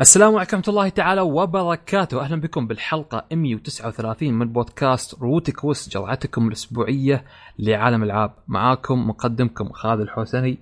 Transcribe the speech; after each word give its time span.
السلام 0.00 0.36
عليكم 0.36 0.56
ورحمة 0.56 0.72
الله 0.72 0.88
تعالى 0.88 1.20
وبركاته، 1.20 2.20
أهلا 2.20 2.40
بكم 2.40 2.66
بالحلقة 2.66 3.24
139 3.32 4.32
من 4.34 4.52
بودكاست 4.52 5.22
روتك 5.22 5.64
وس 5.64 5.88
جرعتكم 5.88 6.48
الأسبوعية 6.48 7.24
لعالم 7.58 8.02
الألعاب، 8.02 8.32
معاكم 8.48 9.08
مقدمكم 9.08 9.68
خالد 9.72 10.00
الحسني 10.00 10.58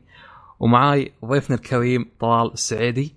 ومعاي 0.61 1.13
ضيفنا 1.25 1.57
الكريم 1.57 2.07
طلال 2.21 2.53
السعيدي. 2.53 3.15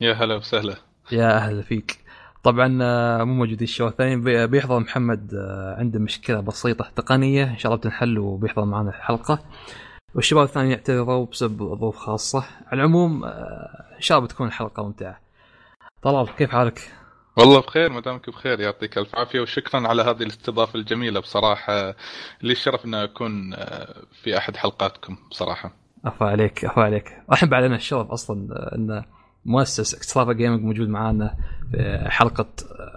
يا 0.00 0.12
هلا 0.14 0.34
وسهلا. 0.36 0.76
يا 1.12 1.36
أهلا 1.36 1.62
فيك. 1.62 1.98
طبعا 2.44 2.78
آه، 2.82 3.24
مو 3.24 3.34
موجود 3.34 3.62
الشو 3.62 3.88
الثاني 3.88 4.16
بي- 4.16 4.46
بيحضر 4.46 4.78
محمد 4.80 5.34
آه، 5.34 5.76
عنده 5.78 5.98
مشكلة 5.98 6.40
بسيطة 6.40 6.90
تقنية 6.96 7.44
إن 7.44 7.58
شاء 7.58 7.72
الله 7.72 7.80
بتنحل 7.80 8.18
وبيحضر 8.18 8.64
معنا 8.64 8.88
الحلقة. 8.90 9.38
والشباب 10.14 10.44
الثانيين 10.44 10.72
يعتذروا 10.72 11.26
بسبب 11.26 11.58
ظروف 11.78 11.96
خاصة، 11.96 12.44
على 12.66 12.80
العموم 12.80 13.24
آه، 13.24 13.84
إن 13.96 14.00
شاء 14.02 14.18
الله 14.18 14.28
بتكون 14.28 14.46
الحلقة 14.46 14.82
ممتعة. 14.84 15.25
طلال 16.02 16.34
كيف 16.36 16.50
حالك؟ 16.50 16.92
والله 17.36 17.60
بخير 17.60 17.92
ما 17.92 18.00
دامك 18.00 18.30
بخير 18.30 18.60
يعطيك 18.60 18.98
ألف 18.98 19.14
عافية 19.16 19.40
وشكرا 19.40 19.88
على 19.88 20.02
هذه 20.02 20.22
الاستضافة 20.22 20.78
الجميلة 20.78 21.20
بصراحة 21.20 21.94
لي 22.42 22.52
الشرف 22.52 22.84
ان 22.84 22.94
أكون 22.94 23.54
آه، 23.54 24.02
في 24.22 24.38
أحد 24.38 24.56
حلقاتكم 24.56 25.16
بصراحة. 25.30 25.72
عفا 26.04 26.26
عليك 26.26 26.64
عفا 26.64 26.82
عليك 26.82 27.22
الحين 27.32 27.48
بعد 27.48 27.64
لنا 27.64 27.76
الشرف 27.76 28.10
أصلا 28.10 28.48
إن 28.74 29.02
مؤسس 29.44 29.94
اكسترافا 29.94 30.32
Gaming 30.32 30.62
موجود 30.62 30.88
معانا 30.88 31.36
في 31.72 32.04
حلقة 32.08 32.48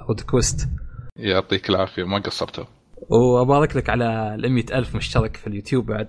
روت 0.07 0.21
كويست 0.21 0.69
يعطيك 1.15 1.69
العافية 1.69 2.03
ما 2.03 2.17
قصرتوا. 2.19 2.65
وأبارك 3.09 3.75
لك 3.75 3.89
على 3.89 4.35
ال 4.35 4.73
ألف 4.73 4.95
مشترك 4.95 5.37
في 5.37 5.47
اليوتيوب 5.47 5.85
بعد 5.85 6.07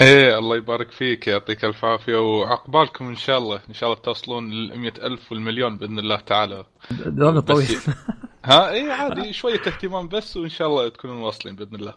إيه 0.00 0.38
الله 0.38 0.56
يبارك 0.56 0.90
فيك 0.90 1.26
يعطيك 1.26 1.64
ألف 1.64 1.84
عافية 1.84 2.16
وعقبالكم 2.16 3.08
إن 3.08 3.16
شاء 3.16 3.38
الله 3.38 3.60
إن 3.68 3.74
شاء 3.74 3.90
الله 3.90 4.02
توصلون 4.02 4.50
لل 4.50 5.02
ألف 5.02 5.32
والمليون 5.32 5.78
بإذن 5.78 5.98
الله 5.98 6.16
تعالى. 6.16 6.64
دوامنا 6.90 7.40
طويل 7.40 7.66
ها 8.44 8.70
إيه 8.70 8.92
عادي 8.92 9.32
شوية 9.32 9.60
اهتمام 9.60 10.08
بس 10.08 10.36
وإن 10.36 10.48
شاء 10.48 10.68
الله 10.68 10.88
تكونون 10.88 11.16
واصلين 11.16 11.56
بإذن 11.56 11.74
الله. 11.74 11.94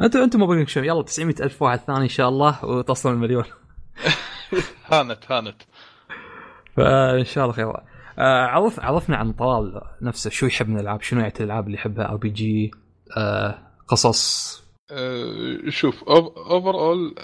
أنتم 0.00 0.22
أنتم 0.22 0.42
مبروك 0.42 0.68
شوي 0.68 0.86
يلا 0.86 1.02
900 1.02 1.34
ألف 1.40 1.62
واحد 1.62 1.78
ثاني 1.78 2.02
إن 2.02 2.08
شاء 2.08 2.28
الله 2.28 2.64
وتصلون 2.64 3.14
المليون 3.14 3.44
هانت 4.92 5.32
هانت. 5.32 5.62
فإن 6.76 7.24
شاء 7.24 7.44
الله 7.44 7.54
خير 7.56 7.70
آه، 8.18 8.46
عرف 8.46 8.80
عرفنا 8.80 9.16
عن 9.16 9.32
طلال 9.32 9.80
نفسه 10.02 10.30
شو 10.30 10.46
يحب 10.46 10.68
من 10.68 10.76
الألعاب 10.76 11.02
شنو 11.02 11.20
نوعية 11.20 11.32
الألعاب 11.40 11.66
اللي 11.66 11.78
يحبها 11.78 12.08
RPG 12.08 12.70
قصص 13.88 14.67
أه، 14.90 15.70
شوف 15.70 16.04
overall 16.04 17.14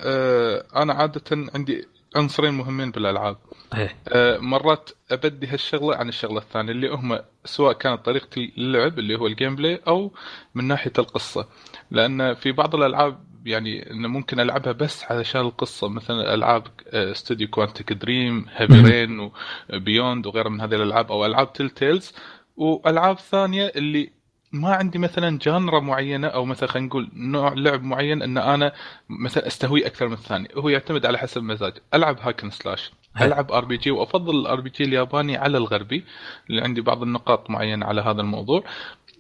أنا 0.76 0.92
عادة 0.92 1.22
عندي 1.54 1.84
عنصرين 2.16 2.54
مهمين 2.54 2.90
بالألعاب. 2.90 3.36
إيه. 3.74 3.96
آه، 4.08 4.38
مرات 4.38 4.90
أبدي 5.10 5.46
هالشغلة 5.46 5.96
عن 5.96 6.08
الشغلة 6.08 6.38
الثانية 6.38 6.72
اللي 6.72 6.88
هم 6.88 7.18
سواء 7.44 7.72
كانت 7.72 8.04
طريقة 8.04 8.28
اللعب 8.58 8.98
اللي 8.98 9.16
هو 9.18 9.26
ال 9.26 9.56
gameplay 9.56 9.80
أو 9.88 10.12
من 10.54 10.64
ناحية 10.64 10.92
القصة. 10.98 11.48
لأن 11.90 12.34
في 12.34 12.52
بعض 12.52 12.74
الألعاب 12.74 13.24
يعني 13.46 13.90
إنه 13.90 14.08
ممكن 14.08 14.40
ألعبها 14.40 14.72
بس 14.72 15.04
علشان 15.04 15.40
القصة 15.40 15.88
مثلا 15.88 16.34
ألعاب 16.34 16.66
استوديو 16.86 17.48
Quantic 17.48 17.92
Dream 17.92 18.46
Heavy 18.54 18.80
Rain 18.80 19.30
و 19.72 19.80
Beyond 19.80 20.26
وغيرها 20.26 20.50
من 20.50 20.60
هذه 20.60 20.74
الألعاب 20.74 21.12
أو 21.12 21.26
ألعاب 21.26 21.52
Telltale 21.52 22.12
وألعاب 22.56 23.18
ثانية 23.18 23.72
اللي 23.76 24.10
ما 24.54 24.74
عندي 24.74 24.98
مثلا 24.98 25.38
genre 25.38 25.80
معينة 25.80 26.28
أو 26.28 26.44
مثلا 26.44 26.68
خلينا 26.68 26.86
نقول 26.88 27.10
نوع 27.14 27.52
لعب 27.52 27.82
معين 27.82 28.22
إن 28.22 28.38
أنا 28.38 28.72
مثلا 29.08 29.46
أستهوي 29.46 29.86
أكثر 29.86 30.08
من 30.08 30.12
الثاني 30.12 30.48
هو 30.56 30.68
يعتمد 30.68 31.06
على 31.06 31.18
حسب 31.18 31.42
مزاج 31.42 31.72
ألعب 31.94 32.18
hack 32.20 32.38
and 32.38 32.50
slash. 32.50 32.92
ألعب 33.20 33.52
RPG 33.52 33.90
وأفضل 33.90 34.40
ال 34.40 34.60
RPG 34.60 34.84
الياباني 34.84 35.36
على 35.36 35.58
الغربي 35.58 36.04
اللي 36.50 36.62
عندي 36.62 36.80
بعض 36.80 37.02
النقاط 37.02 37.50
معينة 37.50 37.86
على 37.86 38.00
هذا 38.00 38.20
الموضوع 38.20 38.64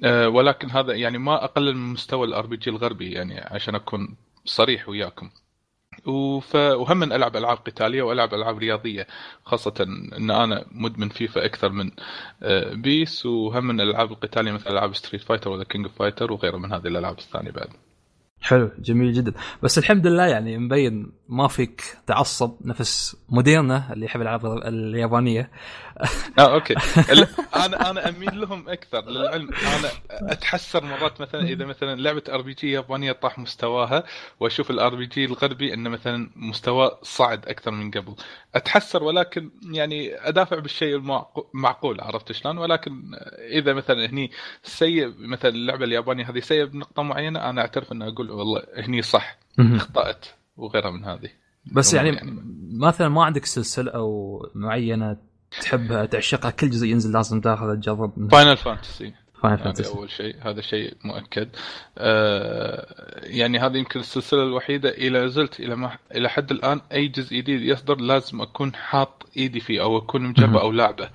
أه 0.04 0.28
ولكن 0.28 0.70
هذا 0.70 0.92
يعني 0.94 1.18
ما 1.18 1.44
أقلل 1.44 1.76
من 1.76 1.92
مستوى 1.92 2.26
ال 2.26 2.46
RPG 2.46 2.70
الغربي 2.70 3.12
يعني 3.12 3.40
عشان 3.40 3.74
أكون 3.74 4.16
صريح 4.44 4.88
وياكم. 4.88 5.30
وهم 6.06 6.96
من 6.96 7.12
ألعب 7.12 7.36
ألعاب 7.36 7.56
قتالية 7.56 8.02
والعب 8.02 8.34
ألعاب 8.34 8.58
رياضية 8.58 9.06
خاصة 9.44 9.74
إن 10.18 10.30
أنا 10.30 10.64
مدمن 10.72 11.08
فيفا 11.08 11.44
أكثر 11.44 11.68
من 11.72 11.90
آه، 12.42 12.74
PES 12.74 13.26
وهم 13.26 13.64
من 13.64 13.80
الألعاب 13.80 14.12
القتالية 14.12 14.52
مثل 14.52 14.70
ألعاب 14.70 14.94
Street 14.94 15.22
Fighter 15.22 15.50
ولا 15.50 15.64
King 15.64 15.86
Fighter 15.86 16.32
وغيرها 16.32 16.58
من 16.58 16.72
هذه 16.72 16.86
الألعاب 16.86 17.18
الثانية 17.18 17.50
بعد. 17.50 17.68
حلو 18.44 18.70
جميل 18.78 19.12
جدا. 19.12 19.32
بس 19.62 19.78
الحمد 19.78 20.06
لله 20.06 20.26
يعني 20.26 20.58
مبين 20.58 21.12
ما 21.28 21.48
فيك 21.48 21.82
تعصب 22.06 22.56
نفس 22.64 23.16
مديرنا 23.28 23.92
اللي 23.92 24.06
يحب 24.06 24.20
الالعاب 24.20 24.46
اليابانية. 24.46 25.50
آه 26.38 26.54
okay. 26.54 26.74
أنا 27.56 27.90
أنا 27.90 28.08
أميل 28.08 28.40
لهم 28.40 28.68
أكثر 28.68 29.00
للعلم. 29.00 29.48
أنا 29.54 29.88
أتحسر 30.32 30.84
مرات 30.84 31.20
مثلا 31.20 31.40
إذا 31.42 31.64
مثلا 31.64 32.00
لعبة 32.00 32.22
RPG 32.28 32.70
يابانية 32.70 33.12
طاح 33.12 33.38
مستواها 33.38 34.04
وأشوف 34.40 34.70
ال 34.70 34.94
RPG 34.94 35.24
الغربي 35.24 35.74
إنه 35.74 35.90
مثلا 35.90 36.30
مستواه 36.36 36.98
صعد 37.02 37.46
أكثر 37.48 37.70
من 37.70 37.90
قبل. 37.90 38.14
أتحسر 38.54 39.02
ولكن 39.04 39.50
يعني 39.70 40.28
أدافع 40.28 40.58
بالشيء 40.58 40.96
المعقو- 41.00 41.44
المعقول 41.54 42.00
عرفت 42.00 42.32
شلون؟ 42.32 42.58
ولكن 42.58 43.02
إذا 43.52 43.72
مثلا 43.72 44.06
هني 44.06 44.30
سيء 44.62 45.12
مثلا 45.18 45.50
اللعبة 45.50 45.84
اليابانية 45.84 46.30
هذه 46.30 46.40
سيء 46.40 46.64
بنقطة 46.64 47.02
معينة 47.02 47.50
أنا 47.50 47.60
أعترف 47.60 47.92
انه 47.92 48.08
أقول 48.08 48.33
والله 48.34 48.62
هني 48.76 49.02
صح. 49.02 49.38
أخطأت 49.58 50.26
وغيرها 50.56 50.90
من 50.90 51.04
هذه. 51.04 51.28
بس 51.72 51.94
يعني, 51.94 52.08
يعني- 52.08 52.42
مثلا 52.72 53.08
ما 53.08 53.24
عندك 53.24 53.44
سلسلة 53.44 53.90
أو 53.90 54.38
معينة 54.54 55.16
تحبها 55.60 56.06
تعشقها 56.06 56.50
كل 56.50 56.70
جزء 56.70 56.86
ينزل 56.86 57.12
لازم 57.12 57.40
تاخذ 57.40 57.76
تجرب. 57.76 58.28
Final 58.32 58.56
Fantasy 58.56 59.14
فاين 59.42 59.52
هذا 59.54 59.64
Fantasy 59.64 59.88
أول 59.98 60.10
شيء. 60.10 60.36
هذا 60.42 60.60
شيء 60.60 60.96
مؤكد. 61.04 61.48
آه 61.98 63.20
يعني 63.22 63.58
هذه 63.58 63.76
يمكن 63.76 64.00
السلسلة 64.00 64.42
الوحيدة 64.42 64.88
اللي 64.88 65.28
زلت 65.28 65.60
إلى 65.60 65.76
ما 65.76 65.98
إلى 66.14 66.28
حد 66.28 66.50
الآن 66.50 66.80
أي 66.92 67.08
جزء 67.08 67.36
جديد 67.36 67.62
يصدر 67.62 67.96
لازم 67.96 68.40
أكون 68.40 68.74
حاط 68.74 69.26
إيدي 69.36 69.60
فيه 69.60 69.82
أو 69.82 69.98
أكون. 69.98 70.22
مجربه 70.22 70.60
أو 70.60 70.72
لاعبه. 70.72 71.10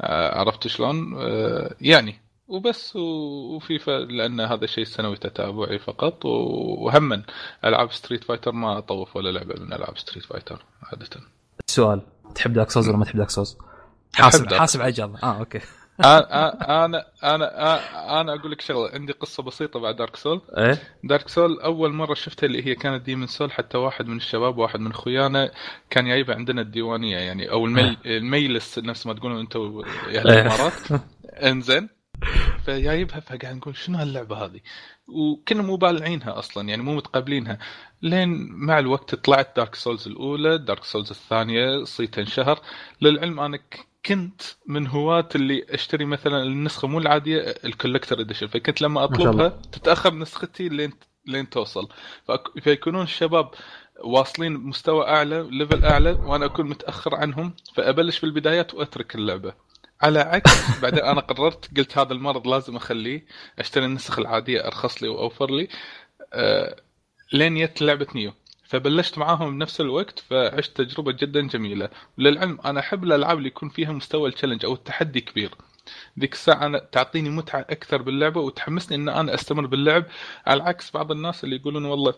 آه 0.00 0.38
عرفت 0.38 0.66
شلون؟ 0.66 1.14
آه 1.18 1.74
يعني 1.80 2.14
وبس 2.48 2.96
وفيفا 2.96 3.90
لأن 3.90 4.40
هذا 4.40 4.66
شيء 4.66 4.84
سنوي 4.84 5.16
تتابعي 5.16 5.78
فقط 5.78 6.24
وهم 6.24 7.22
ألعاب 7.64 7.92
Street 7.92 8.24
Fighter 8.24 8.52
ما 8.52 8.78
اطوف 8.78 9.16
ولا 9.16 9.30
لعبة 9.30 9.54
من 9.60 9.72
ألعاب 9.72 9.98
Street 9.98 10.24
Fighter 10.24 10.64
عادة. 10.82 11.08
سؤال 11.66 12.02
تحب 12.34 12.52
Dark 12.52 12.70
Souls 12.70 12.88
ولا 12.88 12.96
ما 12.96 13.04
تحب 13.04 13.16
Dark 13.16 13.30
Souls؟ 13.30 13.58
حاسب 14.14 14.54
حاسب 14.54 14.80
على 14.80 14.88
الاجابه 14.88 15.18
آه 15.22 15.38
okay. 15.38 15.60
أنا 16.00 16.84
أنا 16.84 17.06
أنا 17.24 18.20
أنا 18.20 18.34
أقول 18.34 18.52
لك 18.52 18.60
شغلة 18.60 18.90
عندي 18.94 19.12
قصة 19.12 19.42
بسيطة 19.42 19.80
بعد 19.80 19.96
Dark 19.96 20.16
Soul 20.16 20.40
إيه؟ 20.58 20.82
Dark 21.04 21.28
Soul 21.28 21.60
أول 21.60 21.92
مرة 21.92 22.14
شفتها 22.14 22.46
اللي 22.46 22.66
هي 22.66 22.74
كانت 22.74 23.02
Demon 23.02 23.26
Soul 23.26 23.52
حتى 23.52 23.78
واحد 23.78 24.06
من 24.06 24.16
الشباب 24.16 24.58
واحد 24.58 24.80
من 24.80 24.90
اخويانا 24.90 25.50
كان 25.90 26.08
جايبها 26.08 26.34
عندنا 26.34 26.60
الديوانية 26.60 27.16
يعني 27.16 27.50
أو 27.50 27.66
المي... 27.66 27.96
الميلس 28.06 28.78
نفس 28.78 29.06
ما 29.06 29.14
تقولون 29.14 29.40
أنتم 29.40 29.82
يا 30.08 30.20
أهل 30.20 30.28
إيه. 30.30 30.40
الإمارات. 30.40 30.72
إنزين. 31.50 31.95
فجايبها 32.64 33.20
فقاعد 33.20 33.56
نقول 33.56 33.76
شنو 33.76 33.98
هاللعبة 33.98 34.36
هذه؟ 34.44 34.60
وكنا 35.08 35.62
مو 35.62 35.76
بالعينها 35.76 36.38
أصلا 36.38 36.68
يعني 36.68 36.82
مو 36.82 36.94
متقبلينها. 36.94 37.58
لين 38.02 38.48
مع 38.52 38.78
الوقت 38.78 39.14
طلعت 39.14 39.56
Dark 39.56 39.74
Souls 39.74 40.08
الأولى 40.08 40.58
Dark 40.58 40.84
Souls 40.84 41.10
الثانية 41.10 41.84
صيت 41.84 42.18
انشهر. 42.18 42.60
للعلم 43.00 43.40
أنا 43.40 43.58
كنت 44.06 44.42
من 44.66 44.86
هواة 44.86 45.28
اللي 45.34 45.66
أشتري 45.70 46.04
مثلا 46.04 46.42
النسخة 46.42 46.88
مو 46.88 46.98
العادية 46.98 47.38
ال 47.64 47.70
collector 47.70 48.20
edition 48.20 48.46
فكنت 48.46 48.82
لما. 48.82 49.04
أطلبها 49.04 49.48
تتأخر 49.72 50.14
نسختي 50.14 50.68
لين 50.68 50.92
لين 51.26 51.50
توصل. 51.50 51.88
فيكونون 52.60 53.02
الشباب 53.02 53.50
واصلين 54.04 54.52
مستوى 54.52 55.08
أعلى 55.08 55.48
level 55.50 55.84
أعلى 55.84 56.18
وأنا 56.22 56.44
أكون 56.44 56.68
متأخر 56.68 57.14
عنهم. 57.14 57.52
فأبلش 57.74 58.20
بالبدايات 58.20 58.74
وأترك 58.74 59.14
اللعبة. 59.14 59.65
على 60.02 60.18
عكس 60.20 60.80
بعدين 60.82 61.04
أنا 61.04 61.20
قررت 61.20 61.78
قلت 61.78 61.98
هذا 61.98 62.12
المرض 62.12 62.46
لازم 62.48 62.76
أخليه 62.76 63.26
أشتري 63.58 63.84
النسخ 63.84 64.18
العادية 64.18 64.66
أرخص 64.66 65.02
لي 65.02 65.08
وأوفر 65.08 65.50
لي 65.50 65.68
آه 66.32 66.76
لين 67.32 67.54
جت 67.58 67.82
لعبة 67.82 68.06
Nioh. 68.14 68.32
فبلشت 68.64 69.18
معاهم 69.18 69.58
بنفس 69.58 69.80
الوقت 69.80 70.18
فعشت 70.18 70.76
تجربة 70.76 71.12
جدا 71.12 71.40
جميلة. 71.48 71.88
وللعلم 72.18 72.58
أنا 72.64 72.80
أحب 72.80 73.04
الألعاب 73.04 73.38
اللي 73.38 73.48
يكون 73.48 73.68
فيها 73.68 73.92
مستوى 73.92 74.28
ال 74.28 74.32
challenge 74.32 74.64
أو 74.64 74.74
التحدي 74.74 75.20
كبير. 75.20 75.50
ذيك 76.20 76.32
الساعة 76.32 76.66
أنا 76.66 76.78
تعطيني 76.78 77.30
متعة 77.30 77.60
أكثر 77.60 78.02
باللعبة 78.02 78.40
وتحمسني 78.40 78.96
إن 78.96 79.08
أنا 79.08 79.34
أستمر 79.34 79.66
باللعب. 79.66 80.04
على 80.46 80.62
عكس 80.62 80.90
بعض 80.90 81.12
الناس 81.12 81.44
اللي 81.44 81.56
يقولون 81.56 81.84
والله 81.84 82.14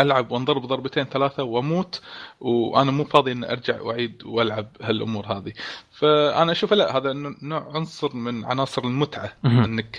ألعب 0.00 0.32
وأنضرب 0.32 0.66
ضربتين 0.66 1.04
ثلاثة 1.04 1.42
وأموت 1.42 2.00
وأنا 2.40 2.90
مو 2.90 3.04
فاضي 3.04 3.32
إني 3.32 3.52
أرجع 3.52 3.80
وأعيد 3.80 4.22
وألعب 4.24 4.68
هالأمور 4.82 5.26
هذه. 5.26 5.52
فأنا 5.92 6.52
أشوف 6.52 6.72
لا 6.72 6.96
هذا 6.96 7.12
نوع 7.42 7.72
عنصر 7.74 8.16
من 8.16 8.44
عناصر 8.44 8.84
المتعة 8.84 9.32
إنك 9.44 9.96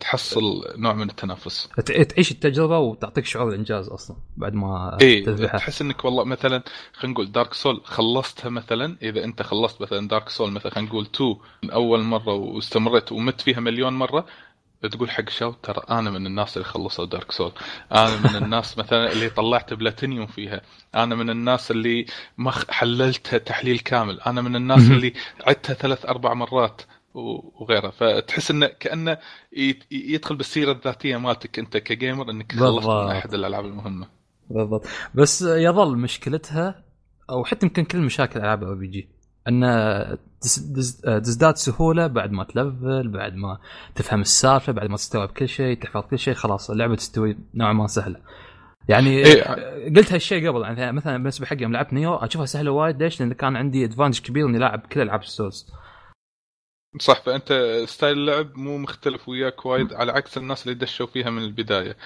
تحصل 0.00 0.42
نوع 0.76 0.92
من 0.92 1.10
التنافس 1.10 1.68
تعيش 2.08 2.30
التجربة 2.30 2.78
وتعطيك 2.78 3.24
شعور 3.24 3.48
الإنجاز 3.48 3.88
أصلا 3.88 4.16
بعد 4.36 4.54
ما 4.54 4.98
إي 5.02 5.20
تحس 5.46 5.82
إنك 5.82 6.04
والله 6.04 6.24
مثلا 6.24 6.62
خلينا 6.92 7.14
نقول 7.14 7.32
دارك 7.32 7.54
سول 7.54 7.80
خلصتها 7.84 8.48
مثلا 8.48 8.96
إذا 9.02 9.24
أنت 9.24 9.42
خلصت 9.42 9.82
مثلا 9.82 10.08
دارك 10.08 10.28
سول 10.28 10.50
مثلا 10.52 10.72
خلينا 10.72 10.88
نقول 10.88 11.06
2 11.14 11.36
من 11.62 11.70
أول 11.70 12.00
مرة 12.00 12.34
واستمريت 12.34 13.12
ومت 13.12 13.40
فيها 13.40 13.60
مليون 13.60 13.92
مرة 13.92 14.26
تقول 14.88 15.10
حق 15.10 15.28
شو؟ 15.28 15.52
ترى 15.52 15.82
أنا 15.90 16.10
من 16.10 16.26
الناس 16.26 16.56
اللي 16.56 16.68
خلصوا 16.68 17.06
Dark 17.06 17.32
Soul 17.32 17.52
أنا 17.92 18.16
من 18.16 18.44
الناس 18.44 18.78
مثلا 18.78 19.12
اللي 19.12 19.30
طلعت 19.30 19.74
بلاتينيوم 19.74 20.26
فيها. 20.26 20.60
أنا 20.94 21.14
من 21.14 21.30
الناس 21.30 21.70
اللي 21.70 22.06
ما 22.38 22.52
حللتها 22.68 23.38
تحليل 23.38 23.78
كامل. 23.78 24.20
أنا 24.20 24.42
من 24.42 24.56
الناس 24.56 24.90
اللي 24.90 25.12
عدتها 25.46 25.74
ثلاث 25.74 26.06
أربع 26.06 26.34
مرات 26.34 26.82
وغيرها. 27.14 27.90
فتحس 27.90 28.50
إنه 28.50 28.66
كأنه 28.66 29.18
يدخل 29.90 30.36
بالسيرة 30.36 30.72
الذاتية 30.72 31.16
مالتك 31.16 31.58
أنت 31.58 31.76
ك 31.76 31.85
gamer 31.85 32.30
إنك 32.30 32.52
خلصت 32.52 32.88
من 32.88 33.10
أحد 33.10 33.34
الألعاب 33.34 33.64
المهمة. 33.64 34.08
بالضبط. 34.50 34.86
بس 35.14 35.42
يظل 35.42 35.96
مشكلتها 35.96 36.84
أو 37.30 37.44
حتى 37.44 37.66
يمكن 37.66 37.84
كل 37.84 37.98
مشاكل 37.98 38.40
ألعاب 38.40 38.64
RPG. 38.64 39.19
أن 39.48 40.18
تزداد 41.04 41.56
سهولة 41.56 42.06
بعد 42.06 42.30
ما 42.30 42.44
تلفل 42.44 43.08
بعد 43.08 43.34
ما 43.34 43.58
تفهم 43.94 44.20
السالفة 44.20 44.72
بعد 44.72 44.90
ما 44.90 44.96
تستوعب 44.96 45.28
كل 45.28 45.48
شيء 45.48 45.82
تحفظ 45.82 46.02
كل 46.02 46.18
شيء 46.18 46.34
خلاص 46.34 46.70
اللعبة 46.70 46.94
تستوي 46.94 47.36
نوعا 47.54 47.72
ما 47.72 47.86
سهلة 47.86 48.20
يعني 48.88 49.18
إيه. 49.18 49.44
قلت 49.96 50.12
هالشيء 50.12 50.48
قبل 50.48 50.62
يعني 50.62 50.92
مثلا 50.92 51.16
بالنسبة 51.16 51.46
حقي 51.46 51.62
يوم 51.62 51.72
لعبت 51.72 51.92
Nioh 51.92 52.14
أشوفها 52.14 52.46
سهلة 52.46 52.70
وايد 52.70 53.02
ليش؟ 53.02 53.20
لأن 53.20 53.32
كان 53.32 53.56
عندي 53.56 53.84
advantage 53.84 54.20
كبير 54.20 54.46
إني 54.46 54.58
لاعب 54.58 54.80
كل 54.80 55.00
ألعاب 55.00 55.20
ال 55.20 55.28
Souls 55.28 55.66
صح 56.98 57.20
فأنت 57.22 57.82
style 57.86 58.18
اللعب 58.18 58.56
مو 58.56 58.78
مختلف 58.78 59.28
وياك 59.28 59.66
وايد 59.66 59.92
على 59.92 60.12
عكس 60.12 60.38
الناس 60.38 60.62
اللي 60.62 60.74
دشوا 60.74 61.06
فيها 61.06 61.30
من 61.30 61.42
البداية 61.42 61.96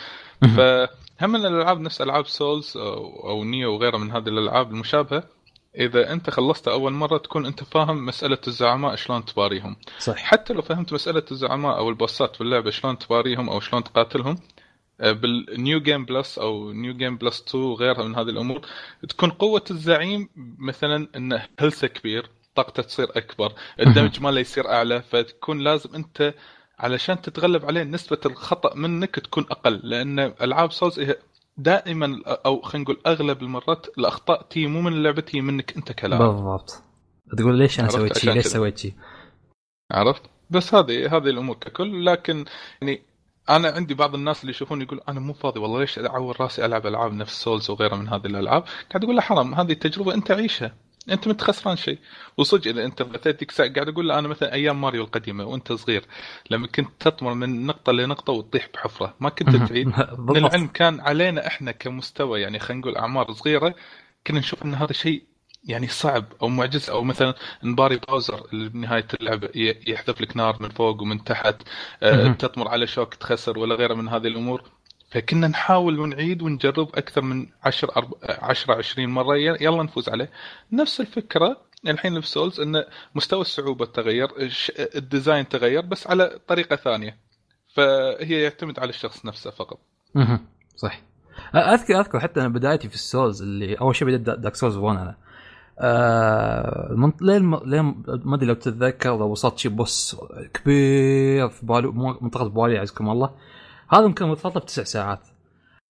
فهم 0.40 1.36
الألعاب 1.36 1.80
نفس 1.80 2.00
ألعاب 2.00 2.26
Souls 2.26 2.76
أو, 2.76 3.28
أو 3.30 3.44
Nioh 3.44 3.72
وغيرها 3.72 3.98
من 3.98 4.10
هذه 4.10 4.28
الألعاب 4.28 4.70
المشابهة 4.70 5.24
إذا 5.78 6.12
أنت 6.12 6.30
خلصت 6.30 6.68
أول 6.68 6.92
مرة 6.92 7.18
تكون 7.18 7.46
أنت 7.46 7.64
فاهم 7.64 8.06
مسألة 8.06 8.38
الزعماء 8.46 8.96
شلون 8.96 9.24
تباريهم. 9.24 9.76
صح 9.98 10.16
حتى 10.16 10.52
لو 10.52 10.62
فهمت 10.62 10.92
مسألة 10.92 11.24
الزعماء 11.30 11.78
أو 11.78 11.88
البوسات 11.88 12.36
في 12.36 12.40
اللعبة 12.40 12.70
شلون 12.70 12.98
تباريهم 12.98 13.50
أو 13.50 13.60
شلون 13.60 13.84
تقاتلهم 13.84 14.38
بال 14.98 15.31
New 15.31 15.80
Game 15.80 16.04
Plus 16.04 16.38
أو 16.38 16.72
New 16.72 16.94
Game 16.94 17.16
Plus 17.16 17.44
2 17.48 17.64
وغيرها 17.64 18.04
من 18.04 18.14
هذه 18.14 18.28
الأمور 18.28 18.60
تكون 19.08 19.30
قوة 19.30 19.64
الزعيم 19.70 20.28
مثلا 20.58 21.08
انه 21.16 21.46
health 21.58 21.82
ه 21.82 21.86
كبير 21.86 22.30
طاقته 22.54 22.82
تصير 22.82 23.08
أكبر 23.16 23.52
ال 23.86 23.91
damage 23.91 24.20
ماله 24.20 24.40
يصير 24.40 24.68
أعلى 24.68 25.02
فتكون 25.02 25.58
لازم 25.58 25.94
أنت 25.94 26.34
علشان 26.78 27.20
تتغلب 27.20 27.64
عليه 27.64 27.82
نسبة 27.82 28.20
الخطأ 28.26 28.74
منك 28.74 29.14
تكون 29.14 29.46
أقل 29.50 29.80
لأن 29.82 30.18
ألعاب 30.18 30.72
Souls 30.72 31.00
دائما 31.56 32.22
أو 32.26 32.62
خلينا 32.62 32.84
نقول 32.84 33.00
أغلب 33.06 33.42
المرات 33.42 33.86
الأخطاء 33.98 34.42
تي 34.42 34.66
مو 34.66 34.80
من 34.80 34.92
اللعبة 34.92 35.20
تي 35.20 35.40
منك 35.40 35.76
أنت 35.76 35.92
كلاعب 35.92 36.22
بالضبط. 36.22 36.82
تقول 37.38 37.58
ليش 37.58 37.80
أنا 37.80 37.88
سويت 37.88 38.18
شيء 38.18 38.32
ليش 38.32 38.46
سويت 38.46 38.78
شيء 38.78 38.94
عرفت؟ 39.92 40.22
بس 40.50 40.74
هذه 40.74 41.16
هذه 41.16 41.28
الأمور 41.28 41.56
ككل. 41.56 42.06
لكن 42.06 42.44
يعني 42.82 43.02
أنا 43.50 43.68
عندي 43.68 43.94
بعض 43.94 44.14
الناس 44.14 44.40
اللي 44.40 44.50
يشوفون 44.50 44.82
يقول 44.82 45.00
أنا 45.08 45.20
مو 45.20 45.32
فاضي 45.32 45.60
والله 45.60 45.80
ليش 45.80 45.98
أعور 45.98 46.40
راسي 46.40 46.64
ألعب 46.64 46.86
ألعاب 46.86 47.12
نفس 47.12 47.42
Souls 47.42 47.70
وغيرها 47.70 47.96
من 47.96 48.08
هذه 48.08 48.26
الألعاب؟ 48.26 48.64
قاعد 48.90 49.04
أقول 49.04 49.16
له 49.16 49.22
حرام 49.22 49.54
هذه 49.54 49.72
التجربه 49.72 50.14
أنت 50.14 50.30
عيشها. 50.30 50.74
أنت 51.10 51.28
ما 51.28 51.36
خسران 51.40 51.76
شيء. 51.76 51.98
وصدق 52.36 52.68
إذا 52.68 52.84
أنت 52.84 53.02
ساعه 53.50 53.68
قاعد 53.72 53.88
أقول 53.88 54.10
أنا 54.12 54.28
مثلا 54.28 54.52
أيام 54.52 54.80
ماريو 54.80 55.04
القديمة 55.04 55.44
وأنت 55.44 55.72
صغير 55.72 56.04
لما 56.50 56.66
كنت 56.66 56.90
تطمر 57.00 57.34
من 57.34 57.66
نقطة 57.66 57.92
لنقطة 57.92 58.32
وتطيح 58.32 58.68
بحفرة 58.74 59.14
ما 59.20 59.28
كنت 59.28 59.56
تعيد. 59.68 59.92
للعلم 60.34 60.66
كان 60.66 61.00
علينا 61.00 61.46
إحنا 61.46 61.72
كمستوى 61.72 62.40
يعني 62.40 62.58
خلينا 62.58 62.80
نقول 62.80 62.96
أعمار 62.96 63.32
صغيرة 63.32 63.74
كنا 64.26 64.38
نشوف 64.38 64.62
إن 64.64 64.74
هذا 64.74 64.92
شيء 64.92 65.24
يعني 65.64 65.88
صعب 65.88 66.24
أو 66.42 66.48
معجز. 66.48 66.90
أو 66.90 67.04
مثلا 67.04 67.34
نباري 67.64 67.96
Bowser 67.96 68.46
اللي 68.52 68.68
بنهايه 68.68 69.06
اللعبه 69.20 69.48
يحذف 69.86 70.20
لك 70.20 70.36
نار 70.36 70.56
من 70.62 70.68
فوق 70.68 71.02
ومن 71.02 71.24
تحت 71.24 71.56
أه 72.02 72.28
تطمر 72.32 72.68
على 72.68 72.86
شوك 72.86 73.14
تخسر 73.14 73.58
ولا 73.58 73.74
غيره 73.74 73.94
من 73.94 74.08
هذه 74.08 74.26
الأمور. 74.26 74.62
فكنا 75.14 75.48
نحاول 75.48 76.00
ونعيد 76.00 76.42
ونجرب 76.42 76.88
أكثر 76.94 77.22
من 77.22 77.46
10 77.62 78.10
10 78.22 78.74
20 78.74 79.08
مرة. 79.08 79.36
يلا 79.36 79.82
نفوز 79.82 80.08
عليه. 80.08 80.30
نفس 80.72 81.00
الفكرة 81.00 81.56
الحين 81.88 82.20
في 82.20 82.28
Souls 82.28 82.60
إن 82.60 82.84
مستوى 83.14 83.40
الصعوبة 83.40 83.86
تغير 83.86 84.28
ال 84.96 85.04
design 85.04 85.48
تغير 85.48 85.80
بس 85.80 86.06
على 86.06 86.38
طريقة 86.48 86.76
ثانية. 86.76 87.18
فهي 87.74 88.42
يعتمد 88.42 88.78
على 88.78 88.88
الشخص 88.88 89.26
نفسه 89.26 89.50
فقط. 89.50 89.78
أها 90.16 90.40
صح 90.76 91.00
اذكر 91.54 92.00
أذكر 92.00 92.20
حتى 92.20 92.40
أنا 92.40 92.48
بدايتي 92.48 92.88
في 92.88 92.94
ال 92.94 93.02
Souls 93.02 93.42
اللي 93.42 93.74
أول 93.74 93.96
شيء 93.96 94.08
بديت 94.08 94.20
Dark 94.20 94.54
Souls 94.54 94.76
1 94.76 94.98
أنا. 94.98 95.16
آه 95.78 97.14
لين 97.20 97.42
ما 97.42 98.34
أدري 98.34 98.46
لو 98.46 98.54
تتذكر 98.54 99.18
لو 99.18 99.30
وصلت 99.30 99.58
شي 99.58 99.68
boss 99.68 100.16
كبير 100.54 101.48
في 101.48 101.66
بالي 101.66 101.86
منطقة 102.20 102.48
بالي 102.48 102.74
يعزكم 102.74 103.10
الله. 103.10 103.30
هذا 103.88 104.04
يمكن 104.04 104.24
وصلت 104.24 104.58
بتسع 104.58 104.84
ساعات. 104.84 105.28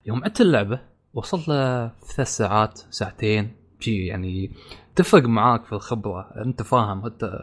يوم 0.06 0.24
عدت 0.24 0.40
اللعبة 0.40 0.80
وصلت 1.12 1.48
له 1.48 1.88
ثلاث 1.88 2.28
ساعات 2.28 2.78
ساعتين. 2.90 3.56
شيء 3.80 4.00
يعني 4.00 4.56
تفرق 4.96 5.22
معاك 5.22 5.64
في 5.64 5.72
الخبرة. 5.72 6.30
أنت 6.44 6.62
فاهم 6.62 7.06
أنت 7.06 7.40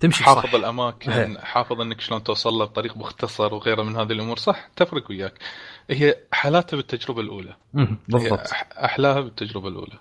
تمشي 0.00 0.24
حافظ 0.24 0.46
صح. 0.46 0.54
الأماكن 0.54 1.10
هي. 1.10 1.38
حافظ 1.38 1.80
إنك 1.80 2.00
شلون 2.00 2.22
توصل 2.22 2.50
له 2.50 2.64
بطريق 2.64 2.96
مختصر 2.96 3.54
وغيره 3.54 3.82
من 3.82 3.96
هذه 3.96 4.12
الأمور. 4.12 4.36
صح 4.36 4.68
تفرق 4.76 5.10
وياك. 5.10 5.38
هي 5.90 6.16
حالاتها 6.32 6.76
بالتجربة 6.76 7.20
الأولى. 7.20 7.56
بالضبط. 8.08 8.50
أحلاها 8.72 9.20
بالتجربة 9.20 9.68
الأولى. 9.68 9.98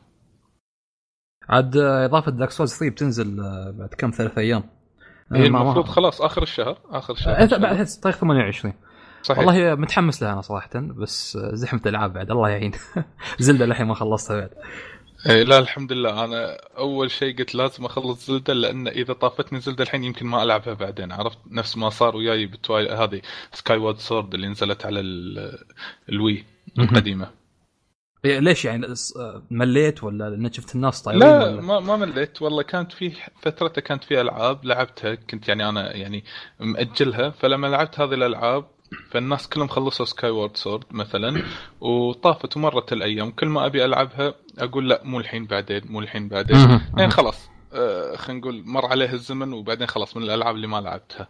عاد 1.50 1.78
إضافة 1.78 2.32
دارك 2.32 2.52
سولز 2.52 2.74
3 2.74 2.90
بتنزل 2.90 3.36
بعد 3.74 3.90
كم 3.98 4.12
ثلاث 4.12 4.38
أيام. 4.38 4.64
هي 5.34 5.46
المفروض 5.46 5.86
خلاص 5.86 6.22
آخر 6.22 6.44
الشهر 6.44 6.80
آخر 6.90 7.14
الشهر 7.14 7.40
انت 7.40 7.54
بعد 7.54 7.86
تاريخ 7.86 8.18
28 8.18 8.74
صحيح. 9.26 9.40
والله 9.48 9.76
متحمس 9.76 10.24
لها 10.24 10.34
أنا 10.34 10.42
صراحة 10.42 10.70
بس 10.76 11.38
زحمة 11.38 11.82
العاب 11.86 12.14
بعد 12.14 12.32
الله 12.32 12.50
يعين 12.50 12.72
زلدة 13.40 13.66
للحين 13.66 13.86
ما 13.88 13.94
خلصتها 13.94 14.40
بعد. 14.40 14.50
إيه 15.30 15.44
لا 15.44 15.60
الحمد 15.60 15.92
لله. 15.92 16.24
أنا 16.26 16.58
أول 16.78 17.12
شيء 17.12 17.38
قلت 17.38 17.56
لازم 17.56 17.86
أخلص 17.86 18.28
Zelda 18.28 18.54
لأن 18.54 18.88
إذا 18.88 19.14
طافتني 19.14 19.60
Zelda 19.60 19.84
الحين 19.84 20.04
يمكن 20.04 20.26
ما 20.26 20.44
ألعبها 20.44 20.74
بعدين. 20.74 21.12
عرفت؟ 21.12 21.38
نفس 21.52 21.78
ما 21.78 21.90
صار 21.90 22.16
وياي 22.16 22.52
هذه 22.72 23.22
Skyward 23.54 23.98
Sword 24.00 24.34
اللي 24.34 24.48
نزلت 24.48 24.86
على 24.86 25.00
ال 26.10 26.18
Wii 26.18 26.44
القديمة. 26.80 27.30
إيه، 28.26 28.40
ليش 28.40 28.66
يعني؟ 28.66 28.88
مليت 29.52 30.04
ولا 30.04 30.30
لأن 30.30 30.52
شفت 30.52 30.76
الناس 30.76 31.02
طايرين 31.02 31.24
لا 31.24 31.44
ولا؟ 31.44 31.62
ما 31.62 31.80
ما 31.80 31.96
مليت 31.96 32.42
والله. 32.42 32.64
كانت 32.64 32.92
في 32.92 33.12
فترتها 33.42 33.82
كانت 33.82 34.04
في 34.04 34.22
ألعاب 34.22 34.66
لعبتها 34.66 35.16
كنت 35.16 35.48
يعني 35.48 35.70
أنا 35.70 35.96
يعني 35.96 36.24
مأجلها. 36.60 37.30
فلما 37.30 37.68
لعبت 37.68 38.00
هذه 38.00 38.14
الألعاب 38.14 38.75
فالناس 39.10 39.50
كلهم 39.50 39.68
خلصوا 39.68 40.06
Skyward 40.06 40.58
Sword 40.58 40.84
مثلا 40.92 41.44
وطافت 41.82 42.58
ومرت 42.58 42.94
الأيام. 42.94 43.32
كل 43.32 43.48
ما 43.48 43.66
أبي 43.66 43.86
ألعبها 43.86 44.34
أقول 44.60 44.90
لا 44.90 45.02
مو 45.04 45.20
الحين 45.20 45.46
بعدين 45.46 45.82
مو 45.86 46.00
الحين 46.00 46.28
بعدين. 46.28 46.82
يعني 46.98 47.12
خلاص. 47.12 47.50
آه 47.74 48.16
خلينا 48.16 48.42
نقول 48.42 48.64
مر 48.66 48.86
عليه 48.86 49.14
الزمن 49.14 49.54
وبعدين 49.54 49.88
خلاص 49.88 50.18
من 50.18 50.24
الألعاب 50.24 50.56
اللي 50.56 50.68
ما 50.68 50.82
لعبتها. 50.82 51.28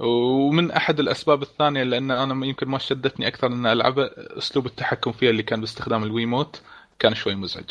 ومن 0.00 0.70
أحد 0.70 1.00
الأسباب 1.00 1.42
الثانية 1.42 1.82
لأن 1.82 2.10
أنا 2.10 2.46
يمكن 2.46 2.68
ما 2.68 2.78
شدتني 2.78 3.26
أكثر 3.26 3.46
ان 3.46 3.66
العبها 3.66 4.10
أسلوب 4.38 4.66
التحكم 4.66 5.12
فيها 5.12 5.30
اللي 5.30 5.42
كان 5.42 5.60
باستخدام 5.60 6.02
ال 6.02 6.10
Wiimote 6.10 6.62
كان 6.98 7.14
شوي 7.14 7.34
مزعج. 7.34 7.70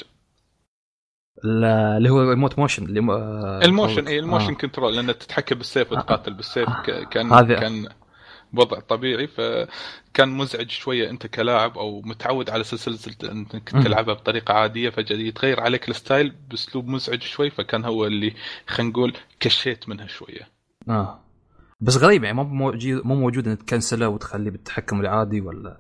اللي 1.46 2.10
هو 2.10 2.30
remote 2.30 2.60
motion 2.60 2.86
اللي 2.86 3.14
آه 3.14 3.60
ال 3.66 3.72
motion 3.72 4.08
اي 4.08 4.20
ال 4.20 4.25
motion 4.25 4.54
آه. 4.54 4.58
control 4.58 4.96
لأن 4.96 5.08
تتحكم 5.08 5.56
بالسيف 5.56 5.92
وتقاتل 5.92 6.34
بالسيف 6.34 6.70
كان 7.12 7.30
كان 7.46 7.88
وضع 8.54 8.80
طبيعي 8.80 9.28
فكان 9.28 10.30
مزعج 10.30 10.70
شوية 10.70 11.10
أنت 11.10 11.28
كلاعب 11.28 11.78
أو 11.78 12.02
متعود 12.02 12.50
على 12.50 12.64
سلسلة 12.64 13.32
أنك 13.32 13.70
تلعبها 13.70 14.14
بطريقة 14.14 14.54
عادية 14.54 14.90
فجأة 14.90 15.18
يتغير 15.18 15.60
عليك 15.60 15.90
ال 15.90 15.98
style 15.98 16.36
بأسلوب 16.50 16.88
مزعج 16.88 17.22
شوي 17.22 17.50
فكان 17.50 17.86
هو 17.86 18.06
اللي 18.06 18.34
خلينا 18.68 18.92
نقول 18.92 19.14
كشيت 19.40 19.90
منها 19.90 20.08
شوية. 20.08 20.48
آه. 20.90 21.20
بس 21.82 21.98
غريب 21.98 22.24
يعني 22.24 22.36
مو 22.36 22.44
موجود 22.44 23.06
مو 23.06 23.16
موجود 23.16 23.48
إنك 23.48 23.64
تكنسله 23.64 24.08
وتخليه 24.10 24.52
بالتحكم 24.52 25.02
العادي 25.02 25.42
ولا؟ 25.42 25.78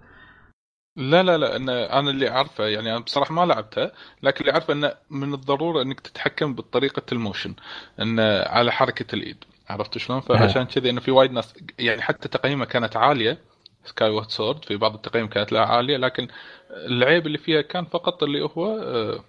لا 0.96 1.24
لا 1.24 1.38
لا 1.38 1.56
أنا, 1.56 2.00
أنا 2.00 2.10
اللي 2.10 2.30
أعرفه 2.30 2.64
يعني 2.64 2.92
أنا 2.92 3.00
بصراحة 3.00 3.34
ما 3.34 3.46
لعبتها 3.46 3.92
لكن 4.24 4.42
اللي 4.42 4.52
أعرفه 4.52 4.74
إنه 4.74 4.94
من 5.10 5.34
الضرورة 5.34 5.82
إنك 5.82 6.00
تتحكم 6.00 6.56
بطريقة 6.56 7.02
ال 7.12 7.18
motion 7.18 7.56
إنه 8.00 8.24
على 8.44 8.72
حركة 8.72 9.16
الإيد. 9.16 9.44
عرفت 9.70 9.98
شلون؟ 9.98 10.20
فعشان 10.20 10.64
كذا 10.64 10.90
إنه 10.90 11.02
في 11.02 11.12
وايد 11.12 11.32
ناس 11.32 11.54
يعني 11.80 12.02
حتى 12.02 12.28
تقييمها 12.28 12.66
كانت 12.66 12.98
عالية 12.98 13.38
Skyward 13.84 14.29
Sword 14.29 14.65
في 14.66 14.78
بعض 14.78 14.94
التقييم 14.94 15.28
كانت 15.28 15.52
لها 15.52 15.66
عالية 15.66 15.98
لكن 15.98 16.28
العيب 16.72 17.28
اللي 17.28 17.38
فيها 17.38 17.62
كان 17.62 17.86
فقط 17.86 18.24
اللي 18.24 18.42
هو 18.42 18.78
آه، 18.78 19.24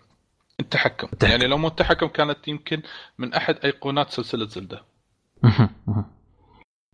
التحكم 0.61 1.09
التحكم. 1.13 1.33
يعني 1.33 1.47
لو 1.47 1.59
مو 1.59 1.69
التحكم 1.69 2.07
كانت 2.07 2.49
يمكن 2.49 2.83
من 3.19 3.35
أحد 3.35 3.57
أيقونات 3.65 4.11
سلسلة 4.11 4.47
Zelda 4.47 4.83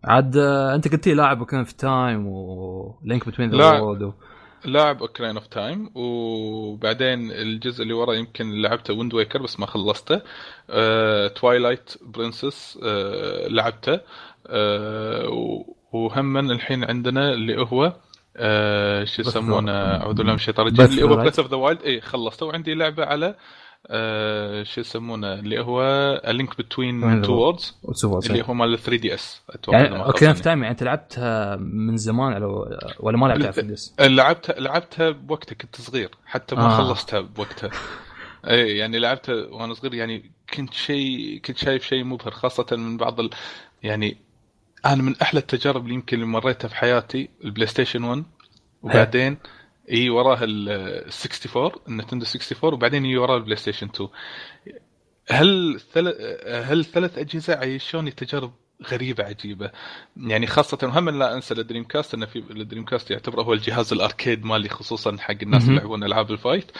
عاد 0.03 0.37
آه، 0.37 0.75
أنت 0.75 0.87
قلت 0.87 1.07
لي 1.07 1.13
لاعب 1.13 1.41
Ocarina 1.41 1.63
of 1.63 1.75
Time 1.75 2.27
و 2.27 2.47
Link 2.47 3.27
Between 3.27 3.49
the. 3.49 3.79
Worlds 3.79 4.13
لاعب 4.65 5.01
Ocarina 5.01 5.35
of 5.35 5.47
Time 5.47 5.89
وبعدين 5.95 7.31
الجزء 7.31 7.83
اللي 7.83 7.93
ورا 7.93 8.13
يمكن 8.13 8.61
لعبته 8.61 8.93
Wind 8.93 9.13
Waker 9.13 9.41
بس 9.41 9.59
ما 9.59 9.65
خلصته. 9.65 10.21
Twilight 11.27 11.93
Princess 12.01 12.79
أه 12.83 13.47
لعبته. 13.47 13.99
أه 14.47 15.29
و- 15.29 15.73
وهما 15.93 16.39
الحين 16.39 16.83
عندنا 16.83 17.33
اللي 17.33 17.61
هو 17.61 17.93
شو 19.05 19.21
يسمونه؟ 19.21 19.71
اعوذ 19.71 20.13
بالله 20.13 20.31
من 20.31 20.37
الشيطان 20.37 20.67
الرجيم 20.67 20.85
اللي 20.85 21.03
هو. 21.03 21.15
Breath 21.15 21.39
of 21.39 21.51
the 21.51 21.57
Wild 21.57 21.81
اي 21.81 22.01
خلصته. 22.01 22.45
وعندي 22.45 22.73
لعبة 22.73 23.05
على 23.05 23.35
شو 24.63 24.81
يسمونه؟ 24.81 25.33
اللي 25.33 25.59
هو 25.59 25.81
Link 26.27 26.57
Between 26.57 27.21
Two 27.21 27.33
Worlds 27.33 27.75
اللي 28.29 28.43
هو 28.47 28.53
مال 28.53 28.79
3 28.79 29.01
DS 29.01 29.41
أتوقع 29.49 29.79
يعني 29.79 30.03
Ocarina 30.05 30.33
of 30.33 30.41
Time 30.41 30.63
يعني 30.63 30.71
أنت 30.71 30.83
لعبتها 30.83 31.55
من 31.55 31.97
زمان 31.97 32.33
على 32.33 32.45
ولا 32.99 33.17
ما 33.17 33.27
لعبتها 33.27 33.51
في 33.51 33.61
ال 33.61 33.72
DS 33.72 33.93
لعبتها 33.99 34.59
لعبتها 34.59 35.09
بوقتها 35.09 35.55
كنت 35.55 35.75
صغير 35.75 36.09
حتى 36.25 36.55
ما 36.55 36.61
آه. 36.61 36.73
آه. 36.73 36.77
خلصتها 36.77 37.19
بوقتها. 37.19 37.69
اي 38.49 38.77
يعني 38.77 38.99
لعبتها 38.99 39.35
وأنا 39.35 39.73
صغير 39.73 39.93
يعني 39.93 40.31
كنت 40.53 40.73
شيء 40.73 41.41
كنت 41.45 41.57
شايف 41.57 41.83
شيء 41.83 42.03
مبهر 42.03 42.31
خاصة 42.31 42.65
من 42.71 42.97
بعض 42.97 43.19
ال... 43.19 43.29
يعني 43.83 44.17
أنا 44.85 45.03
من 45.03 45.15
أحلى 45.21 45.39
التجارب 45.39 45.83
اللي 45.83 45.93
يمكن 45.93 46.17
اللي 46.17 46.27
مريتها 46.27 46.67
في 46.67 46.75
حياتي 46.75 47.29
ال 47.43 47.67
PlayStation 47.67 48.03
1 48.03 48.23
وبعدين 48.83 49.37
اي 49.91 50.09
وراها 50.09 50.43
ال 50.43 50.69
64 50.69 51.71
ال 51.87 51.91
Nintendo 51.91 52.25
64 52.25 52.73
وبعدين 52.73 53.05
يجي 53.05 53.17
وراها 53.17 53.37
ال 53.37 53.55
PlayStation 53.55 53.89
2 53.95 54.09
هل 55.31 55.79
ثل... 55.93 56.07
هل 56.47 56.85
ثلاث 56.85 57.17
أجهزة 57.17 57.55
عيشوني 57.55 58.11
تجارب 58.11 58.51
غريبة 58.91 59.23
عجيبة؟ 59.23 59.71
يعني 60.17 60.47
خاصة 60.47 60.77
هم 60.83 61.09
لا 61.09 61.33
أنسى 61.35 61.53
ال 61.53 61.83
Dreamcast 61.83 62.13
انه 62.13 62.25
في 62.25 62.39
ال 62.39 62.85
Dreamcast 62.85 63.11
يعتبر 63.11 63.41
هو 63.41 63.53
الجهاز 63.53 63.93
ال 63.93 64.00
arcade 64.00 64.45
مالي 64.45 64.69
خصوصا 64.69 65.17
حق 65.17 65.35
الناس. 65.41 65.63
اللي 65.63 65.75
يلعبون 65.75 66.03
ألعاب 66.03 66.31
ال 66.31 66.37
fight. 66.37 66.71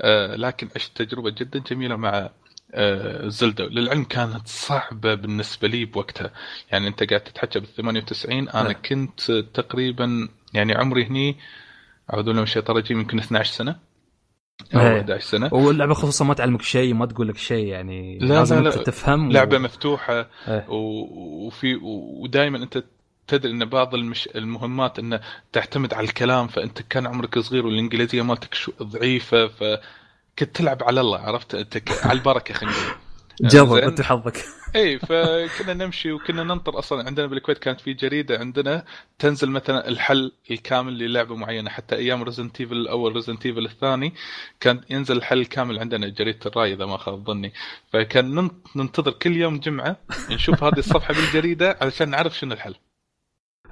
آه 0.00 0.36
لكن 0.36 0.68
عشت 0.76 1.02
تجربة 1.02 1.30
جدا 1.30 1.58
جميلة 1.58 1.96
مع 1.96 2.30
آه 2.74 3.28
زلدا. 3.28 3.64
للعلم 3.66 4.04
كانت 4.04 4.48
صعبة 4.48 5.14
بالنسبة 5.14 5.68
لي 5.68 5.84
بوقتها. 5.84 6.30
يعني 6.72 6.88
أنت 6.88 7.02
قاعد 7.02 7.20
تتحكى 7.20 7.60
بال 7.60 7.68
98 7.74 8.48
أنا 8.48 8.62
نعم. 8.62 8.72
كنت 8.72 9.32
تقريبا 9.32 10.28
يعني 10.54 10.74
عمري 10.74 11.04
هني 11.04 11.36
اعوذ 12.12 12.22
بالله 12.22 12.36
من 12.36 12.42
الشيطان 12.42 12.76
الرجيم 12.76 12.98
يمكن 13.00 13.18
12 13.18 13.52
سنة 13.52 13.76
أو 14.74 14.80
إيه. 14.80 14.98
11 15.00 15.24
سنة 15.26 15.54
واللعبه 15.54 15.94
خصوصا 15.94 16.24
ما 16.24 16.34
تعلمك 16.34 16.62
شيء 16.62 16.94
ما 16.94 17.06
تقول 17.06 17.28
لك 17.28 17.36
شيء 17.36 17.66
يعني 17.66 18.18
لا، 18.18 18.26
لازم 18.26 18.58
لا، 18.62 18.68
انت 18.68 18.76
لا. 18.76 18.82
تفهم 18.82 19.32
لعبة 19.32 19.56
و... 19.56 19.60
مفتوحة 19.60 20.26
إيه. 20.48 20.66
و- 20.68 21.46
وفي 21.46 21.74
ودائما 22.22 22.58
انت 22.62 22.84
تدري 23.26 23.52
ان 23.52 23.64
بعض 23.64 23.94
المش... 23.94 24.28
المهمات 24.34 24.98
انه 24.98 25.20
تعتمد 25.52 25.94
على 25.94 26.06
الكلام 26.06 26.46
فأنت 26.48 26.82
كان 26.82 27.06
عمرك 27.06 27.38
صغير 27.38 27.66
والإنجليزية 27.66 28.22
مالتك 28.22 28.54
شو... 28.54 28.72
ضعيفة 28.82 29.46
فكنت 29.48 30.56
تلعب 30.56 30.82
على 30.82 31.00
الله 31.00 31.18
عرفت 31.18 31.54
أنت. 31.54 31.82
على 32.04 32.18
البركة 32.18 32.54
خلينا 32.54 32.74
جرب. 33.40 33.72
انت 33.72 34.00
حظك. 34.00 34.44
اي 34.76 34.98
فكنا 34.98 35.74
نمشي 35.74 36.12
وكنا 36.12 36.44
ننطر 36.44 36.78
أصلا. 36.78 37.06
عندنا 37.06 37.26
بالكويت 37.26 37.58
كانت 37.58 37.80
في 37.80 37.94
جريدة 37.94 38.38
عندنا 38.38 38.84
تنزل 39.18 39.50
مثلا 39.50 39.88
الحل 39.88 40.32
الكامل 40.50 40.98
للعبة 40.98 41.34
معينة. 41.36 41.70
حتى 41.70 41.96
أيام 41.96 42.22
Resident 42.22 42.60
Evil 42.60 42.76
الأول 42.76 43.12
Resident 43.16 43.46
Evil 43.46 43.64
الثاني 43.64 44.14
كان 44.60 44.80
ينزل 44.90 45.16
الحل 45.16 45.38
الكامل 45.40 45.78
عندنا 45.78 46.08
جريدة 46.08 46.38
الراي 46.46 46.72
إذا 46.72 46.86
ما 46.86 46.96
خاب 46.96 47.26
ظني. 47.26 47.52
فكان 47.92 48.34
ننت- 48.34 48.76
ننتظر 48.76 49.10
كل 49.10 49.36
يوم 49.36 49.58
جمعة 49.58 49.96
نشوف 50.30 50.64
هذه 50.64 50.78
الصفحة 50.78 51.14
بالجريدة 51.14 51.78
علشان 51.80 52.10
نعرف 52.10 52.38
شنو 52.38 52.52
الحل. 52.54 52.74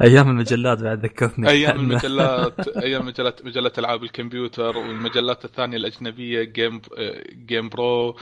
أيام 0.02 0.30
المجلات 0.30 0.78
بعد 0.78 1.04
ذكرتني. 1.04 1.48
أيام 1.48 1.80
المجلات 1.80 2.68
أيام 2.68 3.06
مجلات 3.06 3.44
مجلات 3.44 3.78
ألعاب 3.78 4.04
الكمبيوتر 4.04 4.76
والمجلات 4.76 5.44
الثانية 5.44 5.76
الأجنبية 5.76 6.42
Game 6.42 6.80
Game 7.46 7.68
Pro 7.68 8.16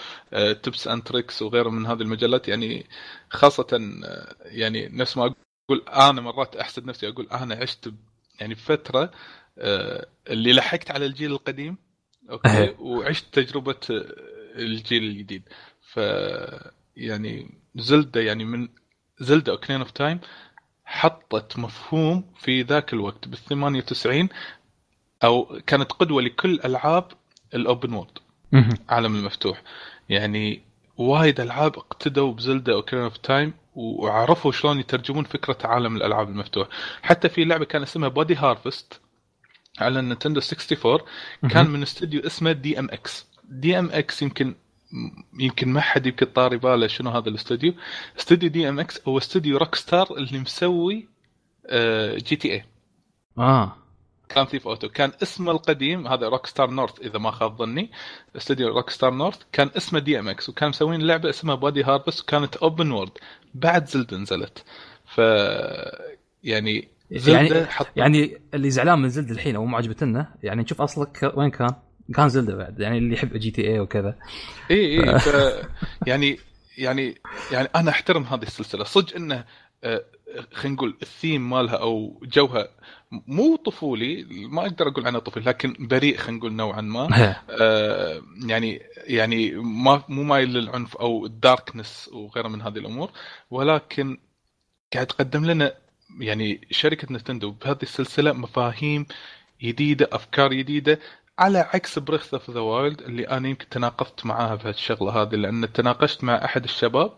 Tips 0.62 0.88
and 0.88 1.02
Tricks 1.02 1.42
وغيره 1.42 1.68
من 1.70 1.86
هذه 1.86 2.00
المجلات. 2.02 2.48
يعني 2.48 2.86
خاصة 3.30 3.66
آه، 4.04 4.36
يعني 4.44 4.88
نفس 4.88 5.16
ما 5.16 5.34
أقول 5.68 5.82
أنا 5.88 6.20
مرات 6.20 6.56
أحسد 6.56 6.86
نفسي 6.86 7.08
أقول 7.08 7.28
أنا 7.32 7.54
عشت 7.54 7.92
يعني 8.40 8.54
فترة 8.54 9.10
آه، 9.58 10.06
اللي 10.30 10.52
لحقت 10.52 10.90
على 10.90 11.06
الجيل 11.06 11.32
القديم 11.32 11.76
okay. 12.30 12.74
وعشت 12.78 13.26
تجربة 13.32 13.80
آه، 13.90 14.14
الجيل 14.56 15.02
الجديد. 15.04 15.42
ف 15.80 16.00
يعني 16.96 17.50
Zelda 17.76 18.20
يعني 18.20 18.44
من 18.44 18.68
Zelda 19.20 19.52
Ocarina 19.52 19.80
of 19.80 19.90
Time 19.90 20.20
حطت 20.84 21.58
مفهوم 21.58 22.24
في 22.38 22.62
ذاك 22.62 22.92
الوقت 22.92 23.28
بال 23.28 23.38
98 23.38 24.28
أو 25.24 25.60
كانت 25.66 25.92
قدوة 25.92 26.22
لكل 26.22 26.60
ألعاب 26.64 27.08
ال 27.54 27.62
open 27.62 27.92
world. 27.94 28.18
عالم 28.88 29.16
المفتوح. 29.16 29.62
يعني 30.08 30.62
وايد 30.96 31.40
ألعاب 31.40 31.76
اقتدوا 31.76 32.32
ب 32.32 32.39
Zelda 32.39 32.72
Ocarina 32.72 33.02
of 33.02 33.16
Time 33.16 33.52
وعرفوا 33.74 34.52
شلون 34.52 34.78
يترجمون 34.80 35.24
فكرة 35.24 35.58
عالم 35.64 35.96
الألعاب 35.96 36.28
المفتوح. 36.28 36.68
حتى 37.02 37.28
في 37.28 37.44
لعبة 37.44 37.64
كان 37.64 37.82
اسمها 37.82 38.08
Body 38.08 38.34
Harvest 38.34 39.00
على 39.78 40.00
ال 40.00 40.05
Nintendo 40.05 40.40
64 40.40 40.98
كان 41.50 41.70
من 41.70 41.82
استوديو 41.82 42.20
اسمه 42.26 42.52
دي 42.52 42.78
ام 42.78 42.88
إكس 42.90 43.26
دي 43.44 43.78
ام 43.78 43.90
إكس 43.92 44.22
يمكن 44.22 44.54
يمكن 45.38 45.68
ما 45.68 45.80
حد 45.80 46.06
يمكن 46.06 46.26
طاري 46.26 46.56
باله 46.56 46.86
شنو 46.86 47.10
هذا 47.10 47.28
الاستوديو. 47.28 47.74
استوديو 48.18 48.48
DMX 48.50 49.00
هو 49.08 49.18
استوديو 49.18 49.58
Rockstar 49.58 50.16
اللي 50.16 50.38
مسوي 50.38 51.08
آه، 51.66 52.16
GTA 52.16 52.64
آه. 53.38 53.76
Grand 54.28 54.44
Theft 54.44 54.68
Auto. 54.68 54.88
كان 54.88 55.12
اسمه 55.22 55.52
القديم 55.52 56.08
هذا 56.08 56.28
Rockstar 56.28 56.70
North 56.70 57.00
إذا 57.00 57.18
ما 57.18 57.30
خاب 57.30 57.58
ظني. 57.58 57.90
استوديو 58.36 58.68
Rockstar 58.68 59.14
North. 59.14 59.38
كان 59.52 59.70
اسمه 59.76 59.98
DMX 59.98 60.48
وكان 60.48 60.68
مسوين 60.68 61.02
لعبة 61.02 61.30
اسمها 61.30 61.54
Body 61.54 61.84
Harvest 61.84 62.20
وكانت 62.20 62.56
open 62.56 62.90
world 62.90 63.12
بعد 63.54 63.86
Zelda 63.86 64.16
نزلت. 64.16 64.64
ف 65.06 65.20
يعني 66.44 66.88
يعني 67.10 67.66
حط 67.66 67.86
يعني 67.96 68.38
اللي 68.54 68.70
زعلان 68.70 68.98
من 68.98 69.08
Zelda 69.08 69.30
الحين 69.30 69.56
أو 69.56 69.64
ما 69.64 69.78
عجبتنا 69.78 70.34
يعني 70.42 70.62
نشوف 70.62 70.82
أصلك 70.82 71.32
وين 71.36 71.50
كان؟ 71.50 71.74
كان 72.14 72.28
Zelda 72.28 72.56
بعد 72.56 72.80
يعني 72.80 72.98
اللي 72.98 73.14
يحب 73.14 73.36
GTA 73.36 73.80
وكذا. 73.80 74.16
إي 74.70 75.00
إي 75.00 75.18
ف 75.18 75.28
يعني 76.06 76.38
يعني 76.78 77.14
يعني 77.52 77.68
أنا 77.76 77.90
أحترم 77.90 78.22
هذه 78.22 78.42
السلسلة. 78.42 78.84
صدق 78.84 79.16
إنه 79.16 79.44
آه، 79.84 80.04
خلينا 80.52 80.76
نقول 80.76 80.96
الثيم 81.02 81.50
مالها 81.50 81.76
أو 81.76 82.20
جوها 82.22 82.68
مو 83.10 83.56
طفولي 83.56 84.24
ما 84.30 84.62
أقدر 84.62 84.88
أقول 84.88 85.06
عنه 85.06 85.18
طفولي 85.18 85.46
لكن 85.46 85.76
بريء 85.80 86.16
خلينا 86.16 86.38
نقول 86.38 86.52
نوعا 86.52 86.80
ما. 86.80 87.08
آه، 87.60 88.22
يعني 88.46 88.82
يعني 88.96 89.50
ما 89.50 90.02
مو 90.08 90.22
مايل 90.22 90.52
للعنف 90.52 90.96
أو 90.96 91.26
ال 91.26 91.36
darkness 91.36 92.10
وغيره 92.12 92.48
من 92.48 92.62
هذه 92.62 92.78
الأمور. 92.78 93.10
ولكن 93.50 94.18
قاعد 94.94 95.06
تقدم 95.06 95.44
لنا 95.44 95.74
يعني 96.20 96.60
شركة 96.70 97.14
نينتندو 97.14 97.50
بهذه 97.50 97.82
السلسلة 97.82 98.32
مفاهيم 98.32 99.06
جديدة 99.62 100.08
أفكار 100.12 100.52
جديدة. 100.54 100.98
على 101.42 101.58
عكس 101.58 101.98
بريث 101.98 102.34
اوف 102.34 102.50
ذا 102.50 102.60
وايلد 102.60 103.02
اللي 103.02 103.28
أنا 103.28 103.48
يمكن 103.48 103.68
تناقضت 103.68 104.26
معاها 104.26 104.54
بهالشغله 104.54 105.22
هذه 105.22 105.34
لأن 105.34 105.72
تناقشت 105.72 106.24
مع 106.24 106.44
أحد 106.44 106.64
الشباب 106.64 107.12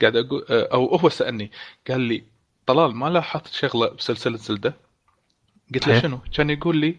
قاعد 0.00 0.16
أقول 0.16 0.44
أو 0.50 0.96
هو 0.96 1.08
سألني 1.08 1.50
قال 1.88 2.00
لي 2.00 2.24
طلال 2.66 2.94
ما 2.94 3.06
لاحظت 3.06 3.46
شغلة 3.46 3.88
بسلسلة 3.88 4.36
زلدة؟ 4.36 4.74
قلت 5.74 5.88
له. 5.88 6.00
شنو؟ 6.00 6.20
كان 6.34 6.50
يقول 6.50 6.76
لي 6.76 6.96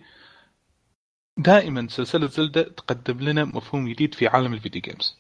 دائما 1.38 1.88
سلسلة 1.90 2.28
زلدة 2.28 2.62
تقدم 2.62 3.20
لنا 3.20 3.46
مفهوم 3.46 3.90
جديد 3.90 4.14
في 4.16 4.28
عالم 4.28 4.54
ال 4.54 4.59
video 4.59 4.82
games. 4.82 5.18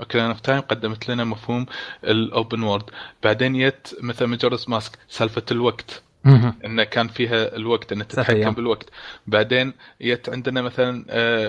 أوكارينا 0.00 0.26
اوف 0.26 0.40
تايم 0.40 0.60
قدمت 0.60 1.08
لنا 1.08 1.24
مفهوم 1.24 1.66
ال 2.04 2.16
open 2.16 2.62
world، 2.62 2.90
بعدين 3.22 3.58
جت 3.58 3.96
مثلا 4.00 4.24
ماجوراز 4.24 4.68
ماسك 4.68 4.98
سالفة 5.08 5.44
الوقت. 5.50 6.02
انه 6.64 6.84
كان 6.84 7.08
فيها 7.08 7.56
الوقت 7.56 7.92
انه 7.92 8.04
تتحكم. 8.04 8.50
بالوقت. 8.50 8.90
بعدين 9.26 9.72
جت 10.02 10.28
عندنا 10.28 10.62
مثلا 10.62 11.04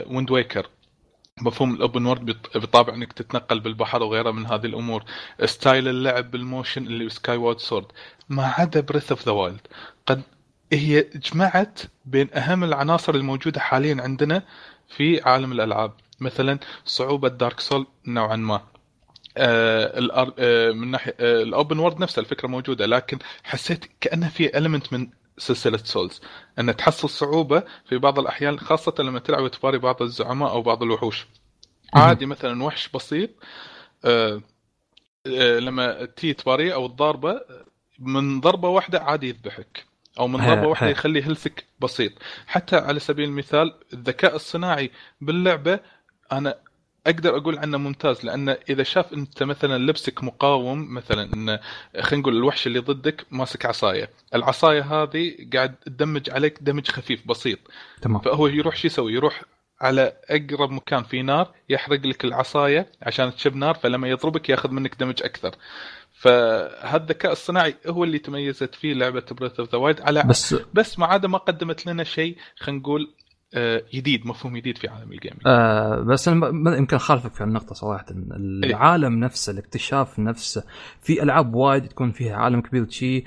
ويند 0.08 0.32
ويكر 0.32 0.70
مفهوم 1.41 1.74
ال 1.75 1.82
open 1.82 2.05
world 2.05 2.25
بط- 2.25 2.58
بطابع 2.58 2.94
إنك 2.94 3.13
تتنقل 3.13 3.60
بالبحر 3.60 4.03
وغيرها 4.03 4.32
من 4.32 4.46
هذه 4.46 4.65
الأمور. 4.65 5.03
style 5.46 5.88
اللعب 5.88 6.32
بال 6.32 6.46
motion 6.46 6.88
اللي 6.88 7.10
سكاي 7.10 7.38
وارد 7.38 7.60
سورد 7.60 7.86
ما 8.29 8.46
عدا 8.46 8.82
بريث 8.82 9.12
اوف 9.12 9.25
ذا 9.25 9.32
وايلد 9.32 9.62
قد 10.05 10.22
هي 10.74 11.01
جمعت 11.15 11.79
بين 12.05 12.29
أهم 12.34 12.63
العناصر 12.63 13.15
الموجودة 13.15 13.60
حاليا 13.60 13.98
عندنا 14.01 14.44
في 14.89 15.22
عالم 15.22 15.51
الألعاب. 15.51 15.91
مثلا 16.20 16.60
صعوبة 16.86 17.27
دارك 17.27 17.60
سولز 17.60 17.88
نوعا 18.08 18.36
ما. 18.36 18.55
آه. 18.55 18.60
آه 18.60 18.75
من 20.74 20.92
ناحية 20.92 21.15
آه 21.20 21.44
ال 21.44 21.51
open 21.51 21.79
world 21.79 22.00
نفسها 22.00 22.22
الفكرة 22.22 22.48
موجودة 22.48 22.86
لكن 22.86 23.20
حسيت 23.44 23.86
كانه 24.01 24.30
في 24.30 24.58
element 24.58 24.94
من 24.94 25.10
سلسلة 25.38 25.77
سولز 25.77 26.22
ان 26.60 26.75
تحصل 26.75 27.10
صعوبة 27.10 27.63
في 27.89 27.98
بعض 27.98 28.20
الأحيان 28.20 28.60
خاصة 28.60 28.94
لما 29.00 29.20
تلعب 29.20 29.44
وتباري 29.44 29.77
بعض 29.77 30.01
الزعماء 30.01 30.50
أو 30.51 30.62
بعض 30.62 30.84
الوحوش. 30.84 31.27
عادي 31.94 32.25
مثلا 32.25 32.63
وحش 32.63 32.89
بسيط 32.89 33.30
آه 34.06 34.42
آه 35.27 35.60
لما 35.60 36.06
تي 36.06 36.34
تباريه 36.34 36.74
أو 36.74 36.86
الضاربه 36.86 37.42
من 38.00 38.42
ضربة 38.42 38.70
واحدة 38.70 39.00
عادي 39.01 39.30
يذبحك 39.30 39.86
أو 40.20 40.27
من 40.27 40.39
ضربة 40.39 40.68
واحدة 40.68 40.89
يخلي 40.89 41.24
هيلثك 41.25 41.65
بسيط. 41.80 42.12
حتى 42.48 42.75
على 42.75 43.00
سبيل 43.00 43.25
المثال 43.30 43.74
الذكاء 43.94 44.36
الصناعي 44.36 44.92
باللعبة 45.22 45.80
أنا 46.32 46.56
أقدر 47.05 47.38
أقول 47.38 47.59
عنه 47.59 47.77
ممتاز 47.77 48.25
لأنه 48.25 48.57
إذا 48.69 48.83
شاف 48.83 49.13
أنت 49.13 49.43
مثلا 49.43 49.77
لبسك 49.77 50.24
مقاوم 50.24 50.93
مثلا 50.93 51.33
إن 51.33 51.59
خلينا 52.01 52.21
نقول 52.21 52.38
الوحش 52.38 52.67
اللي 52.67 52.79
ضدك 52.79 53.25
ماسك 53.31 53.65
عصاية، 53.65 54.09
العصاية 54.35 54.81
هذه 54.81 55.35
قاعد 55.53 55.75
تدمج 55.75 56.29
عليك 56.29 56.57
damage 56.62 56.88
خفيف 56.88 57.27
بسيط. 57.27 57.59
تمام 58.01 58.19
فهو 58.19 58.47
يروح 58.47 58.75
شو 58.75 58.88
يسوي؟ 58.88 59.13
يروح 59.13 59.43
على 59.81 60.13
أقرب 60.29 60.71
مكان 60.71 61.03
في 61.03 61.21
نار 61.21 61.51
يحرق 61.69 62.05
لك 62.05 62.25
العصاية 62.25 62.88
عشان 63.01 63.35
تشب 63.35 63.55
نار 63.55 63.75
فلما 63.75 64.07
يضربك 64.07 64.50
ياخذ 64.50 64.71
منك 64.71 64.95
damage 65.00 65.24
أكثر. 65.24 65.55
فهذا 66.13 67.03
الذكاء 67.03 67.31
الصناعي 67.31 67.75
هو 67.88 68.03
اللي 68.03 68.19
تميزت 68.19 68.75
فيه 68.75 68.93
لعبة 68.93 69.24
بريث 69.31 69.59
اوف 69.59 69.71
ذا 69.71 69.77
وايلد 69.77 70.01
على 70.01 70.24
بس 70.24 70.55
بس 70.74 71.00
ما 71.00 71.05
عدا 71.05 71.27
ما 71.27 71.38
قدمت 71.38 71.85
لنا 71.85 72.03
شيء 72.03 72.38
خلينا 72.55 72.81
نقول 72.81 73.13
جديد 73.93 74.27
مفهوم 74.27 74.57
جديد 74.57 74.77
في 74.77 74.88
عالم 74.88 75.12
ال 75.12 75.15
gaming. 75.15 75.41
آه 75.45 76.01
بس 76.01 76.27
أنا 76.27 76.77
يمكن 76.77 76.95
اخالفك 76.95 77.33
في 77.33 77.43
النقطة 77.43 77.75
صراحة. 77.75 78.05
العالم 78.63 79.19
نفسه 79.19 79.51
الاكتشاف 79.53 80.19
نفسه 80.19 80.63
في 81.01 81.24
ألعاب 81.24 81.53
وايد 81.53 81.88
تكون 81.88 82.12
فيها 82.12 82.35
عالم 82.35 82.62
كبير 82.62 82.89
شيء 82.89 83.25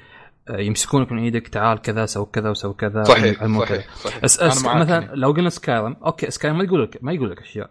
آه، 0.49 0.61
يمسكونك 0.61 1.12
من 1.12 1.18
إيدك 1.18 1.49
تعال 1.49 1.82
كذا 1.82 2.06
سوي 2.06 2.26
كذا 2.32 2.50
وسوي 2.50 2.75
كذا 2.75 3.02
صحيح. 3.04 3.44
صحيح 3.44 3.94
صحيح. 3.97 4.25
بس 4.25 4.64
معاك 4.64 4.76
مثلا. 4.82 5.11
لو 5.14 5.30
قلنا 5.32 5.50
سكايرم 5.50 5.97
okay 6.05 6.31
سكايرم 6.30 6.58
ما 6.58 6.64
يقول 6.64 6.82
لك 6.82 6.99
ما 7.02 7.12
يقول 7.12 7.30
لك 7.30 7.40
أشياء. 7.40 7.70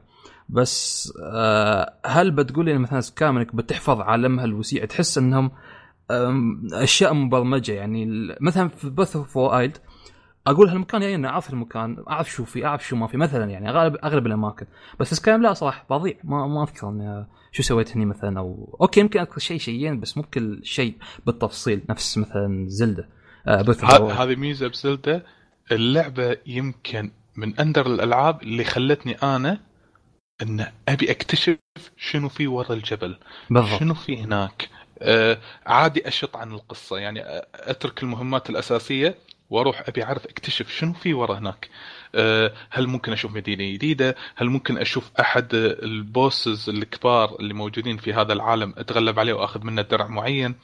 بس 0.50 1.14
آه 1.24 1.94
هل 2.06 2.32
بتقول 2.32 2.66
لي 2.66 2.78
مثلا 2.78 3.02
سكايرم 3.02 3.38
إنك 3.38 3.56
بتحفظ 3.56 4.02
عالمها 4.02 4.46
الوسيع 4.46 4.86
تحس 4.86 5.18
إنهم 5.18 5.52
أشياء 6.74 7.14
مبرمجة؟ 7.14 7.72
يعني 7.72 8.36
مثلا 8.42 8.68
في 8.68 8.90
بريث 8.90 9.16
اوف 9.16 9.38
وايلد 9.38 9.78
أقول 10.48 10.70
هالمكان 10.70 11.02
يعني 11.02 11.16
أنا 11.16 11.30
أعرف 11.30 11.50
المكان 11.50 12.04
أعرف 12.10 12.32
شو 12.32 12.46
في 12.46 12.66
أعرف 12.66 12.88
شو 12.88 12.96
ما 12.96 13.08
في. 13.08 13.18
مثلا 13.18 13.52
يعني 13.52 13.70
أغلب 13.70 13.96
أغلب 14.04 14.28
الأماكن. 14.28 14.66
بس 15.00 15.14
سكايرم 15.14 15.42
لا 15.42 15.54
صراحة 15.54 15.86
بضيع. 15.90 16.16
ما 16.24 16.48
ما 16.48 16.64
أذكر 16.64 16.90
إني 16.90 17.26
شو 17.52 17.64
سويت 17.64 17.96
هني 17.96 18.06
مثلا 18.06 18.40
أو 18.40 18.78
okay 18.82 19.00
يمكن 19.00 19.20
أذكر 19.20 19.40
شيء 19.40 19.60
شيئين 19.60 20.00
بس 20.00 20.18
مو 20.18 20.24
كل 20.24 20.60
شيء 20.64 20.98
بالتفصيل. 21.26 21.82
نفس 21.90 22.18
مثلا 22.18 22.66
زلدة. 22.68 23.10
آه 23.48 24.14
هذه 24.24 24.36
ميزة 24.36 24.68
بزلدة. 24.68 25.26
اللعبة 25.72 26.38
يمكن 26.46 27.12
من 27.36 27.60
أندر 27.60 27.86
الألعاب 27.86 28.42
اللي 28.42 28.64
خلتني 28.64 29.14
أنا 29.14 29.60
إن 30.42 30.66
أبي 30.88 31.12
أكتشف 31.12 31.58
شنو 31.98 32.30
في 32.30 32.48
ورا 32.48 32.74
الجبل. 32.74 33.18
بالضبط. 33.50 33.80
شنو 33.80 33.94
في 33.94 34.24
هناك. 34.24 34.70
آه 35.02 35.38
عادي 35.66 36.08
أشط 36.08 36.38
عن 36.38 36.52
القصة. 36.52 36.98
يعني 36.98 37.22
أترك 37.56 38.04
المهمات 38.04 38.50
الأساسية. 38.50 39.16
وأروح 39.50 39.84
أبي 39.88 40.04
اعرف 40.04 40.26
أكتشف 40.26 40.72
شنو 40.72 40.94
في 40.94 41.14
ورا 41.14 41.38
هناك. 41.38 41.70
آه 42.16 42.54
هل 42.70 42.88
ممكن 42.88 43.12
أشوف 43.12 43.32
مدينة 43.32 43.74
جديدة؟ 43.74 44.16
هل 44.36 44.50
ممكن 44.50 44.78
أشوف 44.78 45.12
أحد 45.20 45.50
ال 45.54 45.70
bosses 45.70 46.70
الكبار 46.70 47.36
اللي 47.40 47.54
موجودين 47.54 47.98
في 47.98 48.14
هذا 48.14 48.34
العالم 48.34 48.74
أتغلب 48.78 49.20
عليه 49.20 49.34
وأخذ 49.34 49.64
منه 49.64 49.82
درع 49.82 50.08
معين؟ 50.08 50.56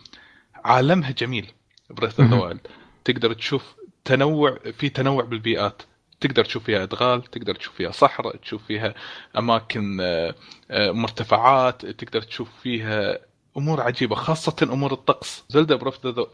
عالمها 0.65 1.11
جميل. 1.11 1.51
بريث 1.89 2.19
اوف 2.19 2.57
تقدر 3.03 3.33
تشوف 3.33 3.75
تنوع 4.05 4.57
في 4.77 4.89
تنوع 4.89 5.23
بالبيئات. 5.23 5.81
تقدر 6.21 6.45
تشوف 6.45 6.63
فيها 6.63 6.83
أدغال 6.83 7.23
تقدر 7.23 7.55
تشوف 7.55 7.75
فيها 7.75 7.91
صحراء 7.91 8.35
تشوف 8.35 8.63
فيها 8.63 8.93
أماكن 9.37 9.97
آه، 10.01 10.35
آه، 10.71 10.91
مرتفعات 10.91 11.85
تقدر 11.85 12.21
تشوف 12.21 12.49
فيها 12.63 13.19
أمور 13.57 13.81
عجيبة 13.81 14.15
خاصة 14.15 14.55
أمور 14.63 14.93
الطقس. 14.93 15.45
زلدا 15.49 15.75
بريث 15.75 16.05
ذا 16.05 16.25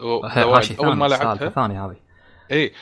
أول 0.80 0.96
ما 0.96 1.06
لعبتها 1.06 1.48
ثانية 1.48 1.86
هذه. 1.86 2.09
إيه 2.50 2.72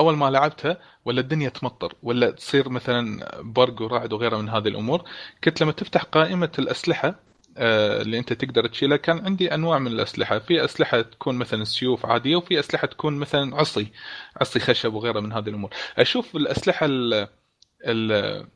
أول 0.00 0.16
ما 0.16 0.30
لعبتها 0.30 0.78
ولا 1.04 1.20
الدنيا 1.20 1.48
تمطر 1.48 1.94
ولا 2.02 2.30
تصير 2.30 2.68
مثلا 2.68 3.28
برق 3.42 3.82
ورعد 3.82 4.12
وغيرها 4.12 4.38
من 4.42 4.48
هذه 4.48 4.68
الأمور 4.68 5.04
كنت 5.44 5.60
لما 5.62 5.72
تفتح 5.72 6.02
قائمة 6.02 6.52
الأسلحة 6.58 7.20
آه، 7.58 8.02
اللي 8.02 8.18
أنت 8.18 8.32
تقدر 8.32 8.66
تشيلها 8.66 8.96
كان 8.96 9.18
عندي 9.26 9.54
أنواع 9.54 9.78
من 9.78 9.86
الأسلحة. 9.92 10.38
في 10.38 10.64
أسلحة 10.64 11.00
تكون 11.02 11.34
مثلا 11.36 11.64
سيوف 11.64 12.06
عادية 12.06 12.36
وفي 12.36 12.60
أسلحة 12.60 12.86
تكون 12.86 13.14
مثلا 13.18 13.56
عصي 13.56 13.92
عصي 14.40 14.60
خشب 14.60 14.94
وغيرها 14.94 15.20
من 15.20 15.32
هذه 15.32 15.48
الأمور. 15.48 15.70
أشوف 15.98 16.36
الأسلحة 16.36 16.86
ال 16.86 17.28
ال- 17.84 18.46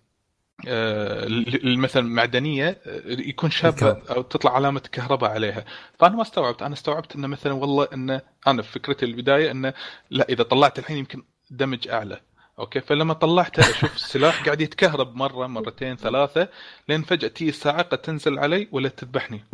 مثلا 1.79 2.03
معدنية 2.03 2.69
آه، 2.87 3.03
يكون 3.07 3.51
شابه. 3.51 4.03
أو 4.11 4.23
تطلع 4.23 4.55
علامة 4.55 4.81
كهرباء 4.93 5.31
عليها. 5.31 5.65
فأنا 5.99 6.17
ما 6.17 6.23
استوعبت. 6.23 6.63
أنا 6.63 6.75
استوعبت 6.75 7.17
إنه 7.17 7.27
مثلا 7.27 7.53
والله 7.53 7.89
إنه 7.95 8.21
أنا 8.47 8.63
في 8.63 8.73
فكرتي 8.73 9.05
البداية 9.07 9.51
إنه 9.51 9.73
لا 10.11 10.27
إذا 10.29 10.43
طلعت 10.43 10.79
الحين 10.79 10.97
يمكن 10.97 11.23
damage 11.51 11.89
أعلى. 11.89 12.21
okay؟ 12.59 12.81
فلما 12.81 13.15
طلعته 13.15 13.61
أشوف 13.61 13.95
السلاح 13.95 14.43
قاعد 14.45 14.61
يتكهرب 14.61 15.17
مرة 15.17 15.47
مرتين 15.47 15.97
ثلاثة 15.97 16.49
لين 16.89 17.03
فجأة 17.03 17.29
تيجي 17.29 17.51
الصاعقه 17.51 17.97
تنزل 17.97 18.39
علي 18.39 18.69
ولا 18.73 18.89
تذبحني. 18.89 19.45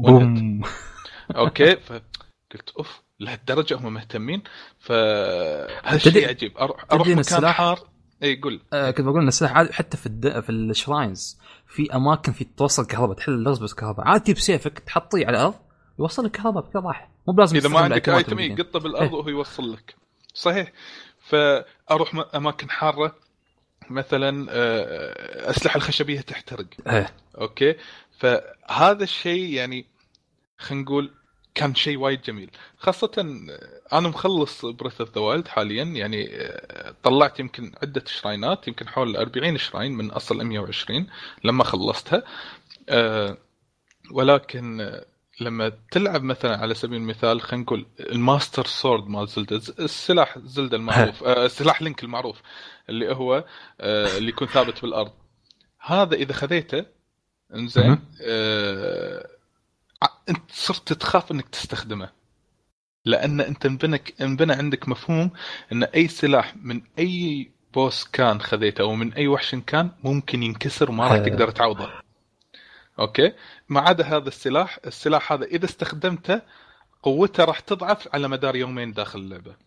okay؟ 1.37 1.77
فقلت 1.77 2.71
أوف 2.79 3.03
لهالدرجة 3.21 3.75
هم 3.77 3.95
مهتمين. 3.95 4.43
فهذا 4.79 5.99
شيء 5.99 6.29
عجيب 6.29 6.59
أروح 6.59 6.85
إن 6.93 6.99
مكان 6.99 7.19
السلاح- 7.19 7.55
حار. 7.57 7.81
اي 8.23 8.41
قول 8.41 8.61
آه 8.73 8.91
كنت 8.91 9.07
بقول 9.07 9.23
إن 9.23 9.29
السلاح 9.29 9.53
عادي 9.53 9.73
حتى 9.73 9.97
في 9.97 10.07
الد... 10.07 10.41
في 10.41 10.51
ال 10.51 10.62
shrines 10.62 11.39
في 11.67 11.95
أماكن 11.95 12.33
في 12.33 12.47
توصل 12.57 12.87
كهرباء 12.87 13.17
تحل 13.17 13.33
اللغز 13.33 13.59
بس 13.59 13.75
كهرباء 13.75 14.07
عادي 14.07 14.25
تجيب 14.25 14.39
سيفك 14.39 14.79
تحطيه 14.79 15.27
على 15.27 15.37
الأرض 15.37 15.55
يوصل 15.99 16.25
لك 16.25 16.31
كهرباء 16.31 16.63
بكل 16.63 16.79
راحة. 16.79 17.11
مو 17.29 17.35
بلازم 17.35 17.57
إذا 17.57 17.69
ما 17.69 17.81
عندك 17.81 18.09
item 18.09 18.39
إيه، 18.39 18.47
الموجودين. 18.47 18.67
تحطه 18.67 18.79
بالأرض 18.79 19.13
وهو 19.13 19.29
يوصل 19.29 19.73
لك. 19.73 19.95
صحيح. 20.35 20.73
فأروح 21.21 22.27
أماكن 22.35 22.71
حارة 22.71 23.17
مثلا 23.91 24.47
آه، 24.51 25.51
أسلحة 25.51 25.77
الخشبية 25.77 26.21
تحترق. 26.21 26.67
إيه. 26.87 27.11
okay. 27.41 27.77
فهذا 28.19 29.03
الشيء 29.05 29.55
يعني 29.55 29.87
خلينا 30.59 30.85
نقول 30.85 31.11
كان 31.57 31.75
شيء 31.75 31.99
وايد 31.99 32.23
جميل. 32.23 32.51
خاصة 32.79 33.11
أنا 33.93 34.09
مخلص 34.09 34.65
بريث 34.65 35.01
اوف 35.01 35.15
ذا 35.15 35.21
وايلد 35.21 35.49
حاليا 35.49 35.85
يعني 35.85 36.29
آه، 36.37 36.95
طلعت 37.03 37.41
يمكن 37.41 37.73
عدة 37.83 38.05
shrine 38.07 38.60
ات 38.60 38.69
يمكن 38.69 38.89
حول 38.89 39.17
40 39.17 39.59
shrine 39.59 39.93
من 39.93 40.11
أصل 40.11 40.45
120 40.45 41.07
لما 41.45 41.65
خلصتها. 41.65 42.23
آه، 42.89 43.37
ولكن 44.11 44.81
آه، 44.81 45.05
لما 45.41 45.73
تلعب 45.91 46.23
مثلا 46.23 46.57
على 46.57 46.75
سبيل 46.75 46.97
المثال 46.97 47.41
خلينا 47.41 47.65
نقول 47.65 47.87
الماستر 48.01 48.67
سورد 48.67 49.09
مال 49.09 49.29
زلدا 49.29 49.57
السلاح 49.79 50.39
زلدا 50.39 50.77
المعروف 50.77 51.25
سلاح 51.59 51.83
لينك 51.83 52.05
المعروف 52.05 52.43
اللي 52.89 53.15
هو 53.15 53.45
اللي 53.81 54.29
يكون 54.29 54.49
ثابت 54.49 54.83
بالأرض. 54.83 55.13
هذا 55.81 56.15
إذا 56.15 56.33
خذيته 56.33 56.87
إنزين 57.55 57.99
انت 60.29 60.51
صرت 60.51 60.93
تخاف 60.93 61.33
انك 61.33 61.49
تستخدمه. 61.49 62.11
لأن 63.05 63.41
انت 63.41 63.67
انبنى 63.67 64.03
انبنى 64.21 64.53
عندك 64.53 64.89
مفهوم 64.89 65.31
إن 65.73 65.83
أي 65.83 66.09
سلاح 66.09 66.57
من 66.57 66.83
أي 66.99 67.51
boss 67.75 68.05
كان 68.05 68.41
خذيته 68.41 68.83
أو 68.83 68.95
من 68.95 69.13
أي 69.13 69.29
وحش 69.29 69.55
كان 69.55 69.91
ممكن 70.05 70.43
ينكسر 70.43 70.91
وما 70.91 71.05
راح 71.05 71.13
آه. 71.13 71.19
تقدر 71.19 71.51
تعوضه. 71.51 71.93
okay؟ 72.99 73.33
ما 73.69 73.81
عدا 73.81 74.05
هذا 74.05 74.29
السلاح 74.29 74.79
السلاح 74.87 75.33
هذا 75.33 75.45
إذا 75.45 75.65
استخدمته 75.65 76.43
قوته 77.03 77.45
راح 77.45 77.61
تضعف 77.61 78.09
على 78.15 78.29
مدار 78.29 78.57
يومين 78.57 78.93
داخل 78.93 79.19
اللعبة. 79.19 79.66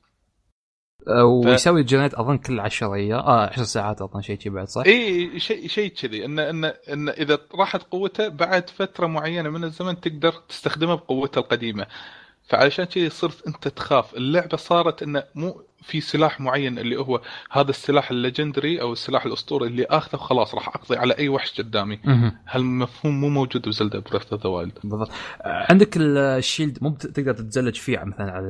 ويسوي 1.24 1.84
generate 1.84 2.14
أظن 2.14 2.38
كل 2.38 2.60
10 2.60 2.94
أيام 2.94 3.20
آه 3.20 3.50
10 3.50 3.64
ساعات 3.64 4.02
أظن 4.02 4.22
شيء 4.22 4.40
شي 4.40 4.50
بعد 4.50 4.68
صح؟ 4.68 4.84
إي 4.86 5.40
شيء 5.40 5.68
شيء 5.68 5.92
كذي. 5.92 6.26
إن 6.26 6.40
إن 6.40 6.66
إن 6.66 7.10
إذا 7.10 7.40
راحت 7.56 7.84
قوته 7.84 8.28
بعد 8.28 8.70
فترة 8.70 9.08
معينة 9.08 9.50
من 9.50 9.64
الزمن 9.64 10.00
تقدر 10.00 10.34
تستخدمه 10.50 10.96
بقوته 10.96 11.40
القديمة. 11.40 11.88
فعلشان 12.48 12.86
كذي 12.86 13.10
صرت 13.10 13.48
أنت 13.48 13.68
تخاف. 13.68 14.14
اللعبة 14.16 14.58
صارت 14.58 15.04
انه 15.04 15.24
مو 15.36 15.62
في 15.82 16.02
سلاح 16.02 16.40
معين 16.40 16.80
اللي 16.80 16.96
هو 17.00 17.22
هذا 17.52 17.70
السلاح 17.70 18.12
ال 18.12 18.19
legendary 18.19 18.82
أو 18.82 18.94
السلاح 18.94 19.26
الأسطوري 19.26 19.68
اللي 19.68 19.86
آخذه 19.86 20.18
خلاص 20.18 20.56
راح 20.56 20.68
أقضي 20.68 20.98
على 20.98 21.18
أي 21.18 21.30
وحش 21.30 21.62
قدامي. 21.62 22.00
هالمفهوم 22.48 23.22
مو 23.22 23.30
موجود 23.30 23.68
بزلدا 23.68 24.00
بريث 24.00 24.34
اوف 24.34 24.44
ذا 24.44 24.50
وايلد 24.50 24.74
بالضبط. 24.84 25.10
آه، 25.42 25.66
عندك 25.70 25.98
ال 25.98 26.09
shield 26.09 26.78
مو 26.82 26.90
تقدر 26.90 27.34
تتزلج 27.34 27.76
فيه 27.76 28.04
مثلا 28.04 28.32
على 28.32 28.46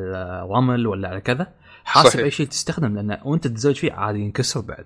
الرمل 0.46 0.88
ولا 0.88 1.08
على 1.08 1.22
كذا؟ 1.22 1.48
حاسب 1.90 2.10
صحيح. 2.10 2.24
أي 2.24 2.32
شيء 2.32 2.48
تستخدم 2.48 2.96
لأنه 2.96 3.20
وأنت 3.24 3.48
تتزلج 3.48 3.76
فيه 3.76 3.92
عادي 3.92 4.20
ينكسر 4.20 4.60
بعد. 4.60 4.86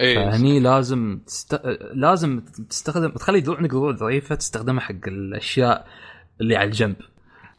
اي 0.00 0.14
فهني 0.14 0.60
لازم 0.60 1.20
تست... 1.26 1.60
لازم 1.94 2.40
تستخدم 2.70 3.10
تخلي 3.10 3.40
دروع 3.40 3.56
عندك 3.56 3.70
دروع 3.70 3.92
ضعيفة 3.92 4.34
تستخدمها 4.34 4.80
حق 4.80 5.06
الأشياء 5.06 5.88
اللي 6.40 6.56
على 6.56 6.66
الجنب. 6.66 6.96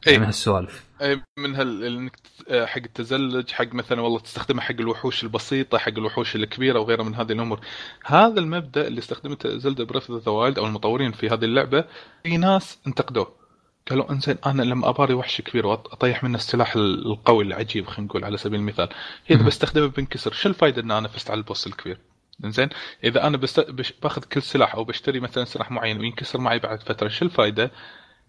يعني 0.06 0.18
من 0.18 0.26
هالسوالف. 0.26 0.84
إيه، 1.02 1.24
من 1.40 1.56
هال 1.56 2.10
ت- 2.10 2.66
حق 2.66 2.82
التزلج 2.86 3.52
حق 3.52 3.74
مثلا 3.74 4.02
والله 4.02 4.20
تستخدمها 4.20 4.64
حق 4.64 4.76
الوحوش 4.80 5.24
البسيطة 5.24 5.78
حق 5.78 5.90
الوحوش 5.98 6.36
الكبيرة 6.36 6.80
وغيرها 6.80 7.04
من 7.04 7.16
هذه 7.16 7.32
الأمور. 7.32 7.60
هذا 8.06 8.40
المبدأ 8.40 8.88
اللي 8.88 9.00
استخدمته 9.00 9.58
Zelda 9.58 9.84
Breath 9.84 10.12
the 10.12 10.32
Wild 10.32 10.60
أو 10.60 10.66
المطورين 10.66 11.12
في 11.12 11.30
هذه 11.30 11.46
اللعبة 11.46 11.86
في 12.24 12.38
ناس 12.38 12.80
انتقدوه. 12.88 13.41
قالوا 13.90 14.12
انزين 14.12 14.38
أنا 14.46 14.62
لما 14.62 14.90
اباري 14.90 15.14
وحش 15.14 15.42
كبير 15.42 15.68
واطيح 15.68 16.24
منه 16.24 16.38
السلاح 16.38 16.76
القوي 16.76 17.44
العجيب 17.44 17.88
خلينا 17.88 18.10
نقول 18.10 18.26
على 18.26 18.38
سبيل 18.38 18.60
المثال 18.60 18.90
إذا. 19.32 19.44
بستخدمه 19.44 19.88
بنكسر 19.88 20.32
شو 20.34 20.50
الفائده 20.50 20.82
إن 20.82 20.92
أنا 20.92 21.08
فزت 21.08 21.32
على 21.32 21.38
ال 21.38 21.44
boss 21.44 21.68
الكبير 21.68 21.98
انزين 22.46 22.70
إذا 23.04 23.28
أنا 23.28 23.38
بست... 23.38 23.60
بش... 23.60 23.94
باخذ 24.04 24.24
كل 24.24 24.42
سلاح 24.42 24.76
أو 24.76 24.84
بشتري 24.84 25.20
مثلا 25.20 25.46
سلاح 25.46 25.72
معين 25.72 26.00
وينكسر 26.00 26.40
معي 26.40 26.60
بعد 26.60 26.84
فترة 26.84 27.08
شو 27.08 27.26
الفائده 27.26 27.72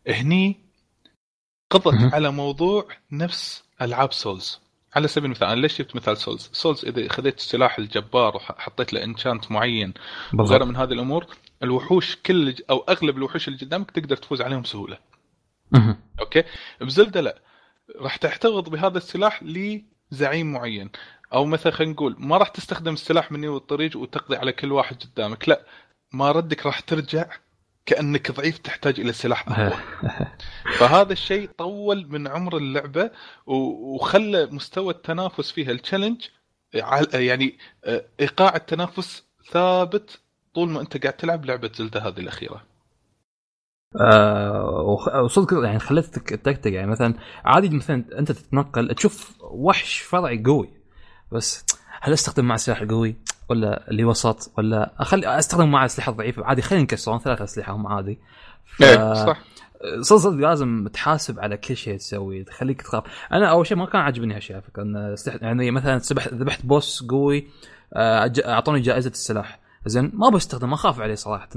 هني 0.08 0.56
قضت. 1.70 2.14
على 2.14 2.30
موضوع 2.32 2.88
نفس 3.12 3.64
ألعاب 3.82 4.12
Souls 4.12 4.60
على 4.94 5.08
سبيل 5.08 5.24
المثال 5.24 5.48
أنا 5.48 5.60
ليش 5.60 5.78
جبت 5.78 5.96
مثال 5.96 6.16
Souls 6.16 6.50
Souls 6.52 6.84
إذا 6.84 7.08
خذيت 7.08 7.38
السلاح 7.38 7.78
الجبار 7.78 8.36
وحطيت 8.36 8.92
له 8.92 9.04
enchant 9.04 9.52
معين 9.52 9.94
وغيره 10.34 10.64
من 10.64 10.76
هذه 10.76 10.92
الأمور 10.92 11.26
الوحوش 11.62 12.16
كل 12.16 12.54
أو 12.70 12.78
أغلب 12.88 13.16
الوحوش 13.16 13.48
اللي 13.48 13.58
قدامك 13.58 13.90
تقدر 13.90 14.16
تفوز 14.16 14.40
عليهم 14.42 14.62
بسهولة. 14.62 14.98
أوكي؟ 16.20 16.44
ب 16.80 16.87
Zelda 16.87 17.20
لا. 17.20 17.38
راح 17.96 18.16
تحتفظ 18.16 18.68
بهذا 18.68 18.98
السلاح 18.98 19.42
لزعيم 19.42 20.52
معين. 20.52 20.90
أو 21.32 21.44
مثلا 21.44 21.72
خلينا 21.72 21.92
نقول 21.92 22.16
ما 22.18 22.36
راح 22.36 22.48
تستخدم 22.48 22.92
السلاح 22.94 23.32
من 23.32 23.44
يوم 23.44 23.56
الطريق 23.56 23.96
وتقضي 23.96 24.36
على 24.36 24.52
كل 24.52 24.72
واحد 24.72 25.02
قدامك. 25.02 25.48
لا. 25.48 25.66
ما 26.12 26.32
ردك 26.32 26.66
راح 26.66 26.80
ترجع 26.80 27.26
كأنك 27.86 28.30
ضعيف 28.30 28.58
تحتاج 28.58 29.00
إلى 29.00 29.12
سلاح 29.12 29.48
أقوى. 29.48 29.78
فهذا 30.78 31.12
الشيء 31.12 31.50
طول 31.58 32.06
من 32.08 32.28
عمر 32.28 32.56
اللعبة 32.56 33.10
وخلى 33.46 34.46
مستوى 34.46 34.92
التنافس 34.92 35.50
فيها. 35.50 35.70
التشالنج 35.70 36.24
يعني 37.14 37.58
آه، 37.84 38.04
إيقاع 38.20 38.56
التنافس 38.56 39.24
ثابت 39.50 40.20
طول 40.54 40.68
ما 40.68 40.80
أنت 40.80 41.02
قاعد 41.02 41.16
تلعب 41.16 41.44
لعبة 41.44 41.70
زلدة 41.74 42.00
هذه 42.08 42.20
الأخيرة. 42.20 42.71
آه 44.00 44.98
وصدق 45.24 45.64
يعني 45.64 45.78
خليتك 45.78 46.28
تكتك. 46.30 46.72
يعني 46.72 46.90
مثلا 46.90 47.14
عادي 47.44 47.68
مثلا 47.76 48.04
أنت 48.18 48.32
تتنقل 48.32 48.94
تشوف 48.94 49.32
وحش 49.40 50.00
فرعي 50.00 50.42
قوي 50.46 50.68
بس 51.32 51.64
هل 52.00 52.12
أستخدم 52.12 52.44
مع 52.44 52.54
السلاح 52.54 52.80
القوي 52.80 53.16
ولا 53.48 53.90
اللي 53.90 54.04
وسط 54.04 54.52
ولا 54.58 54.92
اخلي 54.98 55.38
أستخدم 55.38 55.70
مع 55.70 55.80
الاسلحه 55.80 56.12
الضعيفه 56.12 56.44
عادي 56.44 56.62
خلينا 56.62 56.82
نكسرون 56.84 57.18
ثلاث 57.18 57.42
أسلحة 57.42 57.72
هم 57.72 57.86
عادي. 57.86 58.18
ف- 58.66 58.82
إيه 58.82 59.14
صح. 59.14 59.40
صدق 60.00 60.30
لازم 60.30 60.88
تحاسب 60.92 61.40
على 61.40 61.56
كل 61.56 61.76
شيء 61.76 61.96
تسويه 61.96 62.44
تخليك 62.44 62.82
تخاف. 62.82 63.04
أنا 63.32 63.46
أول 63.50 63.66
شيء 63.66 63.76
ما 63.76 63.86
كان 63.86 64.00
عاجبني 64.00 64.34
هالشيء 64.36 64.56
على 64.56 64.62
فكرة 64.64 65.16
يعني 65.42 65.70
مثلا 65.70 66.00
ذبحت 66.34 66.66
بوس 66.66 67.06
قوي 67.10 67.46
آه، 67.94 68.32
أعطوني 68.46 68.80
جائزة 68.80 69.10
السلاح. 69.10 69.58
زين 69.86 70.10
ما 70.14 70.28
بستخدم 70.28 70.72
أخاف 70.72 71.00
عليه 71.00 71.14
صراحة. 71.14 71.48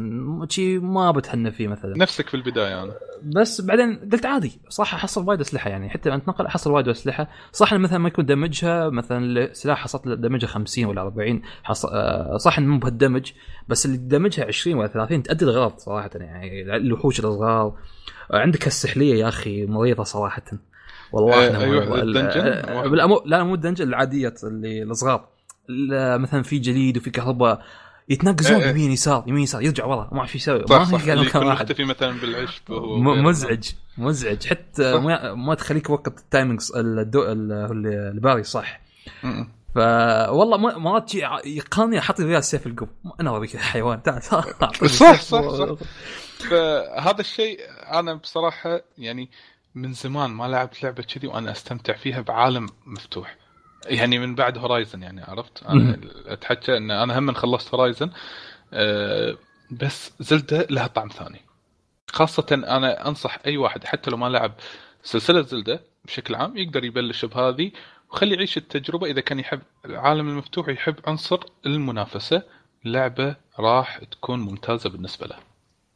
شيء 0.50 0.80
ما 0.80 1.12
بتهنى 1.12 1.52
فيه 1.52 1.68
مثلا. 1.68 1.98
نفسك 1.98 2.30
في 2.30 2.34
البداية 2.38 2.84
أنا 2.84 2.94
بس 3.24 3.62
بعدين 3.62 4.10
قلت 4.14 4.26
عادي 4.26 4.60
صح 4.70 4.94
احصل 4.94 5.28
وايد 5.28 5.40
أسلحة 5.40 5.70
يعني. 5.70 5.90
حتى 5.90 6.16
اتنقل 6.16 6.46
احصل 6.46 6.72
وايد 6.72 6.88
أسلحة. 6.88 7.28
صح 7.52 7.74
إن 7.74 7.82
مثلا 7.82 7.98
ما 7.98 8.08
يكون 8.08 8.26
دمجها 8.26 8.90
مثلا 8.90 9.54
سلاح 9.54 9.80
حصلت 9.84 10.08
دمجها 10.08 10.48
50 10.48 10.86
ولا 10.86 11.02
40 11.02 11.42
حص... 11.64 11.86
آه، 11.86 12.38
صح 12.38 12.58
إنه 12.58 12.68
مو 12.68 12.80
بهالدمج 12.80 13.32
بس 13.68 13.86
اللي 13.86 13.98
damage 13.98 14.39
ها 14.39 14.46
20 14.46 14.78
ولا 14.78 14.88
30 14.88 15.24
تأدي 15.24 15.46
الغرض 15.46 15.78
صراحة 15.78 16.10
يعني. 16.16 16.76
الوحوش 16.76 17.20
الصغار 17.20 17.78
عندك 18.32 18.68
السحليه 18.68 19.16
يا 19.16 19.28
أخي 19.28 19.66
مريضة 19.66 20.04
صراحة. 20.04 20.44
والله 21.12 21.60
مريضة. 21.60 21.96
ال- 22.02 22.18
ال 22.18 22.21
dungeon؟ 22.21 22.48
آه، 22.48 22.86
لا 23.26 23.44
مو 23.44 23.54
ال 23.54 23.58
dungeon 23.58 23.88
العادية 23.88 24.34
اللي 24.44 24.84
الصغار 24.84 25.28
لا، 25.68 26.18
مثلا 26.18 26.44
في 26.44 26.60
جليد 26.60 26.98
وفي 26.98 27.10
كهرباء. 27.10 27.62
يتناقزون 28.10 28.58
إيه، 28.58 28.64
إيه. 28.64 28.70
يمين 28.70 28.92
يسار 28.92 29.24
يمين 29.28 29.44
يسار 29.44 29.62
يرجع 29.62 29.86
ورا 29.86 30.10
ما 30.12 30.20
أعرف 30.20 30.36
يسوي 30.36 30.66
ما 30.70 30.86
في 30.86 31.14
اللي 31.14 31.26
مكان 31.26 31.44
واحد 31.44 31.66
مختفي 31.66 31.84
مثلا 31.84 32.20
بالعشب 32.20 32.70
وهو. 32.70 32.98
مزعج 33.00 33.70
مزعج 33.98 34.48
حتى. 34.48 34.94
ما, 34.98 35.34
ما 35.34 35.56
تخليك 35.56 35.90
وقت 35.90 36.08
ال 36.08 36.16
timings 36.16 36.72
الدو... 36.76 37.24
ال 37.32 37.50
parry 37.50 38.44
صح. 38.44 38.82
ف 39.76 39.78
والله 40.30 40.58
مرات 40.58 41.10
شي 41.10 41.20
يقهرني 41.46 42.00
أحط 42.00 42.20
وياه 42.20 42.40
السيف 42.40 42.68
القب 42.68 42.88
أنا 43.20 43.30
اوريك 43.30 43.58
حيوان 43.58 44.04
تعال 44.04 44.24
صح، 44.24 44.46
صح، 44.90 45.22
صح. 45.22 45.76
فهذا 46.50 47.20
الشيء 47.22 47.60
أنا 47.94 48.14
بصراحة 48.14 48.82
يعني 48.98 49.30
من 49.76 49.94
زمان 49.94 50.30
ما 50.30 50.44
لعبت 50.48 50.84
لعبة 50.84 51.04
كذي 51.04 51.28
وأنا 51.28 51.52
أستمتع 51.52 51.94
فيها 51.94 52.22
بعالم 52.22 52.70
مفتوح 52.86 53.38
يعني 53.86 54.20
من 54.20 54.36
بعد 54.36 54.58
Horizon 54.58 55.04
يعني 55.04 55.22
عرفت؟ 55.24 55.64
أنا. 55.64 56.00
أتحكى 56.26 56.78
إن 56.78 56.92
أنا 56.92 57.20
هم 57.20 57.34
خلصت 57.34 57.76
Horizon 57.76 58.12
أه 58.74 59.38
بس 59.72 60.14
Zelda 60.20 60.68
لها 60.70 60.88
طعم 60.88 61.08
ثاني. 61.08 61.42
خاصة 62.12 62.46
أنا 62.52 63.08
أنصح 63.08 63.40
أي 63.46 63.58
واحد 63.58 63.84
حتى 63.84 64.12
لو 64.12 64.18
ما 64.18 64.30
لعب 64.30 64.54
سلسلة 65.04 65.42
Zelda 65.42 65.84
بشكل 66.06 66.36
عام 66.36 66.58
يقدر 66.58 66.84
يبلش 66.84 67.26
بهذه 67.26 67.72
وخلي 68.12 68.36
يعيش 68.36 68.58
التجربة. 68.58 69.08
إذا 69.08 69.22
كان 69.22 69.40
يحب 69.40 69.62
العالم 69.86 70.30
المفتوح 70.30 70.68
يحب 70.70 70.96
عنصر 71.08 71.40
المنافسة 71.66 72.44
لعبة 72.86 73.36
راح 73.60 73.98
تكون 73.98 74.40
ممتازة 74.40 74.90
بالنسبة 74.90 75.28
له. 75.28 75.55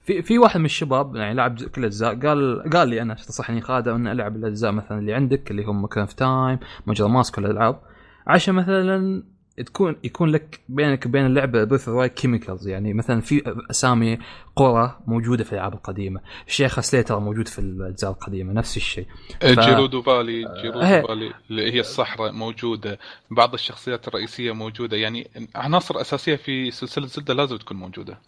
في 0.09 0.21
في 0.21 0.39
واحد 0.39 0.59
من 0.59 0.65
الشباب 0.65 1.15
يعني 1.15 1.33
لعب 1.33 1.63
كل 1.63 1.81
الاجزاء 1.81 2.19
قال 2.19 2.63
قال 2.73 2.89
لي 2.89 3.01
أنا 3.01 3.13
تنصحني 3.13 3.61
خالد 3.61 3.87
ان 3.87 4.07
ألعب 4.07 4.35
الأجزاء 4.35 4.71
مثلا 4.71 4.99
اللي 4.99 5.13
عندك 5.13 5.51
اللي 5.51 5.63
هم 5.63 5.87
كان 5.87 6.05
في 6.05 6.15
Time 6.15 6.59
Majora's 6.87 7.09
Mask 7.09 7.37
والالعاب 7.37 7.81
عشان 8.27 8.55
مثلا 8.55 9.23
تكون 9.65 9.95
يكون 10.03 10.29
لك 10.29 10.59
بينك 10.69 11.05
وبين 11.05 11.25
اللعبة 11.25 11.63
بث 11.63 11.89
وايد 11.89 12.11
chemicals 12.11 12.67
يعني 12.67 12.93
مثلا 12.93 13.21
في 13.21 13.55
أسامي 13.71 14.17
قرى 14.55 14.99
موجودة 15.07 15.43
في 15.43 15.51
الألعاب 15.53 15.73
القديمة 15.73 16.21
ال 16.47 16.51
Sheikah 16.51 16.79
Slate 16.79 17.19
موجود 17.19 17.47
في 17.47 17.59
الأجزاء 17.59 18.11
القديمة 18.11 18.53
نفس 18.53 18.77
الشيء. 18.77 19.05
ف- 19.41 19.45
جيرودو 19.45 20.01
فالي 20.01 20.41
جيرودو 20.61 20.81
إيه. 20.81 21.01
فالي 21.01 21.33
اللي 21.49 21.73
هي 21.73 21.79
الصحراء 21.79 22.31
موجودة 22.31 22.99
بعض 23.31 23.53
الشخصيات 23.53 24.07
الرئيسية 24.07 24.51
موجودة 24.51 24.97
يعني 24.97 25.27
عناصر 25.55 26.01
أساسية 26.01 26.35
في 26.35 26.71
سلسلة 26.71 27.05
Zelda 27.07 27.33
لازم 27.33 27.57
تكون 27.57 27.77
موجودة. 27.77 28.13
آه، 28.13 28.17
ب- 28.17 28.19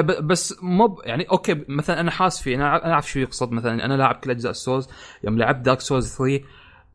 بس 0.00 0.54
مو 0.62 0.86
ب- 0.86 0.98
يعني 1.04 1.24
أوكي 1.24 1.64
مثلا 1.68 2.00
أنا 2.00 2.10
حاس 2.10 2.42
فيه 2.42 2.54
أنا 2.56 2.92
اعرف 2.92 3.10
شو 3.10 3.18
يقصد. 3.18 3.52
مثلا 3.52 3.84
أنا 3.84 3.94
لاعب 3.94 4.14
كل 4.14 4.30
أجزاء 4.30 4.50
ال 4.50 4.56
Souls 4.56 4.88
يوم 5.24 5.38
لعبت 5.38 5.64
Dark 5.64 5.80
Souls 5.80 6.16
3 6.16 6.40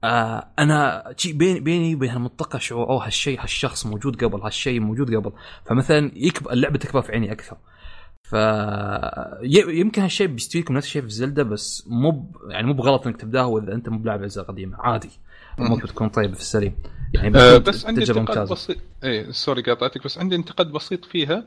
آه 0.04 0.48
أنا 0.60 1.04
شي 1.18 1.34
بيني 1.34 1.60
بيني 1.60 1.96
وبين 1.96 2.12
المنطقة 2.12 2.60
شعور 2.60 2.90
اوه 2.90 3.06
هالشيء 3.06 3.42
هالشخص 3.42 3.86
موجود 3.86 4.24
قبل 4.24 4.42
هالشيء 4.42 4.80
موجود 4.80 5.16
قبل. 5.16 5.32
فمثلا 5.66 6.12
يكبر 6.16 6.52
اللعبة 6.52 6.78
تكبر 6.78 7.02
في 7.02 7.12
عيني 7.12 7.32
أكثر. 7.32 7.58
ف 8.24 8.36
يمكن 9.70 10.02
هالشيء 10.02 10.28
بيستويكم 10.28 10.74
نفس 10.74 10.88
الشيء 10.88 11.02
في 11.02 11.10
Zelda 11.10 11.44
بس 11.44 11.88
مو 11.88 12.12
ب- 12.12 12.36
يعني 12.50 12.68
مو 12.68 12.74
بغلط 12.74 13.08
إنك 13.08 13.18
تبداها 13.22 13.46
وإذا 13.46 13.74
أنت 13.74 13.90
مو 13.90 13.98
بلاعب 14.00 14.24
أجزاء 14.24 14.46
قديمة. 14.46 14.78
عادي. 14.80 15.10
امورك 15.60 15.84
بتكون 15.84 16.10
طيبه 16.10 16.34
في 16.34 16.40
السليم. 16.40 16.76
يعني 17.14 17.28
أه 17.38 17.58
بتكون 17.58 17.74
بس 17.74 17.86
عندي 17.86 18.02
انتقاد 18.12 18.50
بسيط. 18.50 18.78
إيه 19.04 19.32
sorry 19.32 19.62
قاطعتك 19.62 20.04
بس 20.04 20.18
عندي 20.18 20.36
انتقاد 20.36 20.72
بسيط 20.72 21.06
فيها. 21.06 21.46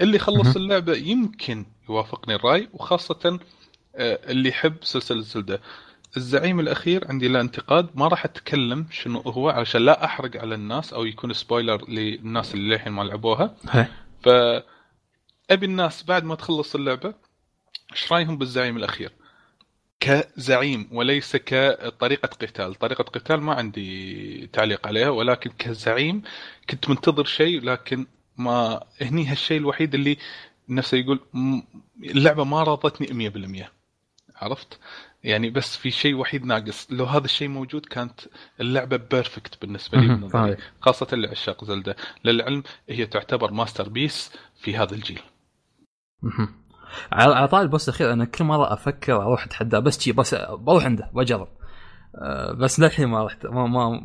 اللي 0.00 0.18
خلص 0.18 0.56
اللعبة 0.56 0.96
يمكن 0.96 1.66
يوافقني 1.88 2.34
الرأي 2.34 2.68
وخاصة 2.72 3.40
آه، 3.96 4.18
اللي 4.30 4.48
يحب 4.48 4.76
سلسلة 4.82 5.20
Zelda. 5.20 5.60
الزعيم 6.16 6.60
الأخير 6.60 7.08
عندي 7.08 7.28
له 7.28 7.40
انتقاد 7.40 7.88
ما 7.94 8.08
راح 8.08 8.24
أتكلم 8.24 8.86
شنو 8.90 9.20
هو 9.20 9.48
علشان 9.48 9.80
لا 9.80 10.04
أحرق 10.04 10.36
على 10.36 10.54
الناس 10.54 10.92
أو 10.92 11.04
يكون 11.04 11.32
spoiler 11.32 11.90
للناس 11.90 12.54
اللي 12.54 12.74
للحين 12.74 12.92
ما 12.92 13.02
لعبوها. 13.02 13.56
هي. 13.70 13.86
فأبي 14.22 15.66
الناس 15.66 16.02
بعد 16.02 16.24
ما 16.24 16.34
تخلص 16.34 16.74
اللعبة 16.74 17.14
إيش 17.92 18.12
رأيهم 18.12 18.38
بالزعيم 18.38 18.76
الأخير؟ 18.76 19.12
كزعيم 20.00 20.88
وليس 20.92 21.36
كطريقة 21.36 22.26
قتال. 22.26 22.74
طريقة 22.74 23.04
قتال 23.04 23.40
ما 23.40 23.54
عندي 23.54 24.46
تعليق 24.52 24.86
عليها 24.86 25.08
ولكن 25.08 25.50
كزعيم 25.58 26.22
كنت 26.70 26.90
منتظر 26.90 27.24
شيء 27.24 27.60
لكن 27.60 28.06
ما 28.38 28.84
هني 29.02 29.26
هالشيء 29.26 29.58
الوحيد 29.58 29.94
اللي 29.94 30.16
نفسه 30.68 30.96
يقول 30.96 31.20
اللعبة 32.02 32.44
ما 32.44 32.62
راضتني 32.62 33.30
100% 33.30 33.68
عرفت؟ 34.36 34.78
يعني 35.24 35.50
بس 35.50 35.76
في 35.76 35.90
شيء 35.90 36.14
وحيد 36.14 36.44
ناقص. 36.44 36.86
لو 36.90 37.04
هذا 37.04 37.24
الشيء 37.24 37.48
موجود 37.48 37.86
كانت 37.86 38.20
اللعبة 38.60 38.96
بيرفكت 38.96 39.60
بالنسبة 39.62 39.98
لي. 39.98 40.06
نظري 40.08 40.56
خاصة 40.80 41.06
لعشاق 41.12 41.64
زلدة. 41.64 41.96
للعلم 42.24 42.62
هي 42.88 43.06
تعتبر 43.06 43.52
masterpiece 43.52 44.32
في 44.60 44.76
هذا 44.76 44.94
الجيل. 44.94 45.20
على 47.12 47.48
طاري 47.48 47.62
ال 47.62 47.67
boss 47.67 47.88
الأخير 47.88 48.12
أنا 48.12 48.24
كل 48.24 48.44
مرة 48.44 48.72
أفكر 48.72 49.22
أروح 49.22 49.44
أتحدى 49.44 49.80
بس 49.80 50.00
شي 50.00 50.12
بس 50.12 50.34
بروح 50.34 50.84
عنده 50.84 51.10
بجرب. 51.14 51.48
أه، 52.14 52.52
بس 52.52 52.80
للحين 52.80 53.08
ما 53.08 53.24
رحت 53.24 53.46
ما, 53.46 53.66
ما 53.66 54.00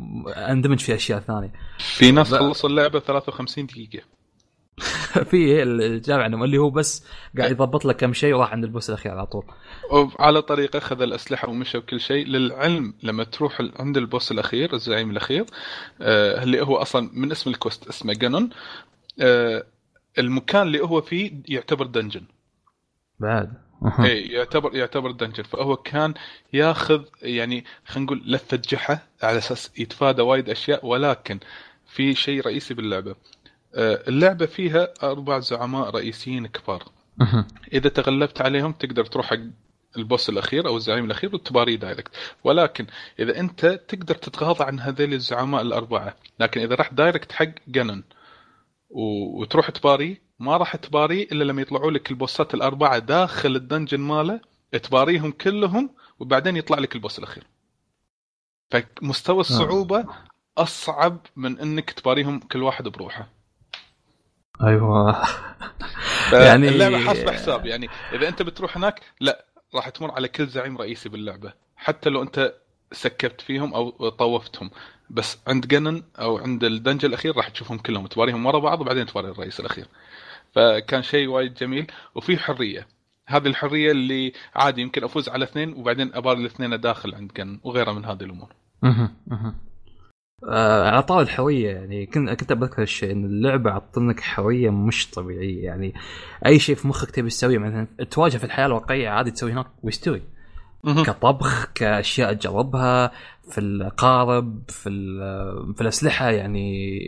أندمج 0.52 0.78
في 0.78 0.94
أشياء 0.94 1.20
ثانية. 1.20 1.52
في 1.78 2.10
ناس 2.10 2.34
خلصوا 2.34 2.70
اللعبة 2.70 3.00
53 3.00 3.66
دقيقة. 3.66 4.04
في 5.30 5.62
الجامع 5.62 6.26
اللي 6.26 6.58
هو 6.58 6.70
بس 6.70 7.06
قاعد 7.38 7.50
يضبط 7.50 7.84
لك 7.84 7.96
كم 7.96 8.12
شيء 8.12 8.34
وراح 8.34 8.52
عند 8.52 8.64
ال 8.64 8.69
boss 8.69 8.88
الأخير 8.88 9.12
على 9.12 9.26
طول. 9.26 9.44
وعلى 9.90 10.42
طريقه 10.42 10.76
أخذ 10.78 11.02
الأسلحة 11.02 11.48
ومشى 11.48 11.78
وكل 11.78 12.00
شيء. 12.00 12.26
للعلم 12.26 12.94
لما 13.02 13.24
تروح 13.24 13.62
عند 13.78 13.96
ال 13.96 14.03
boss 14.03 14.32
الأخير 14.32 14.74
الزعيم 14.74 15.10
الأخير 15.10 15.44
آه 16.00 16.42
اللي 16.42 16.62
هو 16.62 16.76
أصلا 16.76 17.10
من 17.12 17.30
اسم 17.30 17.50
ال 17.50 17.56
quest 17.56 17.88
اسمه 17.88 18.12
Ganon 18.14 18.50
آه 19.20 19.64
المكان 20.18 20.62
اللي 20.62 20.80
هو 20.80 21.00
فيه 21.00 21.32
يعتبر 21.48 21.86
dungeon. 21.86 22.24
بعد. 23.20 23.52
اي 24.00 24.20
يعتبر 24.22 24.76
يعتبر 24.76 25.10
dungeon. 25.10 25.42
فهو 25.42 25.76
كان 25.76 26.14
ياخذ 26.52 27.02
يعني 27.22 27.64
خلينا 27.86 28.06
نقول 28.06 28.22
لفة 28.26 28.62
جحا 28.70 28.98
على 29.22 29.38
أساس 29.38 29.70
يتفادى 29.78 30.22
وايد 30.22 30.50
أشياء 30.50 30.86
ولكن 30.86 31.38
في 31.86 32.14
شيء 32.14 32.40
رئيسي 32.46 32.74
باللعبة. 32.74 33.14
آه، 33.74 34.04
اللعبة 34.08 34.46
فيها 34.46 34.88
أربع 35.02 35.38
زعماء 35.38 35.90
رئيسيين 35.90 36.46
كبار. 36.46 36.84
إذا 37.72 37.88
تغلبت 37.88 38.40
عليهم 38.40 38.72
تقدر 38.72 39.04
تروح 39.04 39.26
حق 39.26 39.36
ال 39.96 40.02
boss 40.02 40.28
الأخير 40.28 40.66
أو 40.66 40.76
الزعيم 40.76 41.04
الأخير 41.04 41.34
وتباريه 41.34 41.76
direct. 41.76 42.16
ولكن 42.44 42.86
إذا 43.18 43.40
أنت 43.40 43.66
تقدر 43.88 44.14
تتغاضى 44.14 44.64
عن 44.64 44.80
هذيل 44.80 45.12
الزعماء 45.12 45.62
الأربعة 45.62 46.16
لكن 46.40 46.60
إذا 46.60 46.74
رحت 46.74 46.94
direct 46.94 47.32
حق 47.32 47.50
Ganon 47.68 48.02
وتروح 48.90 49.70
تباريه 49.70 50.22
ما 50.38 50.56
راح 50.56 50.76
تباريه 50.76 51.24
إلا 51.24 51.44
لما 51.44 51.62
يطلعوا 51.62 51.90
لك 51.90 52.10
ال 52.10 52.17
boss 52.17 52.47
ات 52.47 52.54
الأربعة 52.54 52.98
داخل 52.98 53.56
ال 53.56 53.62
dungeon 53.62 54.00
ماله 54.00 54.40
تباريهم 54.82 55.30
كلهم 55.30 55.90
وبعدين 56.18 56.56
يطلع 56.56 56.78
لك 56.78 56.94
ال 56.94 56.99
boss 56.99 57.18
الأخير. 57.18 57.46
فمستوى 58.70 59.40
الصعوبة 59.40 60.06
أصعب 60.58 61.26
من 61.36 61.58
إنك 61.60 61.90
تباريهم 61.90 62.40
كل 62.40 62.62
واحد 62.62 62.88
بروحه. 62.88 63.33
أيوه. 64.62 65.22
يعني 66.32 66.68
اللعبة 66.68 66.98
حاسبه 66.98 67.32
حساب. 67.32 67.66
يعني 67.66 67.88
إذا 68.12 68.28
أنت 68.28 68.42
بتروح 68.42 68.76
هناك 68.76 69.00
لا 69.20 69.44
راح 69.74 69.88
تمر 69.88 70.10
على 70.10 70.28
كل 70.28 70.46
زعيم 70.46 70.78
رئيسي 70.78 71.08
باللعبة. 71.08 71.52
حتى 71.76 72.10
لو 72.10 72.22
أنت 72.22 72.54
سكبت 72.92 73.40
فيهم 73.40 73.74
أو 73.74 74.08
طوفتهم. 74.08 74.70
بس 75.10 75.38
عند 75.46 75.66
جنن 75.66 76.02
أو 76.18 76.38
عند 76.38 76.64
الدنجل 76.64 77.08
الأخير 77.08 77.36
راح 77.36 77.48
تشوفهم 77.48 77.78
كلهم 77.78 78.06
تباريهم 78.06 78.46
ورا 78.46 78.58
بعض 78.58 78.80
وبعدين 78.80 79.06
تباري 79.06 79.28
الرئيس 79.28 79.60
الأخير. 79.60 79.86
فكان 80.54 81.02
شيء 81.02 81.28
وايد 81.28 81.54
جميل. 81.54 81.86
وفي 82.14 82.38
حرية. 82.38 82.86
هذه 83.26 83.46
الحرية 83.46 83.90
اللي 83.90 84.32
عادي 84.54 84.82
يمكن 84.82 85.04
أفوز 85.04 85.28
على 85.28 85.44
اثنين 85.44 85.72
وبعدين 85.72 86.14
اباري 86.14 86.40
الاثنين 86.40 86.80
داخل 86.80 87.14
عند 87.14 87.32
جن 87.32 87.60
وغيرها 87.62 87.92
من 87.92 88.04
هذه 88.04 88.22
الأمور. 88.22 88.52
على 90.42 91.02
طار 91.02 91.20
الحريه 91.20 91.70
يعني. 91.70 92.06
كنت 92.06 92.30
كنت 92.30 92.52
بذكر 92.52 92.82
الشيء 92.82 93.12
إن 93.12 93.24
اللعبة 93.24 93.70
عطنك 93.70 94.20
حريه 94.20 94.70
مش 94.70 95.10
طبيعية 95.10 95.64
يعني. 95.64 95.94
أي 96.46 96.58
شيء 96.58 96.74
في 96.74 96.88
مخك 96.88 97.10
تبي 97.10 97.28
تسويه 97.28 97.58
مثلا 97.58 97.86
تواجه 98.10 98.36
في 98.38 98.44
الحياة 98.44 98.66
الواقعية 98.66 99.08
عادي 99.08 99.30
تسوي 99.30 99.52
هناك 99.52 99.66
ويستوي. 99.82 100.22
كطبخ 100.84 101.72
كأشياء 101.74 102.32
تجربها 102.32 103.10
في 103.50 103.60
القارب 103.60 104.62
في 104.68 104.90
في 105.76 105.80
الأسلحة 105.80 106.30
يعني. 106.30 106.98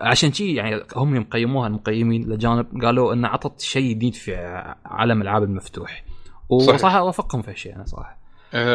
عشان 0.00 0.32
شي 0.32 0.54
يعني 0.54 0.82
هم 0.96 1.14
يوم 1.14 1.24
قيموها 1.24 1.66
المقيمين 1.66 2.22
الاجانب 2.22 2.82
قالوا 2.82 3.12
إن 3.12 3.24
عطت 3.24 3.60
شيء 3.60 3.90
جديد 3.90 4.14
في 4.14 4.36
عالم 4.84 5.22
العاب 5.22 5.42
المفتوح. 5.42 6.04
وصراحة 6.48 6.98
اوافقهم 6.98 7.42
في 7.42 7.50
هالشيء 7.50 7.76
أنا 7.76 7.84
صراحة. 7.84 8.19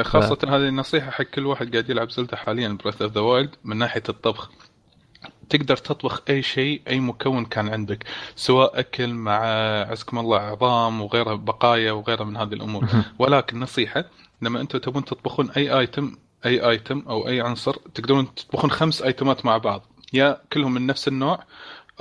خاصة 0.01 0.35
ف... 0.35 0.45
هذه 0.45 0.67
النصيحة 0.67 1.11
حق 1.11 1.23
كل 1.23 1.45
واحد 1.45 1.71
قاعد 1.71 1.89
يلعب 1.89 2.11
Zelda 2.11 2.37
حاليا 2.37 2.77
Breath 2.83 3.01
of 3.01 3.11
the 3.11 3.21
Wild 3.21 3.55
من 3.63 3.77
ناحية 3.77 4.03
الطبخ. 4.09 4.51
تقدر 5.49 5.77
تطبخ 5.77 6.21
أي 6.29 6.41
شيء 6.41 6.81
أي 6.87 6.99
مكون 6.99 7.45
كان 7.45 7.69
عندك 7.69 8.05
سواء 8.35 8.79
أكل 8.79 9.13
مع 9.13 9.39
عزكم 9.91 10.19
الله 10.19 10.39
عظام 10.39 11.01
وغيرها 11.01 11.35
بقايا 11.35 11.91
وغيرها 11.91 12.23
من 12.23 12.37
هذه 12.37 12.53
الأمور. 12.53 12.85
ولكن 13.19 13.59
نصيحة 13.59 14.05
لما 14.41 14.61
أنتم 14.61 14.79
تبون 14.79 15.05
تطبخون 15.05 15.51
أي 15.51 15.79
item 15.79 16.17
أي 16.45 16.69
item 16.69 17.03
أو 17.09 17.27
أي 17.27 17.41
عنصر 17.41 17.73
تقدرون 17.73 18.35
تطبخون 18.35 18.71
خمس 18.71 19.01
item 19.01 19.36
ات 19.36 19.45
مع 19.45 19.57
بعض. 19.57 19.85
يا 20.13 20.41
كلهم 20.53 20.73
من 20.73 20.85
نفس 20.85 21.07
النوع 21.07 21.43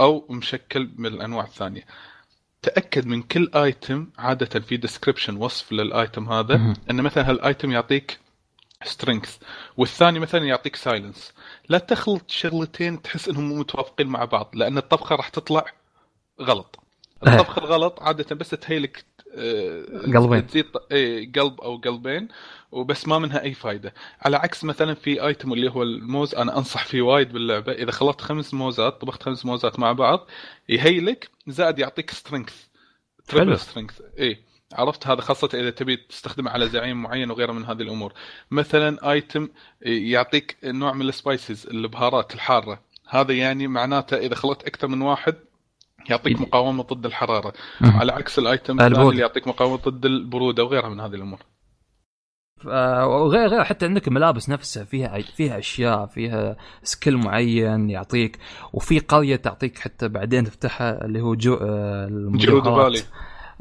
أو 0.00 0.26
مشكل 0.30 0.90
من 0.96 1.06
الأنواع 1.06 1.44
الثانية. 1.44 1.84
تأكد 2.64 3.06
من 3.06 3.22
كل 3.22 3.50
item 3.54 4.06
عادة 4.18 4.60
في 4.60 4.76
description 4.76 5.36
وصف 5.36 5.72
لل 5.72 5.92
item 5.92 6.32
هذا 6.32 6.74
ان 6.90 7.02
مثلا 7.02 7.30
هال 7.30 7.43
item 7.43 7.70
يعطيك 7.70 8.18
strength 8.84 9.36
والثاني 9.76 10.18
مثلا 10.18 10.44
يعطيك 10.44 10.76
silence 10.76 11.32
لا 11.68 11.78
تخلط 11.78 12.30
شغلتين 12.30 13.02
تحس 13.02 13.28
إنهم 13.28 13.58
متوافقين 13.58 14.06
مع 14.06 14.24
بعض 14.24 14.50
لأن 14.54 14.78
الطبخة 14.78 15.16
راح 15.16 15.28
تطلع 15.28 15.64
غلط. 16.40 16.78
الطبخ 17.26 17.58
الغلط 17.58 18.02
عادة 18.02 18.34
بس 18.34 18.50
تييلك 18.50 19.04
قلبين. 20.14 20.46
تزيد 20.46 20.66
اي 20.92 21.32
قلب 21.36 21.60
أو 21.60 21.76
قلبين 21.76 22.28
وبس 22.72 23.08
ما 23.08 23.18
منها 23.18 23.42
أي 23.42 23.54
فائده 23.54 23.94
على 24.22 24.36
عكس 24.36 24.64
مثلا 24.64 24.94
في 24.94 25.26
item 25.26 25.52
اللي 25.52 25.70
هو 25.70 25.82
الموز 25.82 26.34
أنا 26.34 26.58
أنصح 26.58 26.84
فيه 26.84 27.02
وايد 27.02 27.32
باللعبة. 27.32 27.72
إذا 27.72 27.90
خلطت 27.90 28.20
خمس 28.20 28.54
موزات 28.54 29.00
طبخت 29.00 29.22
خمس 29.22 29.46
موزات 29.46 29.78
مع 29.78 29.92
بعض 29.92 30.26
يييلك 30.68 31.30
زائد 31.46 31.78
يعطيك 31.78 32.10
strength 32.10 32.54
triple 33.28 33.58
strength 33.58 34.00
اي 34.18 34.38
عرفت؟ 34.72 35.06
هذا 35.06 35.20
خاصة 35.20 35.48
إذا 35.54 35.70
تبي 35.70 35.96
تستخدمه 35.96 36.50
على 36.50 36.68
زعيم 36.68 37.02
معين 37.02 37.30
وغيره 37.30 37.52
من 37.52 37.64
هذه 37.64 37.82
الأمور. 37.82 38.12
مثلا 38.50 39.10
item 39.12 39.48
يعطيك 39.82 40.56
نوع 40.64 40.92
من 40.92 41.08
ال 41.08 41.16
spices 41.16 41.66
البهارات 41.66 42.34
الحارة. 42.34 42.80
هذا 43.08 43.32
يعني 43.32 43.66
معناته 43.66 44.16
إذا 44.16 44.34
خلطت 44.34 44.66
أكثر 44.66 44.88
من 44.88 45.02
واحد 45.02 45.34
يعطيك 46.10 46.40
مقاومة 46.40 46.82
ضد 46.82 47.06
الحرارة. 47.06 47.52
على 47.82 48.12
عكس 48.12 48.38
ال 48.38 48.47
item 48.47 48.80
الثاني 48.80 49.08
اللي 49.08 49.22
يعطيك 49.22 49.48
مقاومة 49.48 49.76
ضد 49.76 50.04
البرودة 50.04 50.64
وغيرها 50.64 50.88
من 50.88 51.00
هذه 51.00 51.14
الأمور. 51.14 51.38
وغير 52.66 53.48
غير 53.48 53.64
حتى 53.64 53.86
عندك 53.86 54.08
الملابس 54.08 54.48
نفسها 54.48 54.84
فيها 54.84 55.18
فيها 55.18 55.58
أشياء 55.58 56.06
فيها 56.06 56.56
skill 56.82 57.16
معين 57.16 57.90
يعطيك 57.90 58.38
وفي 58.72 58.98
قرية 58.98 59.36
تعطيك 59.36 59.78
حتى 59.78 60.08
بعدين 60.08 60.44
تفتحها 60.44 61.04
اللي 61.04 61.20
هو 61.20 61.34
جو 61.34 61.54
آه، 61.54 62.06
المجوهرات. 62.06 63.02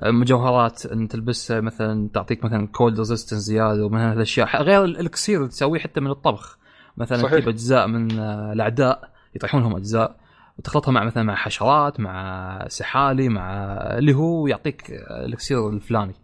مجوهرات 0.03 0.86
إن 0.86 1.08
تلبسها 1.08 1.62
مثلا 1.62 2.10
تعطيك 2.13 2.45
مثلا 2.45 2.67
cold 2.67 2.98
resistance 2.98 3.39
زيادة 3.39 3.86
ومن 3.86 3.99
هذه 3.99 4.13
الأشياء. 4.13 4.62
غير 4.62 4.84
الإكسير 4.84 5.38
اللي 5.38 5.49
تسويه 5.49 5.79
حتى 5.79 6.01
من 6.01 6.12
الطبخ. 6.12 6.58
مثلا 6.97 7.29
تجيب 7.29 7.49
أجزاء 7.49 7.88
من 7.88 8.19
آه، 8.19 8.53
الأعداء 8.53 9.12
يطيحونهم 9.36 9.75
أجزاء. 9.75 10.23
وتخلطها 10.60 10.92
مع 10.92 11.04
مثلا 11.04 11.24
مع 11.24 11.36
حشرات 11.36 12.00
مع 12.00 12.66
سحالي 12.68 13.30
مع 13.30 13.54
اللي 13.98 14.13
هو 14.13 14.48
يعطيك 14.48 14.92
الإكسير 15.26 15.70
الفلاني. 15.70 16.16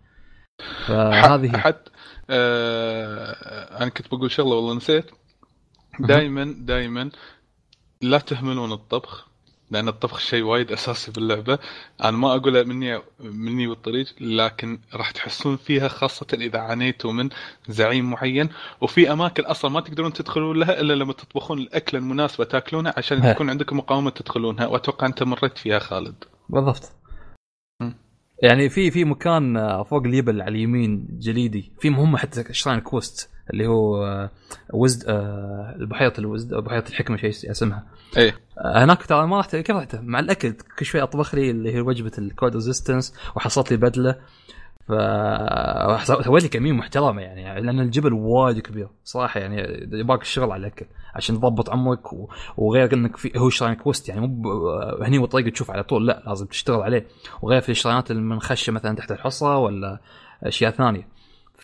فهذه 0.85 1.57
حتى 1.57 1.91
آه 2.29 3.77
أنا 3.77 3.89
كنت 3.89 4.07
بقول 4.07 4.31
شغلة 4.31 4.55
والله 4.55 4.75
نسيت. 4.75 5.11
دائما 5.99 6.55
دائما 6.57 7.09
لا 8.01 8.17
تهملون 8.17 8.71
الطبخ. 8.71 9.28
لأن 9.71 9.87
الطبخ 9.87 10.19
شيء 10.19 10.43
وايد 10.43 10.71
أساسي 10.71 11.11
باللعبه 11.11 11.59
أنا 12.03 12.17
ما 12.17 12.35
اقولها 12.35 12.63
مني 12.63 13.01
مني 13.19 13.67
بالطريق 13.67 14.05
لكن 14.21 14.79
راح 14.93 15.11
تحسون 15.11 15.57
فيها 15.57 15.87
خاصة 15.87 16.27
إذا 16.33 16.59
عانيتوا 16.59 17.11
من 17.11 17.29
زعيم 17.67 18.09
معين. 18.11 18.49
وفي 18.81 19.11
أماكن 19.11 19.43
أصلا 19.43 19.71
ما 19.71 19.81
تقدرون 19.81 20.13
تدخلون 20.13 20.59
لها 20.59 20.81
إلا 20.81 20.93
لما 20.93 21.13
تطبخون 21.13 21.59
الأكلة 21.59 21.99
المناسبة 21.99 22.45
تاكلونها 22.45 22.93
عشان 22.97 23.25
يكون 23.25 23.49
عندكم 23.49 23.77
مقاومة 23.77 24.09
تدخلونها. 24.09 24.67
وأتوقع 24.67 25.07
أنت 25.07 25.23
مريت 25.23 25.57
فيها 25.57 25.79
خالد. 25.79 26.23
بالضبط. 26.49 26.91
يعني 28.43 28.69
في 28.69 28.91
في 28.91 29.05
مكان 29.05 29.57
آه، 29.57 29.83
فوق 29.83 30.03
اليبل 30.03 30.41
على 30.41 30.51
اليمين 30.51 31.07
جليدي. 31.11 31.71
في 31.79 31.89
مهمة 31.89 32.17
حتى 32.17 32.53
shrine 32.53 32.79
quest 32.79 33.29
اللي 33.53 33.67
هو 33.67 34.29
وزد 34.73 35.03
آه، 35.07 35.75
بحيره 35.79 36.13
الوزد 36.19 36.53
بحيره 36.53 36.83
الحكمة 36.89 37.17
شيء 37.17 37.31
اسمها. 37.31 37.83
إيه. 38.17 38.35
هناك 38.65 39.05
ترى 39.05 39.27
ما 39.27 39.39
رحت 39.39 39.55
كيف 39.55 39.75
رحت؟ 39.75 39.95
مع 39.95 40.19
الأكل 40.19 40.51
كل 40.79 40.85
شوي 40.85 41.01
أطبخ 41.01 41.35
لي 41.35 41.51
اللي 41.51 41.75
هي 41.75 41.81
وجبة 41.81 42.11
ال 42.17 42.25
cold 42.25 42.55
resistance 42.55 43.13
وحصلت 43.35 43.71
لي 43.71 43.77
بدلة. 43.77 44.15
فسويت 44.89 46.43
لي 46.43 46.49
كمية 46.49 46.71
محترمة 46.71 47.21
يعني 47.21 47.61
لأن 47.61 47.79
الجبل 47.79 48.13
وايد 48.13 48.59
كبير 48.59 48.87
صراحة 49.03 49.39
يعني 49.39 49.87
يباك 49.91 50.21
الشغل 50.21 50.51
على 50.51 50.59
الأكل 50.59 50.85
عشان 51.15 51.35
تضبط 51.35 51.69
عمرك 51.69 52.13
و... 52.13 52.29
وغير 52.57 52.93
إنك 52.93 53.17
في 53.17 53.31
هو 53.37 53.49
shrine 53.49 53.75
quest 53.75 54.09
يعني 54.09 54.21
مو 54.21 54.53
هني 55.01 55.17
والطريق 55.17 55.53
تشوف 55.53 55.71
على 55.71 55.83
طول 55.83 56.07
لا 56.07 56.23
لازم 56.27 56.45
تشتغل 56.45 56.81
عليه. 56.81 57.07
وغير 57.41 57.61
في 57.61 57.69
ال 57.69 57.75
shrine 57.75 58.06
ات 58.06 58.11
المنخشة 58.11 58.71
مثلا 58.71 58.95
تحت 58.95 59.11
الحصى 59.11 59.45
ولا 59.45 59.99
أشياء 60.43 60.71
ثانية. 60.71 61.07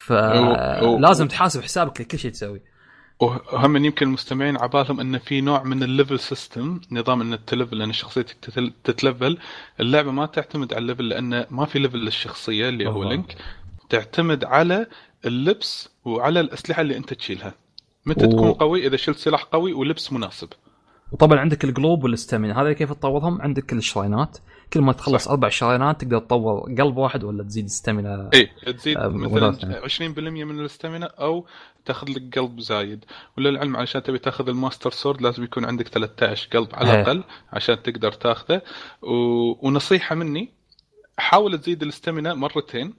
فلازم 0.05 1.27
تحاسب 1.27 1.61
حسابك 1.61 2.01
لكل 2.01 2.19
شيء 2.19 2.31
تسويه. 2.31 2.75
وهم 3.19 3.85
يمكن 3.85 4.07
المستمعين 4.07 4.57
عبالهم 4.57 4.99
إن 4.99 5.17
في 5.17 5.41
نوع 5.41 5.63
من 5.63 5.83
ال 5.83 5.89
level 5.89 6.19
system 6.19 6.81
نظام 6.91 7.21
إن 7.21 7.45
ت 7.45 7.51
level 7.51 7.77
لأن 7.77 7.93
شخصيتك 7.93 8.35
تت 8.83 8.97
level. 8.97 9.37
اللعبة 9.79 10.11
ما 10.11 10.25
تعتمد 10.25 10.73
على 10.73 10.81
ال 10.81 10.86
level 10.86 11.09
لأن 11.09 11.45
ما 11.49 11.65
في 11.65 11.79
level 11.79 11.97
للشخصية 11.97 12.69
اللي 12.69 12.89
هو 12.89 13.03
لينك 13.03 13.35
تعتمد 13.89 14.43
على 14.43 14.87
اللبس 15.25 15.89
وعلى 16.05 16.39
الأسلحة 16.39 16.81
اللي 16.81 16.97
أنت 16.97 17.13
تشيلها. 17.13 17.53
متى 18.05 18.25
أوه. 18.25 18.33
تكون 18.33 18.51
قوي؟ 18.53 18.87
إذا 18.87 18.97
شلت 18.97 19.17
سلاح 19.17 19.43
قوي 19.43 19.73
ولبس 19.73 20.13
مناسب. 20.13 20.49
وطبعا 21.11 21.39
عندك 21.39 21.63
القلوب 21.63 22.03
وال 22.03 22.16
stamina 22.16 22.61
هذا 22.61 22.73
كيف 22.73 22.93
تطورهم 22.93 23.41
عندك 23.41 23.73
ال 23.73 23.81
shrine 23.81 24.29
ات 24.29 24.37
كل 24.73 24.81
ما 24.81 24.93
تخلص 24.93 25.25
صح. 25.25 25.31
أربع 25.31 25.49
shrine 25.49 25.94
ات 25.94 26.01
تقدر 26.01 26.19
تطور 26.19 26.59
قلب 26.61 26.97
واحد 26.97 27.23
ولا 27.23 27.43
تزيد 27.43 27.65
stamina 27.65 28.29
اي 28.33 28.73
تزيد 28.73 28.97
آه، 28.97 29.07
مثلا 29.07 29.49
مضافة. 29.49 29.87
20% 29.87 30.01
من 30.19 30.59
ال 30.59 30.65
stamina 30.65 31.05
أو 31.05 31.45
تأخذ 31.85 32.09
لك 32.09 32.39
قلب 32.39 32.59
زايد 32.59 33.05
وللعلم 33.37 33.77
علشان 33.77 34.03
تبي 34.03 34.17
تأخذ 34.17 34.49
ال 34.49 34.55
Master 34.55 34.91
Sword 34.91 35.21
لازم 35.21 35.43
يكون 35.43 35.65
عندك 35.65 35.87
13 35.87 36.49
قلب 36.53 36.69
على 36.73 36.91
إيه. 36.91 37.01
الأقل 37.01 37.23
عشان 37.53 37.83
تقدر 37.83 38.11
تأخذه 38.11 38.61
و... 39.01 39.67
ونصيحة 39.67 40.15
مني 40.15 40.49
حاول 41.17 41.57
تزيد 41.59 41.83
ال 41.83 41.89
stamina 41.90 42.33
مرتين 42.33 42.93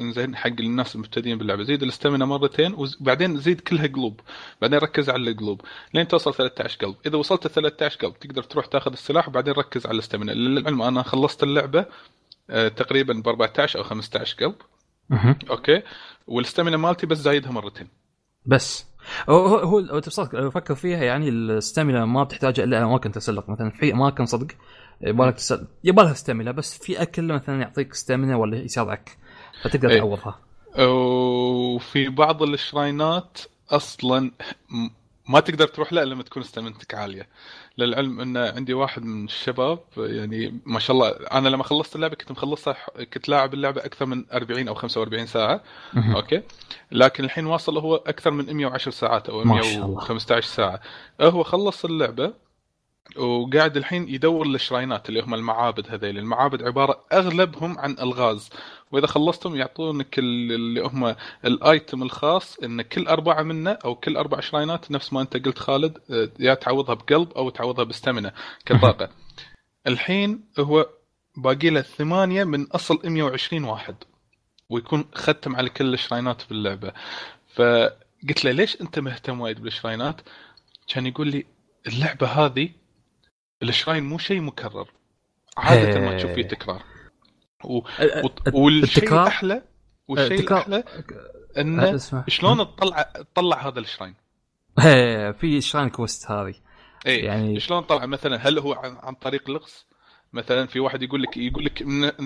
زين 0.00 0.36
حق 0.36 0.60
الناس 0.60 0.94
المبتدئين 0.94 1.38
باللعبة. 1.38 1.62
زيد 1.62 1.82
ال 1.82 1.87
stamina 1.87 2.24
مرتين 2.24 2.74
وبعدين 2.74 3.36
زيد 3.36 3.60
كلها 3.60 3.86
قلوب. 3.86 4.20
بعدين 4.62 4.78
ركز 4.78 5.10
على 5.10 5.30
القلوب. 5.30 5.60
لين 5.94 6.08
توصل 6.08 6.34
13 6.34 6.78
قلب. 6.86 6.94
إذا 7.06 7.16
وصلت 7.16 7.46
13 7.46 7.98
قلب 8.00 8.18
تقدر 8.18 8.42
تروح 8.42 8.66
تاخذ 8.66 8.92
السلاح 8.92 9.28
وبعدين 9.28 9.54
ركز 9.54 9.86
على 9.86 9.94
ال 9.94 9.98
stamina. 9.98 10.32
للعلم 10.32 10.82
أنا 10.82 11.02
خلصت 11.02 11.42
اللعبة 11.42 11.86
آه، 12.50 12.68
تقريبا 12.68 13.12
ب 13.12 13.28
14 13.28 13.78
أو 13.78 13.84
15 13.84 14.36
قلب. 14.36 14.54
okay؟ 15.50 15.82
وال 16.26 16.37
stamina 16.37 16.76
مالتي 16.76 17.06
بس 17.06 17.18
زايدها 17.18 17.50
مرتين. 17.50 17.88
بس. 18.46 18.86
هو 19.28 19.46
هو 19.46 19.78
لو 20.32 20.50
فكر 20.50 20.74
فيها 20.74 21.04
يعني 21.04 21.28
ال 21.28 21.38
stamina 21.38 22.04
ما 22.04 22.24
بتحتاجها 22.24 22.64
إلا 22.64 22.82
اماكن 22.84 23.12
تسلق 23.12 23.50
مثلا 23.50 23.70
في 23.70 23.92
اماكن 23.92 24.26
صدق 24.26 24.46
يبالك 25.00 25.34
تسلق 25.34 25.68
يبالها 25.84 26.12
stamina 26.12 26.52
بس 26.52 26.78
في 26.78 27.02
أكل 27.02 27.32
مثلا 27.32 27.60
يعطيك 27.60 27.92
stamina 27.92 28.36
ولا 28.36 28.56
يساعدك. 28.56 29.18
فتقدر 29.62 29.90
إيه. 29.90 29.98
تعوضها 29.98 30.38
وفي 30.78 32.08
بعض 32.08 32.42
ال 32.42 32.54
shrine 32.54 33.26
ات 33.26 33.38
أصلا 33.70 34.30
ما 35.28 35.40
تقدر 35.40 35.66
تروح 35.66 35.92
لها 35.92 36.02
إلا 36.02 36.14
لما 36.14 36.22
تكون 36.22 36.42
stamina 36.42 36.82
تك 36.82 36.94
عالية 36.94 37.28
للعلم 37.78 38.20
أن 38.20 38.36
عندي 38.36 38.74
واحد 38.74 39.04
من 39.04 39.24
الشباب 39.24 39.78
يعني 39.96 40.60
ما 40.66 40.78
شاء 40.78 40.96
الله 40.96 41.08
أنا 41.10 41.48
لما 41.48 41.62
خلصت 41.62 41.96
اللعبة 41.96 42.14
كنت 42.14 42.30
مخلصها 42.30 42.76
كنت 43.14 43.28
لاعب 43.28 43.54
اللعبة 43.54 43.84
أكثر 43.84 44.06
من 44.06 44.24
40 44.32 44.68
أو 44.68 44.74
45 44.74 45.26
ساعة. 45.26 45.60
أوكي 46.16 46.42
لكن 46.92 47.24
الحين 47.24 47.46
واصل 47.46 47.78
هو 47.78 47.96
أكثر 47.96 48.30
من 48.30 48.56
110 48.56 48.90
ساعات 48.90 49.28
أو 49.28 49.44
ما 49.44 49.62
شاء 49.62 49.72
الله. 49.72 49.86
115 49.86 50.48
ساعة 50.48 50.80
هو 51.20 51.42
خلص 51.42 51.84
اللعبة 51.84 52.32
وقاعد 53.16 53.76
الحين 53.76 54.08
يدور 54.08 54.46
الشراينات 54.46 55.08
اللي 55.08 55.20
هم 55.22 55.34
المعابد 55.34 55.90
هذيل 55.90 56.18
المعابد 56.18 56.62
عبارة 56.62 57.04
أغلبهم 57.12 57.78
عن 57.78 57.92
ألغاز 57.92 58.50
وإذا 58.92 59.06
خلصتهم 59.06 59.56
يعطونك 59.56 60.18
ال- 60.18 60.52
اللي 60.52 60.80
هم 60.80 61.14
الآيتم 61.44 62.02
الخاص 62.02 62.58
إن 62.58 62.82
كل 62.82 63.06
أربعة 63.06 63.42
منه 63.42 63.70
أو 63.70 63.94
كل 63.94 64.16
أربع 64.16 64.40
شراينات 64.40 64.90
نفس 64.90 65.12
ما 65.12 65.20
أنت 65.20 65.36
قلت 65.36 65.58
خالد 65.58 65.98
آه، 66.10 66.28
يا 66.38 66.54
تعوضها 66.54 66.94
بقلب 66.94 67.32
أو 67.32 67.50
تعوضها 67.50 67.84
بستامنا 67.84 68.32
كطاقه 68.66 69.08
الحين 69.86 70.44
هو 70.58 70.86
باقي 71.36 71.70
له 71.70 71.80
ثمانية 71.80 72.44
من 72.44 72.66
أصل 72.66 73.00
120 73.04 73.64
واحد 73.64 73.96
ويكون 74.70 75.04
ختم 75.14 75.56
على 75.56 75.68
كل 75.70 75.94
الشراينات 75.94 76.40
في 76.42 76.52
اللعبه 76.52 76.92
فقلت 77.54 78.44
له 78.44 78.50
ليش 78.50 78.80
أنت 78.80 78.98
مهتم 78.98 79.40
وايد 79.40 79.62
بالشراينات؟ 79.62 80.20
كان 80.88 81.06
يقول 81.06 81.28
لي 81.28 81.46
اللعبة 81.86 82.26
هذه 82.26 82.70
الشراين 83.62 84.04
مو 84.04 84.18
شيء 84.18 84.40
مكرر. 84.40 84.88
عادة 85.56 86.00
ما 86.00 86.16
تشوف 86.16 86.30
فيه 86.30 86.42
تكرار. 86.42 86.82
و... 87.64 87.80
والشيء 88.52 89.04
التكرار- 89.04 89.22
الاحلى 89.22 89.62
والشيء 90.08 90.38
التكرار- 90.40 90.66
الأحلى 90.66 90.84
إنه 91.58 91.98
شلون 92.28 92.58
تطلع 92.58 93.02
تطلع 93.34 93.68
هذا 93.68 93.80
الشراين؟ 93.80 94.14
إيه، 94.84 95.30
في 95.32 95.60
شراين 95.60 95.88
كوست 95.88 96.30
هذه 96.30 96.54
اي 97.06 97.16
يعني- 97.16 97.60
شلون 97.60 97.82
طلع؟ 97.82 98.06
مثلا 98.06 98.48
هل 98.48 98.58
هو 98.58 98.72
عن, 98.72 98.96
عن 99.02 99.14
طريق 99.14 99.50
لغز؟ 99.50 99.86
مثلا 100.32 100.66
في 100.66 100.80
واحد 100.80 101.02
يقول 101.02 101.22
لك 101.22 101.36
يقول 101.36 101.64
لك 101.64 101.78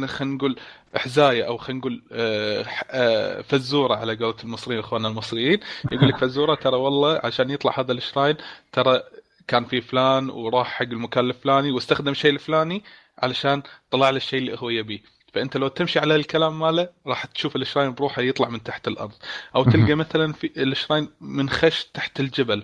خلينا 0.06 0.34
نقول 0.34 0.56
حزاية 0.94 1.42
أو 1.46 1.56
خلينا 1.56 1.78
نقول 1.80 2.02
آه، 2.12 2.64
آه، 2.90 3.40
فزورة 3.42 3.94
على 3.96 4.16
قولة 4.16 4.36
المصريين 4.44 4.80
إخواننا 4.80 5.08
المصريين. 5.08 5.60
يقول 5.92 6.08
لك 6.08 6.16
فزورة 6.16 6.54
ترى 6.54 6.76
والله 6.76 7.20
عشان 7.24 7.50
يطلع 7.50 7.80
هذا 7.80 7.92
الشراين 7.92 8.36
ترى 8.72 9.02
كان 9.48 9.64
في 9.64 9.80
فلان 9.80 10.30
وراح 10.30 10.66
حق 10.66 10.82
المكان 10.82 11.24
الفلاني 11.24 11.70
واستخدم 11.70 12.14
شيء 12.14 12.30
الفلاني 12.30 12.82
علشان 13.18 13.62
طلع 13.90 14.10
له 14.10 14.16
الشيء 14.16 14.38
اللي 14.38 14.56
هو 14.58 14.70
يبيه. 14.70 15.00
فأنت 15.34 15.56
لو 15.56 15.68
تمشي 15.68 15.98
على 15.98 16.16
الكلام 16.16 16.58
ماله 16.58 16.88
راح 17.06 17.24
تشوف 17.24 17.56
الشراين 17.56 17.94
بروحه 17.94 18.22
يطلع 18.22 18.48
من 18.48 18.62
تحت 18.62 18.88
الأرض. 18.88 19.12
أو 19.56 19.64
تلقى 19.64 19.94
مثلا 19.94 20.32
في 20.32 20.62
الشراين 20.62 21.10
منخش 21.20 21.84
تحت 21.84 22.20
الجبل. 22.20 22.62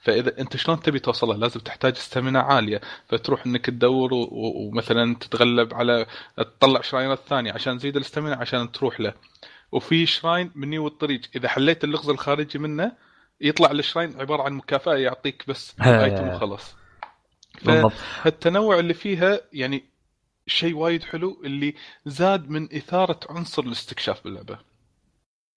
فإذا 0.00 0.40
أنت 0.40 0.56
شلون 0.56 0.80
تبي 0.80 0.98
توصله؟ 0.98 1.36
لازم 1.36 1.60
تحتاج 1.60 1.92
استامينا 1.96 2.40
عالية. 2.40 2.80
فتروح 3.08 3.46
إنك 3.46 3.66
تدور 3.66 4.14
و- 4.14 4.28
ومثلا 4.32 5.14
تتغلب 5.14 5.74
على 5.74 6.06
تطلع 6.36 6.80
شراينات 6.80 7.20
ثانية 7.28 7.52
عشان 7.52 7.78
تزيد 7.78 7.96
الاستامينا 7.96 8.36
عشان 8.36 8.72
تروح 8.72 9.00
له. 9.00 9.14
وفي 9.72 10.06
شراين 10.06 10.50
مني 10.54 10.78
والطريق 10.78 11.20
إذا 11.36 11.48
حليت 11.48 11.84
اللغز 11.84 12.08
الخارجي 12.08 12.58
منه 12.58 12.92
يطلع 13.40 13.70
الشراين 13.70 14.20
عبارة 14.20 14.42
عن 14.42 14.52
مكافأة 14.52 14.94
يعطيك 14.94 15.44
بس. 15.48 15.74
ايتم 16.04 16.28
وخلاص. 16.28 16.74
فالتنوع 18.24 18.78
اللي 18.78 18.94
فيها 18.94 19.40
يعني 19.52 19.84
شيء 20.52 20.76
وايد 20.76 21.02
حلو 21.02 21.42
اللي 21.44 21.74
زاد 22.06 22.50
من 22.50 22.68
إثارة 22.76 23.20
عنصر 23.30 23.62
الاستكشاف 23.62 24.24
باللعبة. 24.24 24.58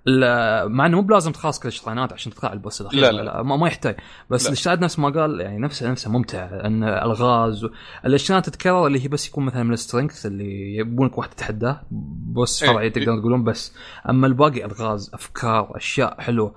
لا 0.06 0.68
مع 0.68 0.86
إنه 0.86 0.98
مو 0.98 1.04
بلازم 1.04 1.32
تخلص 1.32 1.60
كل 1.60 1.68
ال 1.68 1.73
shrine 1.73 2.08
ات 2.08 2.14
عشان 2.14 2.32
تقطع 2.32 2.54
ال 2.54 2.59
boss 2.59 2.82
الأخير. 2.82 3.02
لا، 3.02 3.12
لا. 3.12 3.42
ما, 3.42 3.56
ما 3.56 3.68
يحتاج. 3.68 3.96
بس 4.30 4.44
لا. 4.44 4.48
ال 4.48 4.52
shrine 4.52 4.80
نفس 4.80 5.00
ما 5.00 5.10
قال 5.10 5.42
يعني 5.42 5.58
نفسه 5.58 5.92
نفسه 5.92 6.12
ممتع. 6.12 6.66
إن 6.66 6.84
ألغاز 6.84 7.64
و... 7.64 7.70
الاشياء 8.06 8.40
تتكرر 8.40 8.88
اللي 8.88 9.04
هي 9.04 9.08
بس 9.08 9.28
يكون 9.28 9.46
مثلا 9.46 9.64
من 9.64 9.74
ال 9.74 9.79
strength 9.79 10.26
اللي 10.26 10.76
يبونك 10.76 11.18
واحد 11.18 11.30
تتحداه. 11.30 11.82
boss 11.92 12.64
إيه. 12.64 12.70
فرعي 12.70 12.90
تقدر 12.90 13.20
تقولون 13.20 13.44
بس. 13.44 13.76
أما 14.10 14.28
الباقي 14.28 14.66
ألغاز 14.66 15.12
أفكار 15.14 15.78
أشياء 15.78 16.22
حلوة. 16.22 16.56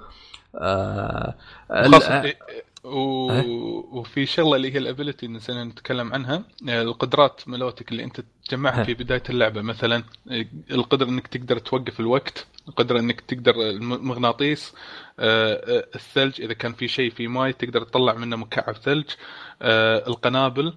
آه... 0.55 1.35
و... 2.89 3.31
أه؟ 3.31 3.45
وفي 3.93 4.27
شغلة 4.27 4.57
اللي 4.57 4.75
هي 4.75 4.79
ال 4.79 4.85
ability 4.85 5.29
نسينا 5.29 5.65
نتكلم 5.65 6.13
عنها. 6.13 6.45
آه، 6.69 6.83
القدرات 6.83 7.49
مالوتك 7.49 7.93
اللي 7.93 8.05
أنت 8.05 8.21
تجمعها 8.49 8.81
أه. 8.81 8.85
في 8.85 8.95
بداية 8.95 9.23
اللعبة. 9.31 9.63
مثلا 9.63 10.05
آه، 10.31 10.47
القدرة 10.71 11.09
إنك 11.09 11.27
تقدر 11.27 11.59
توقف 11.59 12.01
الوقت 12.01 12.47
القدرة 12.69 12.99
إنك 13.01 13.21
تقدر 13.21 13.55
المغناطيس 13.55 14.75
آه، 15.19 15.55
آه، 15.55 15.89
الثلج. 15.95 16.41
إذا 16.41 16.53
كان 16.53 16.73
في 16.73 16.89
شيء 16.89 17.11
في 17.11 17.29
ماي 17.29 17.53
تقدر 17.53 17.83
تطلع 17.85 18.15
منه 18.15 18.37
مكعب 18.37 18.77
ثلج. 18.77 19.07
القنابل 19.63 20.75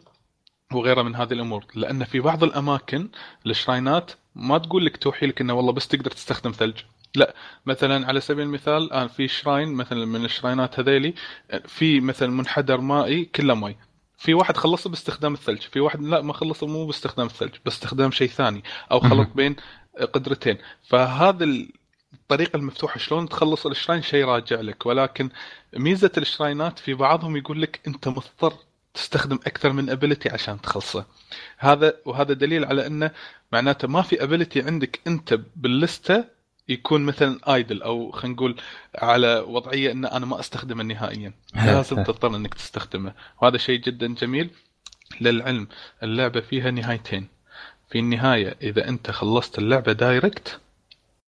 وغيرها 0.74 1.04
من 1.04 1.15
هذه 1.15 1.34
الأمور. 1.34 1.65
لأن 1.76 2.04
في 2.04 2.19
بعض 2.19 2.43
الأماكن 2.43 3.10
ال 3.45 3.54
shrine 3.54 4.03
ات 4.03 4.12
ما 4.36 4.58
تقول 4.58 4.86
لك 4.86 4.97
توحي 4.97 5.26
لك 5.26 5.41
إنه 5.41 5.54
والله 5.54 5.71
بس 5.71 5.88
تقدر 5.88 6.12
تستخدم 6.12 6.52
ثلج. 6.52 6.76
لا 7.15 7.36
مثلا 7.65 8.08
على 8.08 8.21
سبيل 8.21 8.45
المثال 8.45 8.84
الان 8.84 9.08
في 9.08 9.28
shrine 9.28 9.74
مثلا 9.74 10.06
من 10.06 10.26
ال 10.26 10.32
shrine 10.32 10.73
ات 10.73 10.80
هذيلي 10.80 11.13
في 11.67 12.00
مثلا 12.00 12.30
منحدر 12.30 12.82
مائي 12.82 13.26
كله 13.26 13.54
ماي 13.54 13.78
في 14.17 14.34
واحد 14.34 14.58
خلصه 14.58 14.89
باستخدام 14.89 15.34
الثلج 15.34 15.62
في 15.62 15.80
واحد 15.80 16.02
لا 16.02 16.21
ما 16.21 16.34
خلصه 16.34 16.67
مو 16.67 16.86
باستخدام 16.86 17.26
الثلج 17.28 17.56
باستخدام 17.65 18.12
شيء 18.12 18.28
ثاني 18.28 18.63
أو 18.91 19.00
خلط 19.00 19.28
بين 19.36 19.56
قدرتين. 20.13 20.58
فهذا 20.84 21.45
الطريقة 22.13 22.58
المفتوحة 22.58 22.97
شلون 22.97 23.30
تخلص 23.30 23.65
ال 23.65 23.70
shrine؟ 23.70 24.02
شيء 24.02 24.26
راجع 24.26 24.62
لك. 24.62 24.86
ولكن 24.86 25.30
ميزة 25.78 26.12
ال 26.17 26.25
shrine 26.25 26.72
ات 26.72 26.80
في 26.80 26.93
بعضهم 26.93 27.38
يقول 27.38 27.62
لك 27.62 27.80
أنت 27.88 28.08
مضطر 28.08 28.54
تستخدم 28.93 29.39
أكثر 29.47 29.71
من 29.74 29.89
ability 29.89 30.30
عشان 30.30 30.62
تخلصه. 30.62 31.06
هذا 31.58 31.93
وهذا 32.06 32.34
دليل 32.34 32.65
على 32.65 32.88
أنه 32.88 33.12
معناته 33.52 33.88
ما 33.88 34.02
في 34.02 34.24
ability 34.24 34.62
عندك 34.62 35.00
أنت 35.08 35.39
بال 35.56 35.76
list 35.76 36.15
ة 36.15 36.26
يكون 36.71 37.01
مثلا 37.01 37.55
idle 37.56 37.82
أو 37.81 38.12
خلينا 38.12 38.36
نقول 38.36 38.62
على 38.95 39.45
وضعية 39.47 39.91
إن 39.91 40.05
أنا 40.05 40.25
ما 40.25 40.39
أستخدمه 40.39 40.84
نهائيا. 40.84 41.34
لازم 41.55 42.03
تضطر 42.03 42.36
إنك 42.36 42.53
تستخدمه. 42.53 43.13
وهذا 43.41 43.57
شيء 43.57 43.79
جدا 43.79 44.07
جميل 44.07 44.49
للعلم. 45.21 45.67
اللعبة 46.03 46.39
فيها 46.39 46.71
نهايتين. 46.71 47.27
في 47.89 47.99
النهاية 47.99 48.55
إذا 48.62 48.88
أنت 48.89 49.12
خلصت 49.12 49.60
اللعبة 49.60 49.91
direct 49.91 50.60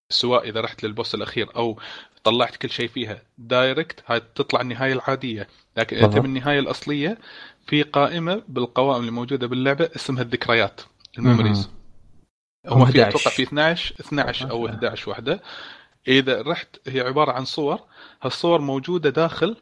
سواء 0.09 0.49
إذا 0.49 0.61
رحت 0.61 0.83
لل 0.83 0.94
boss 0.94 1.15
الأخير 1.15 1.55
أو 1.55 1.79
طلعت 2.23 2.55
كل 2.55 2.69
شيء 2.69 2.87
فيها 2.87 3.21
direct 3.37 4.03
هاي 4.07 4.21
تطلع 4.35 4.61
النهاية 4.61 4.93
العادية. 4.93 5.47
لكن 5.77 5.95
أنت 5.95 6.05
بالضبط. 6.05 6.21
بالنهايه 6.21 6.59
الأصلية 6.59 7.17
في 7.67 7.81
قائمة 7.81 8.41
بالقوائم 8.47 8.99
اللي 8.99 9.11
موجوده 9.11 9.47
باللعبة 9.47 9.89
اسمها 9.95 10.21
الذكريات 10.21 10.81
ال 11.17 11.23
memories. 11.23 11.69
هم 12.67 12.85
في 12.85 13.03
11. 13.03 13.09
أتوقع 13.09 13.31
في 13.35 13.43
12 13.43 13.95
12 13.99 14.51
أو 14.51 14.67
11 14.67 15.11
وحدة. 15.11 15.41
إذا 16.07 16.41
رحت 16.41 16.67
هي 16.87 17.01
عبارة 17.01 17.31
عن 17.31 17.45
صور. 17.45 17.79
هالصور 18.21 18.61
موجودة 18.61 19.09
داخل 19.09 19.55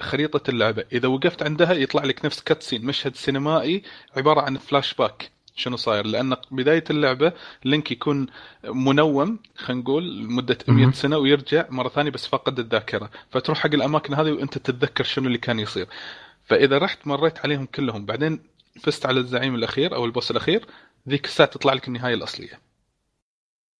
خريطة 0.00 0.50
اللعبة. 0.50 0.84
إذا 0.92 1.08
وقفت 1.08 1.42
عندها 1.42 1.72
يطلع 1.72 2.04
لك 2.04 2.24
نفس 2.24 2.40
cutscene 2.40 2.84
مشهد 2.84 3.16
سينمائي 3.16 3.82
عبارة 4.16 4.40
عن 4.40 4.56
فلاش 4.56 4.94
باك 4.94 5.30
شنو 5.56 5.76
صاير؟ 5.76 6.06
لأن 6.06 6.36
بداية 6.50 6.84
اللعبة 6.90 7.32
لينك 7.64 7.90
يكون 7.92 8.26
منوم 8.64 9.38
خلينا 9.56 9.82
نقول 9.82 10.18
لمدة 10.18 10.58
100 10.68 10.80
مهم. 10.82 10.92
سنة 10.92 11.18
ويرجع 11.18 11.66
مرة 11.70 11.88
ثانية 11.88 12.10
بس 12.10 12.26
فقد 12.26 12.58
الذاكرة. 12.58 13.10
فتروح 13.30 13.58
حق 13.58 13.74
الأماكن 13.74 14.14
هذه 14.14 14.32
وأنت 14.32 14.58
تتذكر 14.58 15.04
شنو 15.04 15.26
اللي 15.26 15.38
كان 15.38 15.58
يصير. 15.58 15.86
فإذا 16.44 16.78
رحت 16.78 17.06
مريت 17.06 17.38
عليهم 17.38 17.66
كلهم. 17.66 18.06
بعدين 18.06 18.40
فزت 18.82 19.06
على 19.06 19.20
الزعيم 19.20 19.54
الأخير 19.54 19.94
أو 19.94 20.04
ال 20.04 20.09
boss 20.09 20.30
الأخير. 20.30 20.66
ذيك 21.08 21.24
الساعة 21.24 21.48
تطلع 21.48 21.72
لك 21.72 21.88
النهاية 21.88 22.14
الأصلية. 22.14 22.60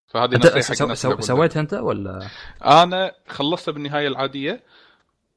فهذه 0.08 0.34
نصيحة 0.36 0.60
سو... 0.60 0.94
سو... 0.94 1.20
سويتها 1.20 1.60
أنت 1.60 1.74
ولا؟ 1.74 2.28
أنا 2.64 3.12
خلصتها 3.28 3.72
بالنهاية 3.72 4.08
العادية 4.08 4.62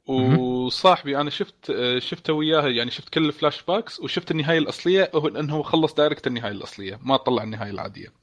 وصاحبي 0.06 1.18
أنا 1.22 1.30
شفت 1.30 1.74
شفته 1.98 2.34
وياه 2.34 2.68
يعني 2.68 2.92
شفت 2.92 3.10
كل 3.10 3.26
ال 3.26 3.64
flashbacks 3.64 4.00
وشفت 4.00 4.32
النهاية 4.32 4.58
الأصلية 4.58 5.12
هو 5.16 5.28
إنه 5.28 5.56
هو 5.56 5.64
خلص 5.64 5.94
direct 5.94 6.28
النهاية 6.28 6.52
الأصلية 6.52 7.00
ما 7.04 7.18
طلع 7.18 7.44
النهاية 7.44 7.70
العادية. 7.72 8.14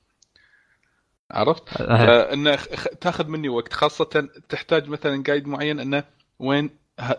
عرفت؟ 1.31 1.63
أه. 1.81 2.07
فانه 2.07 2.57
خ- 2.57 2.89
تاخذ 3.01 3.27
مني 3.29 3.49
وقت 3.49 3.73
خاصة 3.73 4.29
تحتاج 4.49 4.89
مثلا 4.89 5.23
guide 5.27 5.47
معين 5.47 5.81
إنه 5.81 6.05
وين 6.39 6.71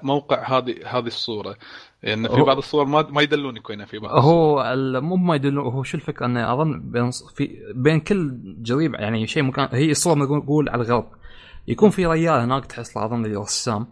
موقع 0.04 0.58
هذه 0.58 0.76
هذه 0.86 1.08
الصورة. 1.08 1.56
لأن 2.04 2.28
في 2.28 2.42
هو- 2.42 2.46
بعض 2.46 2.58
الصور 2.58 2.86
ما 2.86 3.02
ما 3.10 3.22
يدلونك 3.22 3.70
وينها 3.70 3.86
في 3.86 4.00
بعض 4.00 4.16
الصور. 4.18 4.34
هو 4.34 4.76
مو 5.02 5.16
ما 5.16 5.36
يدل 5.36 5.60
هو 5.60 5.84
شو 5.84 5.98
الفكرة؟ 5.98 6.26
انه 6.26 6.54
أظن 6.54 6.80
بين 6.80 7.12
في 7.36 7.60
بين 7.76 8.00
كل 8.00 8.38
جريب 8.62 8.94
يعني 8.94 9.28
شيء 9.28 9.44
مكان 9.44 9.68
هي 9.72 9.92
الصور 9.92 10.18
نقول 10.18 10.70
على 10.70 10.82
الغرب. 10.84 11.08
يكون 11.68 11.90
في 11.90 12.06
ريال 12.06 12.40
هناك 12.42 12.66
تحصله 12.66 13.06
أظن 13.06 13.36
رسام. 13.38 13.88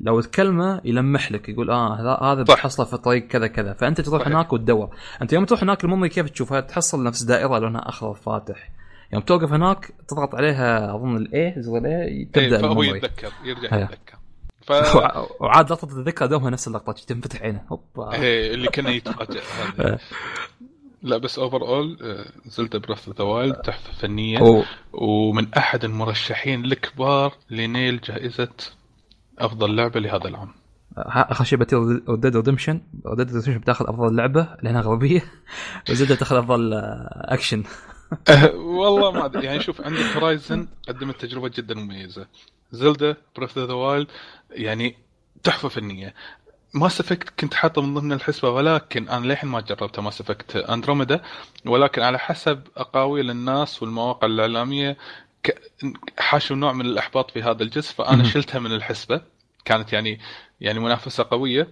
لو 0.00 0.20
تكلمه 0.20 0.80
يلمح 0.84 1.32
لك 1.32 1.48
يقول 1.48 1.70
آه 1.70 2.32
هذا. 2.32 2.42
بحصله 2.42 2.86
في 2.86 2.96
طريق 2.96 3.26
كذا 3.26 3.46
كذا. 3.46 3.72
فأنت 3.72 4.00
تروح 4.00 4.20
صحيح. 4.22 4.34
هناك 4.34 4.52
وتدور. 4.52 4.96
أنت 5.22 5.32
يوم 5.32 5.44
تروح 5.44 5.62
هناك 5.62 5.84
المنظر 5.84 6.06
كيف 6.06 6.30
تشوفها 6.30 6.60
تحصل 6.60 7.04
نفس 7.04 7.22
دائرة 7.22 7.58
لونها 7.58 7.88
أخضر 7.88 8.14
فاتح؟ 8.14 8.70
يوم 9.12 9.22
توقف 9.22 9.52
هناك 9.52 9.92
تضغط 10.08 10.34
عليها 10.34 10.94
أظن 10.94 11.16
ال 11.16 11.35
A 11.35 11.54
زر 11.58 11.78
ال 11.78 11.91
A 11.91 12.04
إيه، 12.08 12.28
تبدأ 12.32 12.58
فهو 12.58 12.72
المنظر 12.72 12.96
يتذكر 12.96 13.32
يرجع. 13.44 13.76
يتذكر. 13.76 14.18
ف 14.70 14.96
وعاد 15.42 15.72
لقطه 15.72 15.98
الذكرى 15.98 16.28
دومها 16.28 16.50
نفس 16.50 16.68
اللقطه 16.68 16.92
تنفتح 17.06 17.42
عينه. 17.42 17.64
هوبا. 17.68 18.12
إيه، 18.12 18.54
اللي 18.54 18.68
كان 18.68 18.86
يتفاجئ. 18.86 19.40
لا 21.02 21.16
بس 21.16 21.38
overall 21.38 21.98
زلدا 22.46 22.78
Breath 22.78 23.08
of 23.08 23.14
the 23.14 23.24
Wild 23.24 23.54
تحفة 23.54 23.92
فنية. 23.92 24.64
ومن 24.92 25.54
أحد 25.54 25.84
المرشحين 25.84 26.64
الكبار 26.64 27.34
لنيل 27.50 28.00
جائزة 28.00 28.48
أفضل 29.38 29.76
لعبة 29.76 30.00
لهذا 30.00 30.28
العام. 30.28 30.48
آخر 30.98 31.44
شيء 31.44 31.58
بتير 31.58 31.78
Red 32.08 32.20
Dead 32.20 32.36
Redemption 32.36 32.80
Red 33.06 33.15
Dead 33.15 33.26
Redemption 33.26 33.58
بتاخذ 33.58 33.88
أفضل 33.88 34.16
لعبة 34.16 34.48
لأنها 34.62 34.80
غربيه 34.80 35.24
وزلدا 35.90 36.14
تاخذ 36.14 36.36
أفضل 36.36 36.72
آه، 36.72 37.34
اكشن 37.34 37.62
أه، 38.28 38.54
والله 38.54 39.10
ما 39.12 39.24
أدري. 39.24 39.46
يعني 39.46 39.60
شوف 39.60 39.80
عندك 39.80 40.00
Horizon 40.16 40.68
قدمت 40.88 41.20
تجربة 41.20 41.50
جدا 41.54 41.74
مميزة. 41.74 42.26
زلدا 42.72 43.16
Breath 43.36 43.58
of 43.58 43.64
the 43.64 43.72
Wild 43.72 44.06
يعني 44.50 44.96
تحفة 45.42 45.68
فنية. 45.68 46.14
Mass 46.74 47.00
Effect 47.00 47.40
كنت 47.40 47.54
حاطه 47.54 47.82
من 47.82 47.94
ضمن 47.94 48.12
الحسبة 48.12 48.50
ولكن 48.50 49.08
أنا 49.08 49.26
للحين 49.26 49.50
ما 49.50 49.60
جربتها 49.60 50.02
Mass 50.02 50.20
Effect 50.20 50.56
Andromeda 50.56 51.20
ولكن 51.66 52.02
على 52.02 52.18
حسب 52.18 52.62
أقاويل 52.76 53.30
الناس 53.30 53.82
والمواقع 53.82 54.26
الإعلامية 54.26 54.96
حاشوا 56.18 56.56
نوع 56.56 56.72
من 56.72 56.86
الإحباط 56.86 57.30
في 57.30 57.42
هذا 57.42 57.62
الجزء 57.62 57.92
فأنا. 57.94 58.24
شلتها 58.24 58.58
من 58.58 58.72
الحسبة. 58.72 59.22
كانت 59.64 59.92
يعني 59.92 60.20
يعني 60.60 60.80
منافسة 60.80 61.26
قوية. 61.30 61.68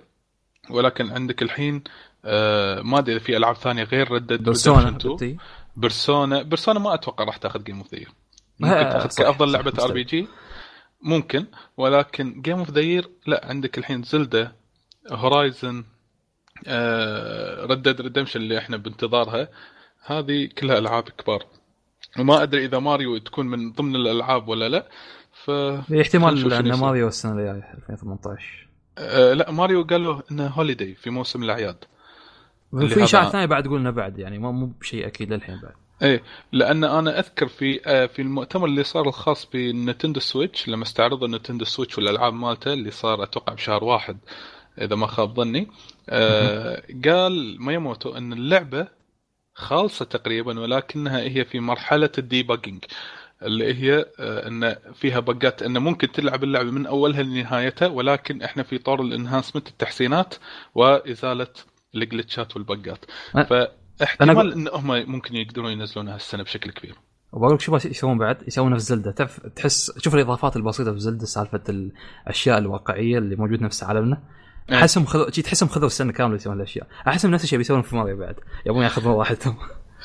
ولكن 0.70 1.10
عندك 1.10 1.42
الحين 1.42 1.82
آه 2.24 2.82
ما 2.82 2.98
أدري 2.98 3.16
إذا 3.16 3.24
في 3.24 3.36
ألعاب 3.36 3.56
ثانية 3.56 3.82
غير 3.82 4.12
Red 4.12 4.25
Dead 4.25 4.42
بيرسونا 4.42 4.88
2 4.88 5.00
حبيبتي. 5.00 5.36
بيرسونا 5.76 6.42
بيرسونا 6.42 6.78
ما 6.78 6.94
أتوقع 6.94 7.24
راح 7.24 7.36
تاخذ 7.36 7.62
Game 7.62 7.78
of 7.78 7.94
the 7.94 7.98
Year 7.98 8.08
آه، 8.08 8.66
ممكن 8.66 8.90
تاخذ 8.90 9.08
كأفضل 9.18 9.52
لعبة 9.52 9.84
RP 9.84 10.04
G 10.04 10.28
ممكن 11.02 11.44
ولكن 11.76 12.42
Game 12.42 12.58
of 12.58 12.70
the 12.70 12.80
Year 12.80 13.10
لا 13.26 13.46
عندك 13.46 13.78
الحين 13.78 14.02
زلدا 14.02 14.52
Horizon 15.10 15.84
Red 17.70 17.83
Dead 17.83 18.00
Redemption 18.00 18.40
اللي 18.40 18.58
إحنا 18.58 18.76
بانتظارها. 18.76 19.48
هذه 20.06 20.48
كلها 20.58 20.78
ألعاب 20.78 21.02
كبار. 21.02 21.44
وما 22.18 22.42
أدري 22.42 22.64
إذا 22.64 22.78
ماريو 22.78 23.18
تكون 23.18 23.46
من 23.46 23.72
ضمن 23.72 23.96
الألعاب 23.96 24.48
ولا 24.48 24.68
لا 24.68 24.88
ف 25.44 25.50
احتمال 26.00 26.52
ان. 26.52 26.76
ماريو 26.76 27.08
السنة 27.08 27.32
الجاية 27.32 27.74
2018 27.74 28.68
آه 28.98 29.32
لا 29.32 29.50
ماريو 29.50 29.82
قالوا 29.82 30.20
إنه 30.30 30.46
holiday 30.46 30.94
في 30.94 31.10
موسم 31.10 31.42
الأعياد. 31.42 31.84
في 32.88 33.04
اشاعه 33.04 33.30
ثانية 33.30 33.46
بعد 33.46 33.68
قلنا 33.68 33.90
بعد 33.90 34.18
يعني 34.18 34.38
مو 34.38 34.66
بشيء 34.66 35.06
أكيد 35.06 35.32
للحين 35.32 35.60
بعد. 35.62 35.74
إيه 36.02 36.22
لأن 36.52 36.84
أنا 36.84 37.18
أذكر 37.18 37.48
في 37.48 37.80
آه، 37.86 38.06
في 38.06 38.22
المؤتمر 38.22 38.66
اللي 38.66 38.84
صار 38.84 39.08
الخاص 39.08 39.46
بالنتندو 39.52 40.20
سويتش 40.20 40.68
لما 40.68 40.82
استعرضوا 40.82 41.26
النتندو 41.26 41.64
سويتش 41.64 41.98
والألعاب 41.98 42.34
مالته 42.34 42.72
اللي 42.72 42.90
صار 42.90 43.22
أتوقع 43.22 43.52
بشهر 43.52 43.84
واحد 43.84 44.18
إذا 44.80 44.96
ما 44.96 45.06
خاب 45.06 45.34
ظني 45.36 45.68
آه 46.08 46.82
قال 47.04 47.62
مياموتو 47.62 48.16
إن 48.16 48.32
اللعبة 48.32 48.88
خالصة 49.54 50.04
تقريبا 50.04 50.60
ولكنها 50.60 51.20
هي 51.20 51.44
في 51.44 51.60
مرحلة 51.60 52.10
ال 52.18 52.25
debugging 52.25 52.84
اللي 53.42 53.74
هي 53.74 54.06
آه، 54.20 54.48
إن 54.48 54.76
فيها 54.94 55.20
bug 55.20 55.52
ات 55.52 55.62
انه 55.62 55.80
ممكن 55.80 56.12
تلعب 56.12 56.44
اللعبة 56.44 56.70
من 56.70 56.86
أولها 56.86 57.22
لنهايتها 57.22 57.88
ولكن 57.88 58.42
إحنا 58.42 58.62
في 58.62 58.78
طور 58.78 59.00
ال 59.02 59.08
enhancement 59.08 59.68
التحسينات 59.68 60.34
وإزالة 60.74 61.46
الجلتشات 61.94 62.56
والبقات 62.56 63.04
أنا- 63.64 63.68
فاحتمال 63.98 64.52
إن 64.52 64.68
هم 64.72 65.10
ممكن 65.12 65.36
يقدرون 65.36 65.72
ينزلونها 65.72 66.16
السنة 66.16 66.42
بشكل 66.42 66.70
كبير. 66.70 66.94
وبقول 67.32 67.54
لك 67.54 67.60
شو 67.60 67.72
بس 67.72 67.86
يسوون 67.86 68.18
بعد 68.18 68.48
يسوونها 68.48 68.78
في 68.78 68.84
زلدة. 68.84 69.10
تعرف 69.10 69.40
تحس 69.40 69.98
شوف 69.98 70.14
الإضافات 70.14 70.56
البسيطة 70.56 70.92
في 70.92 70.98
زلدة 70.98 71.26
سالفة 71.26 71.62
الأشياء 71.68 72.58
الواقعية 72.58 73.18
اللي 73.18 73.36
موجودة 73.36 73.64
نفس 73.64 73.84
عالمنا. 73.84 74.22
إيه. 74.70 74.76
أحسهم 74.76 75.04
خذوا 75.04 75.30
تحسهم 75.30 75.68
خذوا 75.68 75.86
السنة 75.86 76.12
كاملة 76.12 76.36
يسوون 76.36 76.56
الاشياء 76.56 76.86
أحسهم 77.08 77.30
نفس 77.30 77.44
الشيء 77.44 77.58
بيسوون 77.58 77.82
في 77.82 77.96
ماريو 77.96 78.16
بعد. 78.16 78.36
يبون 78.66 78.82
ياخذون 78.82 79.14
راحتهم. 79.18 79.56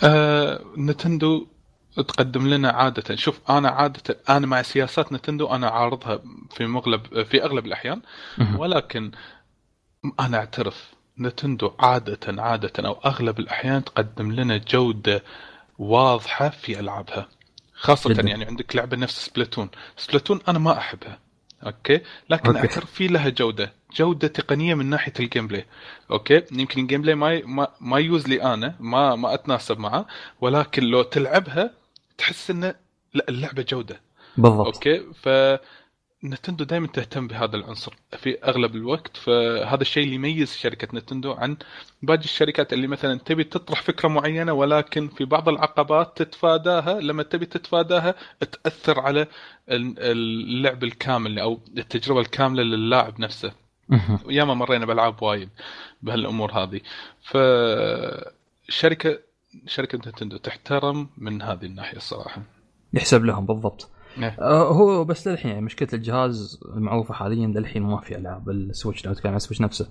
آه 0.03 0.63
نتندو 0.77 1.47
تقدم 1.95 2.47
لنا 2.47 2.69
عادة. 2.69 3.15
شوف 3.15 3.39
أنا 3.49 3.69
عادة 3.69 4.17
أنا 4.29 4.47
مع 4.47 4.61
سياسات 4.61 5.13
نتندو 5.13 5.47
أنا 5.47 5.69
عارضها 5.69 6.19
في 6.51 6.65
مغلب 6.65 7.23
في 7.23 7.43
أغلب 7.43 7.65
الأحيان. 7.65 8.01
ولكن 8.57 9.11
أنا 10.19 10.37
أعترف 10.37 10.92
نتندو 11.19 11.71
عادة 11.79 12.41
عادة 12.41 12.87
أو 12.87 12.93
أغلب 13.05 13.39
الأحيان 13.39 13.83
تقدم 13.83 14.31
لنا 14.31 14.57
جودة 14.57 15.23
واضحة 15.79 16.49
في 16.49 16.79
ألعابها. 16.79 17.27
خاصة 17.73 18.09
جداً. 18.09 18.29
يعني 18.29 18.45
عندك 18.45 18.75
لعبة 18.75 18.97
نفس 18.97 19.25
سبلاتون. 19.25 19.69
سبلاتون 19.97 20.39
أنا 20.47 20.59
ما 20.59 20.77
أحبها 20.77 21.19
okay؟ 21.65 22.01
لكن 22.29 22.47
okay. 22.47 22.59
أعترف 22.59 22.91
في 22.91 23.07
لها 23.07 23.29
جودة 23.29 23.73
جودة 23.95 24.27
تقنية 24.27 24.73
من 24.73 24.85
ناحية 24.85 25.13
ال 25.19 25.47
gameplay 25.47 25.65
okay؟ 26.11 26.41
يمكن 26.51 26.81
ال 26.81 27.01
gameplay 27.01 27.15
ما 27.15 27.41
ما, 27.45 27.67
ما 27.81 27.99
يوز 27.99 28.27
لي 28.27 28.43
أنا 28.43 28.75
ما 28.79 29.15
ما 29.15 29.33
أتناسب 29.33 29.79
معه 29.79 30.05
ولكن 30.41 30.83
لو 30.83 31.01
تلعبها 31.01 31.71
تحس 32.17 32.51
إنه 32.51 32.75
لا 33.13 33.25
اللعبة 33.29 33.65
جودة. 33.69 34.01
بالضبط. 34.37 34.65
أوكي؟ 34.65 34.99
ف 35.13 35.29
نتندو 36.23 36.63
دائما 36.63 36.87
تهتم 36.87 37.27
بهذا 37.27 37.55
العنصر 37.55 37.93
في 38.17 38.43
أغلب 38.43 38.75
الوقت 38.75 39.17
فهذا 39.17 39.81
الشيء 39.81 40.03
اللي 40.03 40.15
يميز 40.15 40.55
شركة 40.55 40.87
نتندو 40.97 41.31
عن 41.31 41.57
باقي 42.01 42.19
الشركات 42.23 42.73
اللي 42.73 42.87
مثلا 42.87 43.19
تبي 43.19 43.43
تطرح 43.43 43.81
فكرة 43.81 44.07
معينة 44.09 44.53
ولكن 44.53 45.07
في 45.07 45.25
بعض 45.25 45.49
العقبات 45.49 46.17
تتفاداها 46.17 46.99
لما 46.99 47.23
تبي 47.23 47.45
تتفاداها 47.45 48.15
تأثر 48.51 48.99
على 48.99 49.21
ال- 49.69 49.95
اللعب 49.99 50.83
الكامل 50.83 51.39
أو 51.39 51.59
التجربة 51.77 52.19
الكاملة 52.19 52.63
للاعب 52.63 53.19
نفسه. 53.19 53.51
ياما 54.29 54.53
مرينا 54.53 54.85
بألعاب 54.85 55.23
وايد 55.23 55.49
بهالأمور 56.01 56.51
هذه 56.51 56.81
ف 57.21 57.37
شركه 58.69 59.19
شركة 59.67 59.97
نتندو 59.97 60.37
تحترم 60.37 61.09
من 61.17 61.41
هذه 61.41 61.65
الناحية 61.65 61.97
الصراحة 61.97 62.41
يحسب 62.93 63.25
لهم 63.25 63.45
بالضبط. 63.45 63.89
آه، 64.39 64.73
هو 64.73 65.03
بس 65.03 65.27
للحين 65.27 65.51
يعني 65.51 65.65
مشكلة 65.65 65.89
الجهاز 65.93 66.59
المعروفة 66.75 67.13
حاليا 67.13 67.47
للحين 67.47 67.83
ما 67.83 68.01
في 68.01 68.17
ألعاب 68.17 68.49
السويتش 68.49 69.05
لو 69.05 69.11
نتكلم 69.11 69.31
عن 69.31 69.37
السويتش 69.37 69.61
نفسه. 69.61 69.87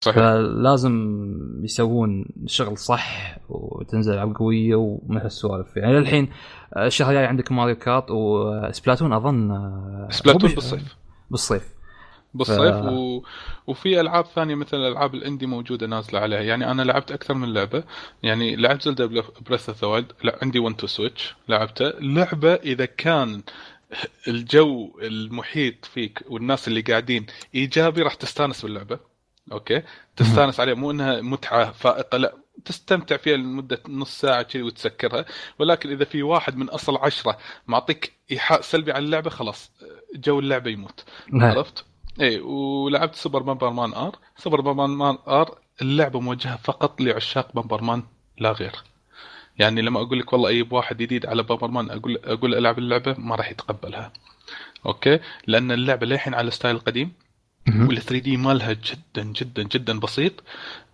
صحيح. 0.00 0.16
فلازم 0.16 1.14
يسوون 1.62 2.26
شغل 2.46 2.78
صح 2.78 3.38
وتنزل 3.48 4.14
ألعاب 4.14 4.36
قوية 4.36 4.74
ومن 4.74 5.16
هالسوالف 5.16 5.76
يعني 5.76 5.92
للحين 5.98 6.28
آه، 6.76 6.86
الشهر 6.86 7.08
الجاي 7.10 7.26
عندك 7.26 7.52
ماريو 7.52 7.76
كارت 7.76 8.10
وسبلاتون 8.10 9.12
أظن 9.12 9.50
آه، 9.50 10.08
سبلاتون 10.10 10.50
بالصيف. 10.50 10.96
بالصيف. 11.30 11.73
بالصيف 12.34 12.74
ف- 12.74 12.84
و... 12.84 13.22
وفي 13.66 14.00
ألعاب 14.00 14.26
ثانية 14.26 14.54
مثل 14.54 14.76
الالعاب 14.76 15.14
ال 15.14 15.19
indie 15.19 15.46
موجودة 15.46 15.86
نازلة 15.86 16.20
عليها. 16.20 16.40
يعني 16.40 16.70
أنا 16.70 16.82
لعبت 16.82 17.12
أكثر 17.12 17.34
من 17.34 17.52
لعبة. 17.52 17.84
يعني 18.22 18.56
لعبت 18.56 18.82
زلدا 18.82 19.06
Breath 19.46 19.68
of 19.68 19.80
the 19.80 19.88
Wild. 19.88 20.12
عندي 20.42 20.58
1 20.58 20.76
Two 20.76 20.86
Switch 20.86 21.34
لعبته. 21.48 21.88
لعبة 22.00 22.54
إذا 22.54 22.84
كان 22.84 23.42
الجو 24.28 24.98
المحيط 25.02 25.84
فيك 25.84 26.22
والناس 26.28 26.68
اللي 26.68 26.80
قاعدين 26.80 27.26
إيجابي 27.54 28.02
راح 28.02 28.14
تستانس 28.14 28.62
باللعبة. 28.62 28.98
okay؟ 29.52 29.82
تستانس 30.16 30.60
عليها. 30.60 30.74
مو 30.74 30.90
إنها 30.90 31.20
متعة 31.20 31.72
فائقة. 31.72 32.18
لا 32.18 32.34
تستمتع 32.64 33.16
فيها 33.16 33.36
لمدة 33.36 33.82
نص 33.88 34.20
ساعة 34.20 34.42
كذي 34.42 34.62
وتسكرها. 34.62 35.24
ولكن 35.58 35.90
إذا 35.90 36.04
في 36.04 36.22
واحد 36.22 36.56
من 36.56 36.68
أصل 36.68 36.96
عشرة 36.96 37.38
معطيك 37.66 38.12
إيحاء 38.30 38.60
سلبي 38.60 38.92
على 38.92 39.04
اللعبة 39.04 39.30
خلاص 39.30 39.72
جو 40.14 40.40
اللعبة 40.40 40.70
يموت. 40.70 41.04
لا. 41.32 41.46
عرفت؟ 41.46 41.84
اي 42.20 42.40
ولعبت 42.40 43.14
Super 43.14 43.42
Bomberman 43.42 43.94
R 43.94 44.18
Super 44.36 44.60
Bomberman 44.60 45.18
R 45.28 45.58
اللعبة 45.82 46.20
موجهة 46.20 46.56
فقط 46.56 47.00
لعشاق 47.00 47.52
Bomberman 47.54 48.02
لا 48.38 48.52
غير. 48.52 48.72
يعني 49.58 49.82
لما 49.82 50.00
أقول 50.00 50.18
لك 50.18 50.32
والله 50.32 50.50
أجيب 50.50 50.72
واحد 50.72 50.96
جديد 50.96 51.26
على 51.26 51.42
Bomberman 51.42 51.90
أقول 51.90 52.18
أقول 52.24 52.54
ألعب 52.54 52.78
اللعبة 52.78 53.14
ما 53.18 53.34
راح 53.36 53.50
يتقبلها. 53.50 54.12
okay؟ 54.86 55.20
لأن 55.46 55.72
اللعبة 55.72 56.06
للحين 56.06 56.34
على 56.34 56.48
ال 56.48 56.53
style 56.53 56.76
القديم 56.76 57.12
وال 57.68 58.02
3D 58.02 58.36
مالها 58.36 58.72
جدا 58.72 59.22
جدا 59.22 59.62
جدا 59.62 60.00
بسيط. 60.00 60.32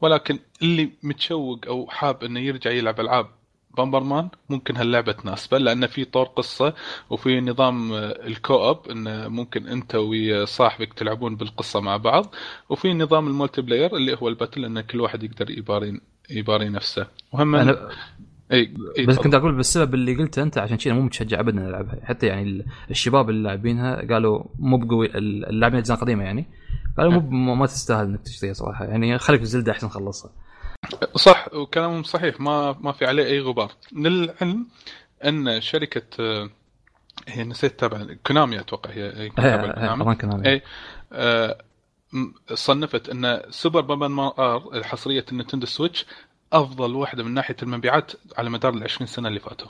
ولكن 0.01 0.39
اللي 0.62 0.91
متشوق 1.03 1.61
أو 1.66 1.87
حاب 1.91 2.25
إنه 2.25 2.41
يرجع 2.41 2.71
يلعب 2.71 3.01
ألعاب 3.01 3.27
Bomberman 3.76 4.28
ممكن 4.51 4.77
هاللعبة 4.77 5.12
تناسبه 5.12 5.59
لأن 5.59 5.87
في 5.87 6.05
طور 6.05 6.25
قصة 6.25 6.75
وفي 7.11 7.41
نظام 7.41 7.93
ال 7.95 8.10
co-op 8.10 8.89
انه 8.91 9.29
ممكن 9.29 9.66
أنت 9.66 9.95
وصاحبك 9.95 10.93
تلعبون 10.93 11.37
بالقصة 11.37 11.81
مع 11.81 11.97
بعض 11.97 12.35
وفي 12.68 12.95
نظام 12.95 13.27
ال 13.26 13.62
multiplayer 13.62 13.97
اللي 13.97 14.16
هو 14.23 14.29
ال 14.28 14.34
battle 14.34 14.64
إن 14.64 14.81
كل 14.81 15.01
واحد 15.01 15.23
يقدر 15.23 15.51
يباري 15.51 16.01
يباري 16.31 16.68
نفسه. 16.68 17.07
وهم 17.33 17.55
أنا 17.57 17.89
إي 18.53 18.75
إي 18.99 19.07
بس 19.07 19.14
تفضل. 19.14 19.25
كنت 19.25 19.35
أقول 19.35 19.55
بالسبب 19.55 19.95
اللي 19.95 20.14
قلته 20.14 20.43
أنت 20.43 20.59
عشان 20.59 20.77
كذا 20.77 20.95
مو 20.95 21.01
متشجع 21.03 21.41
ابدا 21.41 21.61
نلعبها 21.61 21.99
حتى 22.05 22.27
يعني 22.27 22.64
الشباب 22.91 23.31
اللي 23.31 23.43
لاعبينها 23.43 24.07
قالوا 24.12 24.43
مو 24.59 24.77
بقوي 24.77 25.07
اللاعبين 25.16 25.79
الاجزاء 25.79 25.97
القديمه 25.97 26.25
يعني. 26.25 26.47
قالوا 26.99 27.12
مو 27.12 27.21
مو- 27.21 27.55
ما 27.55 27.66
تستاهل 27.66 28.05
إنك 28.07 28.21
تشتريها 28.23 28.53
صراحة. 28.55 28.85
يعني 28.85 29.18
خليك 29.18 29.41
في 29.41 29.47
زلدة 29.47 29.73
أحسن 29.73 29.89
خلصها. 29.89 30.31
صح 31.16 31.49
وكلامهم 31.55 32.03
صحيح. 32.03 32.41
ما 32.41 32.76
ما 32.81 32.93
في 32.93 33.07
عليه 33.07 33.24
أي 33.24 33.41
غبار. 33.41 33.72
للعلم 33.93 34.66
أن 35.24 35.61
شركة 35.61 36.03
آه، 36.20 36.51
هي 37.28 37.45
نسيت 37.45 37.81
تبع 37.81 38.07
كونامي 38.26 38.61
أتوقع 38.61 38.91
هي 38.91 39.28
تبع 39.28 40.14
كونامي. 40.14 40.49
أي 40.49 40.62
آه، 41.12 41.59
صنفت 42.55 43.09
أن 43.09 43.43
Super 43.51 43.81
Bomberman 43.81 44.31
R 44.39 44.74
الحصرية 44.74 45.24
ال 45.33 45.36
Nintendo 45.36 45.66
Switch 45.66 46.07
أفضل 46.53 46.95
واحدة 46.95 47.24
من 47.24 47.35
ناحية 47.35 47.57
المبيعات 47.62 48.12
على 48.39 48.51
مدار 48.51 48.74
ال 48.74 48.83
20 48.85 49.07
سنة 49.07 49.28
اللي 49.28 49.41
فاتوا. 49.41 49.68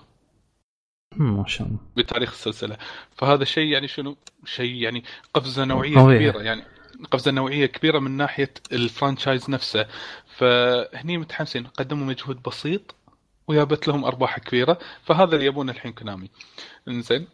ما 1.16 1.44
شاء 1.46 1.66
الله. 1.66 1.78
بتاريخ 1.96 2.30
السلسلة. 2.30 2.76
فهذا 3.16 3.44
شيء 3.44 3.66
يعني 3.72 3.88
شنو؟ 3.88 4.16
شيء 4.44 4.74
يعني 4.74 5.04
قفزة 5.34 5.64
نوعية 5.64 5.96
قوية. 5.96 6.16
كبيرة 6.16 6.42
يعني 6.42 6.64
قفزة 7.10 7.30
نوعية 7.30 7.66
كبيرة 7.66 7.98
من 7.98 8.10
ناحية 8.10 8.52
ال 8.72 8.80
franchise 8.80 9.50
نفسه. 9.50 9.86
فهني 10.40 11.18
متحمسين. 11.18 11.66
قدموا 11.66 12.06
مجهود 12.06 12.42
بسيط 12.42 12.94
وجابت 13.48 13.88
لهم 13.88 14.04
أرباح 14.04 14.38
كبيرة. 14.38 14.78
فهذا 15.04 15.34
اللي 15.34 15.46
يبونه 15.46 15.72
الحين 15.72 15.92
Konami. 15.92 16.30
إنزين. 16.88 17.26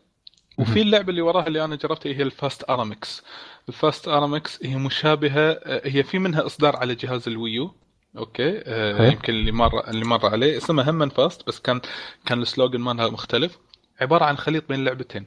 وفي 0.59 0.83
اللعبة 0.83 1.11
اللي 1.11 1.23
وراها 1.23 1.47
اللي 1.47 1.65
أنا 1.65 1.77
جربتها 1.77 2.13
هي 2.13 2.23
ال 2.23 2.32
Fast 2.32 2.71
RMX. 2.71 3.23
ال 3.69 3.77
Fast 3.77 4.09
RMX 4.09 4.65
هي 4.65 4.77
مشابهة 4.77 5.51
آه، 5.51 5.83
هي 5.85 6.03
في 6.03 6.19
منها 6.19 6.47
إصدار 6.47 6.77
على 6.77 6.95
جهاز 6.95 7.29
ال 7.29 7.75
Wii 8.17 8.31
U. 8.31 8.40
okay. 8.40 8.63
آه 8.65 8.93
okay. 8.93 9.13
يمكن 9.13 9.33
اللي 9.33 9.53
مر 9.53 9.89
اللي 9.89 10.05
مر 10.05 10.27
عليه. 10.27 10.57
اسمها 10.57 10.91
هم 10.91 11.09
Fast 11.09 11.47
بس 11.47 11.61
كان 11.61 11.81
كان 12.27 12.43
ال 12.43 12.48
slogan 12.48 12.81
مالها 12.81 13.09
مختلف. 13.09 13.59
عبارة 14.01 14.25
عن 14.25 14.37
خليط 14.37 14.69
بين 14.69 14.85
لعبتين. 14.85 15.27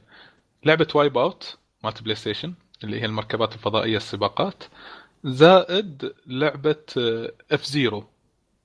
لعبة 0.64 0.88
Wipeout 0.94 1.56
مالت 1.84 2.02
PlayStation 2.02 2.54
اللي 2.84 3.00
هي 3.00 3.04
المركبات 3.04 3.54
الفضائية 3.54 3.96
السباقات. 3.96 4.64
زائد 5.24 6.12
لعبة 6.26 6.76
F-Zero 7.52 8.04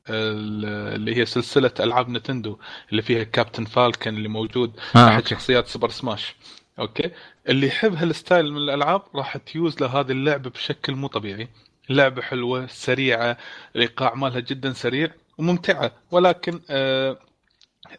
اللي 0.10 1.18
هي 1.18 1.26
سلسلة 1.26 1.72
ألعاب 1.80 2.10
Nintendo 2.10 2.58
اللي 2.92 3.02
فيها 3.02 3.24
Captain 3.24 3.66
Falcon 3.66 4.16
اللي 4.16 4.28
موجود 4.30 4.80
آه، 4.96 5.08
احد. 5.10 5.28
شخصيات 5.28 5.68
Super 5.68 5.90
Smash 5.90 6.36
okay؟ 6.80 7.12
اللي 7.50 7.68
يحب 7.68 7.96
هال 7.96 8.12
style 8.12 8.52
من 8.52 8.58
الألعاب 8.58 9.02
راح 9.16 9.38
تجوز 9.38 9.82
له 9.82 9.88
هذه 9.88 10.12
اللعبة 10.12 10.50
بشكل 10.50 10.96
مو 10.96 11.08
طبيعي. 11.08 11.48
لعبة 11.90 12.22
حلوة 12.22 12.68
سريعة 12.68 13.38
الإيقاع 13.76 14.16
مالها 14.16 14.40
جدا 14.40 14.74
سريع 14.74 15.08
وممتعة 15.38 15.92
ولكن 16.12 16.60
آه 16.70 17.18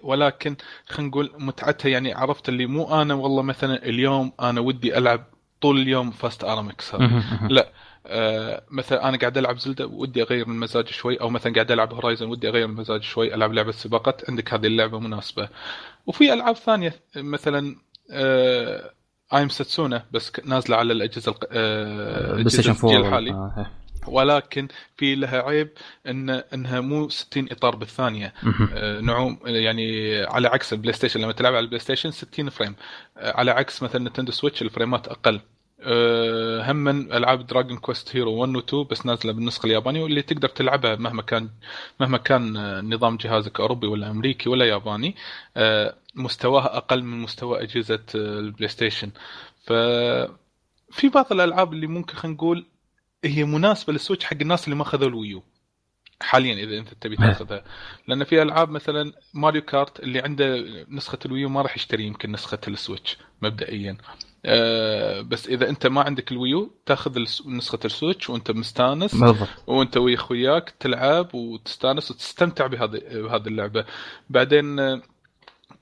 ولكن 0.02 0.56
خلينا 0.88 1.08
نقول 1.08 1.32
متعتها 1.38 1.88
يعني 1.88 2.12
عرفت 2.14 2.48
اللي 2.48 2.66
مو 2.66 3.02
أنا 3.02 3.14
والله 3.14 3.42
مثلا 3.42 3.86
اليوم 3.86 4.32
أنا 4.40 4.60
ودي 4.60 4.98
ألعب 4.98 5.24
طول 5.60 5.78
اليوم 5.78 6.10
Fast 6.10 6.44
مهم. 6.44 7.48
لا. 7.50 7.72
مثلا 8.70 9.08
أنا 9.08 9.18
قاعد 9.18 9.38
ألعب 9.38 9.58
Zelda 9.58 9.86
ودي 9.86 10.22
أغير 10.22 10.48
من 10.48 10.60
مزاجي 10.60 10.92
شوي 10.92 11.20
أو 11.20 11.30
مثلا 11.30 11.52
قاعد 11.54 11.70
ألعب 11.70 11.94
Horizon 11.94 12.26
ودي 12.26 12.48
أغير 12.48 12.66
من 12.66 12.74
مزاجي 12.74 13.04
شوي 13.04 13.34
ألعب 13.34 13.52
لعبة 13.52 13.72
سباقات 13.72 14.30
عندك 14.30 14.54
هذه 14.54 14.66
اللعبة 14.66 14.98
مناسبة. 14.98 15.48
وفي 16.06 16.32
ألعاب 16.32 16.56
ثانية 16.56 16.94
مثلا 17.16 17.76
آه 18.10 18.90
I 19.34 19.39
Am 19.39 19.48
Setsuna 19.48 20.04
بس 20.12 20.32
نازلة 20.44 20.76
على 20.76 20.92
الأجهزة 20.92 21.34
آه 21.52 22.34
الجيل 22.34 22.70
4 22.70 22.96
الحالي. 22.96 23.30
آه، 23.30 23.54
إيه. 23.58 23.70
ولكن 24.08 24.68
في 24.96 25.14
لها 25.14 25.42
عيب 25.42 25.68
ان 26.06 26.30
إنها 26.30 26.80
مو 26.80 27.08
60 27.08 27.48
إطار 27.50 27.76
بالثانية. 27.76 28.34
آه، 28.74 29.00
نعوم 29.00 29.38
يعني 29.44 30.16
على 30.24 30.48
عكس 30.48 30.72
ال 30.72 30.92
PlayStation 30.92 31.20
لما 31.20 31.32
تلعب 31.32 31.54
على 31.54 31.64
ال 31.64 31.80
PlayStation 31.80 32.10
60 32.10 32.50
frame. 32.50 32.74
آه، 33.16 33.32
على 33.36 33.50
عكس 33.50 33.82
مثلا 33.82 34.08
Nintendo 34.08 34.32
Switch 34.32 34.62
الفريمات 34.62 35.08
أقل. 35.08 35.40
آه، 35.86 36.72
هم 36.72 36.76
من 36.76 37.12
ألعاب 37.12 37.46
Dragon 37.46 37.78
Quest 37.78 38.16
Heroes 38.16 38.32
1 38.32 38.56
و 38.56 38.58
2 38.58 38.84
بس 38.90 39.06
نازلة 39.06 39.32
بالنسخة 39.32 39.66
اليابانية 39.66 40.02
واللي 40.02 40.22
تقدر 40.22 40.48
تلعبها 40.48 40.96
مهما 40.96 41.22
كان 41.22 41.50
مهما 42.00 42.18
كان 42.18 42.56
آه، 42.56 42.80
نظام 42.80 43.16
جهازك 43.16 43.60
أوروبي 43.60 43.86
ولا 43.86 44.10
أمريكي 44.10 44.48
ولا 44.48 44.64
ياباني. 44.64 45.16
آه، 45.56 45.94
مستواها 46.14 46.76
أقل 46.76 47.02
من 47.02 47.22
مستوى 47.22 47.62
أجهزة 47.62 48.04
ال 48.14 48.68
PlayStation 48.68 49.10
ف 49.66 49.72
في 50.90 51.08
بعض 51.14 51.32
الألعاب 51.32 51.72
اللي 51.72 51.86
ممكن 51.86 52.14
خلينا 52.14 52.36
نقول 52.36 52.66
هي 53.24 53.44
مناسبة 53.44 53.92
لل 53.92 54.00
Switch 54.00 54.24
حق 54.24 54.36
الناس 54.40 54.64
اللي 54.64 54.76
ما 54.76 54.82
أخذوا 54.82 55.08
ال 55.08 55.14
Wii 55.14 55.31
U. 55.31 55.42
حاليا 56.20 56.54
إذا 56.54 56.78
أنت 56.78 56.94
تبي 57.00 57.16
تأخذها. 57.16 57.64
لأن 58.08 58.24
في 58.24 58.42
ألعاب 58.42 58.70
مثلا 58.70 59.12
Mario 59.34 59.62
Kart 59.62 60.00
اللي 60.00 60.20
عنده 60.20 60.64
نسخة 60.88 61.18
ال 61.26 61.31
Wii 61.31 61.44
U 61.44 61.48
ما 61.48 61.62
راح 61.62 61.76
يشتري 61.76 62.04
يمكن 62.04 62.32
نسخة 62.32 62.58
ال 62.68 62.75
Switch 62.75 63.18
مبدئيا. 63.42 63.96
أه 64.48 65.20
بس 65.20 65.46
إذا 65.48 65.68
أنت 65.68 65.86
ما 65.86 66.02
عندك 66.02 66.32
ال 66.32 66.40
Wii 66.40 66.63
U 66.63 66.70
تأخذ 66.86 67.18
نسخة 67.46 67.78
ال 67.84 67.91
Switch 67.91 68.30
وأنت 68.30 68.50
مستانس 68.50 69.14
بالضبط. 69.14 69.48
وأنت 69.66 69.96
ويا 69.96 70.14
أخوياك 70.14 70.74
تلعب 70.80 71.34
وتستانس 71.34 72.10
وتستمتع 72.10 72.66
بهذه 72.66 73.00
بهذه 73.12 73.46
اللعبة. 73.46 73.84
بعدين 74.30 74.78
آه، 74.80 75.02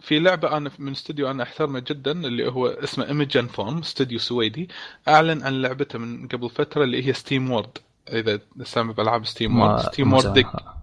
في 0.00 0.18
لعبة 0.18 0.56
أنا 0.56 0.70
من 0.78 0.92
استوديو 0.92 1.30
أنا 1.30 1.42
أحترمه 1.42 1.78
جدا 1.80 2.12
اللي 2.12 2.48
هو 2.52 2.66
اسمه 2.66 3.06
Image & 3.09 3.46
Form 3.46 3.78
استوديو 3.78 4.18
سويدي. 4.18 4.68
أعلن 5.08 5.42
عن 5.42 5.62
لعبته 5.62 5.98
من 5.98 6.28
قبل 6.28 6.50
فترة 6.50 6.84
اللي 6.84 7.06
هي 7.08 7.12
SteamWorld 7.12 7.78
إذا 8.08 8.40
سامع 8.62 8.92
بألعاب 8.92 9.26
SteamWorld 9.26 9.80
SteamWorld 9.80 10.32
Dig 10.32 10.46
سا- 10.46 10.74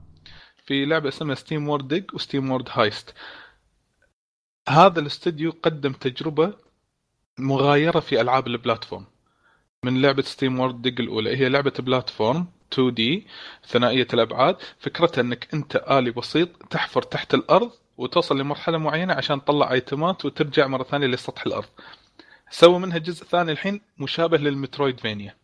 في 0.66 0.86
لعبة 0.86 1.10
اسمها 1.10 1.36
SteamWorld 1.36 1.88
Dig 1.88 2.00
و 2.00 2.04
SteamWorld 2.14 2.68
Heist 2.72 3.14
هذا 4.70 5.00
الاستوديو 5.00 5.54
قدم 5.64 5.92
تجربة 5.94 6.54
مغايرة 7.40 8.00
في 8.00 8.22
ألعاب 8.22 8.48
ال 8.48 8.53
platform. 8.53 9.06
من 9.86 10.02
لعبة 10.02 10.22
SteamWorld 10.22 10.82
Dig 10.82 11.02
الأولى 11.02 11.38
هي 11.38 11.50
لعبة 11.50 11.74
platform 11.80 12.48
2 12.74 12.94
D 12.94 13.28
ثنائية 13.68 14.08
الأبعاد. 14.14 14.58
فكرتها 14.80 15.22
إنك 15.22 15.48
أنت 15.54 15.76
آلي 15.76 16.12
بسيط 16.12 16.50
تحفر 16.70 17.02
تحت 17.02 17.34
الأرض 17.34 17.72
وتوصل 17.98 18.40
لمرحلة 18.40 18.78
معينة 18.78 19.14
عشان 19.14 19.44
تطلع 19.44 19.72
ايتمات 19.72 20.26
وترجع 20.26 20.68
مرة 20.68 20.84
ثانية 20.84 21.08
لسطح 21.08 21.46
الأرض. 21.46 21.70
سووا 22.52 22.80
منها 22.80 22.98
جزء 22.98 23.26
ثاني 23.26 23.52
الحين 23.52 23.82
مشابه 23.98 24.38
لل 24.38 25.00
Metroidvania 25.00 25.36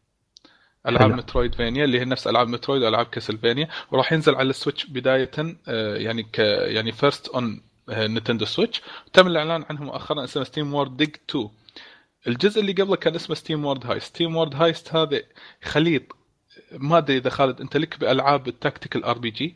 ألعاب. 0.88 1.12
Metroidvania 1.12 1.86
اللي 1.86 2.00
هي 2.00 2.06
نفس 2.06 2.28
ألعاب 2.28 2.48
Metroid 2.48 2.84
وألعاب 2.84 3.06
Castlevania 3.06 3.68
وراح 3.92 4.14
ينزل 4.14 4.36
على 4.36 4.50
ال 4.50 4.55
Switch 4.55 4.86
بداية 4.86 5.32
آه، 5.68 5.96
يعني 5.98 6.24
ك 6.24 6.40
يعني 6.40 6.92
first 6.92 7.28
on 7.28 7.62
Nintendo 7.90 8.46
Switch. 8.46 8.82
تم 9.14 9.28
الإعلان 9.28 9.66
عنه 9.70 9.84
مؤخرا 9.84 10.24
اسمه 10.24 10.44
SteamWorld 10.44 10.98
Dig 10.98 11.16
2 11.30 11.50
الجزء 12.28 12.62
اللي 12.62 12.72
قبله 12.72 12.96
كان 12.96 13.16
اسمه 13.16 13.36
SteamWorld 13.36 13.86
Heist 13.86 14.08
SteamWorld 14.08 14.56
Heist 14.56 14.96
هذا 14.96 15.22
خليط. 15.64 16.04
ما 16.72 16.98
أدري 16.98 17.18
إذا 17.18 17.30
خالد 17.30 17.62
أنت 17.62 17.78
لك 17.78 18.00
بألعاب 18.00 18.48
ال 18.48 18.54
tactical 18.54 19.04
RPG 19.04 19.56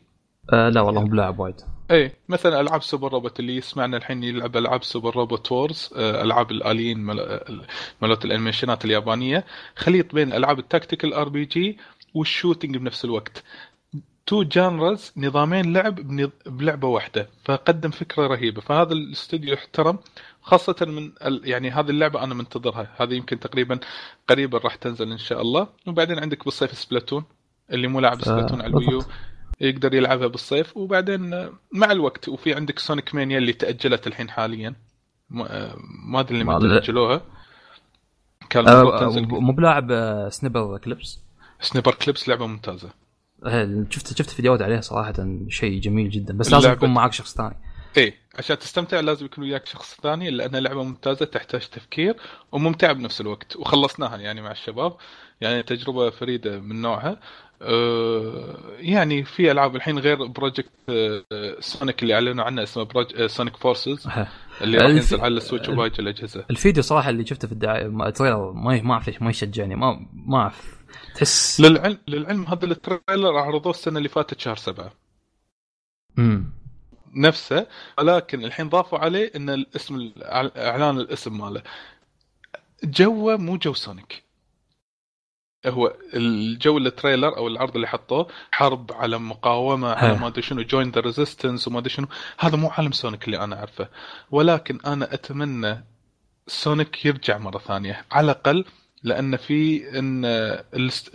آه 0.53 0.69
لا 0.69 0.82
والله 0.82 1.01
مو 1.01 1.07
بلاعب 1.07 1.39
وايد. 1.39 1.55
إيه 1.91 2.13
مثلا 2.30 2.61
ألعاب 2.61 2.84
Super 2.84 3.11
Robot 3.11 3.39
اللي 3.39 3.55
يسمعنا 3.55 3.97
الحين 3.97 4.24
يلعب 4.24 4.57
ألعاب 4.57 4.84
Super 4.84 5.15
Robot 5.15 5.51
Wars 5.51 5.89
ألعاب 5.97 6.51
الآليين 6.51 6.97
مال- 6.99 7.65
مالت 8.01 8.26
الأنيميشنات 8.26 8.86
اليابانية. 8.86 9.45
خليط 9.76 10.15
بين 10.15 10.34
ألعاب 10.34 10.59
ال 10.59 11.13
tactical 11.13 11.30
RPG 11.30 11.45
وال 11.45 11.78
shooting 12.13 12.78
بنفس 12.78 13.05
الوقت. 13.05 13.43
two 14.26 14.43
genres 14.43 15.11
نظامين 15.17 15.74
لعب 15.74 15.95
بلعبة 16.45 16.88
واحدة. 16.88 17.30
فقدم 17.45 17.89
فكرة 17.89 18.28
رهيبة. 18.28 18.61
فهذا 18.61 18.93
الاستوديو 18.93 19.53
يحترم 19.53 19.99
خاصة 20.41 20.75
من 20.81 21.11
ال... 21.25 21.41
يعني 21.43 21.71
هذه 21.71 21.89
اللعبة 21.89 22.23
أنا 22.23 22.33
منتظرها. 22.33 22.87
هذه 22.97 23.13
يمكن 23.13 23.39
تقريبا 23.39 23.79
قريبا 24.29 24.57
راح 24.57 24.75
تنزل 24.75 25.11
إن 25.11 25.17
شاء 25.17 25.41
الله. 25.41 25.67
وبعدين 25.87 26.19
عندك 26.19 26.45
بالصيف 26.45 26.77
Splatoon 26.78 27.24
اللي 27.71 27.87
مو 27.87 27.99
لاعب 27.99 28.21
Splatoon 28.22 28.61
على 28.61 28.69
ال 28.69 28.75
Wii 28.75 28.92
U. 28.92 29.03
يقدر 29.61 29.93
يلعبها 29.93 30.27
بالصيف. 30.27 30.77
وبعدين 30.77 31.33
آه، 31.33 31.51
مع 31.71 31.91
الوقت. 31.91 32.29
وفي 32.29 32.53
عندك 32.53 32.79
Sonic 32.80 33.15
Mania 33.15 33.38
اللي 33.37 33.53
تأجلت 33.53 34.07
الحين 34.07 34.29
حاليا. 34.29 34.75
ما 35.29 35.45
آه، 35.57 35.75
ما 36.05 36.19
أدري 36.19 36.43
ما- 36.43 36.53
لما 36.53 36.79
تأجلوها. 36.79 37.21
كان 38.49 38.67
آه، 38.67 38.81
المفروض 38.81 38.99
تنزل 38.99 39.27
مو 39.27 39.53
بلاعب 39.53 39.91
آه، 39.91 40.29
Snipperclips 40.30 41.19
Snipperclips 41.61 42.30
لعبة 42.29 42.47
ممتازة. 42.47 42.89
آه، 43.45 43.85
شفت 43.89 44.17
شفت 44.17 44.29
فيديوهات 44.29 44.61
عليها 44.61 44.81
صراحة 44.81 45.13
شيء 45.47 45.79
جميل 45.79 46.09
جدا. 46.09 46.37
بس 46.37 46.51
لازم 46.51 46.71
يكون 46.71 46.93
معك 46.93 47.13
شخص 47.13 47.35
ثاني. 47.35 47.55
إيه 47.97 48.15
عشان 48.35 48.59
تستمتع 48.59 48.99
لازم 48.99 49.25
يكون 49.25 49.43
وياك 49.43 49.65
شخص 49.65 49.99
ثاني 50.01 50.29
لانها 50.29 50.59
لعبه 50.59 50.83
ممتازة 50.83 51.25
تحتاج 51.25 51.61
تفكير 51.67 52.15
وممتعه 52.51 52.93
بنفس 52.93 53.21
الوقت 53.21 53.55
وخلصناها 53.55 54.17
يعني 54.17 54.41
مع 54.41 54.51
الشباب 54.51 54.95
يعني 55.41 55.63
تجربة 55.63 56.09
فريدة 56.09 56.59
من 56.59 56.81
نوعها. 56.81 57.19
أه 57.61 58.57
يعني 58.79 59.23
في 59.23 59.51
ألعاب 59.51 59.75
الحين 59.75 59.99
غير 59.99 60.25
Project 60.26 60.69
أه 60.89 61.23
Sonic 61.59 62.03
اللي 62.03 62.13
أعلنوا 62.13 62.43
عنه 62.45 62.63
اسمه 62.63 62.83
Proj... 62.84 63.15
أه 63.21 63.27
Sonic 63.28 63.57
Forces 63.57 64.07
اللي 64.61 64.77
راح 64.77 64.89
ينزل 64.89 65.21
على 65.21 65.37
ال 65.38 65.42
Switch 65.42 65.69
وباقي 65.69 65.99
الأجهزة. 65.99 66.45
الفيديو 66.49 66.83
صراحة 66.83 67.09
اللي 67.09 67.25
شفته 67.25 67.47
في 67.47 67.53
الدعاية 67.53 67.87
ما- 67.87 68.07
ال 68.07 68.13
trailer 68.13 68.51
ما 68.51 68.81
ما 68.81 68.93
أعرف 68.93 69.07
ليش 69.07 69.21
ما 69.21 69.29
يشجعني 69.29 69.75
ما 69.75 70.07
ما 70.13 70.37
أعرف. 70.37 70.75
تحس 71.15 71.61
للعلم 71.61 71.97
للعلم 72.07 72.43
هذا 72.47 72.65
ال 72.65 72.74
trailer 72.74 73.38
عرضوه 73.37 73.71
السنة 73.71 73.97
اللي 73.97 74.09
فاتت 74.09 74.39
شهر 74.39 74.55
سبعة. 74.55 74.91
امم 76.19 76.61
نفسه 77.16 77.68
ولكن 77.97 78.43
الحين 78.43 78.70
ضافوا 78.70 78.99
عليه 78.99 79.32
إن 79.36 79.49
الاسم 79.49 80.12
إعلان 80.57 80.97
الاسم 80.97 81.38
ماله. 81.38 81.62
جوه 82.84 83.38
مو 83.38 83.57
جو 83.57 83.74
Sonic. 83.74 84.24
هو 85.66 85.95
الجو 86.14 86.78
ال 86.78 86.85
trailer 86.85 87.38
أو 87.38 87.47
العرض 87.47 87.76
اللي 87.76 87.88
حطوه 87.88 88.28
حرب 88.51 88.91
على 88.91 89.18
مقاومة 89.18 89.91
على. 89.93 90.20
ما 90.20 90.28
أدري 90.28 90.41
شنو 90.41 90.62
join 90.61 90.91
the 90.91 91.01
resistance 91.01 91.67
وما 91.68 91.80
أدري 91.80 91.89
شنو. 91.89 92.07
هذا 92.39 92.55
مو 92.55 92.70
عالم 92.70 92.91
Sonic 92.91 93.26
اللي 93.26 93.43
أنا 93.43 93.55
أعرفه. 93.55 93.88
ولكن 94.32 94.80
أنا 94.86 95.14
أتمنى 95.14 95.84
Sonic 96.47 97.05
يرجع 97.05 97.38
مرة 97.38 97.57
ثانية. 97.57 98.05
على 98.12 98.26
الأقل 98.26 98.66
لأن 99.03 99.36
في 99.38 99.89
إن 99.99 100.26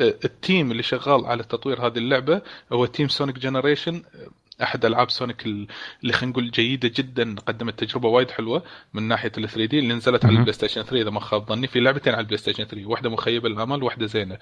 ال 0.00 0.14
team 0.14 0.70
اللي 0.70 0.82
شغال 0.82 1.26
على 1.26 1.42
تطوير 1.42 1.86
هذه 1.86 1.98
اللعبة 1.98 2.42
هو 2.72 2.86
team 2.86 3.08
Sonic 3.08 3.38
Generations 3.38 4.02
أحد 4.62 4.84
ألعاب 4.84 5.10
Sonic 5.10 5.46
ال- 5.46 5.66
اللي 6.02 6.12
خلينا 6.12 6.32
نقول 6.32 6.50
جيدة 6.50 6.90
جدا 6.96 7.34
قدمت 7.46 7.78
تجربة 7.84 8.08
وايد 8.08 8.30
حلوة 8.30 8.62
من 8.94 9.02
ناحية 9.02 9.32
ال 9.38 9.48
3 9.48 9.64
D 9.64 9.78
اللي 9.78 9.94
نزلت 9.94 10.24
على. 10.24 10.34
ال 10.36 10.52
PlayStation 10.52 10.82
3 10.82 10.96
إذا 11.02 11.10
ما 11.10 11.20
خاب 11.20 11.48
ظني 11.48 11.66
في 11.66 11.80
لعبتين 11.80 12.12
على 12.12 12.20
ال 12.20 12.38
PlayStation 12.38 12.64
3 12.64 12.86
واحدة 12.86 13.10
مخيبة 13.10 13.48
للأمل 13.48 13.82
واحدة 13.82 14.06
زينة. 14.06 14.38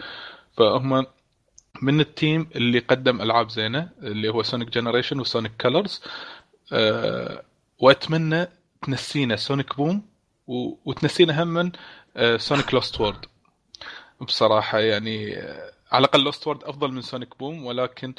فهم 0.56 1.06
من 1.82 2.00
ال 2.00 2.10
team 2.10 2.48
اللي 2.56 2.78
قدم 2.78 3.22
ألعاب 3.22 3.50
زينة 3.50 3.88
اللي 4.02 4.28
هو 4.28 4.42
Sonic 4.42 4.68
Generations 4.70 5.20
و 5.20 5.26
Sonic 5.26 5.52
Colors 5.60 6.02
أه 6.72 7.42
وأتمنى 7.78 8.46
تنسينا 8.82 9.36
Sonic 9.36 9.76
Boom 9.76 10.02
وتنسينا 10.84 11.42
هم 11.42 11.48
من 11.48 11.72
Sonic 12.38 12.74
Lost 12.74 13.00
World 13.00 13.24
بصراحة 14.20 14.78
يعني 14.78 15.36
آه، 15.38 15.70
على 15.92 16.04
الأقل 16.04 16.24
Lost 16.24 16.46
World 16.46 16.64
أفضل 16.64 16.92
من 16.92 17.02
Sonic 17.02 17.38
Boom 17.38 17.64
ولكن 17.66 18.14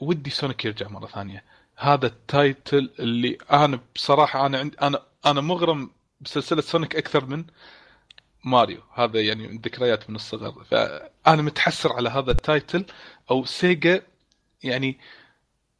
ودي 0.00 0.30
سونيك 0.30 0.64
يرجع 0.64 0.88
مرة 0.88 1.06
ثانية. 1.06 1.44
هذا 1.76 2.06
ال 2.06 2.20
title 2.20 2.90
اللي 2.98 3.38
أنا 3.52 3.80
بصراحة 3.94 4.46
أنا 4.46 4.58
عند 4.58 4.76
أنا 4.82 5.02
أنا 5.26 5.40
مغرم 5.40 5.90
بسلسلة 6.20 6.60
سونيك 6.60 6.96
أكثر 6.96 7.26
من 7.26 7.44
ماريو. 8.44 8.80
هذا 8.94 9.20
يعني 9.20 9.48
من 9.48 9.58
ذكريات 9.58 10.10
من 10.10 10.16
الصغر. 10.16 10.64
فأنا 10.70 11.42
متحسر 11.42 11.92
على 11.92 12.08
هذا 12.08 12.30
ال 12.30 12.39
title 12.39 12.84
أو 13.30 13.44
سيجا 13.44 14.02
يعني 14.62 14.98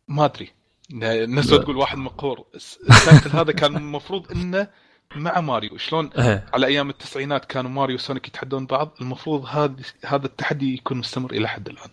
ما 0.08 0.24
أدري. 0.24 0.52
الناس. 0.92 1.46
تقول 1.46 1.76
واحد 1.76 1.98
مقهور. 1.98 2.46
ال 2.90 2.97
title 2.97 3.30
هذا 3.30 3.52
كان 3.52 3.76
المفروض 3.76 4.32
إنه 4.32 4.68
مع 5.16 5.40
ماريو. 5.40 5.78
شلون 5.78 6.10
إيه. 6.12 6.46
على 6.54 6.66
أيام 6.66 6.90
التسعينات 6.90 7.44
كانوا 7.44 7.70
ماريو 7.70 7.96
وسونيك 7.96 8.28
يتحدون 8.28 8.66
بعض 8.66 8.96
المفروض 9.00 9.46
هذا 9.46 9.76
هذا 10.04 10.26
التحدي 10.26 10.74
يكون 10.74 10.98
مستمر 10.98 11.30
إلى 11.30 11.48
حد 11.48 11.68
الآن. 11.68 11.90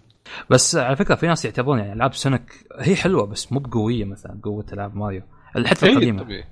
بس 0.50 0.76
على 0.76 0.96
فكرة 0.96 1.16
في 1.16 1.28
ناس 1.28 1.46
يعتبرون 1.46 1.80
يعني 1.80 1.94
العاب 1.94 2.14
سونيك 2.14 2.66
هي 2.80 2.96
حلوة 2.96 3.26
بس 3.26 3.52
مو 3.52 3.60
بقوية 3.60 4.06
مثلا 4.06 4.40
قوة 4.44 4.66
العاب 4.74 4.96
ماريو 4.96 5.22
حتى 5.66 5.90
القديمة. 5.92 6.24
طبيعي. 6.24 6.44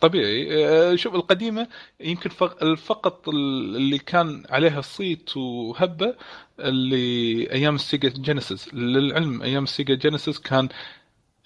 طبيعي. 0.00 0.66
آه، 0.66 0.96
شوف 0.96 1.14
القديمة 1.14 1.68
يمكن 2.00 2.30
فق- 2.30 2.74
فقط 2.74 3.28
ال- 3.28 3.76
اللي 3.76 3.98
كان 3.98 4.42
عليها 4.50 4.80
صيت 4.80 5.36
وهبة 5.36 6.14
اللي 6.60 7.50
أيام 7.52 7.74
السيجا 7.74 8.08
جينيسيس. 8.08 8.74
للعلم 8.74 9.42
أيام 9.42 9.64
السيجا 9.64 9.94
جينيسيس 9.94 10.38
كان 10.38 10.68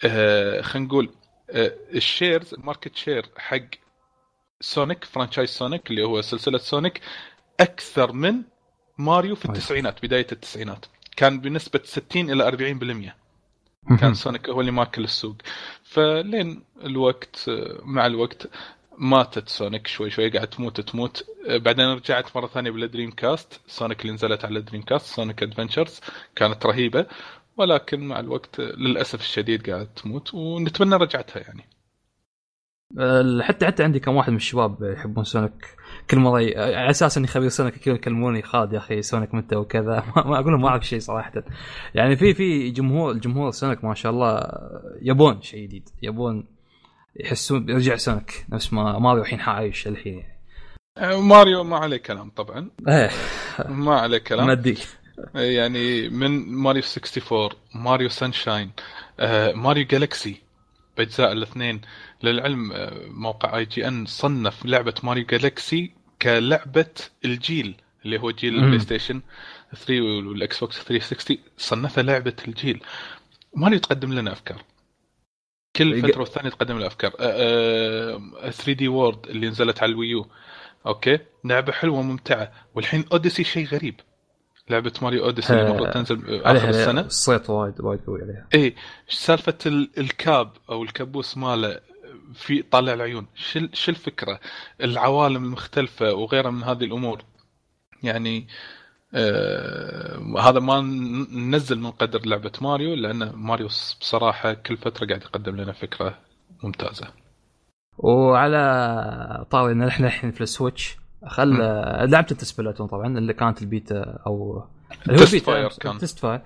آه، 0.04 0.60
خلينا 0.60 0.88
نقول 0.88 1.10
آه، 1.50 1.72
ال 1.94 2.03
shares 2.03 2.54
ال 2.54 2.60
market 2.60 2.96
share 2.96 3.26
حق 3.38 3.60
سونيك 4.60 5.04
franchise 5.04 5.48
سونيك 5.50 5.90
اللي 5.90 6.02
هو 6.02 6.20
سلسلة 6.20 6.58
سونيك 6.58 7.00
أكثر 7.60 8.12
من 8.12 8.34
ماريو 8.98 9.34
في. 9.34 9.44
التسعينات 9.44 10.02
بداية 10.02 10.26
التسعينات. 10.32 10.86
كان 11.20 11.40
بنسبة 11.40 11.80
60 11.84 12.30
إلى 12.30 13.14
40% 13.96 14.00
كان 14.00 14.14
سونيك 14.14 14.48
هو 14.48 14.60
اللي 14.60 14.72
ماكل 14.72 15.04
السوق. 15.04 15.36
فلين 15.82 16.62
الوقت 16.84 17.50
مع 17.82 18.06
الوقت 18.06 18.50
ماتت 18.98 19.48
سونيك 19.48 19.86
شوي 19.86 20.10
شوي 20.10 20.28
قاعد 20.28 20.46
تموت 20.46 20.80
تموت. 20.80 21.26
بعدين 21.48 21.84
رجعت 21.84 22.36
مرة 22.36 22.46
ثانية 22.46 22.70
بالدريم 22.70 23.10
كاست 23.10 23.60
سونيك 23.66 24.02
اللي 24.02 24.12
نزلت 24.12 24.44
على 24.44 24.58
الدريم 24.58 24.82
كاست 24.82 25.06
Sonic 25.06 25.42
Adventures 25.42 26.00
كانت 26.36 26.66
رهيبة. 26.66 27.06
ولكن 27.56 28.00
مع 28.08 28.20
الوقت 28.20 28.60
للأسف 28.60 29.20
الشديد 29.20 29.70
قاعد 29.70 29.86
تموت 29.86 30.34
ونتمنى 30.34 30.96
رجعتها 30.96 31.40
يعني. 31.40 31.64
آه، 32.98 33.42
حتى 33.42 33.66
حتى 33.66 33.84
عندي 33.84 34.00
كم 34.00 34.16
واحد 34.16 34.30
من 34.30 34.36
الشباب 34.36 34.82
يحبون 34.82 35.24
سونيك 35.24 35.79
كل 36.10 36.18
مره 36.18 36.40
ي... 36.40 36.58
على 36.58 36.90
أساس 36.90 37.18
إني 37.18 37.26
خبير 37.26 37.48
سونيك 37.48 37.74
كذا 37.76 37.94
يكلموني 37.94 38.42
خالد 38.42 38.72
يا 38.72 38.78
أخي 38.78 39.02
سونيك 39.02 39.34
متى 39.34 39.56
وكذا. 39.56 40.04
ما 40.26 40.40
أقول 40.40 40.52
لهم 40.52 40.62
ما 40.62 40.68
أعرف 40.68 40.86
شيء 40.86 40.98
صراحة. 40.98 41.32
يعني 41.94 42.16
في 42.16 42.34
في 42.34 42.70
جمهور 42.70 43.12
الجمهور 43.12 43.50
سونيك 43.50 43.84
ما 43.84 43.94
شاء 43.94 44.12
الله 44.12 44.42
يبون 45.02 45.42
شيء 45.42 45.62
جديد 45.62 45.88
يبون 46.02 46.46
يحسون 47.16 47.64
بيرجع 47.64 47.96
سونيك 47.96 48.46
نفس 48.52 48.72
ما 48.72 48.98
ماريو 48.98 49.22
الحين 49.22 49.40
عايش 49.40 49.86
الحين. 49.86 50.22
يعني 50.96 51.20
ماريو 51.20 51.64
ما 51.64 51.76
عليه 51.76 51.96
كلام 51.96 52.30
طبعا. 52.30 52.70
إيه. 52.88 53.10
ما 53.68 54.00
عليه 54.00 54.18
كلام. 54.18 54.46
مادي. 54.46 54.78
يعني 55.34 56.08
من 56.08 56.52
ماريو 56.52 56.82
64 56.82 57.48
ماريو 57.74 58.08
Sunshine 58.08 58.70
آه، 59.20 59.52
ماريو 59.52 59.86
Galaxy 59.86 60.42
باجزاء 60.96 61.32
الاثنين. 61.32 61.80
للعلم 62.22 62.72
آه، 62.72 63.08
موقع 63.08 63.56
IGN 63.56 64.06
صنف 64.06 64.66
لعبة 64.66 64.94
ماريو 65.02 65.24
Galaxy 65.26 65.99
كلعبة 66.22 66.86
الجيل 67.24 67.74
اللي 68.04 68.18
هو 68.20 68.30
جيل. 68.30 68.54
البلاي 68.54 68.78
ستيشن 68.78 69.20
3 69.74 70.00
والاكس 70.00 70.60
بوكس 70.60 70.84
360 70.84 71.38
صنفها 71.58 72.02
لعبة 72.02 72.36
الجيل. 72.48 72.80
ماريو 73.56 73.78
تقدم 73.78 74.12
لنا 74.12 74.32
أفكار؟ 74.32 74.64
كل 75.76 75.92
يق- 75.92 76.06
فترة 76.06 76.20
والثانية 76.20 76.50
تقدم 76.50 76.76
لنا 76.78 76.86
أفكار. 76.86 77.10
3D 78.50 78.88
World 78.88 79.26
اللي 79.26 79.48
نزلت 79.48 79.82
على 79.82 79.92
الويو. 79.92 80.26
Okay؟ 80.86 81.18
لعبة 81.44 81.72
حلوة 81.72 82.02
ممتعه 82.02 82.52
والحين 82.74 83.04
Odyssey 83.12 83.44
شيء 83.44 83.66
غريب. 83.66 84.00
لعبة 84.70 84.92
ماريو 85.02 85.24
Odyssey 85.24 85.52
اللي 85.52 85.66
المفروض 85.66 85.90
تنزل 85.90 86.16
آخر 86.34 86.48
عليها 86.48 86.70
السنة. 86.70 87.00
الصيت 87.00 87.50
وايد 87.50 87.80
وايد 87.80 88.00
قوي 88.06 88.22
عليها. 88.22 88.46
اي 88.54 88.60
إيه، 88.60 88.74
سالفة 89.08 89.58
ال- 89.66 89.90
ال 89.98 90.12
cap 90.12 90.52
أو 90.70 90.82
الكابوس 90.82 91.36
ماله 91.36 91.80
في 92.34 92.62
طالع 92.62 92.92
العيون. 92.92 93.26
شو 93.34 93.60
شو 93.72 93.90
الفكرة 93.90 94.40
العوالم 94.80 95.44
المختلفة 95.44 96.14
وغيرها 96.14 96.50
من 96.50 96.62
هذه 96.62 96.84
الأمور. 96.84 97.22
يعني 98.02 98.46
آه 99.14 100.38
هذا 100.40 100.60
ما 100.60 100.80
ننزل 101.32 101.78
من 101.78 101.90
قدر 101.90 102.26
لعبة 102.26 102.52
ماريو 102.60 102.94
لأن 102.94 103.32
ماريو 103.34 103.66
بصراحة 104.00 104.52
كل 104.52 104.76
فترة 104.76 105.06
قاعد 105.06 105.22
يقدم 105.22 105.56
لنا 105.56 105.72
فكرة 105.72 106.18
ممتازة. 106.62 107.06
وعلى 107.98 109.46
طاري 109.50 109.72
ان 109.72 109.82
إحنا 109.82 110.06
الحين 110.06 110.30
في 110.30 110.40
السويتش 110.40 110.96
خل 111.26 111.56
لعبت 112.10 112.32
انت 112.32 112.44
Splatoon 112.44 112.86
طبعا 112.86 113.18
اللي 113.18 113.32
كانت 113.32 113.62
البيتا 113.62 114.18
أو 114.26 114.64
Testfire 115.08 115.68
كان. 115.80 115.98
Testfire 115.98 116.40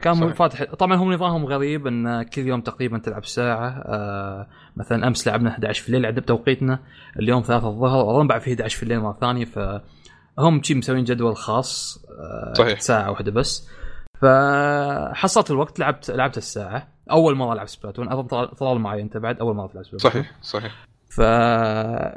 كان 0.00 0.14
صحيح. 0.14 0.34
فاتح 0.34 0.74
طبعا 0.74 0.96
هم 0.96 1.12
نظامهم 1.12 1.46
غريب 1.46 1.86
إن 1.86 2.22
كل 2.22 2.46
يوم 2.46 2.60
تقريبا 2.60 2.98
تلعب 2.98 3.24
ساعة. 3.24 3.68
آه 3.86 4.46
مثلا 4.76 5.06
أمس 5.06 5.28
لعبنا 5.28 5.50
11 5.50 5.82
في 5.82 5.88
الليل 5.88 6.06
عدد 6.06 6.22
توقيتنا. 6.22 6.78
اليوم 7.18 7.42
3 7.42 7.68
الظهر 7.68 8.10
اظن 8.10 8.26
بعد 8.26 8.40
في 8.40 8.50
11 8.50 8.76
في 8.76 8.82
الليل 8.82 9.00
مرة 9.00 9.18
ثانية 9.20 9.44
فهم 9.44 10.62
شي 10.62 10.74
مسوين 10.74 11.04
جدول 11.04 11.36
خاص 11.36 12.04
آه 12.10 12.52
صحيح. 12.52 12.80
ساعة 12.80 13.10
واحدة 13.10 13.30
بس. 13.32 13.68
فحصلت 14.20 15.50
الوقت 15.50 15.78
لعبت 15.78 16.10
لعبت 16.10 16.36
الساعة. 16.36 16.88
أول 17.10 17.34
مرة 17.34 17.52
ألعب 17.52 17.68
Splatoon 17.68 18.12
أظن 18.12 18.22
طلال 18.22 18.56
طلال 18.56 18.78
معي 18.78 19.02
أنت 19.02 19.16
بعد 19.16 19.38
أول 19.40 19.56
مرة 19.56 19.66
تلعب 19.66 19.84
Splatoon. 19.84 20.10
صحيح 20.10 20.32
صحيح. 20.42 20.72
ف 21.10 21.18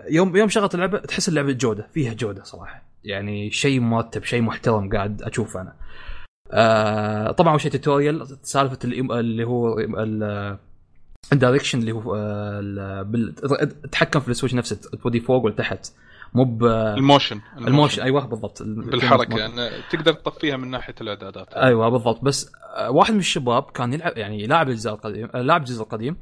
يوم 0.09 0.35
يوم 0.35 0.49
شغلت 0.49 0.75
اللعبة 0.75 0.99
تحس 0.99 1.29
اللعبة 1.29 1.51
جودة 1.51 1.87
فيها 1.93 2.13
جودة 2.13 2.43
صراحة. 2.43 2.83
يعني 3.03 3.51
شيء 3.51 3.79
مرتب 3.79 4.23
شيء 4.23 4.41
محترم 4.41 4.89
قاعد 4.89 5.21
اشوفه 5.21 5.61
أنا. 5.61 5.73
آه 6.51 7.31
طبعا 7.31 7.51
اول 7.51 7.61
شيء 7.61 7.71
tutorial 7.71 8.27
سالفة 8.43 8.79
اللي 8.83 9.43
هو 9.43 9.79
ال- 9.79 10.57
ال 11.33 11.38
direction 11.38 11.79
اللي 11.79 11.91
هو 11.91 12.15
آه، 12.15 13.01
بال- 13.01 13.35
تتحكم 13.81 14.19
في 14.19 14.29
السويتش 14.29 14.55
نفسه 14.55 14.75
تودي 15.03 15.19
فوق 15.19 15.43
ولا 15.45 15.55
تحت 15.55 15.87
مو 16.33 16.43
ب 16.43 16.65
ال 16.65 16.76
motion 16.76 17.41
ال 17.57 17.63
motion. 17.63 18.01
أيوه 18.01 18.25
بالضبط. 18.25 18.63
بالحركة 18.63 19.45
انه 19.45 19.69
تقدر 19.91 20.13
تطفيها 20.13 20.57
من 20.57 20.67
ناحية 20.71 20.95
الاعدادات 21.01 21.53
أيوه 21.53 21.89
بالضبط. 21.89 22.23
بس 22.23 22.51
آه، 22.75 22.91
واحد 22.91 23.13
من 23.13 23.19
الشباب 23.19 23.63
كان 23.63 23.93
يلعب 23.93 24.17
يعني 24.17 24.47
لاعب 24.47 24.69
الجزء 24.69 24.91
القديم 24.91 25.29
آه، 25.35 25.41
لاعب 25.41 25.61
الجزء 25.61 25.83
القديم 25.83 26.17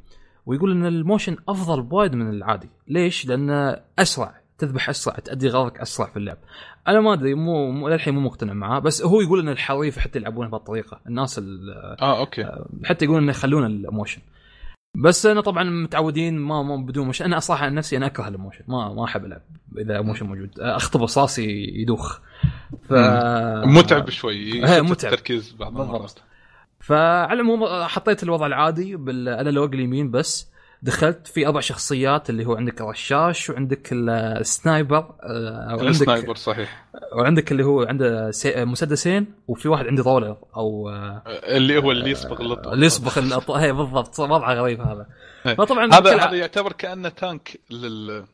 ويقول 0.45 0.71
إن 0.71 0.85
ال 0.85 0.93
motion 0.93 1.37
أفضل 1.49 1.81
بوايد 1.81 2.15
من 2.15 2.29
العادي. 2.29 2.69
ليش؟ 2.87 3.25
لأنه 3.25 3.77
أسرع. 3.99 4.33
تذبح 4.57 4.89
اسرع 4.89 5.15
تأدي 5.15 5.49
غرضك 5.49 5.79
اسرع 5.79 6.07
في 6.07 6.17
اللعب. 6.17 6.37
أنا 6.87 7.01
ما 7.01 7.13
أدري 7.13 7.33
مو, 7.33 7.71
مو 7.71 7.89
للحين 7.89 8.13
مو 8.13 8.21
مقتنع 8.21 8.53
معاه 8.53 8.79
بس 8.79 9.01
هو 9.01 9.21
يقول 9.21 9.39
إن 9.39 9.49
الحريف 9.49 9.97
حتى 9.99 10.19
يلعبونها 10.19 10.49
بهالطريقة. 10.49 10.99
الناس 11.07 11.39
آه 11.39 12.19
okay. 12.19 12.65
حتى 12.85 13.05
يقولون 13.05 13.23
إنه 13.23 13.31
يخلون 13.31 13.65
ال 13.65 13.73
motion 13.73 14.21
بس 14.95 15.25
أنا 15.25 15.41
طبعا 15.41 15.63
متعودين 15.63 16.39
ما, 16.39 16.63
ما 16.63 16.75
بدون 16.75 17.05
motion 17.05 17.25
أنا 17.25 17.39
صراحة 17.39 17.65
عن 17.65 17.73
نفسي 17.73 17.97
أنا 17.97 18.05
أكره 18.05 18.27
ال 18.27 18.32
motion 18.32 18.63
ما 18.67 18.93
ما 18.93 19.05
أحب 19.05 19.25
ألعب 19.25 19.41
إذا 19.77 20.01
motion 20.01 20.25
موجود. 20.25 20.59
أحس 20.59 21.01
راسي 21.01 21.45
يدوخ. 21.81 22.19
ف 22.89 22.93
متعب 23.65 24.09
شوي. 24.09 24.61
متعب. 24.61 25.13
التركيز 25.13 25.51
بعض 25.51 25.81
المرات. 25.81 26.19
فعلى 26.79 27.33
العموم 27.33 27.65
حطيت 27.65 28.23
الوضع 28.23 28.45
العادي 28.45 28.95
بال 28.95 29.15
analog 29.15 29.73
اليمين 29.75 30.11
بس. 30.11 30.51
دخلت 30.81 31.27
في 31.27 31.47
أربع 31.47 31.59
شخصيات 31.59 32.29
اللي 32.29 32.45
هو 32.45 32.55
عندك 32.55 32.81
الرشاش 32.81 33.49
وعندك 33.49 33.89
ال 33.93 34.08
sniper 34.08 34.97
آه، 35.23 35.67
وعندك 35.67 35.83
ال 35.83 35.91
sniper 35.91 36.35
صحيح. 36.35 36.85
وعندك 37.13 37.51
اللي 37.51 37.63
هو 37.63 37.81
عنده 37.83 38.31
مسدسين 38.45 39.33
وفي 39.47 39.67
واحد 39.67 39.87
عنده 39.87 40.03
roller 40.03 40.37
أو 40.55 40.89
آه، 40.89 41.21
اللي 41.27 41.77
هو 41.77 41.91
اللي 41.91 42.09
يصبغ 42.09 42.41
اللطو 42.41 42.73
اللي 42.73 42.85
يصبغ 42.85 43.19
اللطو 43.19 43.53
هي 43.53 43.73
بالضبط. 43.73 44.19
وضعه 44.19 44.53
غريب 44.53 44.81
هذا. 44.81 45.07
فطبعا 45.55 45.93
هذا 45.93 46.17
هذا 46.17 46.35
يعتبر 46.35 46.71
كأنه 46.71 47.09
tank 47.09 47.59
لل 47.69 48.25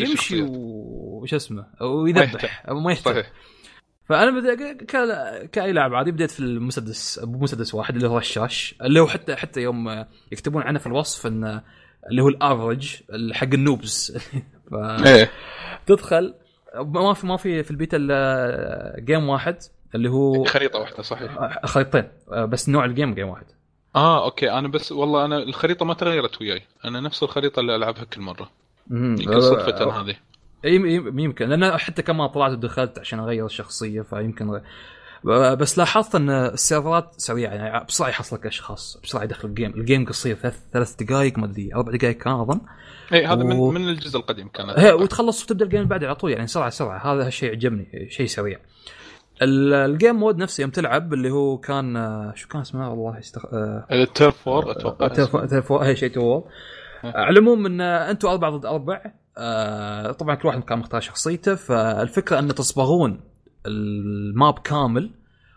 يمشي 0.00 0.42
وش 0.42 1.34
اسمه 1.34 1.66
ويذبح 1.80 2.64
ما 2.70 2.92
يحتاج. 2.92 3.24
فأنا 4.08 4.40
بدأ 4.40 4.72
كأي 5.46 5.72
لاعب 5.72 5.94
عادي 5.94 6.12
بديت 6.12 6.30
في 6.30 6.40
المسدس 6.40 7.18
بمسدس 7.18 7.74
واحد 7.74 7.96
اللي 7.96 8.08
هو 8.08 8.18
الشاش 8.18 8.74
اللي 8.82 9.00
هو 9.00 9.06
حتى 9.06 9.36
حتى 9.36 9.60
يوم 9.60 10.04
يكتبون 10.32 10.62
عنه 10.62 10.78
في 10.78 10.86
الوصف 10.86 11.26
انه 11.26 11.62
اللي 12.10 12.22
هو 12.22 12.28
ال 12.28 12.37
average 12.37 13.02
حق 13.32 13.48
ال 13.54 13.63
noobs. 13.63 14.18
ف 14.70 14.74
إيه. 14.74 15.30
تدخل 15.86 16.34
ما 16.74 17.14
في 17.14 17.26
ما 17.26 17.36
في 17.36 17.62
في 17.62 17.70
البيتا 17.70 17.96
إلا 17.96 18.96
game 18.98 19.28
واحد 19.28 19.56
اللي 19.94 20.10
هو 20.10 20.44
خريطه 20.44 20.78
واحدة 20.78 21.02
صحيح. 21.02 21.60
خريطتين 21.64 22.08
بس 22.28 22.68
نوع 22.68 22.84
ال 22.84 22.90
game 22.90 23.14
game 23.14 23.28
واحد. 23.28 23.46
آه 23.96 24.24
okay 24.24 24.50
أنا 24.50 24.68
بس 24.68 24.92
والله 24.92 25.24
أنا 25.24 25.38
الخريطة 25.38 25.84
ما 25.84 25.94
تغيرت 25.94 26.40
وياي. 26.40 26.62
أنا 26.84 27.00
نفس 27.00 27.22
الخريطة 27.22 27.60
اللي 27.60 27.76
ألعبها 27.76 28.04
كل 28.04 28.20
مرة. 28.20 28.50
يمكن 28.90 29.40
صدفه 29.40 30.00
هذه. 30.00 30.16
يمكن. 30.64 31.48
لأن 31.48 31.76
حتى 31.76 32.02
كمان 32.02 32.26
طلعت 32.28 32.52
ودخلت 32.52 32.98
عشان 32.98 33.18
أغير 33.18 33.46
الشخصيه 33.46 34.02
فيمكن 34.02 34.60
بس 35.24 35.78
لاحظت 35.78 36.14
إن 36.14 36.30
ال 36.30 36.41
serverات 36.41 37.14
سريعة 37.16 37.54
يعني 37.54 37.84
بسرعة 37.84 38.08
يحصلك 38.08 38.46
أشخاص 38.46 39.00
بسرعة 39.04 39.24
يدخل 39.24 39.48
ال 39.48 39.52
game، 39.52 39.70
ال 39.70 39.77
game 39.77 40.06
قصير 40.06 40.36
ثلاث 40.36 40.58
ثلاث 40.72 40.94
دقائق 41.02 41.38
ما 41.38 41.44
أدري 41.44 41.74
أربع 41.74 41.92
دقائق 41.92 42.16
كان 42.16 42.32
أظن. 42.32 42.60
إي 43.12 43.26
هذا 43.26 43.42
و... 43.42 43.70
من 43.70 43.82
من 43.82 43.88
الجزء 43.88 44.18
القديم 44.18 44.48
كان. 44.48 44.70
هي 44.70 44.92
وتخلص 44.92 45.44
وتبدأ 45.44 45.64
ال 45.64 45.68
game 45.68 45.84
بعد 45.84 46.04
على 46.04 46.14
طول 46.14 46.30
يعني 46.30 46.46
سرعة 46.46 46.70
سرعة. 46.70 47.14
هذا 47.14 47.28
الشيء 47.28 47.50
عجبني 47.50 48.08
شيء 48.10 48.26
سريع. 48.26 48.58
ال 49.42 49.57
game 49.57 50.16
mode 50.16 50.38
نفسه 50.38 50.62
يوم 50.62 50.70
تلعب 50.70 51.14
اللي 51.14 51.30
هو 51.30 51.58
كان 51.58 52.32
شو 52.34 52.48
كان 52.48 52.60
اسمه؟ 52.60 52.90
والله 52.90 53.18
يستخ... 53.18 53.46
ال 53.92 54.03
Turf 54.03 54.48
War 54.48 54.70
أتوقع. 54.70 55.08
Turf 55.46 55.70
War 55.70 55.94
شيء 55.94 56.10
تور 56.10 56.44
على 57.04 57.30
العموم 57.30 57.66
إن 57.66 57.80
أنتم 57.80 58.28
أربعة 58.28 58.50
ضد 58.50 58.66
أربع 58.66 59.12
آه 59.38 60.12
طبعا 60.12 60.34
كل 60.34 60.48
واحد 60.48 60.62
كان 60.62 60.78
مختار 60.78 61.00
شخصيته 61.00 61.54
فالفكرة 61.54 62.38
أن 62.38 62.54
تصبغون 62.54 63.20
الماب 63.66 64.58
كامل 64.58 65.10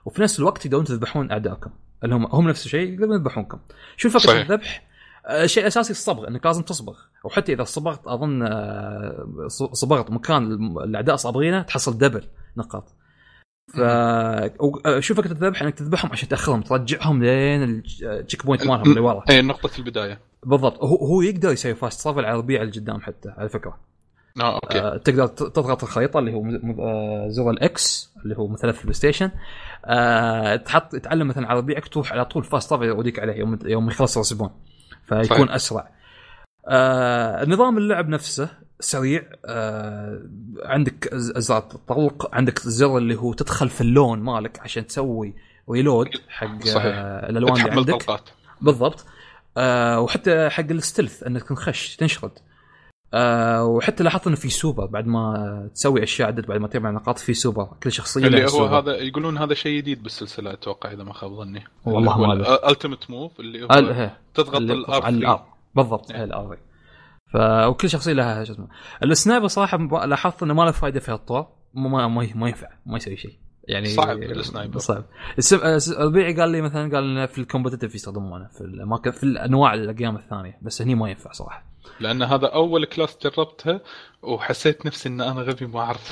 وفي 0.06 0.22
نفس 0.22 0.40
الوقت 0.40 0.64
تقدرون 0.64 0.84
تذبحون 0.84 1.32
أعدائكم 1.32 1.72
اللي 2.04 2.16
هم 2.16 2.26
هم 2.26 2.50
نفس 2.50 2.66
الشيء 2.66 2.94
يقدرون 2.94 3.16
يذبحونكم. 3.16 3.60
شو 3.98 4.08
الفكرة 4.08 4.34
في 4.34 4.42
الذبح؟ 4.42 4.88
آه 5.26 5.46
شيء 5.46 5.68
أساسي 5.68 5.92
الصبغ 5.92 6.28
إنك 6.28 6.46
لازم 6.46 6.62
تصبغ. 6.62 6.98
وحتى 7.24 7.54
إذا 7.54 7.64
صبغت 7.64 8.08
أظن 8.08 8.44
آه 8.44 9.48
صبغت 9.74 10.12
مكان 10.12 10.52
الأعداء 10.84 11.16
صابغينه 11.16 11.62
تحصل 11.62 11.98
دبل 11.98 12.24
نقاط. 12.58 12.94
ف 13.74 13.80
آه، 13.80 15.00
شو 15.00 15.16
فكره 15.16 15.32
الذبح 15.32 15.62
إنك 15.62 15.74
تذبحهم 15.76 16.12
عشان 16.12 16.30
تأخرهم 16.30 16.62
ترجعهم 16.62 17.24
لين 17.24 17.84
ال 18.02 18.09
check 18.09 18.46
point 18.46 18.68
مالهم 18.68 18.90
اللي 18.90 19.00
ورا. 19.00 19.24
اي 19.30 19.42
نقطة 19.42 19.70
البداية. 19.80 20.20
بالضبط. 20.44 20.84
هو 20.84 20.96
هو 20.96 21.22
يقدر 21.22 21.52
يسوي 21.52 21.76
fast 21.76 22.04
travel 22.04 22.26
على 22.26 22.34
الربيع 22.34 22.62
اللي 22.62 22.72
قدام 22.72 23.02
حتى 23.02 23.30
على 23.38 23.50
فكرة. 23.50 23.80
آه 24.42 24.56
أوكي. 24.56 24.80
آه 24.80 24.98
تقدر 24.98 25.28
تضغط 25.28 25.84
الخريطة 25.84 26.20
اللي 26.20 26.34
هو 26.34 26.46
آه 26.80 27.28
زر 27.30 27.50
ال 27.50 27.82
X 27.82 28.14
اللي 28.24 28.38
هو 28.38 28.48
مثلا 28.48 28.72
في 28.72 28.80
ال 28.80 28.94
PlayStation. 28.94 29.32
آه 29.86 30.56
تحط 30.56 30.96
تعلم 30.96 31.28
مثلا 31.28 31.48
على 31.48 31.60
ربيعك 31.60 31.88
تروح 31.88 32.14
على 32.14 32.26
طول 32.26 32.44
fast 32.44 32.70
travel 32.70 32.86
يوديك 32.86 33.20
عليه 33.20 33.34
يوم 33.34 33.60
يوم 33.66 33.88
يخلص 33.88 34.18
ال 34.18 34.22
respawn 34.22 34.50
فيكون 35.08 35.24
صحيح. 35.24 35.52
أسرع. 35.56 35.90
آه 36.68 37.46
نظام 37.46 37.78
اللعب 37.78 38.10
نفسه 38.10 38.50
سريع 38.80 39.24
آه 39.46 40.22
عندك 40.64 41.14
ازرار 41.14 41.62
تطلق 41.62 42.36
عندك 42.36 42.60
زر 42.60 42.98
اللي 42.98 43.16
هو 43.16 43.34
تدخل 43.34 43.70
في 43.70 43.82
اللون 43.82 44.20
مالك 44.20 44.60
عشان 44.60 44.88
تسوي 44.88 45.34
reload 45.72 46.08
حق 46.30 46.64
صحيح. 46.64 46.96
آه 46.96 47.30
الألوان 47.30 47.62
اللي 47.62 47.72
عندك. 47.72 47.94
طلقات. 47.94 48.30
بالضبط. 48.62 49.06
آه 49.58 50.00
وحتى 50.00 50.50
حق 50.50 50.66
ال 50.72 50.78
stealth 50.78 51.24
إنك 51.24 51.44
تنخش 51.44 51.96
تنشرد. 51.96 52.32
آه 53.14 53.66
وحتى 53.66 54.04
لاحظت 54.04 54.28
إنه 54.28 54.36
في 54.36 54.50
سوبر 54.50 54.86
بعد 54.86 55.08
ما 55.08 55.70
تسوي 55.76 56.04
أشياء 56.04 56.28
عدد 56.28 56.46
بعد 56.46 56.60
ما 56.60 56.68
تجمع 56.68 56.92
نقاط 56.92 57.20
في 57.20 57.34
سوبر. 57.34 57.70
كل 57.84 57.92
شخصية 57.92 58.28
اللي 58.28 58.44
هو 58.44 58.48
سوبر. 58.48 58.80
هذا 58.80 58.96
يقولون 58.96 59.38
هذا 59.38 59.54
شيء 59.54 59.78
جديد 59.78 60.04
بالسلسلة 60.04 60.54
أتوقع 60.54 60.92
إذا 60.92 61.04
ما 61.04 61.14
خاب 61.14 61.32
ظني. 61.32 61.64
والله 61.86 62.18
ما 62.18 62.34
أدري. 62.34 62.72
ultimate 62.72 63.10
move 63.10 63.40
اللي 63.40 63.64
هو 63.64 64.12
تضغط 64.34 64.56
ال 64.56 65.01
R 65.01 65.46
بالضبط 65.76 66.12
هي 66.12 66.24
ال 66.24 66.41
R 66.41 66.58
ف 67.34 67.36
وكل 67.68 67.90
شخصية 67.90 68.14
لها 68.14 68.44
شو 68.44 68.54
اسمه. 68.54 68.68
ال 69.04 69.10
sniper 69.10 69.48
صراحة 69.48 70.06
لاحظت 70.06 70.44
إنه 70.44 70.54
ما 70.54 70.64
له 70.64 70.72
فائده 70.72 71.00
في 71.00 71.12
هالطور 71.12 71.48
ما 71.74 72.08
ما, 72.08 72.28
ما 72.36 72.48
ينفع. 72.48 72.70
ما 72.86 72.98
يسوي 72.98 73.18
شيء. 73.18 73.34
يعني 73.68 73.88
صعب 73.88 74.18
ال 74.24 74.31
sniper. 74.31 74.80
صعب. 74.80 75.04
ربيعي 75.98 76.34
قال 76.34 76.50
لي 76.50 76.62
مثلا 76.62 76.96
قال 76.96 77.28
في 77.28 77.38
ال 77.42 77.46
competitive 77.46 77.96
يستخدمونه 77.96 78.48
في 78.48 78.62
الاماكن 78.62 79.12
في 79.12 79.24
الأنواع 79.24 79.74
ال 79.74 79.81
games 79.81 80.16
الثانية. 80.16 80.58
بس 80.62 80.82
هني 80.82 80.96
ما 80.96 81.10
ينفع 81.10 81.32
صراحة. 81.32 81.64
لأن 82.00 82.24
هذا 82.24 82.48
أول 82.48 82.86
class 82.86 83.18
جربتها 83.24 83.82
وحسيت 84.22 84.86
نفسي 84.86 85.10
إن 85.10 85.22
أنا 85.22 85.42
غبي 85.42 85.66
ما 85.66 85.80
أعرف 85.80 86.12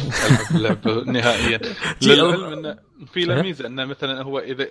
ألعب 0.56 0.56
اللعبة 0.56 1.04
نهائيا. 1.12 1.60
للعلم 2.02 2.44
انه 2.44 2.78
في 3.14 3.26
له 3.26 3.42
ميزة 3.42 3.68
إنه 3.68 3.86
مثلا 3.86 4.22
هو 4.22 4.40
إذا 4.40 4.68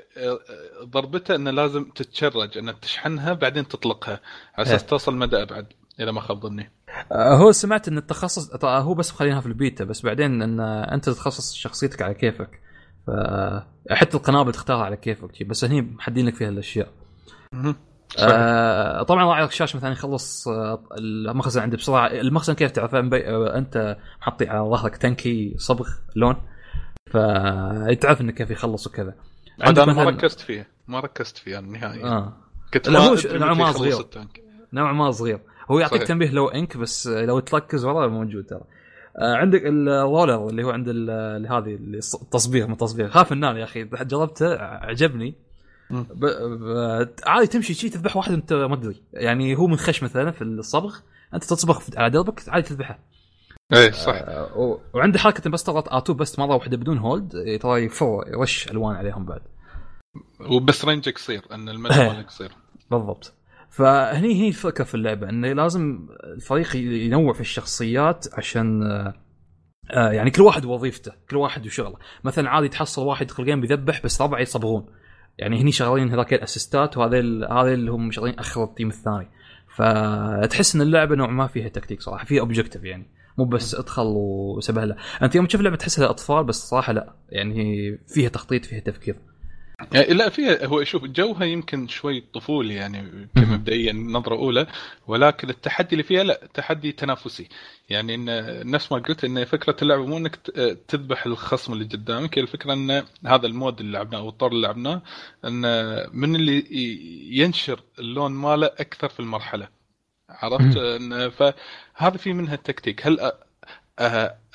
ضربته 0.85 1.35
إنه 1.35 1.51
لازم 1.51 1.85
تتشرج 1.85 2.59
إنه 2.59 2.73
تشحنها 2.73 3.33
بعدين 3.33 3.69
تطلقها. 3.69 4.21
على 4.55 4.67
أساس 4.67 4.87
توصل 4.87 5.17
مدى 5.17 5.43
أبعد. 5.43 5.67
إذا 6.01 6.11
ما 6.11 6.21
خاب 6.21 6.41
ظني 6.41 6.71
آه، 7.13 7.37
هو 7.37 7.53
سمعت 7.53 7.89
إن 7.89 7.99
التخصص 7.99 8.65
هو 8.65 8.95
بس 8.95 9.13
مخلينها 9.13 9.41
في 9.41 9.47
البيتا 9.47 9.85
بس 9.85 10.03
بعدين 10.03 10.43
إن 10.43 10.61
أنت 10.61 11.05
تتخصص 11.05 11.55
شخصيتك 11.55 12.03
على 12.03 12.15
كيفك. 12.15 12.61
ف 13.07 13.11
حتى 13.91 14.17
القنابل 14.17 14.53
تختارها 14.53 14.85
على 14.85 14.97
كيفك 14.97 15.43
بس 15.43 15.65
هني 15.65 15.83
محدين 15.83 16.27
لك 16.27 16.35
فيها 16.35 16.49
الأشياء. 16.49 16.89
آه 18.19 19.03
طبعا 19.03 19.25
راعي 19.25 19.45
الشاشة 19.45 19.77
مثلا 19.77 19.93
يخلص 19.93 20.49
آه 20.49 20.83
المخزن 20.99 21.63
عندي 21.63 21.77
بسرعة. 21.77 22.07
المخزن 22.07 22.55
كيف 22.55 22.71
تعرف؟ 22.71 22.95
آه 22.95 23.59
أنت 23.59 23.97
محطي 24.21 24.49
على 24.49 24.69
ظهرك 24.71 24.97
تنكي 24.97 25.55
صبغ 25.59 25.89
لون. 26.17 26.37
فتعرف 27.11 28.21
إنه 28.21 28.33
كيف 28.33 28.51
يخلص 28.51 28.87
وكذا. 28.87 29.15
عندك 29.61 29.83
أنا 29.83 29.93
ما 29.93 30.05
ركزت 30.05 30.41
فيه 30.41 30.69
ما 30.89 31.01
ركزت 31.01 31.37
فيه 31.39 31.61
نهائيا. 31.61 32.07
آه. 32.07 32.33
كنت 32.75 32.89
لا 32.89 33.17
نوعا 33.39 33.55
ما 33.55 33.73
صغير. 33.73 34.07
نوعا 34.73 34.93
ما 34.93 35.11
صغير. 35.11 35.41
هو 35.71 35.79
يعطيك 35.79 35.97
صحيح. 35.99 36.09
تنبيه 36.09 36.31
لو 36.31 36.49
إنك 36.49 36.77
بس 36.77 37.07
لو 37.07 37.41
تركز 37.41 37.85
ورا 37.85 38.09
موجود 38.09 38.47
ترى. 38.47 38.61
آه 39.19 39.35
عندك 39.35 39.63
ال 39.65 39.77
roller 39.77 40.49
اللي 40.49 40.65
هو 40.65 40.71
عند 40.71 40.89
هذه 41.51 41.79
التصبيغ 42.23 42.67
من 42.67 42.77
تصبيغ. 42.77 43.09
خاف 43.09 43.33
النار 43.33 43.57
يا 43.57 43.65
أخي 43.65 43.85
جربته 43.85 44.57
عجبني. 44.63 45.35
ب... 45.91 46.27
ب... 46.27 47.09
عادي 47.27 47.47
تمشي 47.47 47.75
شي 47.75 47.89
تذبح 47.89 48.17
واحد 48.17 48.33
انت 48.33 48.53
ما 48.53 48.77
تدري. 48.77 49.03
يعني 49.13 49.57
هو 49.57 49.67
منخش 49.67 50.03
مثلا 50.03 50.31
في 50.31 50.43
الصبغ. 50.45 50.97
أنت 51.35 51.45
تصبغ 51.45 51.81
على 51.97 52.11
دربك 52.11 52.49
عادي 52.49 52.69
تذبحه. 52.69 52.99
إيه 53.73 53.91
صح. 53.91 54.15
آه 54.15 54.59
و... 54.59 54.79
وعندي 54.95 55.19
حركة 55.19 55.51
بس 55.51 55.65
تضغط 55.65 55.93
R2 55.93 56.15
بس 56.15 56.39
مرة 56.39 56.55
واحدة 56.55 56.77
بدون 56.77 56.99
hold 56.99 57.59
ترى 57.63 57.85
يفر 57.85 58.25
يرش 58.27 58.71
ألوان 58.71 58.97
عليهم 58.97 59.25
بعد. 59.25 59.41
وبس 60.51 60.85
range 60.85 61.10
ك 61.10 61.15
قصير 61.15 61.43
إن 61.53 61.69
المدى 61.69 61.95
إيه. 61.95 62.09
مالك 62.09 62.27
قصير. 62.27 62.53
بالضبط. 62.91 63.33
فهني 63.77 64.35
هي 64.35 64.49
الفكرة 64.49 64.85
في 64.85 64.95
اللعبة 64.95 65.29
انه 65.29 65.53
لازم 65.53 66.09
الفريق 66.25 66.77
ينوع 66.77 67.33
في 67.33 67.41
الشخصيات 67.41 68.27
عشان 68.33 68.83
آه 69.91 70.11
يعني 70.11 70.31
كل 70.31 70.43
واحد 70.43 70.65
وظيفته 70.65 71.13
كل 71.31 71.37
واحد 71.37 71.67
وشغله. 71.67 71.97
مثلا 72.25 72.51
عادي 72.51 72.69
تحصل 72.69 73.07
واحد 73.07 73.27
جيم 73.41 73.61
بيذبح 73.61 74.03
بس 74.05 74.23
ربعه 74.23 74.41
يصبغون 74.41 74.87
يعني 75.39 75.63
هني 75.63 75.73
شغالين 75.73 76.11
هذاك 76.11 76.35
ال 76.35 76.42
assist 76.42 76.89
ات 76.89 76.97
وهذا 76.97 77.19
هذا 77.51 77.75
اللي 77.75 77.91
هم 77.91 78.11
شغالين 78.11 78.39
آخر 78.39 78.65
ال 78.65 78.69
team 78.69 78.89
الثاني. 78.89 79.29
فتحس 79.77 80.75
إن 80.75 80.81
اللعبة 80.81 81.15
نوع 81.15 81.31
ما 81.31 81.47
فيها 81.47 81.69
تكتيك 81.69 82.01
صراحة 82.01 82.25
فيها 82.25 82.41
objective 82.41 82.85
يعني. 82.85 83.11
مو 83.39 83.45
بس 83.45 83.75
ادخل 83.75 84.07
وسبه 84.57 84.85
له 84.85 84.97
أنت 85.23 85.35
يوم 85.35 85.47
تشوف 85.47 85.61
لعبة 85.61 85.77
تحسها 85.77 86.11
أطفال 86.11 86.45
بس 86.45 86.69
صراحة 86.69 86.93
لا. 86.93 87.15
يعني 87.29 87.99
فيها 88.15 88.29
تخطيط 88.29 88.65
فيها 88.65 88.81
تفكير. 88.81 89.17
يعني 89.93 90.15
لا 90.15 90.29
فيها 90.29 90.67
هو 90.67 90.85
شوف 90.85 91.05
جوها 91.05 91.45
يمكن 91.45 91.89
شوي 91.89 92.21
طفولي 92.21 92.75
يعني 92.75 93.29
كمبدئيا 93.37 93.93
نظرة 93.93 94.35
أولى 94.35 94.67
ولكن 95.07 95.51
التحدي 95.51 95.93
اللي 95.93 96.03
فيها 96.03 96.25
لا 96.25 96.41
تحدي 96.55 96.93
تنافسي. 96.93 97.49
يعني 97.89 98.15
إن 98.15 98.27
نفس 98.71 98.93
ما 98.93 98.99
قلت 98.99 99.25
إن 99.25 99.45
فكرة 99.45 99.77
اللعبه 99.83 100.07
مو 100.07 100.17
إنك 100.17 100.37
تذبح 100.89 101.27
الخصم 101.27 101.73
اللي 101.73 101.85
قدامك 101.85 102.39
الفكرة 102.39 102.73
إن 102.73 103.05
هذا 103.27 103.47
المود 103.47 103.81
اللي 103.81 103.93
لعبناه 103.93 104.19
أو 104.19 104.29
الطور 104.29 104.53
اللي 104.53 104.67
لعبناه 104.67 105.03
إن 105.45 105.61
من 106.13 106.37
اللي 106.37 106.67
ينشر 107.39 107.81
اللون 107.99 108.33
ماله 108.33 108.67
أكثر 108.67 109.09
في 109.09 109.21
المرحلة. 109.21 109.69
عرفت؟ 110.31 110.79
فهذا 111.29 112.17
في 112.17 112.33
منها 112.33 112.55
التكتيك 112.55 113.07
هل 113.07 113.33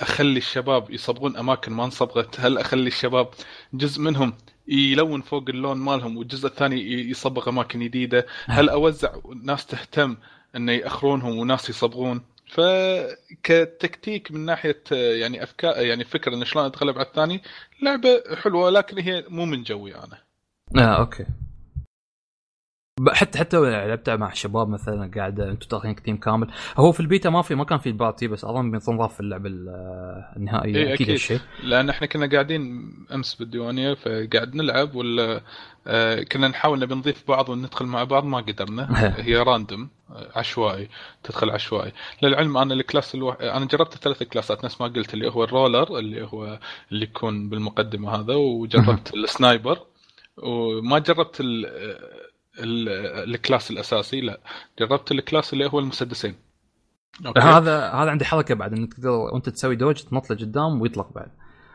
أخلي 0.01 0.37
الشباب 0.37 0.91
يصبغون 0.91 1.37
أماكن 1.37 1.71
ما 1.73 1.85
انصبغت؟ 1.85 2.39
هل 2.39 2.57
أخلي 2.57 2.87
الشباب 2.87 3.29
جزء 3.73 4.01
منهم 4.01 4.33
يلون 4.69 5.21
فوق 5.21 5.49
اللون 5.49 5.77
مالهم 5.77 6.17
والجزء 6.17 6.47
الثاني 6.47 7.09
يصبغ 7.09 7.49
أماكن 7.49 7.79
جديدة. 7.79 8.25
هل 8.45 8.69
أوزع 8.69 9.13
ناس 9.43 9.65
تهتم 9.65 10.17
إنه 10.55 10.71
يأخرونهم 10.71 11.37
وناس 11.37 11.69
يصبغون؟ 11.69 12.21
فكتكتيك 12.49 14.31
من 14.31 14.45
ناحية 14.45 14.83
يعني 14.91 15.43
أفكار 15.43 15.81
يعني 15.81 16.03
فكرة 16.03 16.35
انه 16.35 16.45
شلون 16.45 16.65
أتغلب 16.65 16.97
على 16.97 17.07
الثاني 17.07 17.41
لعبة 17.81 18.23
حلوة 18.35 18.65
ولكن 18.65 18.99
هي 18.99 19.25
مو 19.29 19.45
من 19.45 19.63
جوي 19.63 19.95
أنا. 19.95 20.17
آه 20.77 20.99
أوكي. 20.99 21.25
حتى 23.07 23.39
حتى 23.39 23.57
لعبتها 23.57 24.15
مع 24.15 24.31
الشباب 24.31 24.69
مثلا 24.69 25.11
قاعد 25.15 25.39
أنتم 25.39 25.67
تاخذين 25.67 25.95
team 25.95 26.17
كامل. 26.17 26.47
هو 26.77 26.91
في 26.91 26.99
البيتا 26.99 27.29
ما 27.29 27.41
في 27.41 27.55
ما 27.55 27.63
كان 27.63 27.77
في 27.77 27.89
ال 27.89 27.96
party 27.96 28.27
بس 28.27 28.45
أظن 28.45 28.71
بينضاف 28.71 29.13
في 29.13 29.19
اللعبه 29.19 29.49
النهائيه 30.37 30.75
إيه 30.75 30.93
أكيد 30.93 31.09
الشيء. 31.09 31.39
لأن 31.63 31.89
إحنا 31.89 32.07
كنا 32.07 32.29
قاعدين 32.29 32.91
أمس 33.13 33.35
بالديوانيه 33.35 33.93
فقاعد 33.93 34.55
نلعب 34.55 34.95
ولا 34.95 35.41
آه 35.87 36.23
كنا 36.23 36.47
نحاول 36.47 36.79
نبي 36.79 36.95
نضيف 36.95 37.23
بعض 37.27 37.49
وندخل 37.49 37.85
مع 37.85 38.03
بعض 38.03 38.23
ما 38.23 38.37
قدرنا. 38.37 38.89
هي 39.25 39.37
random 39.37 39.89
عشوائي 40.35 40.89
تدخل 41.23 41.49
عشوائي. 41.49 41.91
للعلم 42.23 42.57
أنا 42.57 42.73
ال 42.73 42.80
class 42.80 43.15
ألو... 43.15 43.31
أنا 43.31 43.65
جربت 43.65 43.93
ثلاث 43.93 44.23
class 44.23 44.58
ات 44.58 44.65
نفس 44.65 44.81
ما 44.81 44.87
قلت 44.87 45.13
اللي 45.13 45.31
هو 45.31 45.43
ال 45.43 45.51
roller 45.51 45.97
اللي 45.97 46.27
هو 46.33 46.59
اللي 46.91 47.03
يكون 47.03 47.49
بالمقدمة 47.49 48.15
هذا 48.15 48.35
وجربت 48.35 49.13
ال 49.13 49.23
sniper 49.23 49.79
وما 50.37 50.99
جربت 50.99 51.37
ال... 51.41 51.65
ال 52.59 52.78
class 52.78 53.71
الأساسي 53.71 54.21
لا. 54.21 54.39
جربت 54.79 55.11
ال 55.11 55.18
class 55.18 55.53
اللي 55.53 55.69
هو 55.73 55.79
المسدسين. 55.79 56.35
أوكي. 57.25 57.39
هذا 57.39 57.89
هذا 57.89 58.11
عندي 58.11 58.25
حركة 58.25 58.55
بعد 58.55 58.73
إنك 58.73 58.93
تقدر 58.93 59.09
وأنت 59.09 59.49
تسوي 59.49 59.75
dodge 59.75 59.95
تنط 59.95 60.31
لقدام 60.31 60.81
ويطلق 60.81 61.13
بعد. 61.13 61.31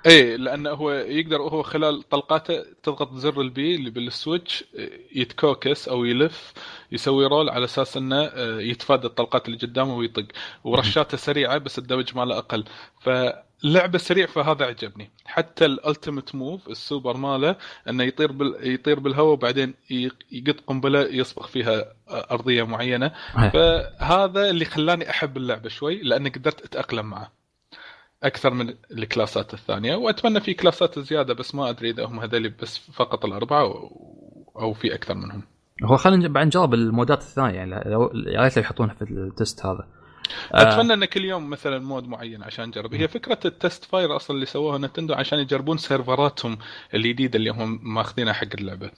إيه 0.06 0.36
لأنه 0.36 0.70
هو 0.70 0.90
يقدر 0.90 1.42
هو 1.42 1.62
خلال 1.62 2.08
طلقاته 2.08 2.64
تضغط 2.82 3.14
زر 3.14 3.40
ال 3.40 3.57
B 3.57 3.74
اللي 3.74 3.90
بال 3.90 4.09
Switch 4.09 4.64
يتكوكس 5.14 5.88
أو 5.88 6.04
يلف 6.04 6.52
يسوي 6.92 7.26
roll 7.26 7.50
على 7.50 7.64
أساس 7.64 7.96
إنه 7.96 8.24
آه، 8.24 8.60
يتفادى 8.60 9.06
الطلقات 9.06 9.46
اللي 9.46 9.58
قدامه 9.58 9.96
ويطق. 9.96 10.26
ورشاته 10.64 11.16
سريعة 11.16 11.58
بس 11.58 11.78
ال 11.78 11.84
damage 11.84 12.16
ماله 12.16 12.38
أقل. 12.38 12.64
فلعبه 13.64 13.98
سريع 13.98 14.26
فهذا 14.26 14.64
عجبني 14.64 15.10
حتى 15.24 15.64
ال 15.64 15.72
ultimate 15.72 16.34
move 16.34 16.68
ال 16.68 16.76
super 16.76 17.16
ماله 17.16 17.56
إنه 17.88 18.04
يطير 18.04 18.32
بال... 18.32 18.74
يطير 18.74 19.00
بالهواء 19.00 19.32
وبعدين 19.32 19.74
يقط 20.30 20.60
قنبلة 20.66 21.00
يصبغ 21.00 21.46
فيها 21.46 21.84
أرضية 22.08 22.62
معينة. 22.62 23.12
فهذا 23.52 24.50
اللي 24.50 24.64
خلاني 24.64 25.10
أحب 25.10 25.36
اللعبة 25.36 25.68
شوي 25.68 26.02
لأني 26.02 26.28
قدرت 26.28 26.64
أتأقلم 26.64 27.06
معه 27.06 27.32
أكثر 28.22 28.54
من 28.54 28.74
ال 28.90 28.99
class 28.99 29.45
ات 29.45 29.54
الثانية. 29.54 29.96
وأتمنى 29.96 30.40
في 30.40 30.54
class 30.54 30.91
ات 30.91 30.98
زيادة 30.98 31.34
بس 31.34 31.54
ما 31.54 31.70
أدري 31.70 31.90
إذا 31.90 32.04
هم 32.04 32.20
هذول 32.20 32.48
بس 32.48 32.78
فقط 32.78 33.24
الأربعة 33.24 33.90
أو 34.56 34.72
في 34.72 34.94
أكثر 34.94 35.14
منهم. 35.14 35.42
هو 35.84 35.96
خلينا 35.96 36.28
بعد 36.28 36.46
نجرب 36.46 36.74
ال 36.74 36.82
mode 36.82 37.12
ات 37.12 37.20
الثانية 37.20 37.54
يعني 37.54 37.90
لو 37.90 38.12
يا 38.26 38.42
ريت 38.42 38.56
يحطونها 38.56 38.94
في 38.94 39.02
ال 39.02 39.15
test 39.15 39.66
هذا. 39.66 39.88
أتمنى 40.52 40.94
إن 40.94 41.04
كل 41.04 41.24
يوم 41.24 41.50
مثلا 41.50 41.78
mode 41.78 42.08
معين 42.08 42.42
عشان 42.42 42.68
نجرب 42.68 42.94
هي 42.94 43.08
فكرة 43.08 43.38
ال 43.44 43.84
Testfire 43.84 44.16
أصلا 44.16 44.34
اللي 44.34 44.46
سووها 44.46 44.78
Nintendo 44.78 45.14
عشان 45.14 45.38
يجربون 45.38 45.78
سيرفراتهم 45.78 46.58
الجديدة 46.94 47.36
اللي 47.38 47.50
هم 47.50 47.80
ماخذينها 47.82 48.32
حق 48.32 48.48
اللعبة. 48.54 48.90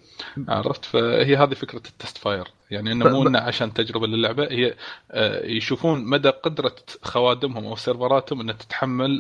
عرفت؟ 0.49 0.85
فهي 0.85 1.37
هذه 1.37 1.55
فكرة 1.55 1.83
ال 1.89 2.19
Testfire. 2.19 2.56
يعني 2.71 2.93
إنه 2.93 3.09
مو 3.09 3.29
إنه 3.29 3.39
عشان 3.39 3.73
تجربة 3.73 4.07
للعبة 4.07 4.43
هي 4.43 4.75
آه، 5.11 5.47
يشوفون 5.47 6.05
مدى 6.05 6.29
قدرة 6.29 6.75
خوادمهم 7.03 7.65
أو 7.65 7.77
سيرفراتهم 7.77 8.41
إنها 8.41 8.55
تتحمل 8.55 9.11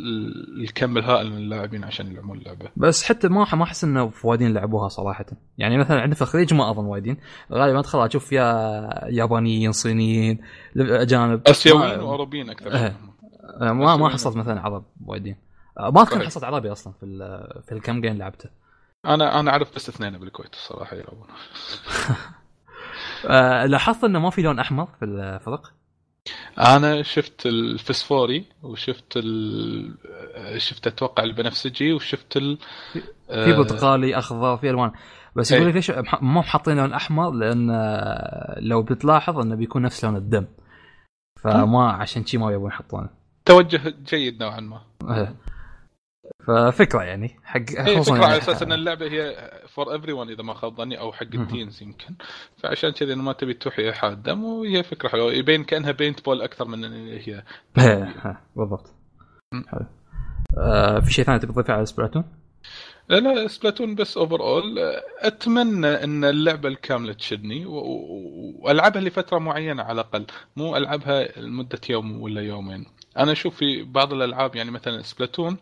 الكم 0.60 0.98
الهائل 0.98 1.30
من 1.30 1.36
اللاعبين 1.36 1.84
عشان 1.84 2.12
يلعبون 2.12 2.38
اللعبة. 2.38 2.68
بس 2.76 3.04
حتى 3.04 3.28
ما 3.28 3.46
ما 3.54 3.64
أحس 3.64 3.84
إنه 3.84 4.12
وايدين 4.24 4.54
لعبوها 4.54 4.88
صراحة. 4.88 5.26
يعني 5.58 5.78
مثلا 5.78 6.00
عندنا 6.00 6.14
في 6.14 6.22
الخليج 6.22 6.54
ما 6.54 6.70
أظن 6.70 6.84
وايدين. 6.84 7.16
غالبا 7.52 7.78
أدخل 7.78 8.06
أشوف 8.06 8.26
فيها 8.26 9.08
يابانيين 9.08 9.72
صينيين 9.72 10.40
أجانب. 10.76 11.48
آسيويين 11.48 12.00
وأوروبيين 12.00 12.50
أكثر. 12.50 12.76
آه 12.76 12.92
ما 13.60 13.96
ما 13.96 14.08
حصلت 14.08 14.36
مثلا 14.36 14.60
عرب 14.60 14.84
وايدين. 15.06 15.36
آه، 15.78 15.90
ما 15.90 16.02
اذكر 16.02 16.24
حصلت 16.24 16.44
عربي 16.44 16.72
أصلا 16.72 16.92
في 17.00 17.06
في 17.66 17.72
الكم 17.72 18.00
جيم 18.00 18.18
لعبته. 18.18 18.50
أنا 19.06 19.40
أنا 19.40 19.50
اعرف 19.50 19.74
بس 19.76 19.88
اثنين 19.88 20.18
بالكويت 20.18 20.52
الصراحة 20.52 20.96
يلعبون. 20.96 21.26
آه 23.24 23.66
لاحظت 23.66 24.04
إنه 24.04 24.18
ما 24.18 24.30
في 24.30 24.42
لون 24.42 24.58
أحمر 24.58 24.86
في 24.86 25.04
الفرق؟ 25.04 25.72
أنا 26.58 27.02
شفت 27.02 27.46
الفسفوري 27.46 28.44
وشفت 28.62 29.16
ال... 29.16 29.94
شفت 30.56 30.86
أتوقع 30.86 31.22
البنفسجي 31.22 31.92
وشفت 31.92 32.36
ال... 32.36 32.58
في 33.28 33.52
برتقالي 33.52 34.18
أخضر 34.18 34.56
في 34.56 34.70
ألوان. 34.70 34.92
بس 35.36 35.52
يقول 35.52 35.68
لك 35.68 35.74
ليش 35.74 35.92
مو 36.20 36.42
حاطين 36.42 36.76
لون 36.76 36.92
أحمر؟ 36.92 37.30
لأن 37.30 37.70
لو 38.58 38.82
بتلاحظ 38.82 39.38
إنه 39.38 39.54
بيكون 39.54 39.82
نفس 39.82 40.04
لون 40.04 40.16
الدم. 40.16 40.46
فما 41.40 41.92
عشان 41.92 42.26
شي 42.26 42.38
ما 42.38 42.52
يبون 42.52 42.68
يحطونه. 42.68 43.08
توجه 43.44 43.94
جيد 44.04 44.42
نوعا 44.42 44.60
ما. 44.60 44.80
إيه. 45.02 45.36
ففكرة 46.46 47.02
يعني 47.02 47.40
حق 47.44 47.60
إيه 47.70 48.00
فكرة 48.00 48.24
على 48.24 48.38
أساس 48.38 48.62
إن 48.62 48.72
اللعبة 48.72 49.06
هي 49.06 49.50
for 49.68 49.92
everyone 49.92 50.30
إذا 50.30 50.42
ما 50.42 50.54
خاب 50.54 50.76
ظني 50.76 50.98
أو 50.98 51.12
حق 51.12 51.34
ال 51.34 51.42
teens 51.42 51.82
يمكن. 51.82 52.14
فعشان 52.62 52.90
كذا 52.90 53.14
ما 53.14 53.32
تبي 53.32 53.54
توحي 53.54 53.90
أحد 53.90 54.22
دم 54.22 54.44
وهي 54.44 54.82
فكرة 54.82 55.08
حلوة. 55.08 55.32
يبين 55.32 55.64
كأنها 55.64 55.92
paintball 55.92 56.42
أكثر 56.42 56.64
من 56.64 56.84
هي 57.08 57.42
بالضبط. 58.56 58.94
حلو. 59.52 59.86
آه 60.58 61.00
في 61.00 61.12
شيء 61.12 61.24
ثاني 61.24 61.38
تبي 61.38 61.52
تضيفه 61.52 61.74
على 61.74 61.86
Splatoon؟ 61.86 62.24
لا 63.08 63.16
لا 63.16 63.48
Splatoon 63.48 63.94
بس 63.94 64.16
overall 64.16 64.78
أتمنى 65.20 66.04
إن 66.04 66.24
اللعبة 66.24 66.68
الكاملة 66.68 67.12
تشدني 67.12 67.66
وألعبها 67.66 69.02
لفترة 69.02 69.38
معينة 69.38 69.82
على 69.82 69.92
الأقل 70.00 70.26
مو 70.56 70.76
ألعبها 70.76 71.40
لمدة 71.40 71.80
يوم 71.90 72.20
ولا 72.22 72.40
يومين. 72.42 72.86
أنا 73.16 73.32
أشوف 73.32 73.56
في 73.56 73.82
بعض 73.82 74.12
الألعاب 74.12 74.56
يعني 74.56 74.70
مثلا 74.70 75.02
Splatoon 75.02 75.56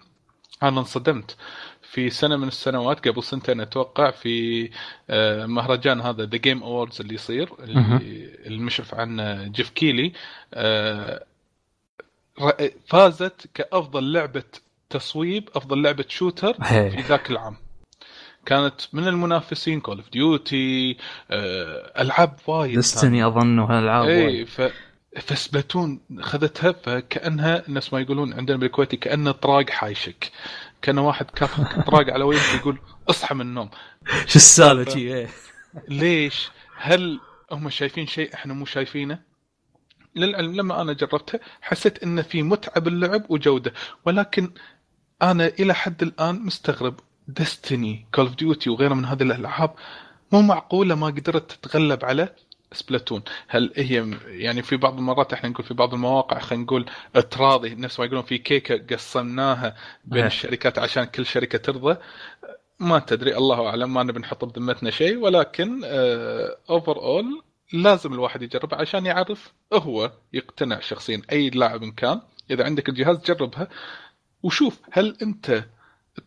أنا 0.62 0.80
انصدمت. 0.80 1.36
في 1.82 2.11
سنة 2.11 2.36
من 2.36 2.48
السنوات 2.48 3.09
قبل 3.09 3.22
سنتين 3.22 3.61
أتوقع 3.61 4.11
في 4.11 4.70
آه، 5.11 5.46
مهرجان 5.46 6.00
هذا 6.00 6.24
The 6.24 6.36
Game 6.36 6.62
Awards 6.62 7.01
اللي 7.00 7.14
يصير 7.14 7.52
اللي 7.59 8.30
المشرف 8.46 8.94
عنه 8.94 9.44
جيف 9.48 9.70
كيلي 9.70 10.12
آه، 10.55 11.24
فازت 12.86 13.46
كأفضل 13.55 14.12
لعبة 14.12 14.42
تصويب 14.90 15.48
أفضل 15.55 15.82
لعبة 15.82 16.05
shooter 16.09 16.53
في 16.64 17.02
ذاك 17.09 17.30
العام. 17.30 17.57
كانت 18.46 18.80
من 18.92 19.09
المنافسين 19.09 19.80
Call 19.80 19.97
of 19.97 20.11
Duty 20.11 20.97
ألعاب 22.00 22.38
وايد 22.46 22.78
دستني 22.78 23.26
أظن 23.26 23.59
وهالالعاب 23.59 24.09
إي 24.09 24.46
ف 24.46 24.61
فسبلاتون 25.20 26.00
اخذتها 26.18 26.72
فكأنها 26.72 27.62
نفس 27.68 27.92
ما 27.92 28.00
يقولون 28.00 28.32
عندنا 28.32 28.56
بالكويتي 28.56 28.96
كأنه 28.96 29.30
طراق 29.32 29.70
حايشك. 29.70 30.30
كان 30.82 30.98
واحد 30.98 31.26
طراق 31.86 32.12
على 32.12 32.24
وجهك 32.24 32.60
يقول 32.60 32.78
اصحى 33.10 33.34
من 33.34 33.40
النوم. 33.40 33.70
شو 34.26 34.36
السالفة؟ 34.36 34.96
إيه. 34.96 35.28
ليش؟ 35.88 36.50
هل 36.76 37.20
هم 37.52 37.70
شايفين 37.70 38.06
شيء 38.06 38.34
إحنا 38.34 38.54
مو 38.54 38.64
شايفينه؟ 38.64 39.18
للعلم 40.16 40.56
لما 40.56 40.80
أنا 40.80 40.92
جربتها 40.92 41.40
حسيت 41.62 42.02
إن 42.02 42.22
في 42.22 42.42
متعة 42.42 42.80
باللعب 42.80 43.24
وجودة. 43.28 43.72
ولكن 44.04 44.50
أنا 45.22 45.46
إلى 45.46 45.74
حد 45.74 46.02
الآن 46.02 46.46
مستغرب. 46.46 47.00
Destiny 47.28 48.07
Call 48.14 48.26
of 48.26 48.34
Duty 48.34 48.70
وغيرها 48.70 48.94
من 48.94 49.04
هذه 49.04 49.22
الألعاب 49.22 49.74
مو 50.32 50.40
معقولة 50.42 50.94
ما 50.94 51.06
قدرت 51.06 51.52
تتغلب 51.52 52.04
على 52.04 52.34
Splatoon. 52.74 53.22
هل 53.49 53.72
هي 53.77 54.11
يعني 54.27 54.62
في 54.62 54.77
بعض 54.77 54.99
المرات 54.99 55.33
إحنا 55.33 55.49
نقول 55.49 55.66
في 55.66 55.75
بعض 55.75 55.95
المواقع 55.95 56.39
خلينا 56.39 56.64
نقول 56.64 56.87
تراضي 57.31 57.75
نفس 57.75 58.01
ما 58.01 58.07
يقولون 58.07 58.25
في 58.25 58.39
كيكة 58.39 58.97
قسمناها 58.97 59.77
بين. 60.05 60.27
الشركات 60.27 60.79
عشان 60.79 61.05
كل 61.05 61.27
شركة 61.27 61.59
ترضى. 61.59 61.97
ما 62.81 62.99
تدري 62.99 63.37
الله 63.37 63.66
أعلم 63.66 63.95
ما 63.95 64.03
نبي 64.03 64.20
نحط 64.20 64.45
بذمتنا 64.45 64.91
شيء 64.91 65.16
ولكن 65.18 65.85
اوفر 66.70 66.97
آه، 66.99 67.05
اول 67.07 67.43
لازم 67.72 68.12
الواحد 68.12 68.43
يجرب 68.43 68.75
عشان 68.75 69.07
يعرف 69.07 69.53
هو 69.72 70.12
يقتنع 70.33 70.81
شخصيا 70.81 71.22
أي 71.33 71.51
لاعب 71.51 71.85
كان. 71.95 72.20
إذا 72.51 72.64
عندك 72.64 72.89
الجهاز 72.89 73.20
جربها 73.20 73.68
وشوف 74.43 74.81
هل 74.93 75.16
أنت 75.22 75.64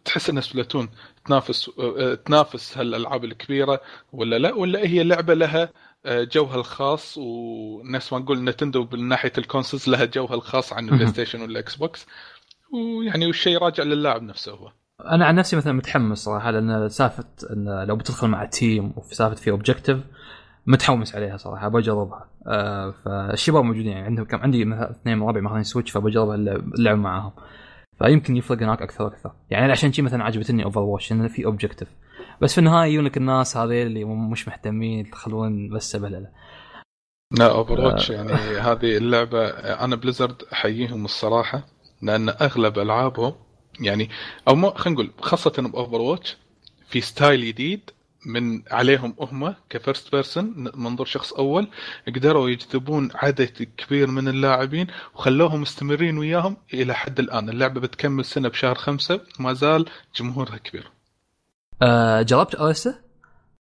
تحس 0.06 0.30
أن 0.30 0.42
Splatoon 0.42 0.90
تنافس 1.26 1.72
آه، 1.80 2.14
تنافس 2.14 2.78
هالألعاب 2.78 3.26
الكبيرة 3.26 3.82
ولا 4.14 4.40
لا 4.40 4.54
ولا 4.54 4.80
هي 4.80 5.04
لعبة 5.04 5.34
لها 5.34 5.64
آه، 5.64 5.70
جوها 6.08 6.56
الخاص 6.56 7.18
ونفس 7.18 8.14
ما 8.14 8.20
نقول 8.20 8.44
Nintendo 8.44 8.88
من 8.94 9.08
ناحية 9.08 9.32
ال 9.38 9.44
consoles 9.44 9.90
لها 9.90 10.06
جوها 10.06 10.34
الخاص 10.34 10.74
عن 10.74 10.90
ال 10.90 11.08
PlayStation 11.08 11.42
وال 11.42 11.76
Xbox 11.76 12.08
ويعني 12.74 13.26
والشيء 13.26 13.58
راجع 13.58 13.84
للاعب 13.84 14.24
نفسه 14.24 14.52
هو. 14.52 14.72
أنا 15.06 15.26
عن 15.26 15.36
نفسي 15.36 15.56
مثلا 15.56 15.74
متحمس 15.74 16.18
صراحة 16.18 16.52
لأن 16.52 16.90
سالفة 16.90 17.26
إن 17.52 17.84
لو 17.88 17.96
بتدخل 17.96 18.28
مع 18.28 18.46
team 18.46 18.94
وفي 18.96 19.16
سالفة 19.16 19.36
في 19.36 19.52
objective 19.52 19.98
متحمس 20.68 21.16
عليها 21.16 21.38
صراحة 21.38 21.68
بجربها 21.68 22.30
آه 22.48 22.94
فالشباب 23.06 23.64
موجودين 23.64 23.92
يعني 23.92 24.06
عندهم 24.06 24.26
كم 24.26 24.38
عندي 24.38 24.66
مثلا 24.66 24.92
اثنين 24.92 25.22
ربعي 25.22 25.42
ماخذين 25.42 25.64
Switch 25.64 25.92
فبجرب 25.92 26.32
اللعب 26.32 26.98
معاهم. 26.98 27.32
فيمكن 28.00 28.36
يفرق 28.36 28.64
هناك 28.64 28.82
أكثر 28.82 29.04
وأكثر. 29.04 29.32
يعني 29.50 29.72
عشان 29.72 29.94
شي 29.94 30.02
مثلا 30.02 30.24
عجبتني 30.24 30.64
Overwatch 30.64 31.12
انه 31.12 31.28
في 31.28 31.46
objective 31.46 31.88
بس 32.42 32.54
في 32.54 32.58
النهاية 32.58 32.92
يجونك 32.94 33.18
الناس 33.18 33.58
هذه 33.58 33.84
اللي 33.84 34.06
مش 34.06 34.48
مهتمين 34.48 35.00
يدخلون 35.00 35.70
بس 35.70 35.96
بهلله 35.96 36.30
لا 37.32 37.52
Overwatch 37.52 38.10
يعني 38.10 38.34
هذه 38.70 38.98
اللعبة 38.98 39.48
أنا 39.50 39.96
Blizzard 39.96 40.44
أحييهم 40.54 41.06
الصراحة 41.06 41.68
لأن 42.02 42.30
أغلب 42.30 42.80
ألعابهم 42.80 43.36
يعني 43.80 44.10
أو 44.48 44.56
مو 44.56 44.72
خلينا 44.72 45.02
نقول 45.02 45.12
خاصة 45.22 45.54
ب 45.58 46.02
Overwatch 46.02 46.38
في 46.90 47.02
style 47.02 47.46
جديد 47.46 47.90
من 48.26 48.64
عليهم 48.72 49.16
هم 49.20 49.56
ك 49.70 49.77
first 49.77 50.12
person 50.12 50.72
منظور 50.76 51.06
شخص 51.06 51.34
أول 51.34 51.68
قدروا 52.08 52.50
يجذبون 52.50 53.10
عدد 53.16 53.68
كبير 53.78 54.08
من 54.08 54.28
اللاعبين 54.28 54.88
وخلوهم 55.16 55.62
مستمرين 55.62 56.18
وياهم 56.18 56.58
إلى 56.74 56.94
حد 56.94 57.20
الآن. 57.20 57.50
اللعبة 57.50 57.82
بتكمل 57.82 58.26
سنة 58.26 58.50
بشهر 58.50 58.76
خمسة 58.76 59.22
ما 59.40 59.54
زال 59.54 59.86
جمهورها 60.16 60.58
كبير. 60.58 60.92
أه 61.82 62.22
جربت 62.22 62.56
Orisa؟ 62.56 62.96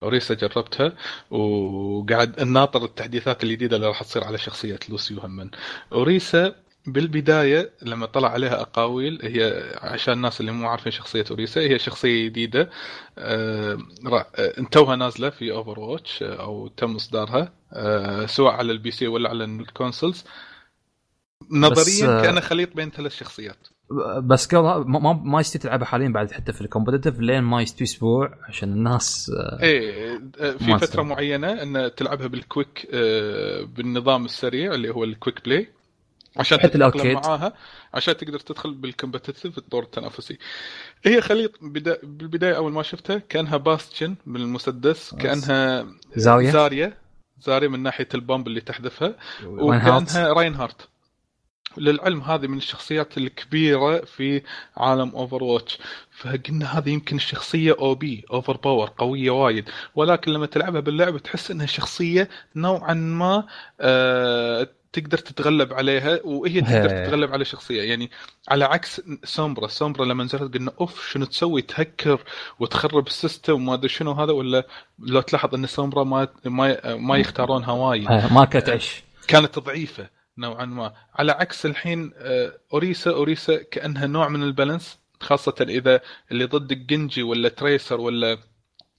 Orisa 0.04 0.34
جربتها 0.34 0.94
وقاعد 1.32 2.42
ناطر 2.42 2.86
التحديثات 2.86 3.44
الجديدة 3.44 3.76
اللي 3.76 3.88
راح 3.88 4.04
تصير 4.04 4.24
على 4.24 4.38
شخصية 4.38 4.80
Lucio 4.90 5.20
همن 5.20 5.50
Orisa 5.94 6.56
بالبداية 6.88 7.72
لما 7.82 8.06
طلع 8.06 8.30
عليها 8.30 8.62
أقاويل 8.62 9.20
هي 9.24 9.64
عشان 9.82 10.14
الناس 10.14 10.40
اللي 10.42 10.52
مو 10.52 10.68
عارفين 10.68 10.92
شخصية 10.92 11.26
Orisa 11.32 11.62
هي 11.62 11.80
شخصية 11.80 12.26
جديدة. 12.28 12.70
آه, 13.18 13.78
آه، 14.36 14.62
توها 14.72 14.96
نازلة 14.96 15.30
في 15.30 15.52
Overwatch 15.52 16.24
آه، 16.24 16.42
أو 16.42 16.68
تم 16.68 16.96
إصدارها 16.96 17.54
آه 17.74 18.26
سواء 18.26 18.54
على 18.54 18.72
ال 18.72 18.92
PC 18.92 19.08
ولا 19.08 19.30
على 19.30 19.44
ال 19.44 19.53
consoles 19.53 20.26
نظريا 21.52 22.20
آه 22.20 22.22
كان 22.22 22.42
خليط 22.42 22.76
بين 22.76 22.92
ثلاث 22.92 23.16
شخصيات. 23.16 23.68
بس 24.20 24.56
قبل 24.56 24.90
ما 24.90 25.14
ما 25.14 25.40
يستوي 25.40 25.62
تلعبها 25.62 25.86
حاليا 25.86 26.10
بعد 26.10 26.32
حتى 26.32 26.54
في 26.54 26.62
ال 26.62 26.66
competitive 26.66 27.20
لين 27.20 27.44
ما 27.44 27.62
يستوي 27.62 27.84
أسبوع 27.84 28.38
عشان 28.50 28.72
الناس 28.72 29.32
إيه 29.62 30.20
في 30.58 30.78
فترة 30.78 31.02
معينة 31.02 31.52
إن 31.64 31.92
تلعبها 31.96 32.28
بال 32.28 32.45
quick 32.45 32.88
بالنظام 33.76 34.26
السريع 34.26 34.74
اللي 34.74 34.90
هو 34.90 35.04
ال 35.04 35.11
quick 35.11 35.46
play 35.46 35.70
عشان 36.38 36.60
حتى 36.60 36.76
الاوكيد 36.78 37.14
معاها 37.14 37.54
عشان 37.94 38.18
تقدر 38.18 38.40
تدخل 38.40 38.74
بال 38.74 38.86
competitive 38.86 39.58
الدور 39.58 39.84
التنافسي. 39.84 40.38
هي 41.04 41.22
خليط 41.22 41.52
بدا... 41.62 41.98
بالبداية 42.04 42.58
أول 42.58 42.72
ما 42.72 42.84
شفتها 42.84 43.18
كأنها 43.30 43.58
Bastion 43.58 44.16
من 44.26 44.42
المسدس 44.42 45.16
كأنها 45.16 45.88
زاوية. 46.16 46.52
Zarya 46.52 46.98
Zarya 47.40 47.68
من 47.68 47.84
ناحية 47.84 48.08
ال 48.14 48.20
bomb 48.20 48.48
اللي 48.48 48.62
تحذفها 48.62 49.16
وكأنها 49.46 50.34
Reinhardt 50.34 50.90
للعلم 51.78 52.22
هذه 52.22 52.48
من 52.48 52.58
الشخصيات 52.58 53.18
الكبيرة 53.18 54.06
في 54.06 54.42
عالم 54.78 55.10
Overwatch 55.10 55.78
فقلنا 56.18 56.78
هذه 56.78 56.90
يمكن 56.90 57.16
الشخصية 57.16 57.76
OP 57.80 58.26
overpower 58.32 58.94
قوية 58.98 59.32
وايد. 59.32 59.70
ولكن 59.96 60.32
لما 60.32 60.46
تلعبها 60.46 60.82
باللعبة 60.82 61.20
تحس 61.20 61.52
إنها 61.52 61.66
شخصية 61.66 62.30
نوعا 62.56 62.94
ما 62.94 63.48
آه 63.82 64.68
تقدر 64.94 65.18
تتغلب 65.18 65.74
عليها 65.74 66.20
وهي 66.24 66.62
تقدر 66.62 66.90
تتغلب 66.90 67.34
على 67.34 67.46
شخصية. 67.46 67.82
يعني 67.84 68.12
على 68.50 68.66
عكس 68.66 69.02
Sombra 69.24 69.68
Sombra 69.68 70.06
لما 70.06 70.24
نزلت 70.24 70.54
قلنا 70.54 70.72
أوف 70.82 71.10
شنو 71.12 71.26
تسوي؟ 71.26 71.62
تهكر 71.62 72.24
وتخرب 72.60 73.08
ال 73.08 73.14
system 73.14 73.54
وما 73.54 73.74
أدري 73.74 73.90
شنو 73.90 74.12
هذا 74.12 74.32
ولا 74.32 74.68
لو 75.00 75.22
تلاحظ 75.22 75.56
إن 75.56 75.66
Sombra 75.66 76.04
ما 76.04 76.28
ما, 76.46 76.96
ما 76.96 77.18
يختارونها 77.18 77.72
وايد. 77.72 78.12
ما 78.32 78.46
كانت 78.46 78.70
عش 78.70 79.04
كانت 79.28 79.60
ضعيفة. 79.60 80.17
نوعا 80.38 80.66
ما. 80.66 80.94
على 81.16 81.32
عكس 81.32 81.66
الحين 81.66 82.12
آه، 82.18 82.54
Orisa 82.74 83.12
Orisa 83.12 83.64
كأنها 83.72 84.08
نوع 84.08 84.28
من 84.30 84.44
ال 84.44 84.51
balance 84.51 85.00
خاصة 85.20 85.56
إذا 85.62 86.02
اللي 86.32 86.46
ضدك 86.46 86.78
Genji 86.78 87.24
ولا 87.24 87.50
Tracer 87.50 88.02
ولا 88.02 88.38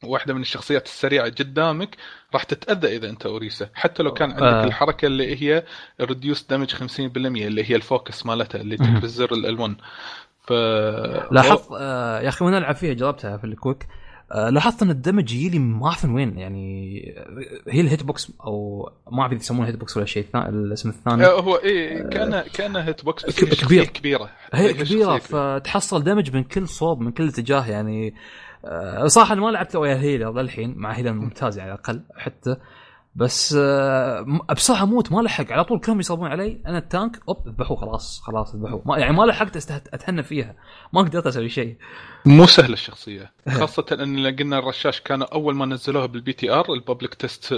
واحدة 0.05 0.35
من 0.35 0.41
الشخصيات 0.41 0.87
السريعة 0.87 1.25
قدامك 1.27 1.97
راح 2.35 2.43
تتأذى 2.43 2.97
إذا 2.97 3.09
أنت 3.11 3.27
Orisa. 3.27 3.69
حتى 3.75 4.03
لو 4.03 4.13
كان 4.13 4.31
عندك 4.31 4.43
آه. 4.43 4.65
الحركة 4.65 5.07
اللي 5.07 5.43
هي 5.43 5.65
reduce 6.01 6.43
damage 6.47 6.75
50% 6.75 6.81
اللي 7.01 7.71
هي 7.71 7.77
ال 7.77 7.85
focus 7.85 8.27
مالتها 8.27 8.61
اللي 8.61 8.77
تكبر 8.77 9.03
الزر 9.03 9.29
L1 9.29 9.71
ف 10.47 10.53
لاحظت 11.33 11.69
آه 11.73 12.21
يا 12.21 12.29
أخي 12.29 12.45
وأنا 12.45 12.59
ألعب 12.59 12.75
فيها؟ 12.75 12.95
جربتها 12.95 13.37
في 13.37 13.45
ال 13.45 13.50
quick. 13.50 13.83
آه 13.83 13.89
لاحظت 14.35 14.83
إن 14.83 14.91
ال 14.91 14.97
damage 14.97 15.33
يجي 15.33 15.49
لي 15.49 15.59
ما 15.59 15.87
أعرف 15.87 16.05
من 16.05 16.15
وين 16.15 16.39
يعني 16.39 17.01
هي 17.69 17.81
ال 17.81 17.86
hit 17.86 18.03
box 18.03 18.33
أو 18.45 18.89
ما 19.13 19.23
أعرف 19.23 19.33
إذا 19.33 19.41
يسمونه 19.41 19.69
hit 19.69 19.77
box 19.77 19.97
ولا 19.97 20.07
شيء 20.07 20.23
الثاني 20.23 20.49
الاسم 20.49 20.89
الثاني. 20.89 21.25
آه 21.25 21.41
هو 21.41 21.57
إيه 21.57 22.03
كان 22.03 22.45
كان 22.55 22.77
hit 22.77 23.05
box 23.05 23.27
بس 23.27 23.65
كبير 23.65 23.85
كبيرة. 23.85 24.31
هي 24.53 24.73
كبيرة 24.73 25.19
فتحصل 25.19 26.05
damage 26.05 26.37
من 26.37 26.45
كل 26.45 26.69
صوب 26.69 27.01
من 27.01 27.13
كل 27.13 27.29
اتجاه 27.29 27.67
يعني 27.67 28.15
آه، 28.65 29.07
صراحة 29.07 29.33
أنا 29.33 29.41
ما 29.41 29.51
لعبت 29.51 29.77
ويا 29.77 29.95
healer 29.97 30.41
للحين 30.41 30.75
مع 30.77 30.93
healer 30.93 31.13
ممتاز 31.13 31.59
يعني 31.59 31.71
على 31.71 31.79
الأقل 31.79 32.03
حتى. 32.17 32.57
بس 33.15 33.55
آه، 33.59 34.27
بصراحة 34.53 34.87
موت 34.87 35.13
ما 35.13 35.21
لحق. 35.21 35.53
على 35.53 35.65
طول 35.65 35.81
كلهم 35.81 36.01
يصابون 36.01 36.29
علي. 36.29 36.61
أنا 36.67 36.79
ال 36.79 36.87
tank 36.87 37.21
أوب 37.29 37.49
ذبحوه 37.49 37.77
خلاص 37.77 38.21
خلاص 38.21 38.57
ذبحوه. 38.57 38.83
ما 38.87 38.99
يعني 38.99 39.13
ما 39.17 39.23
لحقت 39.23 39.57
أتهنى 39.95 40.23
فيها. 40.23 40.55
ما 40.93 41.01
قدرت 41.01 41.27
أسوي 41.27 41.49
شيء. 41.49 41.77
مو 42.27 42.47
سهله 42.47 42.73
الشخصية. 42.73 43.33
خاصة 43.59 43.87
إن 43.93 44.37
قلنا 44.37 44.59
الرشاش 44.59 45.01
كان 45.01 45.23
أول 45.23 45.55
ما 45.55 45.67
نزلوها 45.67 46.07
بال 46.07 46.33
PTR 46.33 46.51
ال 46.51 46.73
public 46.73 47.15
test 47.15 47.53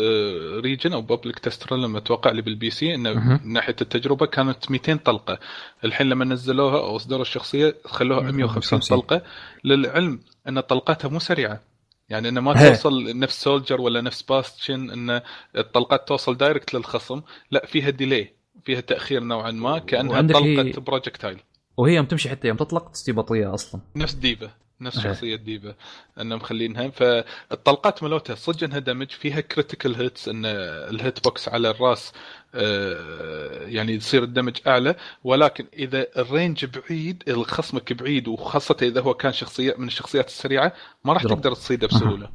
region 0.64 0.92
أو 0.92 1.02
public 1.02 1.38
test 1.38 1.72
realm 1.72 1.96
أتوقع 1.96 2.30
اللي 2.30 2.42
بال 2.42 2.70
PC 2.70 2.94
انه 2.94 3.12
من 3.12 3.52
ناحية 3.52 3.76
التجربة 3.80 4.26
كانت 4.26 4.70
200 4.70 4.96
طلقة. 4.96 5.38
الحين 5.84 6.08
لما 6.08 6.24
نزلوها 6.24 6.78
أو 6.78 6.96
أصدروا 6.96 7.22
الشخصية 7.22 7.76
خلوها 7.84 8.30
150 8.30 8.80
طلقة. 8.80 9.22
للعلم 9.64 10.20
إن 10.48 10.60
طلقاتها 10.60 11.08
مو 11.08 11.18
سريعة. 11.18 11.69
يعني 12.10 12.28
إنه 12.28 12.40
ما 12.40 12.68
توصل 12.68 13.18
نفس 13.18 13.42
Soldier 13.42 13.80
ولا 13.80 14.00
نفس 14.00 14.22
Bastion 14.22 14.90
إن 14.90 15.20
الطلقات 15.56 16.08
توصل 16.08 16.36
direct 16.36 16.74
للخصم. 16.74 17.22
لا 17.50 17.66
فيها 17.66 17.90
delay 17.90 18.32
فيها 18.64 18.80
تأخير 18.80 19.22
نوعا 19.22 19.50
ما 19.50 19.78
كأنها 19.78 20.22
طلقة 20.22 20.62
هي... 20.62 20.72
projectile 20.72 21.40
وهي 21.76 21.94
يوم 21.94 22.06
تمشي 22.06 22.28
حتى 22.30 22.48
يوم 22.48 22.56
تطلق 22.56 22.90
تصير 22.90 23.14
بطيئة 23.14 23.54
أصلا. 23.54 23.80
نفس 23.96 24.14
D.Va 24.14 24.50
نفس 24.80 25.00
شخصية 25.00 25.36
D.Va 25.36 25.74
إنهم 26.20 26.38
مخلينها. 26.38 26.88
فالطلقات 26.88 28.02
ملوتها 28.02 28.34
صدق 28.34 28.64
إنها 28.64 28.78
damage 28.78 29.10
فيها 29.10 29.40
critical 29.40 29.96
hits 29.96 30.28
إن 30.28 30.46
ال 30.46 30.66
hit 30.66 31.24
box 31.24 31.48
على 31.48 31.70
الرأس 31.70 32.12
يعني 32.54 33.92
يصير 33.92 34.22
ال 34.22 34.27
damage 34.27 34.56
أعلى. 34.66 34.94
ولكن 35.24 35.66
إذا 35.72 36.06
ال 36.16 36.24
range 36.24 36.64
بعيد 36.64 37.32
خصمك 37.42 37.92
بعيد 37.92 38.28
وخاصة 38.28 38.76
إذا 38.82 39.00
هو 39.00 39.14
كان 39.14 39.32
شخصية 39.32 39.74
من 39.78 39.86
الشخصيات 39.86 40.26
السريعة 40.28 40.72
ما 41.04 41.12
راح 41.12 41.22
تقدر 41.22 41.54
تصيده 41.54 41.86
بسهولة. 41.86 42.30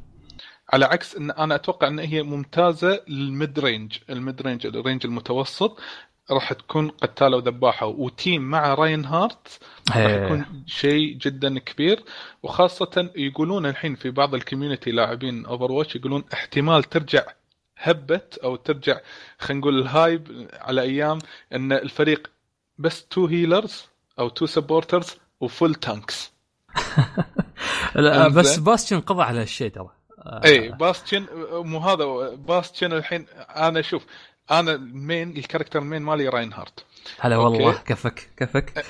على 0.72 0.84
عكس 0.84 1.16
إن 1.16 1.30
أنا 1.30 1.54
أتوقع 1.54 1.88
إن 1.88 1.98
هي 1.98 2.22
ممتازة 2.22 3.00
لل 3.08 3.28
mid 3.28 3.58
range. 3.58 3.98
ال 4.10 4.18
mid 4.18 4.42
range 4.42 4.66
ال 4.66 4.73
range 4.73 5.06
المتوسط 5.06 5.80
راح 6.30 6.52
تكون 6.52 6.88
قتالة 6.88 7.36
وذباحة. 7.36 7.86
و 7.86 7.97
team 7.97 8.42
مع 8.42 8.74
Reinhardt 8.74 9.58
راح 9.88 9.96
يكون 9.96 10.64
شيء 10.66 11.16
جدا 11.16 11.58
كبير. 11.58 12.02
وخاصة 12.42 13.10
يقولون 13.16 13.66
الحين 13.66 13.94
في 13.94 14.10
بعض 14.10 14.34
ال 14.34 14.40
community 14.40 14.90
لاعبين 14.90 15.46
Overwatch 15.46 15.96
يقولون 15.96 16.24
احتمال 16.32 16.84
ترجع 16.84 17.24
هبت 17.78 18.38
أو 18.44 18.56
ترجع 18.56 19.00
خلينا 19.38 19.60
نقول 19.60 19.78
ال 19.78 19.92
hype 19.92 20.48
على 20.52 20.82
أيام 20.82 21.18
إن 21.52 21.72
الفريق 21.72 22.30
بس 22.78 23.06
two 23.06 23.26
healers 23.26 23.84
أو 24.18 24.28
two 24.28 24.46
supporters 24.46 25.16
و 25.40 25.47
full 25.47 25.74
tanks 25.74 26.32
لا 27.94 28.28
بس 28.28 28.58
Bastion 28.58 29.00
قضى 29.00 29.22
على 29.22 29.40
هالشيء 29.40 29.70
ترى. 29.70 29.90
اي 30.26 30.68
Bastion 30.68 31.26
مو 31.52 31.78
هذا 31.78 32.04
Bastion 32.34 32.92
الحين 32.92 33.26
أنا 33.56 33.82
شوف 33.82 34.06
أنا 34.50 34.72
ال 34.72 34.85
main 34.85 35.36
ال 35.36 35.40
character 35.40 35.78
ال 35.78 35.83
main 35.83 36.02
مالي 36.02 36.28
Reinhardt 36.28 36.84
هلا 37.18 37.36
والله 37.36 37.66
okay. 37.72 37.82
كفك 37.84 38.30
كفك. 38.36 38.84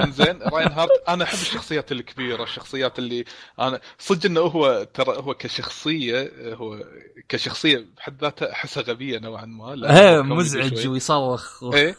إنزين 0.00 0.42
Reinhardt 0.42 0.90
أنا 1.08 1.24
أحب 1.24 1.38
الشخصيات 1.38 1.92
الكبيرة 1.92 2.42
الشخصيات 2.42 2.98
اللي 2.98 3.24
أنا 3.60 3.80
صدق 3.98 4.26
إنه 4.26 4.40
هو 4.40 4.86
ترى 4.94 5.16
هو 5.16 5.34
كشخصية 5.34 6.32
هو 6.54 6.84
كشخصية 7.28 7.86
بحد 7.96 8.20
ذاتها 8.20 8.52
أحسها 8.52 8.82
غبية 8.82 9.18
نوعا 9.18 9.44
ما 9.44 10.00
إيه 10.00 10.22
مزعج. 10.22 10.86
ويصرخ 10.88 11.62
و... 11.62 11.74
إيه. 11.74 11.96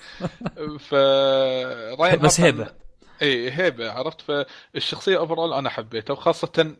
ف 0.80 0.93
راين 1.99 2.20
بس 2.20 2.39
هيبة. 2.39 2.68
اي 3.22 3.51
هيبة 3.51 3.91
عرفت؟ 3.91 4.22
فالشخصية 4.22 5.18
overall 5.17 5.53
أنا 5.53 5.70
حبيتها 5.70 6.13
وخاصة 6.13 6.76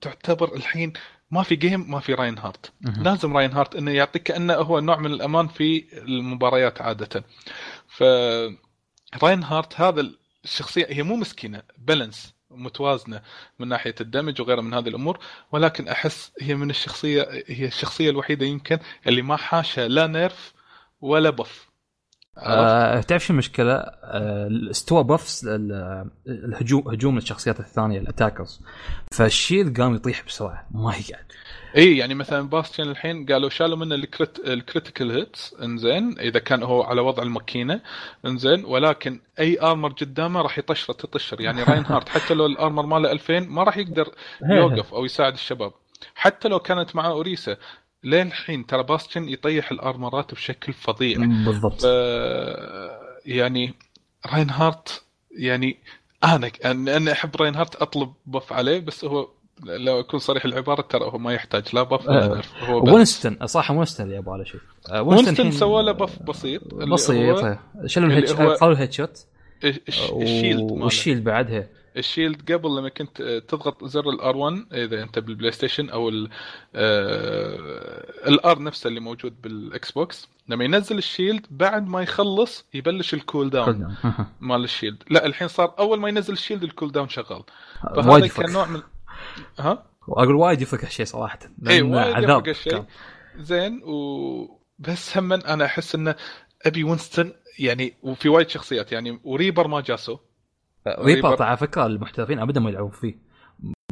تعتبر 0.00 0.54
الحين 0.54 0.92
ما 1.30 1.42
في 1.42 1.56
game 1.56 1.90
ما 1.90 2.00
في 2.00 2.14
راين 2.14 2.38
هارت. 2.38 2.72
لازم 3.02 3.36
راين 3.36 3.52
هارت 3.52 3.76
إنه 3.76 3.90
يعطيك 3.90 4.22
كأنه 4.22 4.54
هو 4.54 4.80
نوع 4.80 4.98
من 4.98 5.12
الأمان 5.12 5.48
في 5.48 5.84
المباريات 5.92 6.82
عادة 6.82 7.24
ف 7.88 8.02
راين 9.22 9.42
هارت 9.44 9.80
هذا 9.80 10.10
الشخصية 10.44 10.86
هي 10.90 11.02
مو 11.02 11.16
مسكينة 11.16 11.62
balance 11.78 12.34
متوازنة 12.50 13.22
من 13.58 13.68
ناحية 13.68 13.94
ال 14.00 14.06
damage 14.06 14.40
وغيرها 14.40 14.62
من 14.62 14.74
هذه 14.74 14.88
الأمور 14.88 15.18
ولكن 15.52 15.88
أحس 15.88 16.32
هي 16.40 16.54
من 16.54 16.70
الشخصية 16.70 17.28
هي 17.46 17.66
الشخصية 17.66 18.10
الوحيدة 18.10 18.46
يمكن 18.46 18.78
اللي 19.06 19.22
ما 19.22 19.36
حاشها 19.36 19.88
لا 19.88 20.06
nerf 20.06 20.54
ولا 21.00 21.30
buff؟ 21.30 21.65
آه 22.38 23.00
تعرف 23.00 23.24
شو 23.26 23.32
المشكلة؟ 23.32 23.72
آه 23.74 24.48
استوى 24.70 25.04
buffs 25.04 25.44
ال- 25.48 26.10
الهجوم 26.28 26.88
هجوم 26.88 27.16
الشخصيات 27.18 27.60
الثانية 27.60 27.98
ال 27.98 28.04
attackers. 28.04 28.60
فال 29.12 29.27
shield 29.27 29.74
قام 29.74 29.94
يطيح 29.94 30.22
بسرعة 30.26 30.66
ما 30.70 30.90
يقعد 30.94 31.24
إي 31.76 31.96
يعني 31.96 32.14
مثلا 32.14 32.48
باستيان 32.48 32.90
الحين 32.90 33.26
قالوا 33.26 33.48
شالوا 33.48 33.76
منه 33.76 33.94
ال 33.94 34.03
crit 34.03 34.38
ال 34.46 34.53
critical 34.53 35.10
hits 35.10 35.54
انزين 35.62 36.18
إذا 36.18 36.38
كان 36.38 36.62
هو 36.62 36.82
على 36.82 37.00
وضع 37.00 37.22
الماكينة 37.22 37.80
انزين 38.26 38.64
ولكن 38.64 39.20
أي 39.40 39.60
armor 39.62 39.88
قدامه 39.92 40.40
راح 40.42 40.58
يطشر 40.58 40.92
تطشر. 40.92 41.40
يعني 41.40 41.62
راين 41.68 41.84
هارت 41.86 42.08
حتى 42.08 42.34
لو 42.34 42.46
ال 42.46 42.53
armor 42.53 42.86
ماله 42.86 43.12
2000 43.12 43.40
ما 43.40 43.62
راح 43.62 43.76
يقدر 43.76 44.08
يوقف 44.50 44.94
أو 44.94 45.04
يساعد 45.04 45.32
الشباب. 45.32 45.72
حتى 46.14 46.48
لو 46.48 46.58
كانت 46.58 46.96
معاه 46.96 47.10
أوريسا 47.10 47.56
لين 48.04 48.26
الحين 48.26 48.66
ترى 48.66 48.82
باستيان 48.82 49.28
يطيح 49.28 49.70
ال 49.70 49.79
armor 49.79 50.25
ات 50.25 50.34
بشكل 50.34 50.72
فظيع 50.72 51.18
بالضبط 51.18 51.84
يعني 53.26 53.74
راين 54.32 54.50
هارت 54.50 55.02
يعني 55.38 55.76
أنا 56.24 56.50
أنا 56.64 57.12
أحب 57.12 57.36
راين 57.36 57.54
هارت 57.54 57.76
أطلب 57.76 58.12
buff 58.26 58.52
عليه 58.52 58.80
بس 58.80 59.04
هو 59.04 59.28
لو 59.62 60.00
أكون 60.00 60.20
صريح 60.20 60.44
العبارة 60.44 60.82
ترى 60.82 61.04
هو 61.04 61.18
ما 61.18 61.32
يحتاج 61.32 61.74
لا 61.74 61.82
buff 61.82 62.08
ولا 62.08 62.24
آه. 62.24 62.28
nerf 62.28 62.52
هو 62.64 62.80
بس. 62.80 62.92
وينستون 62.92 63.46
صراحة 63.46 63.74
وينستون 63.74 64.06
اللي 64.06 64.18
أبغى 64.18 64.42
أشوف 64.42 64.60
آه، 64.90 65.02
وينستون 65.02 65.50
سوى 65.50 65.82
له 65.82 65.92
buff 65.92 66.22
بسيط 66.22 66.74
بسيط. 66.74 67.58
شالوا 67.86 68.08
اللي 68.08 68.18
الهيد 68.72 68.92
شوت 68.92 69.26
الش- 69.64 70.10
الشيلد. 70.22 70.70
والشيلد 70.70 71.24
بعدها 71.24 71.68
ال 71.96 72.04
shield 72.04 72.52
قبل 72.52 72.76
لما 72.76 72.88
كنت 72.88 73.20
آه، 73.20 73.38
تضغط 73.38 73.84
زر 73.84 74.10
ال 74.10 74.36
R1 74.36 74.66
إذا 74.72 75.02
أنت 75.02 75.18
بالبلاي 75.18 75.52
ستيشن 75.52 75.90
أو 75.90 76.08
ال 78.28 78.45
R 78.45 78.62
نفسه 78.62 78.88
اللي 78.88 79.00
موجود 79.00 79.42
بالإكس 79.42 79.90
بوكس. 79.90 80.28
لما 80.48 80.64
ينزل 80.64 80.98
ال 80.98 81.05
shield 81.05 81.46
بعد 81.50 81.88
ما 81.88 82.02
يخلص 82.02 82.64
يبلش 82.74 83.14
ال 83.14 83.50
cooldown 83.50 83.96
مال 84.40 84.64
ال 84.64 84.69
shield. 84.69 85.02
لا 85.10 85.26
الحين 85.26 85.48
صار 85.48 85.74
أول 85.78 86.00
ما 86.00 86.08
ينزل 86.08 86.32
ال 86.32 86.36
shield 86.36 86.58
ال 86.58 86.62
cooldown 86.62 87.08
شغال. 87.08 87.42
وايد 87.96 88.26
فهذا 88.26 88.46
كان 88.46 88.52
نوع 88.52 88.66
من 88.66 88.82
ها؟ 89.58 89.86
أقول 90.08 90.34
وايد 90.34 90.62
يفرق 90.62 90.84
هالشيء 90.84 91.06
صراحة. 91.06 91.38
اي 91.68 91.82
وايد 91.82 92.14
عذاب 92.14 92.46
يفرق 92.46 92.48
الشيء 92.48 92.72
كان. 92.72 92.86
زين 93.38 93.82
و 93.82 94.60
بس 94.78 95.18
هم 95.18 95.32
أنا 95.32 95.64
أحس 95.64 95.94
إنه 95.94 96.14
أبي 96.66 96.84
وينستون 96.84 97.32
يعني 97.58 97.94
وفي 98.02 98.28
وايد 98.28 98.48
شخصيات 98.48 98.92
يعني 98.92 99.20
وريبر 99.24 99.68
ما 99.68 99.80
قاسوا 99.80 100.18
ريبر. 100.88 101.42
على 101.42 101.56
فكرة 101.56 101.86
المحترفين 101.86 102.38
ابدا 102.38 102.60
ما 102.60 102.70
يلعبون 102.70 102.90
فيه. 102.90 103.18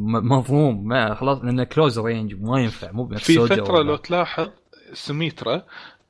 مفهوم 0.01 0.87
ما 0.87 1.13
خلاص 1.15 1.39
لأنه 1.43 1.63
close 1.63 1.99
range 1.99 2.35
ما 2.41 2.59
ينفع 2.61 2.91
مو 2.91 3.03
بنفس 3.03 3.25
في 3.25 3.39
فترة 3.47 3.81
لو 3.81 3.95
تلاحظ 3.95 4.49
سميترا 4.93 5.63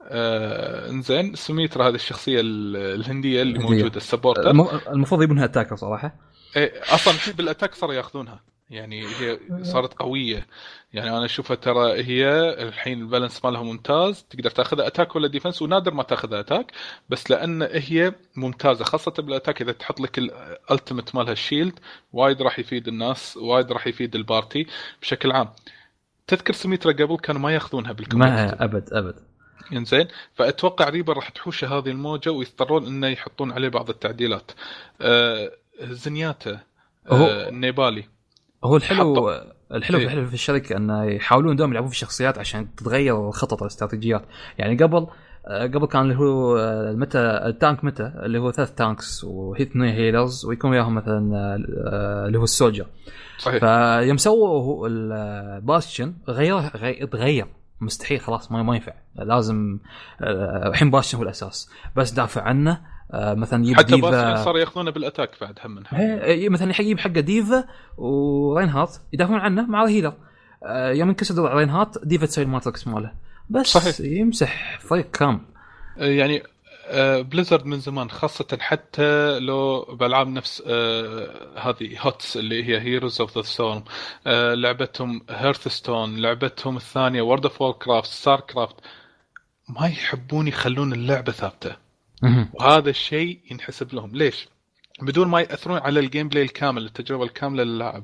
آه 0.07 0.89
إنزين 0.89 1.35
سميترا 1.35 1.87
هذه 1.87 1.95
الشخصية 1.95 2.39
ال- 2.39 2.75
الهندية 2.99 3.41
اللي. 3.41 3.59
موجودة 3.59 3.97
ال 3.97 4.02
supporter. 4.02 4.49
الم- 4.51 4.67
المفروض 4.87 5.21
يبونها 5.23 5.45
attacker 5.45 5.75
صراحة. 5.75 6.15
إيه، 6.55 6.73
أصلا 6.81 7.13
بال 7.37 7.46
attack 7.46 7.73
صاروا 7.75 7.95
ياخذونها. 7.95 8.43
يعني 8.69 9.05
هي 9.07 9.39
صارت 9.61 9.93
قوية. 9.93 10.47
يعني 10.93 11.09
أنا 11.17 11.25
أشوفها 11.25 11.55
ترى 11.55 12.03
هي 12.03 12.29
الحين 12.63 13.01
ال 13.01 13.07
balance 13.07 13.45
مالها 13.45 13.63
ممتاز 13.63 14.23
تقدر 14.29 14.49
تاخذها 14.49 14.87
attack 14.87 15.15
ولا 15.15 15.27
defense 15.27 15.61
ونادر 15.61 15.93
ما 15.93 16.03
تاخذها 16.03 16.39
attack 16.39 16.71
بس 17.09 17.31
لأن 17.31 17.61
هي 17.71 18.13
ممتازة 18.35 18.83
خاصة 18.85 19.11
بال 19.11 19.24
attack 19.24 19.61
إذا 19.61 19.71
تحط 19.71 19.99
لك 19.99 20.17
ال 20.17 20.28
ultimate 20.28 21.15
مالها 21.15 21.31
ال 21.31 21.38
shield 21.38 21.79
وايد 22.13 22.41
راح 22.41 22.59
يفيد 22.59 22.87
الناس 22.87 23.37
وايد 23.37 23.71
راح 23.71 23.87
يفيد 23.87 24.15
ال 24.15 24.24
party 24.24 24.67
بشكل 25.01 25.31
عام. 25.31 25.49
تذكر 26.27 26.53
سميترا 26.53 26.91
قبل 26.91 27.17
كانوا 27.17 27.41
ما 27.41 27.51
ياخذونها 27.53 27.91
بال 27.91 27.99
community 27.99 28.35
ما 28.55 28.63
أبد 28.63 28.93
أبد. 28.93 29.15
إنزين 29.73 30.07
فأتوقع 30.33 30.89
ريبر 30.89 31.15
راح 31.15 31.29
تحوشه 31.29 31.63
هذه 31.63 31.89
الموجة 31.89 32.31
ويضطرون 32.31 32.85
إنه 32.87 33.07
يحطون 33.07 33.51
عليه 33.51 33.69
بعض 33.69 33.89
التعديلات. 33.89 34.51
آه 35.01 35.51
زنياتا 35.81 36.59
هو- 37.07 37.25
آه 37.25 37.49
النيبالي 37.49 38.03
هو 38.65 38.75
الحلو 38.75 39.15
حطوا. 39.15 39.55
الحلو 39.71 39.97
إيه. 39.97 40.05
الحلو 40.05 40.27
في 40.27 40.33
الشركة 40.33 40.77
انه 40.77 41.03
يحاولون 41.03 41.55
دوم 41.55 41.71
يلعبون 41.71 41.89
في 41.89 41.95
الشخصيات 41.95 42.37
عشان 42.37 42.75
تتغير 42.75 43.27
الخطط 43.27 43.61
والاستراتيجيات 43.61 44.21
يعني 44.57 44.77
قبل 44.83 45.07
آه، 45.47 45.67
قبل 45.67 45.85
كان 45.85 46.01
اللي 46.01 46.15
هو 46.15 46.57
آه، 46.57 46.91
ال 46.91 46.97
meta 46.97 47.19
ال 47.19 47.32
tank 47.32 47.83
meta؟ 47.83 48.11
اللي 48.23 48.39
هو 48.39 48.51
ثلاث 48.51 48.71
tanks 48.73 49.23
وهي 49.23 49.63
اثنين 49.63 49.89
healers 49.89 50.45
ويكون 50.45 50.71
وياهم 50.71 50.95
مثلا 50.95 51.35
آه، 51.35 52.25
اللي 52.27 52.37
هو 52.39 52.43
ال 52.43 52.48
Soldier. 52.48 52.85
صحيح. 53.37 53.59
فيوم 53.59 54.17
سووا 54.17 54.87
الباستيان 54.87 56.13
غير 56.27 56.55
غير 56.55 57.05
تغير. 57.05 57.45
مستحيل 57.81 58.19
خلاص 58.19 58.51
ما 58.51 58.63
ما 58.63 58.75
ينفع. 58.75 58.93
لازم 59.15 59.79
آه، 60.21 60.67
الحين 60.67 60.91
باستيان 60.91 61.17
هو 61.17 61.23
الأساس. 61.23 61.69
بس 61.95 62.11
دافع 62.11 62.41
عنه 62.41 62.81
آه، 63.11 63.33
مثلا 63.33 63.63
يجيب 63.63 63.77
حتى 63.77 63.95
ديفا. 63.95 64.43
صار 64.43 64.57
ياخذونه 64.57 64.91
بال 64.91 65.01
attack 65.01 65.31
بعد 65.41 65.59
هم 65.65 65.71
من 65.71 65.83
إيه، 65.87 66.23
إيه، 66.23 66.49
مثلا 66.49 66.71
يجيب 66.79 66.99
حقه 66.99 67.19
ديفا 67.19 67.63
ورينهارت 67.97 69.01
يدافعون 69.13 69.39
عنه 69.39 69.65
مع 69.65 69.83
ال 69.83 69.88
healer 69.88 70.13
آه، 70.65 70.91
يوم 70.91 71.09
انكسر 71.09 71.35
درع 71.35 71.53
رينهارت 71.53 72.05
ديفا 72.05 72.25
تسوي 72.25 72.43
ال 72.43 72.50
matrix 72.50 72.87
ماله. 72.87 73.11
بس 73.49 73.65
صحيح. 73.65 73.99
يمسح 73.99 74.79
فريق 74.79 75.11
كامل. 75.11 75.39
يعني 75.97 76.43
بليزرد 77.21 77.65
من 77.65 77.79
زمان 77.79 78.09
خاصة 78.09 78.57
حتى 78.61 79.39
لو 79.39 79.81
بألعاب 79.81 80.27
نفس 80.27 80.63
آه 80.67 81.59
هذه 81.59 81.99
هوتس 81.99 82.37
اللي 82.37 82.63
هي 82.63 82.79
هيروز 82.81 83.21
اوف 83.21 83.37
ذا 83.37 83.41
ستورم 83.41 83.83
لعبتهم 84.55 85.25
هيرثستون 85.29 86.17
لعبتهم 86.17 86.77
الثانية 86.77 87.21
وورد 87.21 87.45
اوف 87.45 87.63
كرافت 87.63 88.11
ستار 88.11 88.39
كرافت 88.39 88.75
ما 89.69 89.87
يحبون 89.87 90.47
يخلون 90.47 90.93
اللعبة 90.93 91.31
ثابتة. 91.31 91.75
وهذا 92.53 92.89
الشيء 92.89 93.39
ينحسب 93.51 93.93
لهم. 93.93 94.15
ليش؟ 94.15 94.47
بدون 95.01 95.27
ما 95.27 95.39
يأثرون 95.41 95.77
على 95.77 95.99
ال 95.99 96.29
gameplay 96.29 96.43
الكامل 96.43 96.85
التجربة 96.85 97.23
الكاملة 97.23 97.63
للاعب 97.63 98.03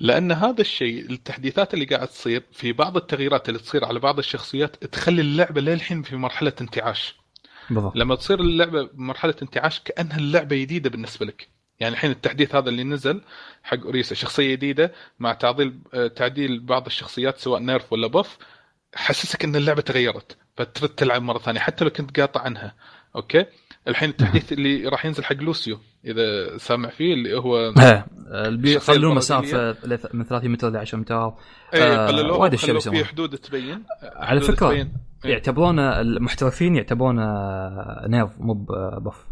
لأن 0.00 0.32
هذا 0.32 0.60
الشيء 0.60 1.10
التحديثات 1.10 1.74
اللي 1.74 1.84
قاعد 1.84 2.08
تصير 2.08 2.42
في 2.52 2.72
بعض 2.72 2.96
التغييرات 2.96 3.48
اللي 3.48 3.60
تصير 3.60 3.84
على 3.84 3.98
بعض 3.98 4.18
الشخصيات 4.18 4.84
تخلي 4.84 5.20
اللعبة 5.22 5.60
للحين 5.60 6.02
في 6.02 6.16
مرحلة 6.16 6.52
انتعاش. 6.60 7.19
بالضبط. 7.70 7.96
لما 7.96 8.14
تصير 8.14 8.40
اللعبة 8.40 8.82
بمرحله 8.82 9.34
انتعاش 9.42 9.80
كأنها 9.80 10.16
اللعبة 10.16 10.56
جديدة 10.56 10.90
بالنسبة 10.90 11.26
لك. 11.26 11.48
يعني 11.80 11.94
الحين 11.94 12.10
التحديث 12.10 12.54
هذا 12.54 12.68
اللي 12.68 12.84
نزل 12.84 13.20
حق 13.62 13.80
أوريسا 13.84 14.14
شخصية 14.14 14.54
جديدة 14.54 14.92
مع 15.18 15.32
تعديل 15.32 15.78
آه، 15.94 16.06
تعديل 16.06 16.60
بعض 16.60 16.86
الشخصيات 16.86 17.38
سواء 17.38 17.60
nerf 17.60 17.92
ولا 17.92 18.06
buff 18.06 18.38
حسسك 18.94 19.44
إن 19.44 19.56
اللعبة 19.56 19.82
تغيرت 19.82 20.36
فترد 20.56 20.88
تلعب 20.88 21.22
مرة 21.22 21.38
ثانية 21.38 21.60
حتى 21.60 21.84
لو 21.84 21.90
كنت 21.90 22.20
قاطع 22.20 22.40
عنها. 22.40 22.74
أوكي؟ 23.16 23.46
الحين 23.88 24.10
التحديث 24.10 24.52
اللي 24.52 24.88
راح 24.88 25.06
ينزل 25.06 25.24
حق 25.24 25.36
لوسيو 25.36 25.78
إذا 26.04 26.58
سامع 26.58 26.88
فيه 26.88 27.14
اللي 27.14 27.38
هو 27.38 27.72
البرازيلية. 28.34 29.14
مسافة 29.14 29.76
من 30.12 30.24
30 30.24 30.50
متر 30.50 30.70
ل 30.70 30.76
10 30.76 30.98
متر. 30.98 31.14
إيه 31.74 31.82
آه، 31.82 32.06
قللوها 32.06 32.38
وخلوا 32.38 32.56
فيه 32.56 32.72
بيسوونها. 32.72 33.04
حدود 33.04 33.38
تبين 33.38 33.84
على 34.02 34.40
فكرة، 34.40 34.68
تبين. 34.68 34.92
إيه. 35.24 35.30
يعتبرونه 35.32 36.00
المحترفين 36.00 36.76
يعتبرونه 36.76 37.24
nerf 38.06 38.30
مو 38.40 38.54
buff. 39.00 39.26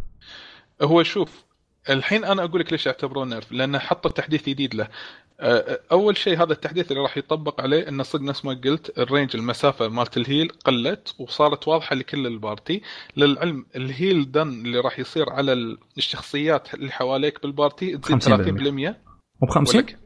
هو 0.82 1.02
شوف 1.02 1.44
الحين 1.90 2.24
أنا 2.24 2.44
أقول 2.44 2.60
لك 2.60 2.72
ليش 2.72 2.86
يعتبرون 2.86 3.28
nerf 3.28 3.52
لأن 3.52 3.78
حطوا 3.78 4.10
تحديث 4.10 4.48
جديد 4.48 4.74
له. 4.74 4.88
أول 5.92 6.16
شيء 6.16 6.42
هذا 6.42 6.52
التحديث 6.52 6.90
اللي 6.92 7.02
راح 7.02 7.16
يطبق 7.16 7.60
عليه 7.60 7.88
إنه 7.88 8.02
صدق 8.02 8.22
نفس 8.22 8.44
ما 8.44 8.60
قلت 8.64 8.98
ال 8.98 9.05
range 9.05 9.36
المسافة 9.36 9.88
مالت 9.88 10.16
ال 10.16 10.23
heal 10.23 10.48
قلت 10.64 11.14
وصارت 11.18 11.68
واضحة 11.68 11.96
لكل 11.96 12.26
ال 12.26 12.34
party. 12.34 12.82
للعلم 13.16 13.66
الهيل 13.76 14.32
دن 14.32 14.48
اللي 14.48 14.80
راح 14.80 14.98
يصير 14.98 15.30
على 15.30 15.52
ال- 15.52 15.78
الشخصيات 15.98 16.74
اللي 16.74 16.90
حواليك 16.90 17.42
بال 17.42 17.58
party 17.58 17.98
تزيد 17.98 18.22
50%. 18.22 18.26
30% 18.26 18.96
مو 19.42 19.48
ب 19.48 19.50
50 19.50 19.80
ولا 19.80 19.86
ك- 19.92 19.98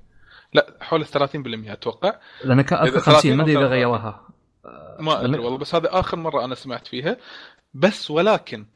لا 0.55 0.67
حول 0.81 1.07
30% 1.07 1.73
أتوقع. 1.73 2.15
لأن 2.45 2.63
كان 2.63 2.87
إذا 2.87 3.01
50 3.01 3.37
ما 3.37 3.43
أدري 3.43 3.53
إذا 3.53 3.61
30 3.61 3.65
أو 3.65 3.71
غيروها. 3.71 4.29
ما 4.99 5.25
أدري 5.25 5.39
والله 5.39 5.59
بس 5.59 5.75
هذا 5.75 5.89
آخر 6.01 6.17
مرة 6.17 6.45
أنا 6.45 6.55
سمعت 6.55 6.87
فيها. 6.87 7.17
بس 7.75 8.11
ولكن 8.11 8.67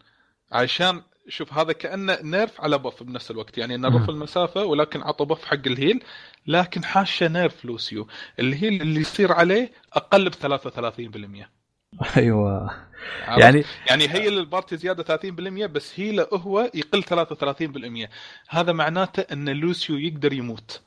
عشان 0.52 1.02
شوف 1.28 1.52
هذا 1.52 1.72
كأنه 1.72 2.18
nerf 2.22 2.60
على 2.60 2.78
buff 2.78 3.02
بنفس 3.02 3.30
الوقت. 3.30 3.58
يعني 3.58 3.76
nerf. 3.76 4.10
المسافة 4.10 4.64
ولكن 4.64 5.02
عطى 5.02 5.24
buff 5.24 5.44
حق 5.44 5.66
ال 5.66 5.72
heal. 5.72 6.02
لكن 6.46 6.84
حاشه 6.84 7.28
nerf 7.28 7.64
لوسيو. 7.64 8.06
ال 8.38 8.47
heal 8.47 8.82
اللي 8.82 9.00
يصير 9.00 9.32
عليه 9.32 9.72
أقل 9.92 10.30
ب 10.30 10.34
33% 10.34 11.46
أيوه؟ 12.16 12.70
يعني 13.28 13.64
يعني 13.90 14.08
هي 14.08 14.30
لل 14.30 14.43
party 14.43 14.76
زيادة 14.76 15.16
30% 15.16 15.30
بس 15.66 16.00
heal 16.00 16.23
ه 16.23 16.28
هو 16.32 16.70
يقل 16.74 17.04
33% 18.06 18.08
هذا 18.48 18.72
معناته 18.72 19.20
إن 19.32 19.48
لوسيو 19.48 19.96
يقدر 19.96 20.32
يموت. 20.32 20.82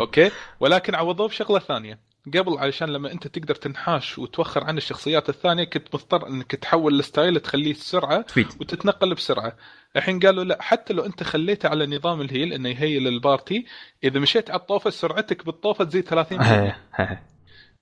أوكي؟ 0.00 0.30
ولكن 0.60 0.94
عوضوه 0.94 1.28
بشغلة 1.28 1.58
ثانية. 1.58 2.11
قبل 2.26 2.58
علشان 2.58 2.88
لما 2.88 3.12
انت 3.12 3.26
تقدر 3.26 3.54
تنحاش 3.54 4.18
وتوخر 4.18 4.64
عن 4.64 4.76
الشخصيات 4.76 5.28
الثانية 5.28 5.64
كنت 5.64 5.94
مضطر 5.94 6.28
انك 6.28 6.54
تحول 6.54 6.98
ال 6.98 7.05
style 7.05 7.40
تخليه 7.40 7.74
سرعة 7.74 8.20
تفيد 8.22 8.46
وتتنقل 8.60 9.14
بسرعة. 9.14 9.56
الحين 9.96 10.20
قالوا 10.20 10.44
لا 10.44 10.62
حتى 10.62 10.94
لو 10.94 11.02
انت 11.06 11.22
خليته 11.22 11.68
على 11.68 11.86
نظام 11.86 12.20
ال 12.20 12.26
heal 12.26 12.52
انه 12.52 12.68
يهيل 12.68 13.08
ال 13.08 13.18
party 13.18 13.66
إذا 14.04 14.20
مشيت 14.20 14.50
على 14.50 14.60
الطوفة 14.60 14.90
سرعتك 14.90 15.46
بالطوفة 15.46 15.84
تزيد 15.84 16.04
30% 16.08 16.42
هي- 16.42 16.74
هي. 16.94 17.18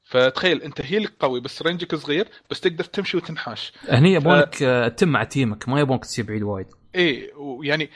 فتخيل 0.02 0.62
انت 0.62 0.80
heal 0.80 1.06
ك 1.06 1.12
قوي 1.20 1.40
بس 1.40 1.62
range 1.62 1.89
ك 1.89 1.94
صغير 1.94 2.28
بس 2.50 2.60
تقدر 2.60 2.84
تمشي 2.84 3.16
وتنحاش. 3.16 3.72
هني 3.88 4.12
يبونك 4.12 4.62
آه، 4.62 4.88
تتم 4.88 5.08
مع 5.08 5.24
team 5.24 5.60
ك 5.60 5.68
ما 5.68 5.80
يبونك 5.80 6.04
تصير 6.04 6.24
بعيد 6.24 6.42
وايد. 6.42 6.66
إيه 6.94 7.34
ويعني 7.34 7.90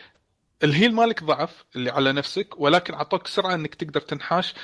ال 0.65 0.71
heal 0.71 0.95
مالك 0.95 1.25
ضعف 1.25 1.65
اللي 1.77 1.91
على 1.91 2.13
نفسك 2.13 2.61
ولكن 2.61 2.95
أعطوك 2.95 3.27
سرعة 3.27 3.55
إنك 3.55 3.75
تقدر 3.75 4.01
تنحاش. 4.01 4.55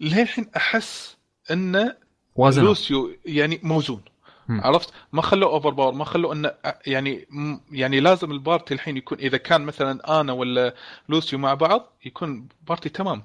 فللحين 0.00 0.50
أحس 0.56 1.16
انه 1.50 1.94
وازن 2.34 2.64
Lucio 2.64 3.10
يعني 3.24 3.60
موزون 3.62 4.02
مم. 4.48 4.60
عرفت 4.60 4.92
ما 5.12 5.22
خلوه 5.22 5.50
over 5.50 5.70
power 5.70 5.92
ما 5.92 6.04
خلوه 6.04 6.32
انه 6.32 6.52
يعني 6.86 7.26
يعني 7.72 8.00
لازم 8.00 8.30
ال 8.32 8.39
party 8.39 8.74
الحين 8.74 8.96
يكون 8.96 9.18
إذا 9.18 9.36
كان 9.36 9.60
مثلا 9.64 10.20
أنا 10.20 10.32
ولا 10.32 10.74
Lucio 11.08 11.38
مع 11.38 11.54
بعض 11.54 11.92
يكون 12.04 12.48
party 12.68 12.88
تمام 12.88 13.22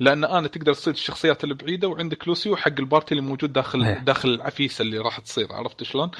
لأن 0.00 0.24
أنا 0.24 0.48
تقدر 0.48 0.74
تصيد 0.74 0.94
الشخصيات 0.94 1.44
البعيده 1.44 1.88
وعندك 1.88 2.28
Lucio 2.28 2.56
حق 2.56 2.72
ال 2.78 2.84
party 2.84 3.12
اللي 3.14 3.22
موجود 3.26 3.52
داخل 3.52 3.84
إيه. 3.84 3.98
داخل 3.98 4.28
العفيسه 4.28 4.82
اللي 4.82 4.98
راح 4.98 5.18
تصير 5.20 5.52
عرفت 5.52 5.82
شلون؟ 5.82 6.10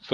ف 0.00 0.12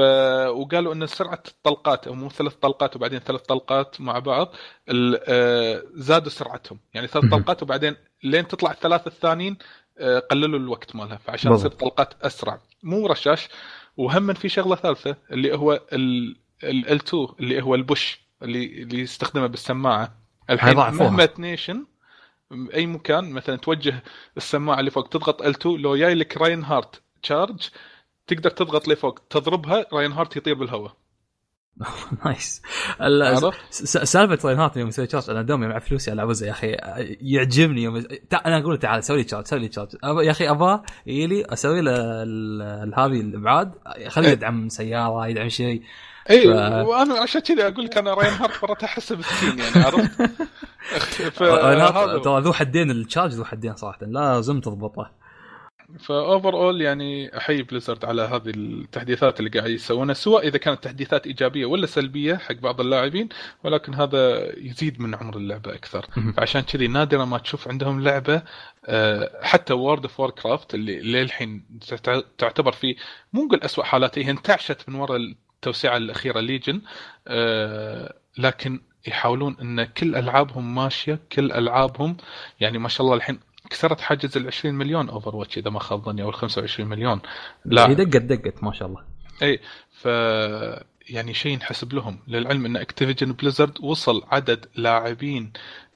وقالوا 0.49 0.95
إن 0.95 1.07
سرعة 1.07 1.43
الطلقات 1.49 2.07
أو 2.07 2.15
مو 2.15 2.31
ثلاث 2.31 2.55
طلقات 2.55 2.97
وبعدين 2.97 3.19
ثلاث 3.19 3.41
طلقات 3.41 4.01
مع 4.01 4.19
بعض 4.19 4.53
ال- 4.89 5.21
آه، 5.29 5.83
زادوا 5.95 6.31
سرعتهم 6.31 6.79
يعني 6.95 7.07
ثلاث. 7.07 7.25
طلقات 7.31 7.63
وبعدين 7.63 7.97
لين 8.23 8.49
تطلع 8.49 8.71
الثلاثة 8.71 9.09
الثانيين 9.09 9.57
آه، 9.99 10.19
قللوا 10.19 10.59
الوقت 10.59 10.97
مالها 10.97 11.17
فعشان. 11.17 11.51
تصير 11.57 11.71
طلقات 11.71 12.15
أسرع 12.23 12.61
مو 12.83 13.07
رشاش 13.07 13.49
وهم 13.97 14.33
في 14.35 14.49
شغلة 14.49 14.77
ثالثة 14.77 15.17
اللي 15.31 15.57
هو 15.57 15.81
ال 15.93 16.37
L2 16.65 17.27
اللي 17.41 17.63
هو 17.63 17.75
ال 17.75 17.84
push 17.84 18.21
اللي 18.43 18.65
اللي 18.83 19.01
يستخدمه 19.01 19.47
بالسماعة 19.47 20.15
الحين. 20.51 20.77
مهما 21.05 21.27
تنيشن 21.27 21.87
أي 22.75 22.87
مكان 22.87 23.31
مثلا 23.31 23.57
توجه 23.57 24.03
السماعة 24.37 24.81
اللي 24.81 24.91
فوق 24.91 25.09
تضغط 25.09 25.43
L2 25.43 25.77
لو 25.77 25.97
جاي 25.97 26.15
لك 26.15 26.37
Reinhardt 26.37 27.03
charge 27.23 27.69
تقدر 28.27 28.51
تضغط 28.51 28.89
لفوق 28.89 29.19
تضربها 29.31 29.87
Reinhardt 29.93 30.37
يطير 30.37 30.55
بالهواء 30.55 30.97
nice 32.25 32.63
سالفة 34.05 34.49
Reinhardt 34.49 34.77
يوم 34.77 34.89
يسوي 34.89 35.07
charge 35.07 35.31
أنا 35.31 35.43
دومي 35.43 35.67
مع 35.67 35.79
فلوسي 35.79 36.13
العب 36.13 36.33
يا 36.43 36.51
أخي 36.51 36.77
يعجبني 37.21 37.83
يوم. 37.83 38.05
أنا 38.47 38.59
أقول 38.59 38.79
تعال 38.79 39.05
سوي 39.05 39.17
لي 39.17 39.25
charge 39.25 39.47
سوي 39.47 39.59
لي 39.59 39.69
charge. 39.69 39.89
يا 40.05 40.31
أخي 40.31 40.51
ابغاه 40.51 40.83
يجي 41.07 41.45
أسوي 41.53 41.81
له 41.81 41.93
هذه 42.97 43.21
الابعاد 43.21 43.73
خليه 44.09 44.27
إيه. 44.27 44.33
يدعم 44.33 44.69
سيارة 44.69 45.27
يدعم 45.27 45.49
شيء 45.49 45.83
اي 46.31 46.45
ف- 46.45 46.89
وأنا 46.89 47.21
عشان 47.21 47.41
كذا 47.41 47.69
أقول 47.69 47.85
لك 47.85 47.99
أنا 47.99 48.15
Reinhardt 48.15 48.65
مرات 48.65 48.85
أحسه 48.85 49.17
مسكين 49.17 49.59
يعني 49.59 49.87
عرفت؟ 49.87 50.21
ترى 52.25 52.41
ذو 52.41 52.53
حدين 52.53 52.91
ال 52.91 52.97
charge 52.97 53.33
ذو 53.33 53.45
حدين 53.45 53.77
صراحة 53.77 53.99
لازم 54.07 54.61
تضبطه 54.61 55.11
ف 55.99 56.55
overall 56.55 56.81
يعني 56.81 57.37
أحيي 57.37 57.63
Blizzard 57.63 58.05
على 58.05 58.23
هذه 58.23 58.51
التحديثات 58.57 59.41
اللي 59.41 59.51
قاعد 59.51 59.71
يسوونها 59.71 60.15
سواء 60.15 60.47
إذا 60.49 60.59
كانت 60.59 60.85
تحديثات 60.85 61.27
إيجابية 61.27 61.67
ولا 61.67 61.87
سلبية 61.87 62.35
حق 62.35 62.55
بعض 62.55 62.81
اللاعبين 62.81 63.29
ولكن 63.65 63.95
هذا 63.95 64.53
يزيد 64.59 65.01
من 65.01 65.15
عمر 65.15 65.37
اللعبة 65.37 65.75
أكثر. 65.75 66.07
فعشان 66.37 66.61
كذي 66.61 66.87
نادرا 66.89 67.25
ما 67.25 67.39
تشوف 67.39 67.69
عندهم 67.69 68.01
لعبة 68.03 68.43
آه، 68.87 69.31
حتى 69.43 69.73
World 69.73 70.03
of 70.03 70.21
Warcraft 70.21 70.75
اللي 70.75 71.01
للحين 71.01 71.65
تعت- 72.05 72.25
تعتبر 72.39 72.73
في 72.73 72.97
مو 73.33 73.45
نقول 73.45 73.61
اسوء 73.63 73.85
حالاتها 73.85 74.25
هي 74.25 74.31
انتعشت 74.31 74.89
من 74.89 74.95
وراء 74.95 75.17
التوسعة 75.17 75.97
الأخيرة 75.97 76.41
Legion 76.41 76.81
لكن 78.39 78.81
يحاولون 79.07 79.57
إن 79.63 79.85
كل 79.85 80.17
ألعابهم 80.17 80.75
ماشية 80.75 81.19
كل 81.33 81.53
ألعابهم 81.53 82.17
يعني 82.61 82.79
ما 82.79 82.89
شاء 82.89 83.05
الله 83.05 83.17
الحين 83.17 83.41
كسرت 83.71 84.01
حاجز 84.01 84.37
ال 84.37 84.47
20 84.47 84.75
مليون 84.75 85.09
Overwatch 85.09 85.59
إذا 85.59 85.71
ما 85.71 85.79
خاب 85.79 86.05
ظني 86.05 86.23
أو 86.23 86.29
ال 86.29 86.35
25 86.35 86.89
مليون. 86.89 87.21
لا. 87.65 87.89
هي 87.89 87.95
لا 87.95 88.05
دقت 88.05 88.23
دقت 88.23 88.63
ما 88.63 88.73
شاء 88.73 88.89
الله. 88.89 89.05
اي 89.43 89.61
ف 89.91 90.05
يعني 91.11 91.35
شيء 91.35 91.53
ينحسب 91.53 91.93
لهم 91.93 92.19
للعلم 92.29 92.67
إن 92.67 92.77
Activision 92.77 93.33
Blizzard 93.33 93.81
وصل 93.81 94.23
عدد 94.31 94.67
لاعبين 94.75 95.53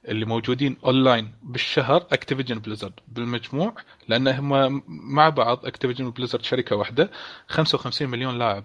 اللي 0.07 0.25
موجودين 0.25 0.77
اونلاين 0.85 1.31
بالشهر 1.43 2.07
Activision 2.11 2.59
Blizzard 2.59 2.93
بالمجموع 3.07 3.75
لأن 4.07 4.27
هم 4.27 4.83
مع 4.87 5.29
بعض 5.29 5.65
Activision 5.65 6.11
Blizzard 6.11 6.41
شركة 6.41 6.75
واحدة 6.75 7.11
55 7.47 8.09
مليون 8.09 8.37
لاعب. 8.37 8.63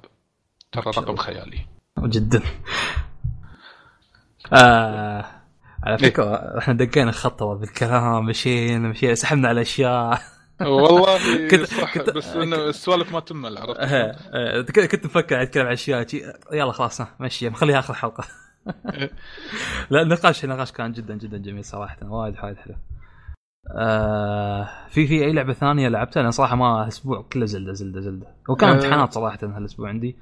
ترى 0.73 0.85
رقم. 0.87 1.17
خيالي. 1.17 1.67
جدا. 1.99 2.43
آه 4.53 5.40
على 5.85 5.99
فكرة 5.99 6.59
إحنا 6.59 6.75
دقينا 6.75 7.13
خطوه 7.13 7.55
بالكلام 7.55 8.25
مشينا 8.27 8.89
مشينا 8.89 9.15
سحبنا 9.15 9.49
على 9.49 9.61
أشياء. 9.61 10.23
والله 10.61 11.19
كنت- 11.51 11.65
صح 11.65 11.99
كنت- 11.99 12.11
بس 12.11 12.27
إنه 12.37 12.57
السوالف 12.57 13.13
ما 13.13 13.21
تمل 13.21 13.59
عرفت؟ 13.59 13.77
آه، 13.81 14.63
كنت 14.63 14.81
كنت 14.81 15.07
مفكر 15.07 15.43
اتكلم 15.43 15.67
عن 15.67 15.73
أشياء 15.73 16.07
شي- 16.07 16.23
يلا 16.53 16.73
خلاص 16.73 17.01
مشي 17.21 17.49
نخليها 17.49 17.79
آخر 17.79 17.95
حلقة. 17.95 18.25
لا 19.91 20.03
النقاش 20.03 20.45
النقاش 20.45 20.73
كان 20.73 20.93
جدا 20.93 21.15
جدا 21.15 21.39
جميل 21.39 21.65
صراحة 21.65 21.97
وايد 22.03 22.35
وايد 22.43 22.57
حلو. 22.57 22.75
آه 23.77 24.69
في 24.91 25.07
في 25.07 25.25
أي 25.25 25.33
لعبة 25.33 25.53
ثانية 25.53 25.89
لعبتها؟ 25.89 26.21
أنا 26.21 26.31
صراحة 26.31 26.57
ما 26.57 26.83
الأسبوع 26.83 27.23
كله 27.33 27.47
زلدة 27.47 27.73
زلدة 27.73 28.01
زلدة. 28.01 28.27
وكان 28.49 28.69
آه. 28.69 28.73
امتحانات 28.75 29.13
صراحة 29.13 29.39
هالأسبوع 29.43 29.89
عندي. 29.89 30.17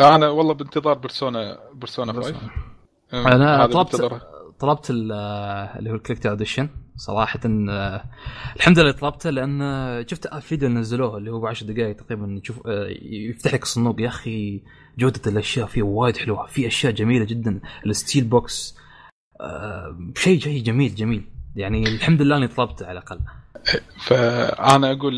أنا 0.00 0.28
والله 0.28 0.54
بانتظار 0.54 0.94
بيرسونا 0.98 1.58
بيرسونا 1.74 2.12
5 2.12 2.34
أنا 3.12 3.56
هذا 3.64 3.66
طلبت. 3.72 4.22
طلبت 4.58 4.90
ال- 4.90 5.12
اللي 5.78 5.90
هو 5.90 5.94
ال 5.94 5.98
collector 5.98 6.32
edition 6.32 6.68
صراحة 6.96 7.40
الحمد 8.56 8.78
لله 8.78 8.92
طلبته 8.92 9.30
لأن 9.30 9.60
شفت 10.08 10.34
فيديو 10.36 10.68
نزلوه 10.68 11.16
اللي 11.16 11.30
هو 11.30 11.40
ب 11.40 11.46
10 11.46 11.66
دقائق 11.66 11.96
تقريبا 11.96 12.40
يشوف 12.42 12.66
آه، 12.66 12.86
يفتح 13.02 13.54
لك 13.54 13.62
الصندوق. 13.62 14.00
يا 14.00 14.08
أخي 14.08 14.62
جودة 14.98 15.20
الأشياء 15.26 15.66
فيه 15.66 15.82
وايد 15.82 16.16
حلوة 16.16 16.46
في 16.46 16.66
أشياء 16.66 16.92
جميلة 16.92 17.24
جدا. 17.24 17.60
ال 17.86 17.92
steel 17.92 18.24
box 18.24 18.76
آه، 19.40 19.98
شيء 20.16 20.40
شيء 20.40 20.62
جميل 20.62 20.94
جميل. 20.94 21.24
يعني 21.56 21.82
الحمد 21.88 22.22
لله 22.22 22.36
إني 22.36 22.48
طلبته 22.48 22.86
على 22.86 22.98
الأقل. 22.98 23.20
فأنا 24.06 24.92
أقول 24.92 25.14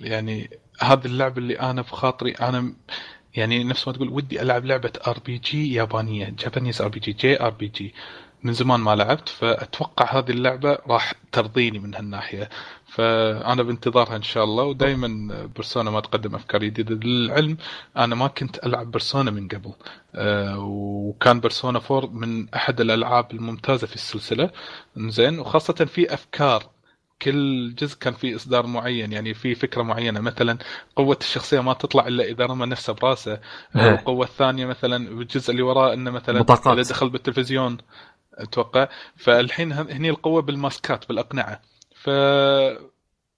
يعني 0.00 0.50
هذه 0.80 1.04
اللعبة 1.06 1.38
اللي 1.38 1.60
أنا 1.60 1.82
بخاطري 1.82 2.32
أنا 2.32 2.74
يعني 3.34 3.64
نفس 3.64 3.88
ما 3.88 3.94
تقول 3.94 4.08
ودي 4.08 4.42
ألعب 4.42 4.64
لعبة 4.64 4.92
RPG 5.06 5.74
يابانية 5.74 6.34
جابانيز 6.38 6.82
ار 6.82 6.88
بي 6.88 7.00
جي 7.00 7.12
جي 7.12 7.40
ار 7.42 7.50
بي 7.50 7.68
جي 7.68 7.94
من 8.44 8.52
زمان 8.52 8.80
ما 8.80 8.94
لعبت 8.94 9.28
فأتوقع 9.28 10.18
هذه 10.18 10.30
اللعبة 10.30 10.78
راح 10.86 11.12
ترضيني 11.32 11.78
من 11.78 11.94
هالناحية. 11.94 12.48
فأنا 12.86 13.62
بانتظارها 13.62 14.16
إن 14.16 14.22
شاء 14.22 14.44
الله 14.44 14.64
ودائما 14.64 15.08
بيرسونا 15.46 15.90
ما 15.90 16.00
تقدم 16.00 16.34
أفكار 16.34 16.64
جديدة 16.64 16.94
للعلم. 16.94 17.56
أنا 17.96 18.14
ما 18.14 18.26
كنت 18.26 18.66
ألعب 18.66 18.90
بيرسونا 18.90 19.30
من 19.30 19.48
قبل. 19.48 19.72
أه 20.14 20.58
وكان 20.58 21.40
بيرسونا 21.40 21.80
4 21.90 22.10
من 22.10 22.48
أحد 22.54 22.80
الألعاب 22.80 23.32
الممتازة 23.32 23.86
في 23.86 23.94
السلسلة. 23.94 24.50
زين 24.96 25.38
وخاصة 25.38 25.74
في 25.84 26.14
أفكار 26.14 26.71
كل 27.22 27.74
جزء 27.74 27.98
كان 27.98 28.12
فيه 28.12 28.36
إصدار 28.36 28.66
معين 28.66 29.12
يعني 29.12 29.34
في 29.34 29.54
فكرة 29.54 29.82
معينة. 29.82 30.20
مثلا 30.20 30.58
قوة 30.96 31.18
الشخصية 31.20 31.60
ما 31.60 31.72
تطلع 31.72 32.06
إلا 32.06 32.24
إذا 32.24 32.46
رمى 32.46 32.66
نفسه 32.66 32.92
برأسه. 32.92 33.40
إيه. 33.76 33.90
القوة 33.90 34.26
الثانية 34.26 34.66
مثلا 34.66 35.16
بالجزء 35.16 35.50
اللي 35.50 35.62
وراه 35.62 35.92
إنه 35.94 36.10
مثلا 36.10 36.40
بطاقات. 36.40 36.78
إذا 36.78 36.90
دخل 36.90 37.08
بالتلفزيون 37.10 37.78
أتوقع. 38.34 38.88
فالحين 39.16 39.72
هني 39.72 40.10
القوة 40.10 40.42
بالماسكات 40.42 41.08
بالأقنعة. 41.08 41.60
ف 41.94 42.10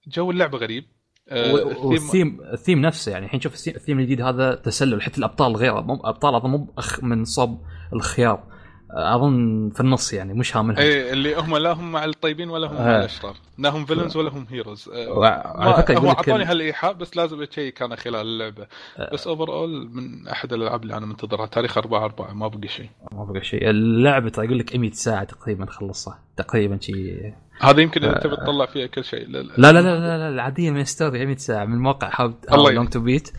جو 0.09 0.31
اللعبة 0.31 0.59
غريب. 0.59 0.85
آه، 1.29 1.53
وال 1.77 1.95
theme 1.95 2.41
ال 2.53 2.57
theme 2.57 2.81
نفسه 2.81 3.13
يعني 3.13 3.25
الحين 3.27 3.41
شوف 3.41 3.55
ال 3.55 3.61
theme- 3.61 3.99
الجديد 3.99 4.21
هذا 4.21 4.55
تسلل 4.55 5.03
حتى 5.03 5.19
الأبطال 5.19 5.57
غيره. 5.57 5.81
مو 5.81 5.95
ابطال 6.05 6.35
هذا 6.35 6.47
مو 6.49 6.75
من 7.03 7.25
صوب 7.25 7.65
الأخيار. 7.93 8.54
أظن 8.97 9.71
في 9.75 9.81
النص 9.81 10.13
يعني 10.13 10.35
مش 10.35 10.57
هاملها. 10.57 10.83
إيه 10.83 11.13
اللي 11.13 11.35
هم 11.35 11.57
لا 11.57 11.73
هم 11.73 11.93
مع 11.93 12.05
الطيبين 12.05 12.51
ولا 12.51 12.67
هم 12.67 12.75
مع 12.75 12.81
آه. 12.81 12.99
الأشرار. 12.99 13.37
لا 13.59 13.71
هم 13.71 13.85
villains 13.85 14.17
ولا 14.17 14.31
هم 14.31 14.47
heroes 14.51 14.89
وعلى 15.09 15.75
فكرة 15.77 15.99
هو 15.99 16.37
ال- 16.37 16.43
هالإيحاء 16.43 16.93
بس 16.93 17.17
لازم 17.17 17.43
اشيك 17.43 17.83
أنا 17.83 17.97
خلال 17.97 18.21
اللعبة. 18.27 18.67
بس 19.13 19.27
overall 19.27 19.89
من 19.93 20.29
أحد 20.29 20.53
الألعاب 20.53 20.83
اللي 20.83 20.97
أنا 20.97 21.07
منتظرها. 21.07 21.47
تاريخ 21.47 21.79
4 21.79 22.05
4 22.05 22.33
ما 22.35 22.49
بقي 22.49 22.69
شيء. 22.69 22.89
ما 23.13 23.25
بقى 23.25 23.45
شيء. 23.45 23.71
اللعبة 23.71 24.29
ترى 24.31 24.45
يقول 24.47 24.59
لك 24.59 24.77
100 24.77 24.91
ساعة 24.91 25.25
تقريبا 25.25 25.65
تخلصها 25.65 26.19
تقريبا 26.37 26.79
شيء 26.81 27.35
هذا 27.61 27.81
يمكن 27.83 28.05
إذا 28.05 28.19
تبي 28.19 28.37
تطلع 28.37 28.67
فيها 28.67 28.87
كل 28.87 29.05
شيء. 29.05 29.29
لا 29.29 29.39
لا. 29.39 29.53
لا 29.59 29.73
لا 29.73 29.81
لا, 30.19 30.29
العاديه 30.29 30.71
من 30.71 30.85
story 30.85 31.27
100 31.27 31.37
ساعة. 31.37 31.65
من 31.65 31.79
موقع 31.79 32.31
How 32.53 32.71
Long 32.71 32.89
to 32.89 33.01
Beat 33.01 33.33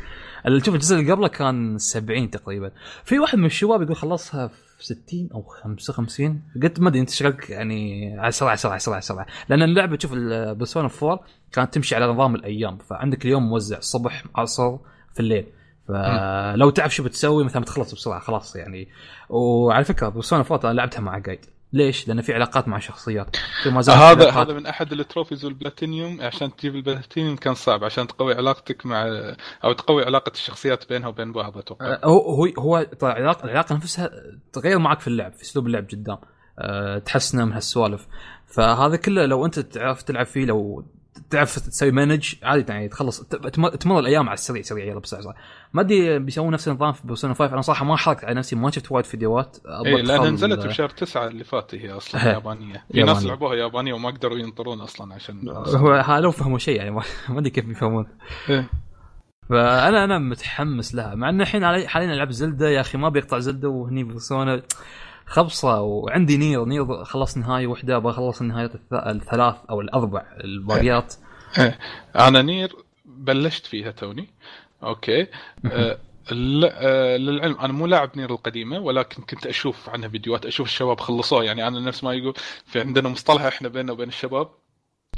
شوف 0.66 0.76
الجزء 0.76 0.96
اللي 1.00 1.12
قبله 1.12 1.28
كان 1.28 1.78
70 1.78 2.30
تقريبا. 2.30 2.72
في 3.04 3.20
واحد 3.20 3.38
من 3.38 3.46
الشباب 3.46 3.82
يقول 3.82 3.96
خلصها 3.96 4.48
في 4.48 4.56
60 4.80 5.30
أو 5.34 5.42
55 5.42 6.42
قلت 6.64 6.80
ما 6.80 6.90
أدري 6.90 7.00
أنت 7.00 7.10
شغلك 7.10 7.50
يعني 7.50 8.14
على 8.20 8.32
سرعه 8.32 8.56
سرعه 8.56 8.78
سرعه 8.78 9.00
سرعه 9.00 9.26
لأن 9.50 9.64
اللعبة 9.64 9.96
تشوف 9.96 10.14
ال 10.14 10.23
Persona 10.23 10.90
4 11.04 11.20
كانت 11.52 11.74
تمشي 11.74 11.96
على 11.96 12.08
نظام 12.08 12.36
الأيام 12.36 12.78
فعندك 12.78 13.26
اليوم 13.26 13.50
موزع 13.50 13.78
الصبح 13.78 14.24
عصر 14.36 14.78
في 15.14 15.20
الليل. 15.20 15.46
فلو 15.88 16.70
تعرف 16.70 16.96
شو 16.96 17.04
بتسوي 17.04 17.44
مثلا 17.44 17.62
بتخلص 17.62 17.94
بسرعة 17.94 18.20
خلاص 18.20 18.56
يعني. 18.56 18.88
وعلى 19.30 19.86
فكرة 19.86 20.10
Persona 20.10 20.46
4 20.52 20.70
أنا 20.70 20.78
لعبتها 20.78 21.02
مع 21.02 21.18
guide 21.18 21.46
ليش؟ 21.76 22.08
لأن 22.08 22.22
في 22.22 22.34
علاقات 22.34 22.68
مع 22.68 22.80
شخصيات. 22.80 23.36
في 23.64 23.70
هذا 23.70 24.32
هذا 24.32 24.54
من 24.54 24.66
أحد 24.66 24.92
ال 24.92 24.98
trophies 24.98 25.46
وال 25.46 25.61
platinum 25.61 26.22
عشان 26.22 26.56
تجيب 26.56 26.76
البلاتينيوم 26.76 27.36
كان 27.36 27.54
صعب 27.54 27.84
عشان 27.84 28.08
تقوي 28.08 28.34
علاقتك 28.34 28.86
مع 28.86 29.06
أو 29.64 29.74
تقوي 29.74 30.06
علاقة 30.06 30.32
الشخصيات 30.32 30.90
بينها 30.90 31.08
وبين 31.08 31.32
بعض 31.32 31.58
أتوقع. 31.58 31.86
آه، 31.86 32.00
هو 32.06 32.46
هو 32.60 32.86
العلاقه 33.04 33.46
العلاقة 33.46 33.76
نفسها 33.76 34.10
تغير 34.54 34.80
معك 34.80 35.00
في 35.00 35.08
اللعب 35.08 35.34
في 35.34 35.42
أسلوب 35.42 35.68
اللعب 35.68 35.88
قدام. 35.92 36.18
أه 36.60 37.00
تحسنه 37.00 37.46
من 37.46 37.54
هالسوالف. 37.54 38.08
فهذا 38.46 38.96
كله 38.96 39.26
لو 39.26 39.46
أنت 39.46 39.60
تعرف 39.60 40.04
تلعب 40.04 40.26
فيه 40.26 40.46
لو 40.46 40.86
تعرف 41.30 41.60
تسوي 41.60 41.92
manage 41.92 42.36
عادي 42.44 42.72
يعني 42.72 42.88
تخلص 42.88 43.22
تم- 43.22 43.68
تمر 43.70 44.00
الأيام 44.00 44.30
على 44.30 44.34
السريع 44.34 44.62
سريع 44.62 44.86
يلا 44.86 45.00
بسرعة 45.00 45.22
بسرعة 45.22 45.36
ما 45.74 45.82
أدري 45.82 46.20
بيسوون 46.20 46.54
نفس 46.54 46.68
النظام 46.68 46.92
في 46.94 47.08
Persona 47.08 47.34
5 47.34 47.54
أنا 47.54 47.62
صراحة 47.62 47.86
ما 47.86 47.96
حرقت 47.98 48.26
على 48.26 48.36
نفسي 48.36 48.56
ما 48.56 48.72
شفت 48.72 48.92
وايد 48.92 49.06
فيديوات 49.06 49.58
أبغى 49.66 49.96
اي 49.96 50.02
لأنها 50.02 50.24
إيه، 50.26 50.30
نزلت 50.30 50.66
بشهر 50.66 50.90
تسعة 50.90 51.28
اللي 51.28 51.44
فات 51.44 51.76
هي 51.76 51.92
أصلا. 51.92 52.32
يابانية. 52.34 52.86
في. 52.92 53.04
ناس 53.04 53.26
لعبوها 53.26 53.56
يابانية 53.56 53.94
وما 53.94 54.10
قدروا 54.10 54.38
ينطرون 54.38 54.82
أصلا 54.82 55.14
عشان 55.14 55.50
هو 55.50 56.18
لو 56.20 56.32
فهموا 56.32 56.58
شيء 56.60 56.78
يعني 56.78 56.92
ما 56.92 57.04
أدري 57.30 57.50
كيف 57.50 57.66
بيفهمون. 57.66 58.06
إيه. 58.50 58.70
فانا 59.50 60.04
أنا 60.04 60.20
متحمس 60.20 60.96
لها. 60.96 61.16
مع 61.16 61.30
إن 61.30 61.42
الحين 61.42 61.88
حاليا 61.88 62.14
ألعب 62.14 62.32
Zelda. 62.32 62.70
يا 62.70 62.82
أخي 62.82 62.98
ما 62.98 63.10
بيقطع 63.10 63.40
Zelda 63.40 63.70
وهني 63.70 64.04
Persona 64.04 64.62
خبصة 65.26 65.82
وعندي 65.82 66.38
Nier 66.38 66.66
Nier 66.66 67.04
خلص 67.04 67.38
نهاية 67.38 67.68
واحدة 67.68 67.98
بخلص 68.00 68.42
النهايات 68.42 68.72
الث- 68.74 69.08
الثلاث 69.08 69.56
أو 69.70 69.82
الأربع 69.82 70.26
الباقيات. 70.44 71.14
إيه. 71.60 71.80
أنا 72.16 72.42
Nier 72.42 72.76
بلشت 73.06 73.66
فيها 73.66 73.92
توني. 73.92 74.30
Okay. 74.84 75.28
آه، 75.66 75.98
للعلم 77.18 77.58
أنا 77.60 77.74
مو 77.74 77.86
لاعب 77.88 78.12
Nier 78.16 78.32
القديمة 78.32 78.80
ولكن 78.80 79.24
كنت 79.24 79.46
أشوف 79.48 79.90
عنها 79.90 80.10
فيديوهات 80.10 80.46
أشوف 80.46 80.68
الشباب 80.68 81.00
خلصوها. 81.00 81.44
يعني 81.44 81.68
أنا 81.68 81.80
نفس 81.80 82.04
ما 82.04 82.14
يقول 82.14 82.34
في 82.66 82.80
عندنا 82.80 83.10
مصطلح 83.10 83.42
إحنا 83.44 83.70
بيننا 83.70 83.92
وبين 83.92 84.08
الشباب. 84.08 84.50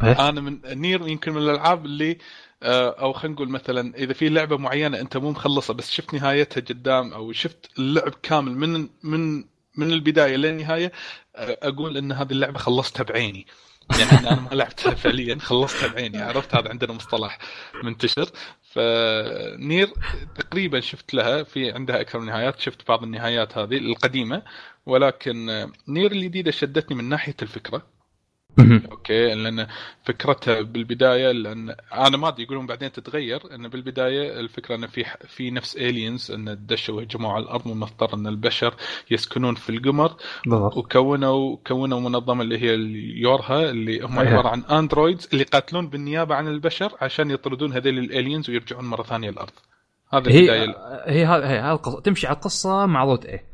إيه؟ 0.04 0.30
أنا 0.30 0.42
من 0.42 0.60
Nier 0.66 1.08
يمكن 1.08 1.32
من 1.34 1.42
الألعاب 1.42 1.86
اللي 1.86 2.18
أو 2.64 3.14
خلينا 3.14 3.36
نقول 3.36 3.50
مثلا 3.50 3.96
إذا 3.98 4.14
في 4.14 4.30
لعبة 4.30 4.58
معينة 4.58 5.00
أنت 5.00 5.18
مو 5.18 5.32
مخلصها 5.32 5.74
بس 5.74 5.92
شفت 5.92 6.14
نهايتها 6.14 6.62
قدام 6.62 7.14
أو 7.14 7.32
شفت 7.32 7.70
اللعب 7.80 8.14
كامل 8.24 8.52
من 8.52 8.90
من 9.04 9.44
من 9.78 9.92
البداية 9.92 10.36
للنهاية 10.36 10.92
أقول 11.36 11.98
إن 11.98 12.12
هذه 12.12 12.32
اللعبة 12.32 12.60
خلصتها 12.60 13.04
بعيني. 13.04 13.48
يعني 14.00 14.20
أنا 14.20 14.40
ما 14.40 14.50
لعبتها 14.56 14.96
فعليا 15.04 15.38
خلصتها 15.40 15.88
بعيني 15.88 16.18
عرفت 16.18 16.56
هذا 16.56 16.70
عندنا 16.70 16.94
مصطلح 16.94 17.38
منتشر. 17.84 18.30
ف 18.62 18.88
NieR 18.88 19.94
تقريبا 20.36 20.80
شفت 20.80 21.14
لها 21.14 21.44
في 21.44 21.72
عندها 21.72 22.02
أكثر 22.02 22.20
من 22.20 22.26
نهايات 22.26 22.60
شفت 22.60 22.88
بعض 22.88 23.04
النهايات 23.04 23.58
هذه 23.58 23.78
القديمة. 23.78 24.44
ولكن 24.86 25.46
NieR 25.88 26.12
الجديدة 26.12 26.52
شدتني 26.52 26.98
من 26.98 27.10
ناحية 27.10 27.36
الفكرة. 27.42 27.97
okay 28.92 29.34
لأن 29.36 29.68
فكرتها 30.04 30.62
بالبداية 30.62 31.32
لأن 31.32 31.76
أنا 31.94 32.18
ما 32.18 32.28
أدري 32.28 32.44
يقولون 32.44 32.66
بعدين 32.66 32.92
تتغير 32.92 33.56
إن 33.56 33.68
بالبداية 33.68 34.40
الفكرة 34.40 34.76
إن 34.76 34.88
في 34.88 35.06
في 35.28 35.52
نفس 35.52 35.76
aliens 35.76 36.32
إن 36.32 36.66
دشوا 36.66 37.02
هجموا 37.02 37.34
على 37.34 37.44
الأرض 37.44 37.68
من 37.68 37.78
مضطر 37.78 38.14
إن 38.14 38.28
البشر 38.28 38.74
يسكنون 39.12 39.56
في 39.56 39.70
القمر. 39.70 40.16
بالضبط. 40.46 40.78
وكونوا 40.78 41.58
كونوا 41.68 42.00
منظمة 42.00 42.42
اللي 42.42 42.58
هي 42.58 42.74
ال 42.74 42.90
YoRHa 42.90 43.70
اللي 43.70 44.02
هم. 44.02 44.20
عبارة 44.20 44.48
عن 44.48 44.64
androids 44.64 45.30
اللي 45.32 45.42
يقاتلون 45.42 45.90
بالنيابة 45.90 46.36
عن 46.36 46.48
البشر 46.48 46.92
عشان 47.02 47.32
يطردون 47.32 47.74
هذيل 47.74 48.00
ال 48.00 48.07
aliens 48.07 48.50
ويرجعون 48.50 48.86
مرة 48.86 49.04
ثانية 49.04 49.30
الأرض. 49.30 49.54
هذا 50.14 50.32
هي 50.32 50.40
البداية. 50.40 50.76
هي 51.06 51.26
هذا 51.26 51.72
القصة. 51.72 52.02
تمشي 52.02 52.28
على 52.28 52.36
القصة 52.36 52.86
مع 52.86 53.04
route 53.04 53.26
A 53.26 53.46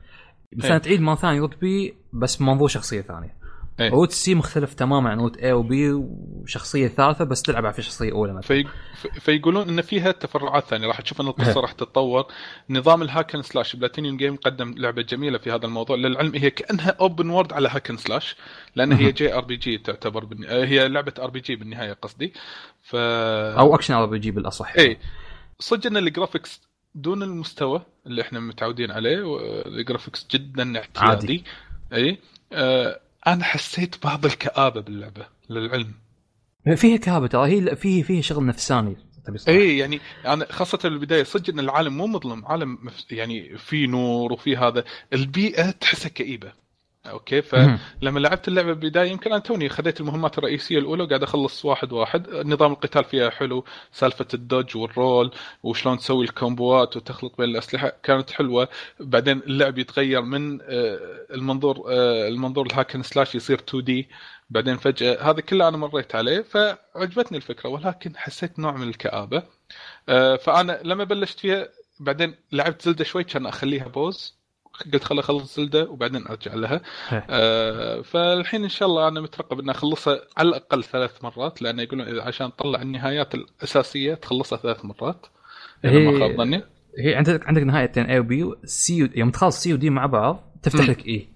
مثلا 0.58 0.72
إيه. 0.72 0.78
تعيد 0.78 1.02
مرة 1.02 1.16
ثانية 1.16 1.40
route 1.40 1.62
B 1.62 1.94
بس 2.14 2.36
بمنظور 2.36 2.68
شخصية 2.68 3.02
ثانية. 3.02 3.43
إيه. 3.80 3.90
route 3.90 4.12
C 4.12 4.36
مختلف 4.36 4.74
تماما 4.74 5.10
عن 5.10 5.20
route 5.20 5.38
A 5.38 5.54
و 5.54 5.73
B 5.73 5.92
وشخصية 5.94 6.88
ثالثة 6.88 7.26
بس 7.26 7.42
تلعب 7.42 7.72
في 7.74 7.82
شخصية 7.82 8.12
أولى 8.12 8.34
مثلا. 8.34 8.48
في... 8.48 8.64
في- 8.96 9.20
فيقولون 9.20 9.70
إن 9.70 9.82
فيها 9.82 10.12
تفرعات 10.12 10.64
ثانية 10.66 10.88
راح 10.88 11.02
تشوف 11.02 11.22
إن 11.22 11.28
القصة 11.28 11.62
راح 11.62 11.72
تتطور. 11.72 12.26
نظام 12.70 13.02
ال 13.02 13.07
hack 13.07 13.27
and 13.27 13.42
slash 13.42 13.76
Platinum 13.76 14.18
Game 14.18 14.36
قدم 14.36 14.76
لعبة 14.78 15.02
جميلة 15.02 15.38
في 15.38 15.52
هذا 15.52 15.66
الموضوع 15.66 15.96
للعلم 15.96 16.36
هي 16.36 16.50
كأنها 16.52 16.96
open 17.00 17.30
world 17.30 17.54
على 17.54 17.70
hack 17.70 17.86
and 17.86 17.98
slash 17.98 18.36
لأن 18.76 18.92
هي 18.92 19.12
JRPG 19.12 19.78
تعتبر 19.78 20.26
بالن... 20.26 20.46
آه، 20.46 20.66
هي 20.66 20.88
لعبة 20.88 21.14
RPG 21.20 21.56
بالنهاية 21.56 21.94
قصدي. 21.94 22.34
ف 22.82 22.96
أو 22.96 23.76
action 23.76 23.94
R 23.94 24.06
PG 24.06 24.32
بالأصح. 24.32 24.74
اي 24.80 24.98
صدق 25.60 25.88
إن 25.88 25.98
ال 25.98 26.05
graphics 26.05 26.62
دون 26.96 27.24
المستوى 27.24 27.82
اللي 28.08 28.22
إحنا 28.22 28.40
متعودين 28.40 28.92
عليه 28.92 29.38
ال 29.66 29.73
graphics 29.73 30.28
جدا 30.32 30.78
اعتيادي. 30.78 31.00
عادي. 31.00 31.44
اي 31.94 32.18
آه 32.54 33.00
أنا 33.28 33.44
حسيت 33.44 34.04
بعض 34.04 34.26
الكآبة 34.26 34.82
باللعبة 34.82 35.28
للعلم 35.50 35.94
فيها 36.76 36.98
كآبة 36.98 37.28
ترى 37.28 37.48
هي 37.48 37.76
فيه 37.76 38.04
فيه 38.04 38.22
شغل 38.22 38.46
نفساني. 38.46 38.96
اي 39.48 39.78
يعني 39.78 40.00
أنا 40.26 40.48
خاصة 40.52 40.78
بالبدايه 40.84 41.24
صدق 41.24 41.50
إن 41.50 41.60
العالم 41.60 41.98
مو 41.98 42.08
مظلم 42.08 42.46
عالم 42.46 42.78
يعني 43.12 43.58
في 43.58 43.88
نور 43.88 44.34
وفي 44.34 44.58
هذا 44.58 44.84
البيئة 45.14 45.72
تحسها 45.72 46.10
كئيبة 46.10 46.52
okay. 47.06 47.42
فلما 47.42 48.20
لعبت 48.20 48.48
اللعبة 48.48 48.74
بالبداية 48.74 49.12
يمكن 49.12 49.32
أنا 49.32 49.40
توني 49.40 49.70
خذيت 49.70 50.00
المهمات 50.02 50.38
الرئيسية 50.38 50.80
الأولى 50.80 51.04
وقاعد 51.04 51.24
أخلص 51.24 51.66
واحد 51.66 51.94
واحد. 51.94 52.30
نظام 52.30 52.72
القتال 52.72 53.04
فيها 53.04 53.30
حلو 53.30 53.66
سالفة 53.92 54.28
ال 54.34 54.41
dodge 54.41 54.78
وال 54.78 54.96
roll 54.96 55.32
وشلون 55.64 55.98
تسوي 55.98 56.26
الكومبوات 56.26 56.98
وتخلط 56.98 57.38
بين 57.38 57.50
الأسلحة 57.50 57.92
كانت 58.04 58.32
حلوة. 58.32 58.68
بعدين 59.00 59.38
اللعب 59.40 59.78
يتغير 59.78 60.22
من 60.22 60.62
آه، 60.62 61.00
المنظور 61.34 61.84
آه، 61.90 62.28
المنظور 62.28 62.66
ال 62.66 62.70
hack 62.71 62.90
and 62.90 63.04
slash 63.04 63.36
يصير 63.36 63.60
2 63.60 63.84
D 63.84 64.10
بعدين 64.50 64.78
فجأة 64.78 65.22
هذا 65.32 65.42
كله 65.42 65.68
أنا 65.68 65.78
مريت 65.78 66.16
عليه 66.16 66.42
فعجبتني 66.42 67.38
الفكرة 67.38 67.70
ولكن 67.70 68.18
حسيت 68.18 68.60
نوع 68.60 68.72
من 68.78 68.88
الكآبة. 68.90 69.44
آه، 70.10 70.36
فأنا 70.36 70.80
لما 70.84 71.04
بلشت 71.04 71.40
فيها 71.40 71.68
بعدين 72.00 72.36
لعبت 72.52 72.82
Zelda 72.82 73.04
شوي 73.04 73.24
كان 73.24 73.46
أخليها 73.46 73.88
pause 73.88 74.43
قلت 74.94 75.04
خل 75.04 75.20
أخلص 75.20 75.56
Zelda 75.56 75.90
وبعدين 75.90 76.28
أرجع 76.28 76.54
لها. 76.54 76.82
آه، 77.30 78.02
فالحين 78.02 78.64
إن 78.64 78.70
شاء 78.70 78.90
الله 78.90 79.08
أنا 79.08 79.22
مترقب 79.22 79.60
ان 79.60 79.70
أخلصها 79.70 80.20
على 80.38 80.50
الأقل 80.50 80.84
ثلاث 80.84 81.24
مرات 81.24 81.62
لأن 81.62 81.80
يقولون 81.80 82.08
إذا 82.08 82.22
عشان 82.22 82.56
تطلع 82.56 82.82
النهايات 82.82 83.36
الأساسية 83.36 84.14
تخلصها 84.14 84.58
ثلاث 84.58 84.86
مرات 84.86 85.26
إذا 85.86 86.00
ما 86.00 86.20
خاب 86.20 86.38
ظني. 86.38 86.64
هي 87.00 87.16
عندك 87.16 87.48
عندك 87.48 87.62
نهايتين 87.62 88.06
A 88.06 88.20
و 88.20 88.36
B 88.36 88.52
C 88.64 89.10
يوم 89.16 89.32
تخلص 89.32 89.64
C 89.64 89.74
و 89.74 89.82
D 89.82 89.90
مع 89.90 90.06
بعض 90.06 90.60
تفتح. 90.64 90.90
لك 90.90 91.08
اي 91.08 91.30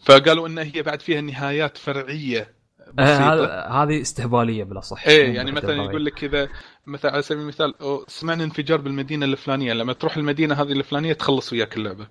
فقالوا 0.00 0.48
إن 0.48 0.58
هي 0.58 0.82
بعد 0.82 1.02
فيها 1.02 1.20
نهايات 1.20 1.78
فرعية. 1.78 2.55
هذه 3.70 4.00
استهبالية 4.00 4.64
بالاصح 4.64 5.06
إيه 5.06 5.34
يعني 5.34 5.52
مثلا 5.52 5.84
يقول 5.84 6.04
لك 6.04 6.24
إذا 6.24 6.48
مثلا 6.86 7.12
على 7.12 7.22
سبيل 7.22 7.42
المثال 7.42 7.74
سمعنا 8.08 8.44
انفجار 8.44 8.80
بالمدينة 8.80 9.26
الفلانية 9.26 9.72
لما 9.72 9.92
تروح 9.92 10.16
المدينة 10.16 10.54
هذه 10.54 10.72
الفلانية 10.72 11.12
تخلص 11.12 11.52
وياك 11.52 11.76
اللعبة. 11.76 12.06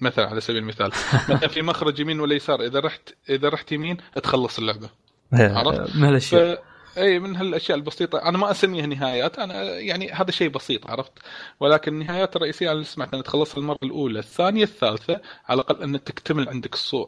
مثلا 0.00 0.26
على 0.26 0.40
سبيل 0.40 0.62
المثال. 0.62 0.86
مثلا 1.34 1.48
في 1.48 1.62
مخرج 1.62 2.00
يمين 2.00 2.20
ولا 2.20 2.34
يسار 2.34 2.60
إذا 2.62 2.80
رحت 2.80 3.14
إذا 3.30 3.48
رحت 3.48 3.72
يمين 3.72 3.96
تخلص 4.22 4.58
اللعبة. 4.58 4.90
عرفت؟ 5.32 5.96
من 5.96 6.04
هالأشياء. 6.04 6.54
ف... 6.54 6.58
اي 6.98 7.18
من 7.18 7.36
هالأشياء 7.36 7.78
البسيطة. 7.78 8.18
أنا 8.18 8.38
ما 8.38 8.50
أسميها 8.50 8.86
نهايات 8.86 9.38
أنا 9.38 9.62
يعني 9.62 10.12
هذا 10.12 10.30
شيء 10.30 10.48
بسيط 10.48 10.90
عرفت؟ 10.90 11.12
ولكن 11.60 11.92
النهايات 11.92 12.36
الرئيسية 12.36 12.72
اللي 12.72 12.84
سمعت 12.84 13.14
أن 13.14 13.22
تخلصها 13.22 13.58
المرة 13.58 13.78
الأولى 13.82 14.18
الثانية 14.18 14.62
الثالثة 14.62 15.20
على 15.48 15.60
الأقل 15.60 15.82
ان 15.82 16.04
تكتمل 16.04 16.48
عندك 16.48 16.74
الصو... 16.74 17.06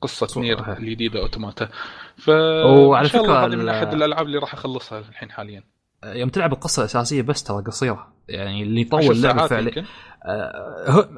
قصة 0.00 0.40
نير. 0.40 0.72
الجديدة 0.78 1.20
أوتوماتا. 1.20 1.68
ف 2.16 2.28
وعلى 2.28 3.08
فكرة 3.08 3.46
هذه 3.46 3.56
من 3.56 3.68
أحد 3.68 3.94
الألعاب 3.94 4.26
اللي 4.26 4.38
راح 4.38 4.54
أخلصها 4.54 4.98
الحين 4.98 5.30
حاليا. 5.30 5.62
يوم 6.04 6.28
تلعب 6.28 6.52
القصة 6.52 6.80
الأساسية 6.80 7.22
بس 7.22 7.44
ترى 7.44 7.62
قصيرة. 7.62 8.12
يعني 8.28 8.62
اللي 8.62 8.80
يطول 8.80 9.10
اللعبة 9.10 9.46
فعلا. 9.46 9.84
آه، 10.24 11.08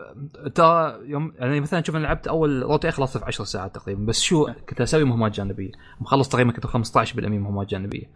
ترى 0.54 0.98
يوم 1.06 1.32
يعني 1.38 1.60
مثلا 1.60 1.82
شوف 1.82 1.96
أنا 1.96 2.02
لعبت 2.02 2.28
أول 2.28 2.62
روتي 2.62 2.90
خلصت 2.90 3.18
في 3.18 3.24
10 3.24 3.44
ساعات 3.44 3.74
تقريبا 3.74 4.06
بس 4.06 4.22
شو 4.22 4.46
كنت 4.68 4.80
أسوي 4.80 5.04
مهمات 5.04 5.32
جانبية؟ 5.32 5.70
مخلص 6.00 6.28
تقريبا 6.28 6.52
كنت 6.52 6.66
15% 6.66 7.16
مهمات 7.16 7.68
جانبية. 7.68 8.10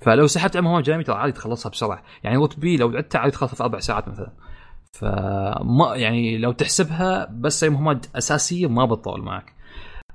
فلو 0.00 0.26
سحبت 0.26 0.56
على 0.56 0.64
مهمات 0.64 0.84
جانبية 0.84 1.04
ترى 1.04 1.16
عادي 1.16 1.32
تخلصها 1.32 1.70
بسرعة. 1.70 2.02
يعني 2.24 2.36
route 2.36 2.58
B 2.58 2.76
لو 2.76 2.90
لعبتها 2.90 3.18
عادي 3.18 3.30
تخلصها 3.30 3.56
في 3.56 3.62
أربع 3.62 3.78
ساعات 3.78 4.08
مثلا. 4.08 4.32
فما 4.92 5.92
يعني 5.94 6.38
لو 6.38 6.52
تحسبها 6.52 7.28
بس 7.30 7.64
هي 7.64 7.70
مهمات 7.70 8.06
أساسية 8.16 8.66
ما 8.66 8.84
بتطول 8.84 9.22
معك. 9.22 9.54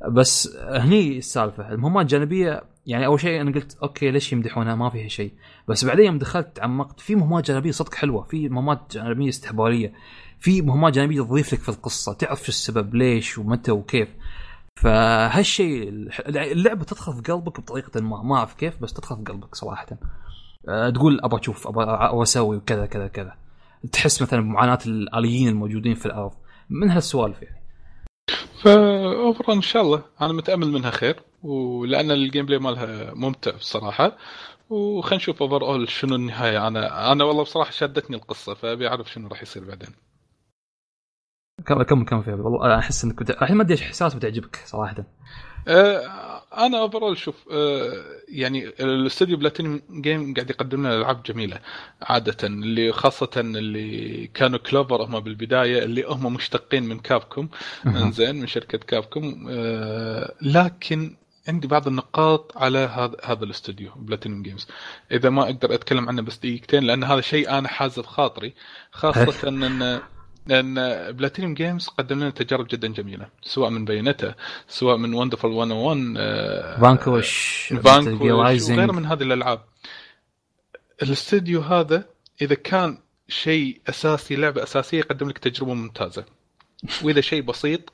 بس 0.05 0.57
هني 0.57 1.17
السالفة 1.17 1.71
المهمات 1.71 2.01
الجانبية 2.01 2.63
يعني 2.85 3.05
أول 3.05 3.19
شيء 3.19 3.41
أنا 3.41 3.51
قلت 3.51 3.77
okay 3.83 4.11
ليش 4.11 4.33
يمدحونها؟ 4.33 4.75
ما 4.75 4.89
فيها 4.89 5.07
شيء. 5.07 5.31
بس 5.67 5.85
بعدين 5.85 6.05
يوم 6.05 6.17
دخلت 6.17 6.55
تعمقت 6.55 6.99
في 6.99 7.15
مهمات 7.15 7.47
جانبية 7.47 7.71
صدق 7.71 7.95
حلوة 7.95 8.23
في 8.23 8.49
مهمات 8.49 8.81
جانبية 8.91 9.29
استهبالية 9.29 9.93
في 10.39 10.61
مهمات 10.61 10.93
جانبية 10.93 11.21
تضيف 11.21 11.53
لك 11.53 11.59
في 11.59 11.69
القصة 11.69 12.13
تعرف 12.13 12.43
شو 12.43 12.49
السبب 12.49 12.95
ليش 12.95 13.37
ومتى 13.37 13.71
وكيف. 13.71 14.09
فهالشيء 14.75 15.89
اللعبة 16.29 16.83
تدخل 16.83 17.13
في 17.13 17.31
قلبك 17.31 17.59
بطريقة 17.59 18.01
ما 18.01 18.23
ما 18.23 18.35
أعرف 18.35 18.53
كيف 18.53 18.81
بس 18.81 18.93
تدخل 18.93 19.15
في 19.15 19.23
قلبك 19.23 19.55
صراحة. 19.55 19.87
أه، 20.69 20.89
تقول 20.89 21.19
أبغى 21.23 21.39
أشوف 21.39 21.67
أبغى 21.67 22.23
أسوي 22.23 22.57
وكذا 22.57 22.85
كذا 22.85 23.07
كذا. 23.07 23.33
تحس 23.91 24.21
مثلا 24.21 24.41
بمعاناة 24.41 24.79
الآليين 24.85 25.47
الموجودين 25.47 25.95
في 25.95 26.05
الأرض. 26.05 26.31
من 26.69 26.89
هالسوالف 26.89 27.41
يعني. 27.41 27.56
ف 28.61 28.73
overall 28.73 29.53
إن 29.53 29.61
شاء 29.61 29.81
الله. 29.81 30.03
أنا 30.21 30.33
متأمل 30.33 30.67
منها 30.67 30.91
خير 30.91 31.19
ولأن 31.43 32.11
ال 32.11 32.45
gameplay 32.45 32.59
مالها 32.59 33.13
ممتع 33.13 33.51
بصراحة. 33.51 34.17
وخلينا 34.69 35.15
نشوف 35.15 35.41
overall 35.41 35.89
شنو 35.89 36.15
النهاية. 36.15 36.67
أنا 36.67 37.11
أنا 37.11 37.23
والله 37.23 37.43
بصراحة 37.43 37.71
شدتني 37.71 38.15
القصة 38.15 38.53
فأبي 38.53 38.87
أعرف 38.87 39.11
شنو 39.11 39.27
راح 39.27 39.41
يصير 39.41 39.63
بعدين. 39.63 39.89
كم 41.65 42.03
كم 42.03 42.21
فيها؟ 42.21 42.35
والله 42.35 42.79
أحس 42.79 43.03
إنك 43.03 43.23
بت... 43.23 43.29
الحين 43.29 43.55
ما 43.55 43.63
أدري 43.63 43.73
إيش 43.73 43.81
احساس 43.81 44.13
بتعجبك 44.13 44.55
صراحة. 44.65 45.03
آه، 45.67 46.36
أنا 46.57 46.79
overall 46.79 47.17
شوف 47.17 47.35
آه، 47.51 48.03
يعني 48.29 48.67
الاستوديو 48.67 49.37
Platinum 49.37 49.81
Game 49.91 50.33
قاعد 50.33 50.49
يقدم 50.49 50.79
لنا 50.79 50.97
ألعاب 50.97 51.23
جميلة 51.23 51.59
عادة 52.01 52.47
اللي 52.47 52.91
خاصة 52.91 53.29
اللي 53.37 54.27
كانوا 54.27 54.59
Clover 54.59 55.03
هم 55.03 55.19
بالبداية 55.19 55.83
اللي 55.83 56.03
هم 56.07 56.33
مشتقين 56.33 56.83
من 56.83 56.99
Capcom 56.99 57.49
إنزين 57.85 58.35
من 58.35 58.47
شركة 58.47 58.77
Capcom 58.77 59.47
آه، 59.49 60.33
لكن 60.41 61.15
عندي 61.47 61.67
بعض 61.67 61.87
النقاط 61.87 62.57
على 62.57 62.77
هذا 62.77 63.17
هذا 63.23 63.43
الاستوديو 63.43 63.91
Platinum 63.95 64.43
Games. 64.43 64.67
إذا 65.11 65.29
ما 65.29 65.43
أقدر 65.43 65.73
أتكلم 65.73 66.09
عنه 66.09 66.21
بس 66.21 66.37
دقيقتين 66.37 66.83
لأن 66.83 67.03
هذا 67.03 67.21
شيء 67.21 67.57
أنا 67.57 67.67
حاز 67.67 68.05
بخاطري 68.05 68.53
خاصة 68.91 69.47
إن 69.49 70.01
لأن 70.47 70.75
Platinum 71.11 71.53
Games 71.53 71.87
قدم 71.87 72.19
لنا 72.19 72.29
تجارب 72.29 72.67
جدا 72.67 72.87
جميلة 72.87 73.27
سواء 73.41 73.69
من 73.69 73.85
Bayonetta 73.85 74.33
سواء 74.67 74.97
من 74.97 75.13
وندرفul 75.13 75.45
101 75.45 76.13
آه، 76.17 76.81
Vanquish 76.81 77.73
Vanquish 77.83 78.31
وغيره 78.31 78.91
من 78.91 79.05
هذه 79.05 79.23
الألعاب. 79.23 79.59
الاستوديو 81.03 81.61
هذا 81.61 82.03
إذا 82.41 82.55
كان 82.55 82.97
شيء 83.27 83.81
أساسي 83.89 84.35
لعبة 84.35 84.63
أساسية 84.63 84.97
يقدم 84.97 85.29
لك 85.29 85.37
تجربة 85.37 85.73
ممتازة. 85.73 86.25
وإذا 87.03 87.21
شيء 87.21 87.41
بسيط 87.41 87.93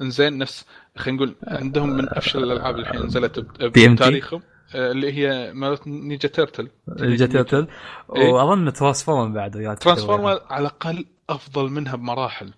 إنزين 0.00 0.38
نفس 0.38 0.64
خلينا 0.96 1.16
نقول 1.16 1.34
عندهم 1.48 1.88
من 1.88 2.08
أفشل 2.08 2.42
الألعاب 2.42 2.78
الحين 2.78 3.02
نزلت. 3.02 3.38
بتاريخهم 3.60 4.42
آه، 4.74 4.90
اللي 4.90 5.12
هي 5.12 5.52
مالت 5.52 5.86
Ninja 5.86 6.28
Turtle 6.28 6.68
Ninja 6.88 7.26
Turtle. 7.26 7.66
وأظن 8.08 8.72
Transform 8.72 9.32
بعد 9.32 9.76
Transformer 9.80 10.40
على 10.50 10.60
الأقل 10.60 11.04
أفضل 11.30 11.70
منها 11.70 11.96
بمراحل. 11.96 12.52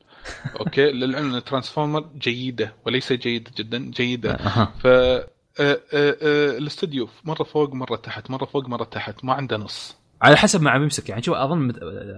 okay؟ 0.61 0.91
للعلم 0.99 1.35
ان 1.35 1.45
Transformer 1.45 2.09
جيدة 2.19 2.75
وليس 2.87 3.13
جيده 3.13 3.51
جدا 3.57 3.79
جيدة. 3.79 4.37
ف 4.83 4.87
آه، 4.87 5.27
آه، 5.61 5.81
آه، 5.93 6.59
الاستوديو 6.59 7.09
مرة 7.25 7.43
فوق 7.43 7.75
مرة 7.75 7.97
تحت 7.97 8.31
مرة 8.31 8.45
فوق 8.45 8.69
مرة 8.69 8.85
تحت 8.85 9.25
ما 9.25 9.33
عنده 9.35 9.57
نص. 9.57 9.97
على 10.23 10.37
حسب 10.37 10.63
ما 10.63 10.71
عم 10.71 10.83
يمسك. 10.83 11.09
يعني 11.09 11.23
شوف 11.23 11.35
أظن 11.35 11.73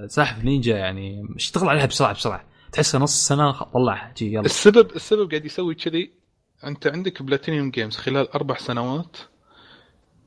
سلاحف 0.09 0.45
نينجا 0.45 0.77
يعني 0.79 1.27
اشتغل 1.37 1.69
عليها 1.69 1.87
بسرعة 1.87 2.13
بسرعة. 2.13 2.45
تحسها 2.73 3.01
نص 3.01 3.27
سنة 3.29 3.53
طلعها. 3.53 4.15
جي 4.17 4.33
يلا. 4.33 4.45
السبب 4.45 4.97
السبب 4.97 5.31
قاعد 5.31 5.45
يسوي 5.45 5.75
كذي. 5.75 6.11
أنت 6.65 6.87
عندك 6.87 7.23
Platinum 7.23 7.71
Games 7.71 7.97
خلال 7.97 8.33
أربع 8.33 8.57
سنوات 8.57 9.17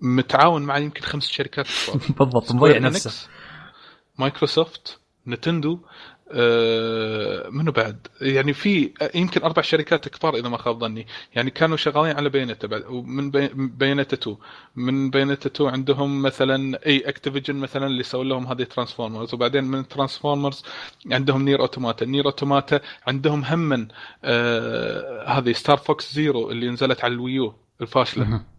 متعاون 0.01 0.61
مع 0.61 0.77
يمكن 0.77 1.01
خمس 1.01 1.27
شركات 1.27 1.67
بالضبط 2.19 2.51
مضيع 2.51 2.77
نفسه. 2.77 3.29
Microsoft 4.19 4.99
Nintendo. 5.27 5.79
منو 7.51 7.71
بعد؟ 7.71 8.07
يعني 8.21 8.53
في 8.53 8.93
يمكن 9.15 9.43
أربع 9.43 9.61
شركات 9.61 10.09
كبار 10.09 10.35
إذا 10.35 10.49
ما 10.49 10.57
خاب 10.57 10.79
ظني. 10.79 11.07
يعني 11.35 11.49
كانوا 11.51 11.77
شغالين 11.77 12.15
على 12.17 12.29
Bayonetta 12.29 12.67
بعد 12.67 12.85
ومن 12.85 13.31
بي- 13.31 13.49
Bayonetta 13.53 14.15
2 14.15 14.37
من 14.75 15.09
Bayonetta 15.09 15.49
2 15.49 15.69
عندهم 15.69 16.21
مثلا 16.21 16.85
إي 16.85 16.99
Activision 17.09 17.55
مثلا 17.55 17.87
اللي 17.87 18.03
سووا 18.03 18.23
لهم 18.23 18.47
هذه 18.47 18.63
Transformers 18.63 19.33
وبعدين 19.33 19.63
من 19.63 19.87
Transformers 19.87 20.63
عندهم 21.11 21.41
NieR 21.45 21.59
Automata. 21.61 22.05
NieR 22.05 22.25
Automata 22.25 22.79
عندهم 23.07 23.43
هم 23.43 23.87
آه 24.23 25.25
هذه 25.27 25.51
Star 25.51 25.77
Fox 25.77 26.13
Zero 26.15 26.51
اللي 26.51 26.69
نزلت 26.69 27.03
على 27.03 27.13
ال 27.13 27.21
Wii 27.21 27.45
U 27.45 27.53
الفاشلة. 27.81 28.41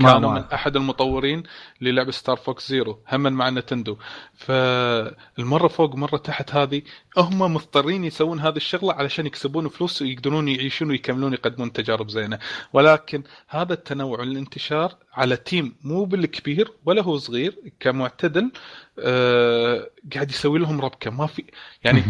كانوا 0.00 0.30
ما. 0.30 0.40
من 0.40 0.44
أحد 0.52 0.76
المطورين 0.76 1.42
للعبة 1.80 2.10
Star 2.10 2.36
Fox 2.36 2.68
Zero 2.68 3.00
هم 3.08 3.20
مع 3.32 3.50
Nintendo. 3.50 3.96
فالمرة 4.34 5.68
فوق 5.68 5.94
مرة 5.94 6.16
تحت 6.16 6.54
هذه 6.54 6.82
هم 7.16 7.54
مضطرين 7.54 8.04
يسوون 8.04 8.40
هذه 8.40 8.56
الشغلة 8.56 8.92
علشان 8.92 9.26
يكسبون 9.26 9.68
فلوس 9.68 10.02
ويقدرون 10.02 10.48
يعيشون 10.48 10.90
ويكملون 10.90 11.32
يقدمون 11.32 11.72
تجارب 11.72 12.10
زينة. 12.10 12.38
ولكن 12.72 13.22
هذا 13.48 13.72
التنوع 13.72 14.20
والانتشار 14.20 14.96
على 15.12 15.36
team 15.36 15.76
مو 15.82 16.04
بالكبير 16.04 16.72
ولا 16.84 17.02
هو 17.02 17.18
صغير 17.18 17.54
كمعتدل 17.80 18.52
آه 18.98 19.90
قاعد 20.14 20.30
يسوي 20.30 20.58
لهم 20.58 20.80
ربكة. 20.80 21.10
ما 21.10 21.26
في 21.26 21.44
يعني. 21.84 22.02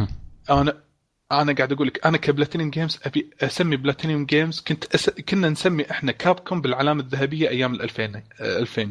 أنا 0.50 0.83
أنا 1.32 1.52
قاعد 1.52 1.72
أقول 1.72 1.86
لك 1.86 2.06
أنا 2.06 2.18
ك 2.18 2.24
Platinum 2.24 2.70
Games 2.70 3.00
أبي 3.04 3.30
أسمي 3.40 3.76
Platinum 3.76 4.26
Games 4.26 4.60
كنت 4.60 4.94
أس... 4.94 5.10
كنا 5.10 5.48
نسمي 5.48 5.90
إحنا 5.90 6.12
Capcom 6.12 6.60
بالعلامة 6.60 7.00
الذهبية 7.00 7.48
أيام 7.48 7.74
ال 7.74 7.82
2000 7.82 8.04
آه، 8.04 8.22
2000 8.40 8.90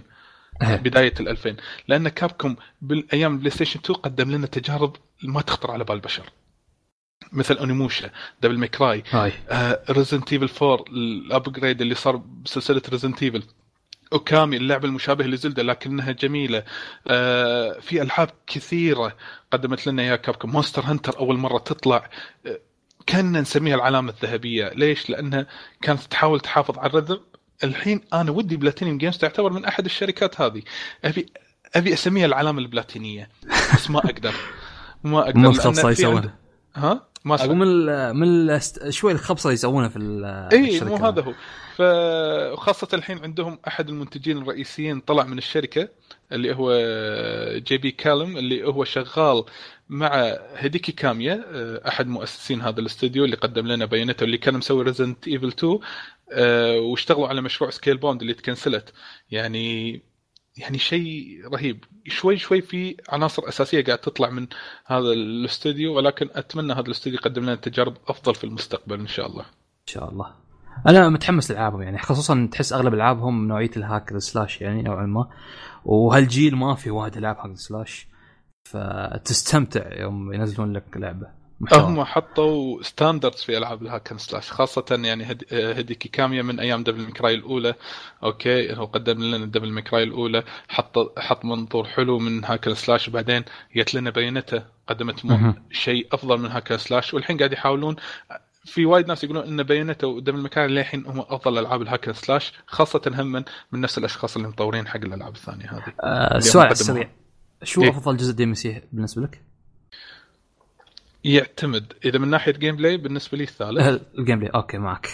إيه. 0.62 0.76
بداية 0.76 1.14
ال 1.20 1.28
2000 1.30 1.56
لأن 1.88 2.10
Capcom 2.10 2.56
بأيام 2.82 3.34
ال 3.34 3.52
PlayStation 3.52 3.80
2 3.80 4.00
قدم 4.00 4.32
لنا 4.32 4.48
تجارب 4.48 4.96
ما 5.24 5.42
تخطر 5.42 5.72
على 5.72 5.84
بال 5.84 5.96
البشر. 5.96 6.24
مثل 7.32 7.58
Onimusha 7.58 8.10
Devil 8.42 8.58
May 8.58 8.81
Cry 8.81 9.04
هاي. 9.10 9.32
Resident 9.90 10.34
Evil 10.34 10.50
4 10.66 10.86
ال 10.90 11.01
upgrade 11.01 11.82
اللي 11.82 11.96
صار 11.96 12.16
بسلسلة 12.16 12.82
Resident 12.90 13.24
Evil 13.24 13.44
Okami 14.14 14.58
اللعبة 14.58 14.88
المشابهة 14.88 15.26
ل 15.28 15.34
Zelda 15.34 15.64
لكنها 15.64 16.12
جميلة. 16.12 16.64
آه 17.08 17.80
في 17.80 18.02
ألعاب 18.02 18.30
كثيرة 18.48 19.16
قدمت 19.52 19.88
لنا 19.88 20.02
إياها 20.04 20.16
Capcom 20.16 20.52
Monster 20.52 20.82
Hunter 20.82 21.20
أول 21.20 21.38
مرة 21.38 21.58
تطلع. 21.58 22.10
آه 22.46 22.60
كنا 23.10 23.42
نسميها 23.42 23.76
العلامة 23.76 24.10
الذهبية. 24.12 24.70
ليش؟ 24.76 25.10
لأنها 25.10 25.48
كانت 25.82 26.02
تحاول 26.02 26.40
تحافظ 26.40 26.80
على 26.80 26.90
ال 26.90 26.93
rhythm. 26.93 27.20
الحين 27.64 28.02
أنا 28.14 28.32
ودي 28.32 28.56
Platinum 28.58 28.98
Games 28.98 29.18
تعتبر 29.18 29.54
من 29.54 29.66
أحد 29.66 29.86
الشركات 29.86 30.42
هذه. 30.42 30.62
أبي 31.06 31.26
أبي 31.76 31.94
أسميها 31.94 32.26
العلامة 32.26 32.60
البلاتينية. 32.60 33.30
بس 33.74 33.90
ما 33.90 34.00
أقدر. 34.00 34.34
ما 35.04 35.20
أقدر 35.20 35.40
مو 35.40 35.46
لأن 35.52 35.56
الخبصه 35.56 35.82
في 35.82 35.88
عند- 35.88 36.00
يسوونها 36.00 36.36
ها؟ 36.76 37.08
ما 37.26 37.36
أقول 37.36 37.56
من 37.56 37.68
ال- 37.68 38.14
من 38.16 38.60
شوي 38.92 39.12
الخبصة 39.12 39.52
يسوونها 39.52 39.90
في 39.90 39.98
ال- 40.00 40.50
اي 40.54 40.80
مو. 40.82 40.96
هذا 40.96 41.22
هو. 41.22 41.34
فخاصة 41.78 42.88
الحين 42.94 43.20
عندهم 43.24 43.60
أحد 43.68 43.90
المنتجين 43.90 44.38
الرئيسيين 44.38 45.00
طلع 45.00 45.24
من 45.24 45.38
الشركة 45.38 45.90
اللي 46.32 46.56
هو 46.56 46.72
جي 47.60 47.78
بي 47.78 47.92
كالم 47.92 48.38
اللي 48.38 48.68
هو 48.68 48.84
شغال 48.84 49.44
مع 49.90 50.38
هيديكي 50.56 50.92
كاميا 50.92 51.44
أحد 51.88 52.08
مؤسسين 52.08 52.62
هذا 52.62 52.80
الاستوديو 52.80 53.26
اللي 53.26 53.36
قدم 53.36 53.68
لنا 53.68 53.86
Bayonetta 53.86 54.24
اللي 54.24 54.38
كان 54.38 54.54
مسوي 54.58 54.84
Resident 54.84 55.28
Evil 55.28 55.48
2 55.48 55.80
آه، 56.32 56.80
واشتغلوا 56.80 57.28
على 57.28 57.42
مشروع 57.42 57.70
Scalebound 57.70 58.22
اللي 58.22 58.34
تكنسلت. 58.34 58.94
يعني 59.32 60.02
يعني 60.58 60.78
شيء 60.78 61.42
رهيب. 61.54 61.84
شوي 62.08 62.38
شوي 62.38 62.62
في 62.62 62.98
عناصر 63.10 63.48
أساسية 63.48 63.84
قاعد 63.84 63.98
تطلع 63.98 64.30
من 64.30 64.48
هذا 64.86 65.12
الاستوديو 65.14 65.98
ولكن 65.98 66.30
أتمنى 66.32 66.74
هذا 66.74 66.82
الاستوديو 66.82 67.20
يقدم 67.20 67.44
لنا 67.44 67.56
تجارب 67.56 67.98
أفضل 68.08 68.36
في 68.36 68.44
المستقبل 68.44 69.00
إن 69.00 69.08
شاء 69.08 69.28
الله. 69.28 69.44
إن 69.44 69.88
شاء 69.88 70.10
الله. 70.10 70.34
أنا 70.88 71.10
متحمس 71.10 71.52
لألعابهم 71.52 71.82
يعني 71.82 71.98
خصوصا 71.98 72.50
تحس 72.52 72.74
أغلب 72.74 72.94
ألعابهم 72.94 73.48
نوعية 73.48 73.72
ال 73.78 73.86
hack 73.86 74.18
slash 74.18 74.62
يعني 74.62 74.82
نوعا 74.82 75.06
ما 75.06 75.30
وهالجيل 75.86 76.56
ما 76.56 76.76
في 76.76 76.92
وايد 76.92 77.18
ألعاب 77.18 77.38
hack 77.38 77.58
slash 77.58 78.08
فتستمتع 78.64 80.02
يوم 80.02 80.34
ينزلون 80.34 80.74
لك 80.74 80.98
لعبة. 80.98 81.43
هم 81.72 82.04
حطوا 82.04 82.84
standards 82.84 83.42
في 83.42 83.58
ألعاب 83.58 83.82
ال 83.82 83.88
hack 83.88 84.12
n 84.12 84.18
slash 84.18 84.52
خاصة 84.52 84.86
يعني 85.04 85.24
هد... 85.24 85.44
هديكي 85.54 86.10
كاميا 86.10 86.42
من 86.42 86.60
أيام 86.60 86.84
Devil 86.84 87.06
May 87.06 87.20
Cry 87.20 87.34
الأولى. 87.34 87.76
okay 88.24 88.76
هو 88.76 88.86
قدم 88.86 89.24
لنا 89.24 89.46
Devil 89.46 89.72
May 89.72 89.88
Cry 89.88 90.04
الأولى 90.04 90.44
حط 90.68 91.20
حط 91.20 91.46
منظور 91.46 91.84
حلو 91.84 92.20
من 92.20 92.46
hack 92.46 92.68
n 92.68 92.74
slash 92.74 93.08
وبعدين 93.08 93.44
جت 93.76 93.94
لنا 93.94 94.10
Bayonetta 94.10 94.64
قدمت 94.88 95.26
م... 95.26 95.54
شيء 95.72 96.08
أفضل 96.12 96.40
من 96.40 96.52
hack 96.52 96.72
n 96.72 96.78
slash 96.78 97.14
والحين 97.14 97.38
قاعد 97.38 97.54
يحاولون. 97.54 97.96
في 98.66 98.86
وايد 98.86 99.08
ناس 99.08 99.24
يقولون 99.24 99.44
إن 99.44 99.64
Bayonetta 99.64 100.08
و 100.08 100.13
Devil 100.13 100.42
May 100.42 100.55
Cry 100.55 100.68
للحين 100.68 101.06
هم 101.06 101.20
أفضل 101.20 101.58
ألعاب 101.58 101.82
ال 101.82 101.87
hack 101.87 102.08
n 102.08 102.14
slash 102.14 102.54
خاصة 102.68 103.02
هم 103.08 103.32
من, 103.32 103.44
من 103.72 103.82
نفس 103.82 103.98
الأشخاص 103.98 104.36
اللي 104.36 104.48
مطورين 104.48 104.88
حق 104.88 104.96
الألعاب 104.96 105.36
الثانية 105.36 105.66
هذه. 105.66 105.94
آه 106.04 106.40
سؤال 106.40 106.72
السريع 106.72 107.10
شو 107.64 107.84
إيه؟ 107.84 107.90
أفضل 107.90 108.18
جزء 108.18 108.34
DMC 108.34 108.82
بالنسبة 108.92 109.22
لك؟ 109.22 109.42
يعتمد. 111.24 111.94
إذا 112.06 112.20
من 112.20 112.28
ناحية 112.28 112.52
gameplay 112.52 112.98
بالنسبة 112.98 113.38
لي 113.38 113.44
الثالث. 113.44 114.02
ال 114.20 114.40
gameplay 114.40 114.52
okay 114.56 114.78
معك. 114.78 115.10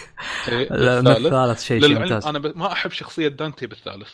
إيه 0.48 0.62
الثالث, 0.62 1.26
الثالث 1.26 1.62
شيء 1.62 1.80
شيء 1.80 1.98
ممتاز. 1.98 2.26
أنا 2.26 2.38
ما 2.38 2.72
أحب 2.72 2.90
شخصية 2.90 3.28
دانتي 3.28 3.66
بالثالث. 3.66 4.10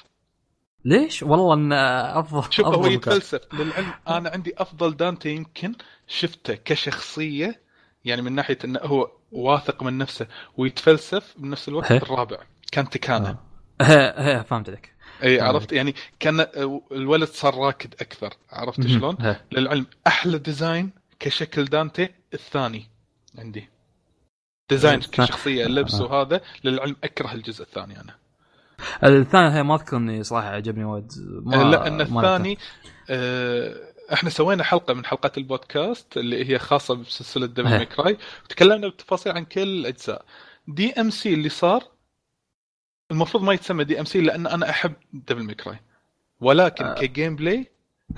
ليش؟ 0.84 1.22
والله 1.22 1.54
إن 1.54 1.72
افضل 1.72 2.52
شوف 2.52 2.66
هو 2.66 2.86
يتفلسف. 2.86 3.40
للعلم 3.54 3.92
أنا 4.08 4.30
عندي 4.30 4.54
أفضل 4.58 4.96
دانتي 4.96 5.30
يمكن 5.30 5.74
شفته 6.06 6.54
كشخصية 6.54 7.60
يعني 8.04 8.22
من 8.22 8.32
ناحية 8.32 8.58
إنه 8.64 8.80
هو 8.82 9.10
واثق 9.32 9.82
من 9.82 9.98
نفسه 9.98 10.26
ويتفلسف 10.56 11.34
بنفس 11.38 11.68
الوقت 11.68 11.92
هي. 11.92 11.98
الرابع. 11.98 12.38
كان 12.72 12.90
تكانه 12.90 13.36
آه. 13.80 14.42
فهمت 14.42 14.68
عليك. 14.68 14.92
اي 15.22 15.40
عرفت؟ 15.40 15.72
يعني 15.72 15.94
كان 16.20 16.46
الولد 16.92 17.28
صار 17.28 17.54
راكد 17.54 17.94
أكثر. 18.00 18.30
عرفت 18.50 18.86
شلون؟ 18.86 19.36
للعلم 19.52 19.86
أحلى 20.06 20.38
design 20.38 20.90
كشكل 21.18 21.64
دانتي 21.64 22.08
الثاني 22.34 22.86
عندي. 23.38 23.68
design 24.70 25.00
كشخصية 25.00 25.66
اللبس 25.66 26.00
وهذا. 26.00 26.40
للعلم 26.64 26.96
أكره 27.04 27.32
الجزء 27.32 27.62
الثاني 27.62 28.00
أنا. 28.00 28.14
الثاني 29.04 29.54
هي 29.54 29.62
ما 29.62 29.74
أذكر 29.74 29.96
إني 29.96 30.22
صراحة 30.22 30.48
عجبني 30.48 30.84
وايد. 30.84 31.12
لا 31.46 31.86
إن 31.86 32.00
الثاني 32.00 32.58
آه 33.10 33.92
إحنا 34.12 34.30
سوينا 34.30 34.64
حلقة 34.64 34.94
من 34.94 35.04
حلقات 35.04 35.38
البودكاست 35.38 36.16
اللي 36.16 36.50
هي 36.50 36.58
خاصة 36.58 36.94
بسلسلة 36.94 37.46
Devil 37.46 37.78
May 37.78 37.98
Cry 37.98 38.18
وتكلمنا 38.44 38.88
بتفاصيل 38.88 39.32
عن 39.32 39.44
كل 39.44 39.62
الأجزاء. 39.62 40.24
DMC 40.68 41.34
اللي 41.34 41.48
صار 41.48 41.84
المفروض 43.10 43.42
ما 43.44 43.52
يتسمى 43.52 43.84
DMC 43.84 44.20
لأن 44.20 44.46
أنا 44.46 44.70
أحب 44.70 44.92
Devil 45.12 45.42
May 45.42 45.61
Cry 45.61 45.80
ولكن 46.40 46.84
آه. 46.84 46.94
ك 46.94 47.36
gameplay 47.36 47.66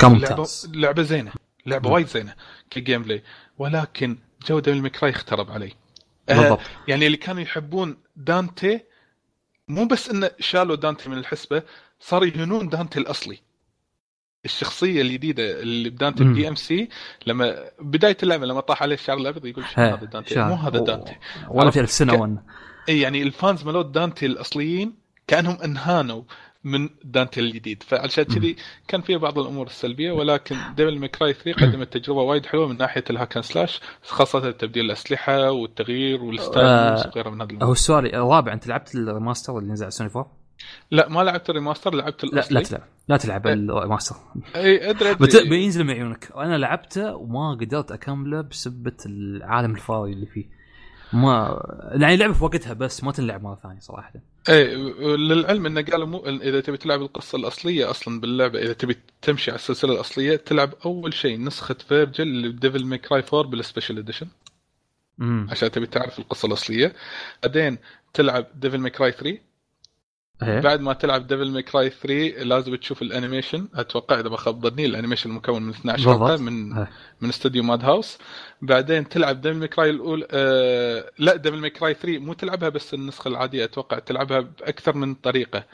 لعبه, 0.03 0.49
لعبة 0.69 1.03
زينة. 1.03 1.33
لعبة 1.69 1.91
وايد 1.91 2.07
زينة 2.07 2.35
ك 2.71 3.03
gameplay. 3.03 3.23
ولكن 3.59 4.19
جودة 4.47 4.73
Devil 4.73 4.90
May 4.90 5.00
Cry 5.00 5.11
اخترب 5.11 5.51
علي. 5.51 5.73
آه، 6.29 6.35
بالضبط. 6.35 6.59
آه 6.59 6.65
يعني 6.89 7.07
اللي 7.07 7.17
كانوا 7.17 7.43
يحبون 7.43 7.97
دانتي 8.17 8.81
مو 9.69 9.87
بس 9.87 10.11
انه 10.11 10.31
شالوا 10.41 10.77
دانتي 10.77 11.09
من 11.09 11.19
الحسبة 11.19 11.63
صار 12.01 12.25
يهنون 12.25 12.69
دانتي 12.69 12.99
الأصلي. 12.99 13.39
الشخصية 14.45 15.03
الجديدة 15.03 15.61
اللي 15.61 15.91
بدانتي 15.91 16.25
DMC 16.25 16.89
لما 17.27 17.71
بداية 17.81 18.17
اللعبة 18.23 18.47
لما 18.47 18.61
طاح 18.61 18.83
عليه 18.83 18.95
الشعر 18.95 19.17
الابيض 19.17 19.47
يقول 19.47 19.65
شو 19.65 19.81
هذا 19.81 20.05
دانتي؟ 20.05 20.41
مو 20.43 20.55
هذا 20.55 20.79
دانتي. 20.79 21.17
ولا 21.49 21.71
في 21.71 21.81
ألف 21.81 21.91
سنة 21.91 22.37
ك... 22.37 22.41
اي 22.89 23.01
يعني 23.01 23.23
ال 23.23 23.31
fans 23.31 23.65
مالوت 23.65 23.87
دانتي 23.87 24.27
الأصليين 24.27 24.95
كأنهم 25.27 25.59
انهانوا. 25.65 26.23
من 26.65 26.89
دانتي 27.05 27.41
الجديد. 27.41 27.83
فعشان 27.83 28.25
كذي 28.25 28.57
كان 28.89 29.01
فيها 29.01 29.19
بعض 29.19 29.39
الأمور 29.39 29.67
السلبية 29.67 30.13
ولكن 30.13 30.57
Devil 30.77 30.99
May 30.99 31.16
Cry 31.16 31.33
3 31.33 31.53
قدمت 31.67 31.97
تجربة 31.97 32.23
وايد 32.23 32.47
حلوة 32.47 32.69
من 32.69 32.77
ناحية 32.77 33.05
ال 33.11 33.16
hack 33.16 33.37
n 33.37 33.43
slash 33.43 33.81
خاصة 34.03 34.51
تبديل 34.51 34.85
الأسلحة 34.85 35.51
والتغيير 35.51 36.25
وال 36.25 36.37
style 36.37 36.67
آه 36.67 37.07
وغيره 37.07 37.31
من 37.31 37.43
هذا 37.43 37.65
هو 37.67 37.73
السؤال 37.73 38.15
الرابع 38.15 38.53
أنت 38.53 38.67
لعبت 38.67 38.95
ال 38.95 39.02
remaster 39.02 39.59
اللي 39.59 39.73
نزل 39.73 39.85
على 39.85 39.91
سوني 39.91 40.11
4؟ 40.11 40.27
لا 40.91 41.09
ما 41.09 41.21
لعبت 41.21 41.51
ال 41.51 41.56
remaster 41.56 41.95
لعبت 41.95 42.25
الاصلي 42.25 42.55
لا 42.55 42.61
لا 42.61 42.67
تلعب 42.67 42.83
لا 43.09 43.17
تلعب 43.17 43.47
إيه. 43.47 43.55
ال 43.55 43.62
remaster 43.62 44.17
إي 44.57 44.91
أدري 44.91 45.11
أدري. 45.11 45.49
بينزل 45.49 45.85
من 45.85 45.91
عيونك 45.91 46.29
وأنا 46.35 46.59
لعبته 46.59 47.17
وما 47.17 47.55
قدرت 47.55 47.93
أكمله 47.93 48.41
بسبة 48.41 48.97
العالم 49.07 49.75
الفاضي 49.75 50.13
اللي 50.13 50.27
فيه. 50.27 50.58
ما 51.13 51.63
يعني 51.93 52.17
لعبة 52.17 52.33
في 52.33 52.45
وقتها 52.45 52.73
بس 52.73 53.05
ما 53.05 53.13
تنلعب 53.13 53.43
مرة 53.43 53.59
ثانية 53.63 53.81
صراحة. 53.81 54.13
إيه 54.49 54.75
للعلم 55.17 55.67
إنه 55.67 55.83
قالوا 55.83 56.07
مو 56.07 56.27
إذا 56.27 56.61
تبي 56.61 56.77
تلعب 56.77 57.03
القصة 57.03 57.37
الأصلية 57.37 57.91
أصلا 57.91 58.21
باللعبة 58.21 58.59
إذا 58.59 58.73
تبي 58.73 58.97
تمشي 59.23 59.51
على 59.51 59.59
السلسلة 59.59 59.93
الأصلية 59.93 60.37
تلعب 60.37 60.75
أول 60.85 61.15
شيء 61.15 61.41
نسخة 61.41 61.77
فيرجل 61.89 62.43
ل 62.43 62.50
Devil 62.50 62.85
May 62.85 63.04
Cry 63.04 63.23
4 63.35 63.51
بال 63.51 63.61
special 63.61 63.99
edition 63.99 64.27
عشان 65.21 65.71
تبي 65.71 65.87
تعرف 65.87 66.19
القصة 66.19 66.47
الأصلية. 66.47 66.93
بعدين 67.43 67.79
تلعب 68.15 68.47
Devil 68.55 68.79
May 68.79 68.96
Cry 68.96 69.13
3 69.13 69.39
هي. 70.43 70.61
بعد 70.61 70.81
ما 70.81 70.93
تلعب 70.93 71.27
Devil 71.27 71.51
May 71.51 71.75
Cry 71.75 71.91
3 71.91 72.45
لازم 72.45 72.75
تشوف 72.75 73.03
ال 73.03 73.09
animation. 73.09 73.69
أتوقع 73.75 74.21
إذا 74.21 74.29
ما 74.29 74.37
خاب 74.37 74.67
ظني 74.67 74.87
ال 74.87 74.91
animation 74.91 75.31
مكون 75.31 75.63
من 75.63 75.71
12 75.71 76.19
حلقه 76.19 76.37
من 76.37 76.73
هي. 76.73 76.87
من 77.21 77.29
استوديو 77.29 77.63
Madhouse. 77.63 78.19
بعدين 78.63 79.09
تلعب 79.09 79.41
Devil 79.41 79.57
May 79.57 79.79
Cry 79.79 79.91
الاولى 79.91 80.27
آه 80.31 81.11
لا 81.19 81.37
Devil 81.37 81.61
May 81.61 81.83
Cry 81.83 81.95
3 81.95 82.19
مو 82.19 82.33
تلعبها 82.33 82.69
بس 82.69 82.95
النسخة 82.95 83.29
العادية 83.29 83.65
أتوقع 83.65 83.99
تلعبها 83.99 84.41
بأكثر 84.41 84.97
من 84.97 85.15
طريقة. 85.15 85.65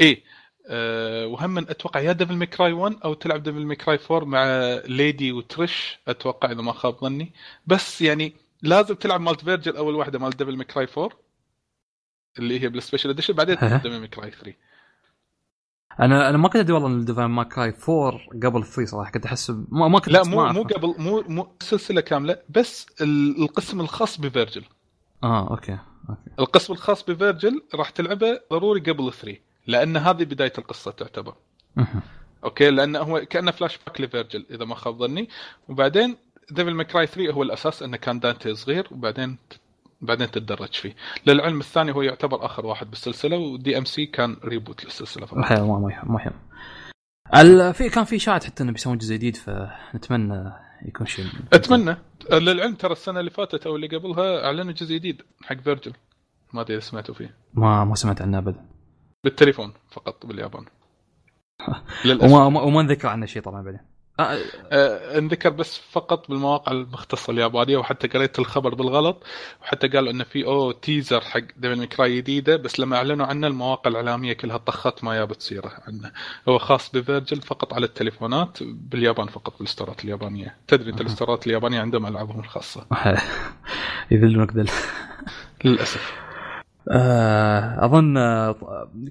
اي 0.00 0.22
أه 0.66 1.26
وهم 1.26 1.58
أتوقع 1.58 2.00
يا 2.00 2.12
Devil 2.12 2.36
May 2.36 2.54
Cry 2.54 2.72
1 2.72 2.96
أو 3.04 3.14
تلعب 3.14 3.42
Devil 3.42 3.66
May 3.66 3.82
Cry 3.82 3.98
4 4.10 4.24
مع 4.28 4.44
ليدي 4.86 5.32
وتريش 5.32 5.98
أتوقع 6.08 6.52
إذا 6.52 6.62
ما 6.62 6.72
خاب 6.72 6.96
ظني. 7.00 7.32
بس 7.66 8.02
يعني 8.02 8.32
لازم 8.62 8.94
تلعب 8.94 9.20
مالت 9.20 9.44
فيرجل 9.44 9.76
أول 9.76 9.94
واحدة 9.94 10.18
مال 10.18 10.30
Devil 10.30 10.56
May 10.56 10.71
Cry 10.71 10.86
4 10.98 11.29
اللي 12.38 12.60
هي 12.60 12.68
بال 12.68 12.77
special 12.77 13.10
edition 13.10 13.34
بعدين 13.34 13.56
Devil 13.62 13.98
May 13.98 14.08
Cry 14.08 14.30
3 14.30 14.54
أنا 16.00 16.28
أنا 16.28 16.38
ما 16.38 16.48
كنت 16.48 16.56
أدري 16.56 16.72
والله 16.72 16.88
إن 16.88 17.04
Devil 17.04 17.24
May 17.24 17.44
Cry 17.44 17.74
4 17.88 18.20
قبل 18.42 18.64
3 18.64 18.84
صراحة 18.84 19.10
كنت 19.10 19.26
أحس 19.26 19.50
ما, 19.50 19.88
ما 19.88 19.98
كنت 19.98 20.08
لا 20.08 20.24
مو 20.24 20.46
مو 20.46 20.62
قبل 20.62 20.94
مو 20.98 21.24
مو 21.28 21.52
سلسلة 21.60 22.00
كاملة 22.00 22.36
بس 22.48 22.86
القسم 23.00 23.80
الخاص 23.80 24.20
بفيرجل. 24.20 24.64
آه 25.22 25.50
okay 25.50 25.78
okay. 26.10 26.30
القسم 26.38 26.72
الخاص 26.72 27.02
بفيرجل 27.04 27.62
راح 27.74 27.90
تلعبه 27.90 28.40
ضروري 28.50 28.80
قبل 28.80 29.12
3 29.12 29.38
لأن 29.66 29.96
هذه 29.96 30.24
بداية 30.24 30.52
القصة 30.58 30.90
تعتبر. 30.90 31.34
okay 32.44 32.70
لأنه 32.70 32.98
هو 32.98 33.20
كأنه 33.20 33.50
فلاش 33.50 33.78
باك 33.86 34.00
لفيرجل 34.00 34.46
إذا 34.50 34.64
ما 34.64 34.74
خاب 34.74 34.98
ظني. 34.98 35.28
وبعدين 35.68 36.16
Devil 36.50 36.74
May 36.74 36.90
Cry 36.90 37.06
3 37.06 37.32
هو 37.32 37.42
الأساس 37.42 37.82
إنه 37.82 37.96
كان 37.96 38.20
دانتي 38.20 38.54
صغير 38.54 38.88
وبعدين 38.90 39.38
بعدين 40.00 40.30
تتدرج 40.30 40.72
فيه. 40.72 40.94
للعلم 41.26 41.60
الثاني 41.60 41.92
هو 41.92 42.02
يعتبر 42.02 42.46
آخر 42.46 42.66
واحد 42.66 42.90
بالسلسلة 42.90 43.36
و 43.36 43.78
DMC 43.78 44.06
كان 44.06 44.36
reboot 44.44 44.84
للسلسلة 44.84 45.26
فقط. 45.26 45.38
ما 45.38 46.02
مهم 46.04 46.32
في 47.72 47.88
كان 47.88 48.04
في 48.04 48.16
اشاعات 48.16 48.44
حتى 48.44 48.62
إنه 48.62 48.72
بيسوون 48.72 48.98
جزء 48.98 49.14
جديد 49.14 49.36
فنتمنى 49.36 50.52
يكون 50.82 51.06
شيء 51.06 51.26
أتمنى. 51.52 51.96
للعلم 52.32 52.74
ترى 52.74 52.92
السنة 52.92 53.20
اللي 53.20 53.30
فاتت 53.30 53.66
أو 53.66 53.76
اللي 53.76 53.86
قبلها 53.86 54.44
أعلنوا 54.46 54.72
جزء 54.72 54.94
جديد 54.94 55.22
حق 55.42 55.56
فيرجل. 55.56 55.92
ما 56.52 56.60
أدري 56.60 56.74
إذا 56.74 56.84
سمعتوا 56.84 57.14
فيه. 57.14 57.34
ما 57.54 57.84
ما 57.84 57.94
سمعت 57.94 58.22
عنه 58.22 58.38
ابدا 58.38 58.66
بالتليفون 59.24 59.72
فقط 59.90 60.26
باليابان. 60.26 60.64
وما 62.22 62.60
وما 62.60 62.82
نذكر 62.82 63.08
عنه 63.08 63.26
شيء 63.26 63.42
طبعا 63.42 63.62
بعدين. 63.62 63.80
آه،, 64.20 64.38
آه 64.72 65.18
انذكر 65.18 65.50
بس 65.50 65.80
فقط 65.90 66.28
بالمواقع 66.28 66.72
المختصة 66.72 67.30
اليابانيه 67.30 67.76
وحتى 67.76 68.08
قريت 68.08 68.38
الخبر 68.38 68.74
بالغلط 68.74 69.24
وحتى 69.62 69.88
قالوا 69.88 70.10
إنه 70.10 70.24
في 70.24 70.44
أو 70.44 70.72
teaser 70.72 71.20
حق 71.20 71.40
Devil 71.56 71.78
May 71.78 71.97
Cry 71.97 72.16
جديدة 72.16 72.56
بس 72.56 72.80
لما 72.80 72.96
أعلنوا 72.96 73.26
عنه 73.26 73.46
المواقع 73.46 73.90
الإعلامية 73.90 74.32
كلها 74.32 74.56
طخت 74.56 75.04
ما 75.04 75.14
جابت 75.14 75.42
سيره 75.42 75.72
عنه. 75.88 76.12
هو 76.48 76.58
خاص 76.58 76.90
ب 76.90 76.97
Vergil 76.97 77.40
فقط 77.40 77.74
على 77.74 77.86
التليفونات 77.86 78.58
باليابان 78.62 79.26
فقط 79.26 79.58
بال 79.58 79.69
store 79.69 79.98
ات 79.98 80.04
اليابانية. 80.04 80.56
تدري 80.68 80.90
أنت 80.90 81.00
ال 81.00 81.07
store 81.07 81.39
ات 81.39 81.46
اليابانية 81.46 81.80
عندهم 81.80 82.06
ألعابهم 82.06 82.40
الخاصة. 82.40 82.86
يذلونك 84.10 84.56
ذل 84.56 84.70
للأسف. 85.64 86.12
آه، 86.90 87.84
أظن 87.84 88.16
آه، 88.16 88.56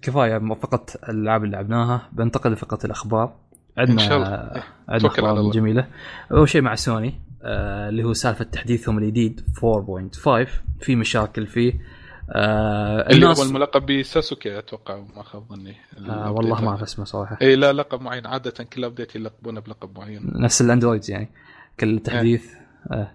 كفاية 0.02 0.38
فقط 0.38 0.96
الألعاب 1.10 1.44
اللي 1.44 1.56
لعبناها 1.56 2.10
بنتقل 2.12 2.52
لفقرة 2.52 2.86
الأخبار. 2.86 3.34
عندنا 3.80 4.16
الله. 4.16 4.64
عندنا 4.90 5.10
أخبار 5.10 5.52
جميلة. 5.52 5.88
أول 6.32 6.50
شيء 6.50 6.62
مع 6.62 6.76
سوني 6.76 7.22
آه 7.44 7.90
اللي 7.90 8.04
هو 8.04 8.14
سالفة 8.14 8.46
تحديثهم 8.46 8.98
الجديد 8.98 9.42
4.5 9.58 10.48
في 10.82 10.96
مشاكل 10.96 11.48
فيه. 11.48 11.74
آه 12.32 13.10
اللي 13.10 13.26
هو 13.26 13.44
الملقب 13.44 13.86
بساسوكي 13.86 14.60
أتوقع 14.60 15.04
ما 15.16 15.24
خاب 15.24 15.44
ظني. 15.50 15.76
آه 16.10 16.32
والله 16.32 16.62
ما 16.62 16.70
اعرف 16.70 16.82
اسمه 16.82 17.06
صراحة. 17.06 17.38
اي 17.42 17.56
لا 17.56 17.74
لقب 17.74 18.02
معين. 18.02 18.28
عادة 18.28 18.64
كل 18.64 18.84
update 18.84 19.16
يلقبونه 19.16 19.60
بلقب 19.60 19.98
معين. 19.98 20.22
نفس 20.36 20.62
الاندرويد 20.62 21.10
يعني. 21.10 21.30
كل 21.80 22.00
تحديث 22.00 22.46
آه. 22.92 23.12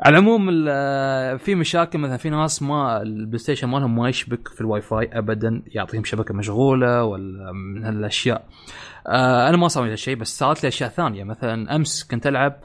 على 0.00 0.18
العموم 0.18 0.66
آه، 0.68 1.36
في 1.36 1.54
مشاكل 1.54 1.98
مثلا 1.98 2.16
في 2.16 2.30
ناس 2.30 2.62
ما 2.62 3.02
ال 3.02 3.38
PlayStation 3.38 3.68
مالهم 3.68 3.96
ما 3.96 4.08
يشبك 4.08 4.48
في 4.48 4.60
الواي 4.60 4.80
فاي 4.80 5.10
ابدا 5.12 5.62
يعطيهم 5.66 6.04
شبكة 6.04 6.34
مشغولة 6.34 7.04
ولا 7.04 7.52
من 7.52 7.84
هالأشياء. 7.84 8.48
آه 9.06 9.48
أنا 9.48 9.56
ما 9.56 9.68
صار 9.68 9.84
لي 9.84 9.92
هالشيء 9.92 10.16
بس 10.16 10.38
صارت 10.38 10.62
لي 10.62 10.68
أشياء 10.68 10.90
ثانية. 10.90 11.24
مثلا 11.24 11.76
أمس 11.76 12.04
كنت 12.04 12.26
ألعب 12.26 12.56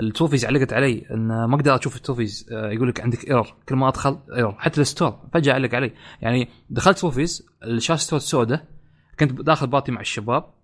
ال 0.00 0.05
trophies 0.05 0.44
علقت 0.44 0.72
علي 0.72 1.06
إن 1.10 1.44
ما 1.44 1.54
أقدر 1.54 1.74
أشوف 1.74 1.96
ال 1.96 2.02
trophies 2.02 2.46
آه، 2.52 2.70
يقول 2.70 2.88
لك 2.88 3.00
عندك 3.00 3.28
error 3.28 3.54
كل 3.68 3.74
ما 3.76 3.88
أدخل 3.88 4.18
error 4.36 4.54
حتى 4.58 4.80
ال 4.80 4.86
store 4.86 5.18
فجأة 5.32 5.54
علق 5.54 5.74
علي. 5.74 5.92
يعني 6.22 6.48
دخلت 6.70 6.98
trophies 6.98 7.46
الشاشة 7.64 8.00
store 8.00 8.16
السوداء 8.16 8.64
كنت 9.20 9.32
داخل 9.32 9.66
party 9.66 9.92
مع 9.92 10.00
الشباب. 10.00 10.59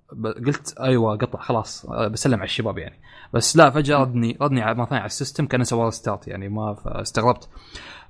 قلت 0.46 0.74
أيوه 0.80 1.16
قطع 1.16 1.40
خلاص 1.40 1.86
آه، 1.86 2.08
بسلم 2.08 2.34
على 2.34 2.44
الشباب 2.44 2.78
يعني. 2.78 3.00
بس 3.32 3.56
لا 3.56 3.70
فجأة 3.70 3.96
ردني 3.98 4.38
ردني 4.42 4.62
على- 4.64 4.76
مره 4.76 4.84
ثانية 4.86 5.00
على 5.00 5.06
ال 5.06 5.12
system 5.12 5.46
كان 5.46 5.64
سوى 5.64 5.90
start 5.90 6.28
يعني 6.28 6.48
ما 6.48 6.76
استغربت. 6.86 7.48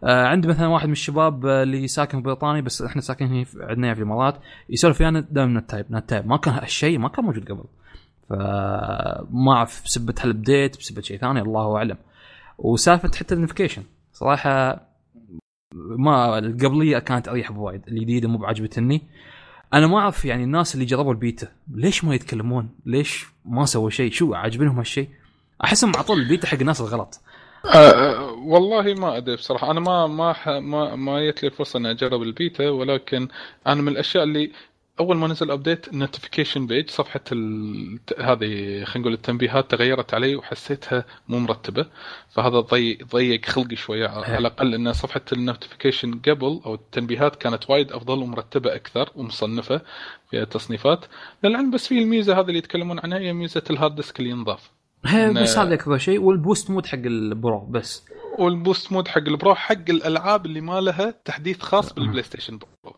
آه 0.04 0.26
عندي 0.26 0.48
مثلا 0.48 0.66
واحد 0.66 0.86
من 0.86 0.92
الشباب 0.92 1.46
آه، 1.46 1.62
اللي 1.62 1.88
ساكن 1.88 2.18
في 2.18 2.24
بريطانيا 2.24 2.60
بس 2.60 2.82
إحنا 2.82 3.02
ساكنين 3.02 3.32
هنا 3.32 3.44
في- 3.44 3.64
عندنا 3.64 3.94
في 3.94 4.00
الإمارات 4.00 4.36
يسولف 4.68 5.00
ويانا 5.00 5.20
دائما 5.20 5.60
NAT 5.60 5.70
type 5.70 5.86
NAT 5.90 6.08
type 6.08 6.26
ما 6.26 6.36
كان 6.36 6.54
هالشيء 6.54 6.98
ما 6.98 7.08
كان 7.08 7.24
موجود 7.24 7.48
قبل. 7.52 7.64
فما 8.28 9.52
أعرف 9.52 9.82
بسبه 9.84 10.14
هال 10.20 10.35
update 10.35 10.78
بسبه 10.78 11.00
شيء 11.02 11.18
ثاني 11.18 11.40
الله 11.40 11.76
أعلم. 11.76 11.96
وسالفة 12.58 13.10
حتى 13.18 13.34
ال 13.34 13.38
notification 13.38 13.82
صراحة 14.12 14.80
ما 15.74 16.38
القبليه 16.38 16.98
كانت 16.98 17.28
أريح 17.28 17.52
بوايد. 17.52 17.82
الجديدة 17.88 18.28
مو 18.28 18.38
بعجبتني. 18.38 19.02
أنا 19.74 19.86
ما 19.86 19.98
أعرف 19.98 20.24
يعني 20.24 20.44
الناس 20.44 20.74
اللي 20.74 20.84
جربوا 20.84 21.12
البيتا 21.12 21.48
ليش 21.74 22.04
ما 22.04 22.14
يتكلمون؟ 22.14 22.70
ليش 22.86 23.26
ما 23.44 23.64
سووا 23.64 23.90
شيء؟ 23.90 24.12
شو 24.12 24.34
عاجبنهم 24.34 24.78
هالشيء؟ 24.78 25.08
أحسهم 25.64 25.92
عطوا 25.96 26.16
البيتا 26.16 26.46
حق 26.46 26.58
الناس 26.60 26.80
الغلط 26.80 27.20
أه 27.74 28.32
والله 28.32 28.94
ما 28.94 29.16
أدري 29.16 29.36
بصراحة 29.36 29.70
أنا 29.70 29.80
ما 29.80 30.06
ما 30.06 30.60
ما 30.60 30.96
ما 30.96 31.30
جت 31.30 31.42
لي 31.42 31.48
الفرصه 31.48 31.78
إني 31.78 31.90
أجرب 31.90 32.22
البيتا 32.22 32.70
ولكن 32.70 33.28
أنا 33.66 33.82
من 33.82 33.88
الأشياء 33.88 34.24
اللي 34.24 34.52
أول 35.00 35.16
ما 35.16 35.26
نزل 35.26 35.50
update 35.50 35.88
ال 35.88 35.94
notification 35.94 36.66
page 36.66 36.90
صفحة 36.90 37.20
ال... 37.32 37.98
هذه 38.18 38.84
خلينا 38.84 38.98
نقول 38.98 39.12
التنبيهات 39.12 39.70
تغيرت 39.70 40.14
علي 40.14 40.36
وحسيتها 40.36 41.04
مو 41.28 41.38
مرتبة. 41.38 41.86
فهذا 42.30 42.60
ضيق 42.60 43.06
ضيق 43.06 43.44
خلقي 43.46 43.76
شوية. 43.76 44.08
على 44.08 44.38
الأقل 44.38 44.74
إن 44.74 44.92
صفحة 44.92 45.20
ال 45.32 45.39
notification 45.39 46.18
قبل 46.18 46.60
أو 46.66 46.74
التنبيهات 46.74 47.36
كانت 47.36 47.70
وايد 47.70 47.92
أفضل 47.92 48.18
ومرتبة 48.18 48.74
أكثر 48.74 49.10
ومصنفة 49.14 49.80
فيها 50.30 50.44
تصنيفات. 50.44 51.04
للعلم 51.44 51.70
بس 51.70 51.86
في 51.86 51.98
الميزة 51.98 52.40
هذه 52.40 52.46
اللي 52.46 52.58
يتكلمون 52.58 52.98
عنها 52.98 53.18
هي 53.18 53.32
ميزة 53.32 53.62
ال 53.70 53.75
hard 53.75 53.94
disk 53.94 54.20
اللي 54.20 54.30
ينضاف. 54.30 54.70
بس 55.34 55.58
هذا 55.58 55.74
اكبر 55.74 55.98
شيء 55.98 56.20
وال 56.20 56.35
boost 56.35 56.70
mode 56.70 56.86
حق 56.86 56.98
ال 56.98 57.15
Pro 57.15 57.66
بس. 57.66 58.04
وال 58.38 58.54
boost 58.54 58.92
mode 58.92 59.08
حق 59.08 59.18
ال 59.18 59.27
Pro 59.27 59.54
حق 59.54 59.90
الألعاب 59.90 60.46
اللي 60.46 60.60
ما 60.60 60.80
لها 60.80 61.14
تحديث 61.24 61.60
خاص 61.62 61.92
بال 61.92 62.22
PlayStation 62.22 62.58
Pro. 62.58 62.96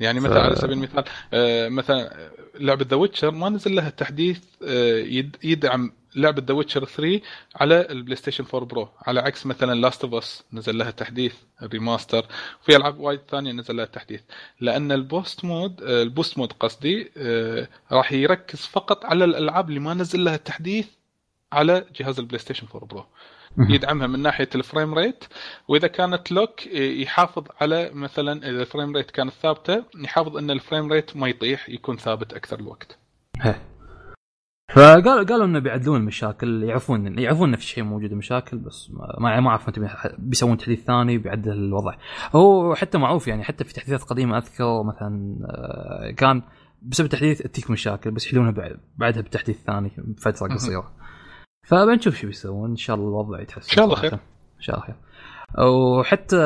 يعني 0.00 0.20
مثلا 0.20 0.42
على 0.42 0.56
سبيل 0.56 0.72
المثال 0.72 1.04
آه، 1.34 1.68
مثلا 1.68 2.30
لعبة 2.54 2.86
The 2.88 2.96
Witcher 2.96 3.30
ما 3.30 3.48
نزل 3.48 3.74
لها 3.74 3.90
تحديث 3.90 4.40
آه، 4.66 4.98
يد- 4.98 5.36
يدعم 5.44 5.92
لعبة 6.16 6.42
The 6.46 6.54
Witcher 6.54 6.84
3 6.84 7.20
على 7.56 7.86
ال 7.90 8.16
PlayStation 8.16 8.44
4 8.54 8.64
Pro 8.68 8.88
على 9.02 9.20
عكس 9.20 9.46
مثلا 9.46 9.74
Last 9.80 10.04
of 10.04 10.14
Us 10.14 10.44
نزل 10.52 10.78
لها 10.78 10.90
تحديث 10.90 11.34
remaster 11.62 12.26
وفي 12.62 12.76
ألعاب 12.76 13.00
وايد 13.00 13.20
ثانية 13.30 13.52
نزل 13.52 13.76
لها 13.76 13.84
تحديث. 13.84 14.20
لأن 14.60 14.92
ال 14.92 15.01
boost 15.01 15.44
mode 15.44 15.82
ال 15.82 15.91
boost 15.91 16.38
mode 16.38 16.52
قصدي 16.52 17.10
آه، 17.16 17.68
راح 17.92 18.12
يركز 18.12 18.58
فقط 18.58 19.04
على 19.04 19.24
الألعاب 19.24 19.68
اللي 19.68 19.80
ما 19.80 19.94
نزل 19.94 20.24
لها 20.24 20.36
تحديث 20.36 20.86
على 21.52 21.84
جهاز 22.00 22.18
ال 22.18 22.38
PlayStation 22.38 22.66
4 22.74 22.86
Pro 22.88 23.06
يدعمها 23.58 24.06
من 24.06 24.22
ناحية 24.22 24.48
ال 24.54 24.61
frame 24.61 24.94
rate 24.94 25.24
وإذا 25.68 25.86
كانت 25.88 26.32
lock 26.32 26.66
يحافظ 26.76 27.44
على 27.60 27.90
مثلا 27.94 28.32
إذا 28.50 28.60
ال 28.62 28.68
frame 28.68 28.96
rate 28.96 29.10
كانت 29.10 29.32
ثابتة 29.32 29.84
يحافظ 30.04 30.36
إن 30.36 30.50
ال 30.50 30.57
frame 30.57 30.92
rate 30.92 31.16
ما 31.16 31.28
يطيح 31.28 31.68
يكون 31.68 31.96
ثابت 31.96 32.32
أكثر 32.32 32.60
الوقت. 32.60 32.98
هي. 33.40 33.54
فقالوا 34.74 35.24
قالوا 35.24 35.44
إنه 35.44 35.58
بيعدلون 35.58 36.00
المشاكل 36.00 36.62
يعرفون 36.64 37.18
يعرفون 37.18 37.48
إن 37.48 37.56
في 37.56 37.62
شيء 37.62 37.84
موجود 37.84 38.12
مشاكل 38.12 38.58
بس 38.58 38.90
ما 38.90 39.16
ما 39.20 39.40
ما 39.40 39.50
أعرف 39.50 39.68
متى 39.68 39.80
بي- 39.80 39.88
بيسوون 40.18 40.56
تحديث 40.56 40.84
ثاني 40.84 41.18
بيعدل 41.18 41.52
الوضع. 41.52 41.94
هو 42.32 42.74
حتى 42.74 42.98
معروف 42.98 43.28
يعني 43.28 43.44
حتى 43.44 43.64
في 43.64 43.72
تحديثات 43.72 44.02
قديمة 44.02 44.38
أذكر 44.38 44.82
مثلا 44.82 45.38
آه، 45.50 46.10
كان 46.10 46.42
بسبب 46.82 47.08
تحديث 47.08 47.42
تجيك 47.42 47.70
مشاكل 47.70 48.10
بس 48.10 48.26
يحلونها 48.26 48.50
بعد- 48.50 48.80
بعدها 48.96 49.22
بتحديث 49.22 49.56
ثاني 49.66 49.90
بفتره 49.98 50.54
قصيرة. 50.54 50.92
فبنشوف 51.64 52.16
شو 52.16 52.26
بيسوون. 52.26 52.70
إن 52.70 52.76
شاء 52.76 52.96
الله 52.96 53.08
الوضع 53.08 53.40
يتحسن 53.40 53.70
إن 53.70 53.76
شاء 53.76 53.84
الله. 53.84 53.96
خير. 53.96 54.12
إن 54.14 54.60
شاء 54.60 54.76
الله 54.76 54.86
خير. 54.86 54.96
وحتى 55.68 56.36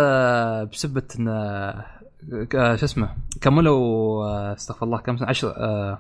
بسبة 0.73 1.03
إن 1.19 1.29
آه، 1.29 2.77
شو 2.77 2.85
اسمه 2.85 3.09
كملوا 3.41 4.25
آه، 4.27 4.55
استغفر 4.55 4.87
الله 4.87 4.99
كم 4.99 5.17
سنة؟ 5.17 5.29
10 5.29 5.49
آه، 5.49 5.99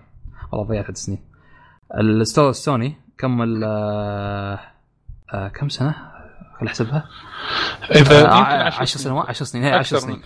والله 0.53 0.67
ضيعت 0.67 0.85
عدد 0.85 0.97
سنين. 0.97 1.25
ال 2.01 2.09
store 2.09 2.51
السوني 2.51 2.97
كمل 3.19 3.65
كم 5.55 5.69
سنة؟ 5.69 5.95
خل 6.61 6.67
أحسبها. 6.67 7.09
اذا 7.91 8.31
آه، 8.31 8.39
يمكن 8.39 8.81
10 8.81 8.85
سنوات 8.99 9.29
10 9.29 9.45
سنين. 9.45 9.65
هي 9.65 9.71
10 9.71 9.97
أكثر 9.97 10.07
سنين. 10.07 10.23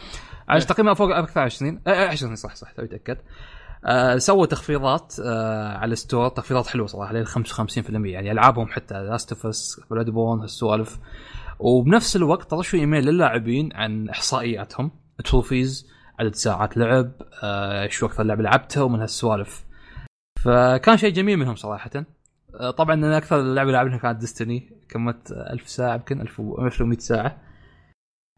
عشان 0.48 0.66
تقريبا 0.68 0.94
فوق 0.94 1.16
أكثر 1.16 1.40
10 1.40 1.58
سنين. 1.58 1.80
آه، 1.86 1.90
آه، 1.90 2.08
10 2.08 2.16
سنين 2.16 2.36
صح 2.36 2.54
صح 2.54 2.70
توي 2.72 2.86
تأكد. 2.86 3.18
آه 3.84 4.18
سووا 4.18 4.46
تخفيضات 4.46 5.14
آه 5.24 5.76
على 5.76 5.92
ال 5.92 5.98
store 5.98 6.28
تخفيضات 6.28 6.66
حلوة 6.66 6.86
صراحة 6.86 7.12
لين 7.12 7.26
55% 7.26 7.90
يعني 7.90 8.32
ألعابهم 8.32 8.66
حتى 8.66 8.94
Last 8.94 9.32
of 9.32 9.46
Us 9.46 9.80
Bloodborne 9.90 10.40
هالسوالف. 10.40 10.98
وبنفس 11.58 12.16
الوقت 12.16 12.50
طرشوا 12.50 12.78
إيميل 12.78 13.04
للاعبين 13.04 13.72
عن 13.72 14.08
إحصائياتهم. 14.08 14.90
trophies 15.24 15.88
عدد 16.18 16.34
ساعات 16.34 16.76
لعب 16.76 17.12
آه 17.42 17.88
شو 17.88 18.06
أكثر 18.06 18.22
لعبة 18.22 18.42
لعبتها 18.42 18.82
ومن 18.82 19.00
هالسوالف. 19.00 19.64
فكان 20.44 20.96
شيء 20.96 21.12
جميل 21.12 21.36
منهم 21.36 21.54
صراحة. 21.54 21.90
طبعا 22.76 22.94
أنا 22.94 23.16
أكثر 23.16 23.40
لعبة 23.42 23.72
لعبتها 23.72 23.96
كانت 23.96 24.20
Destiny 24.20 24.72
كملت 24.88 25.32
1000 25.32 25.68
ساعة 25.68 25.94
يمكن 25.94 26.20
1100 26.20 26.98
ساعة. 26.98 27.51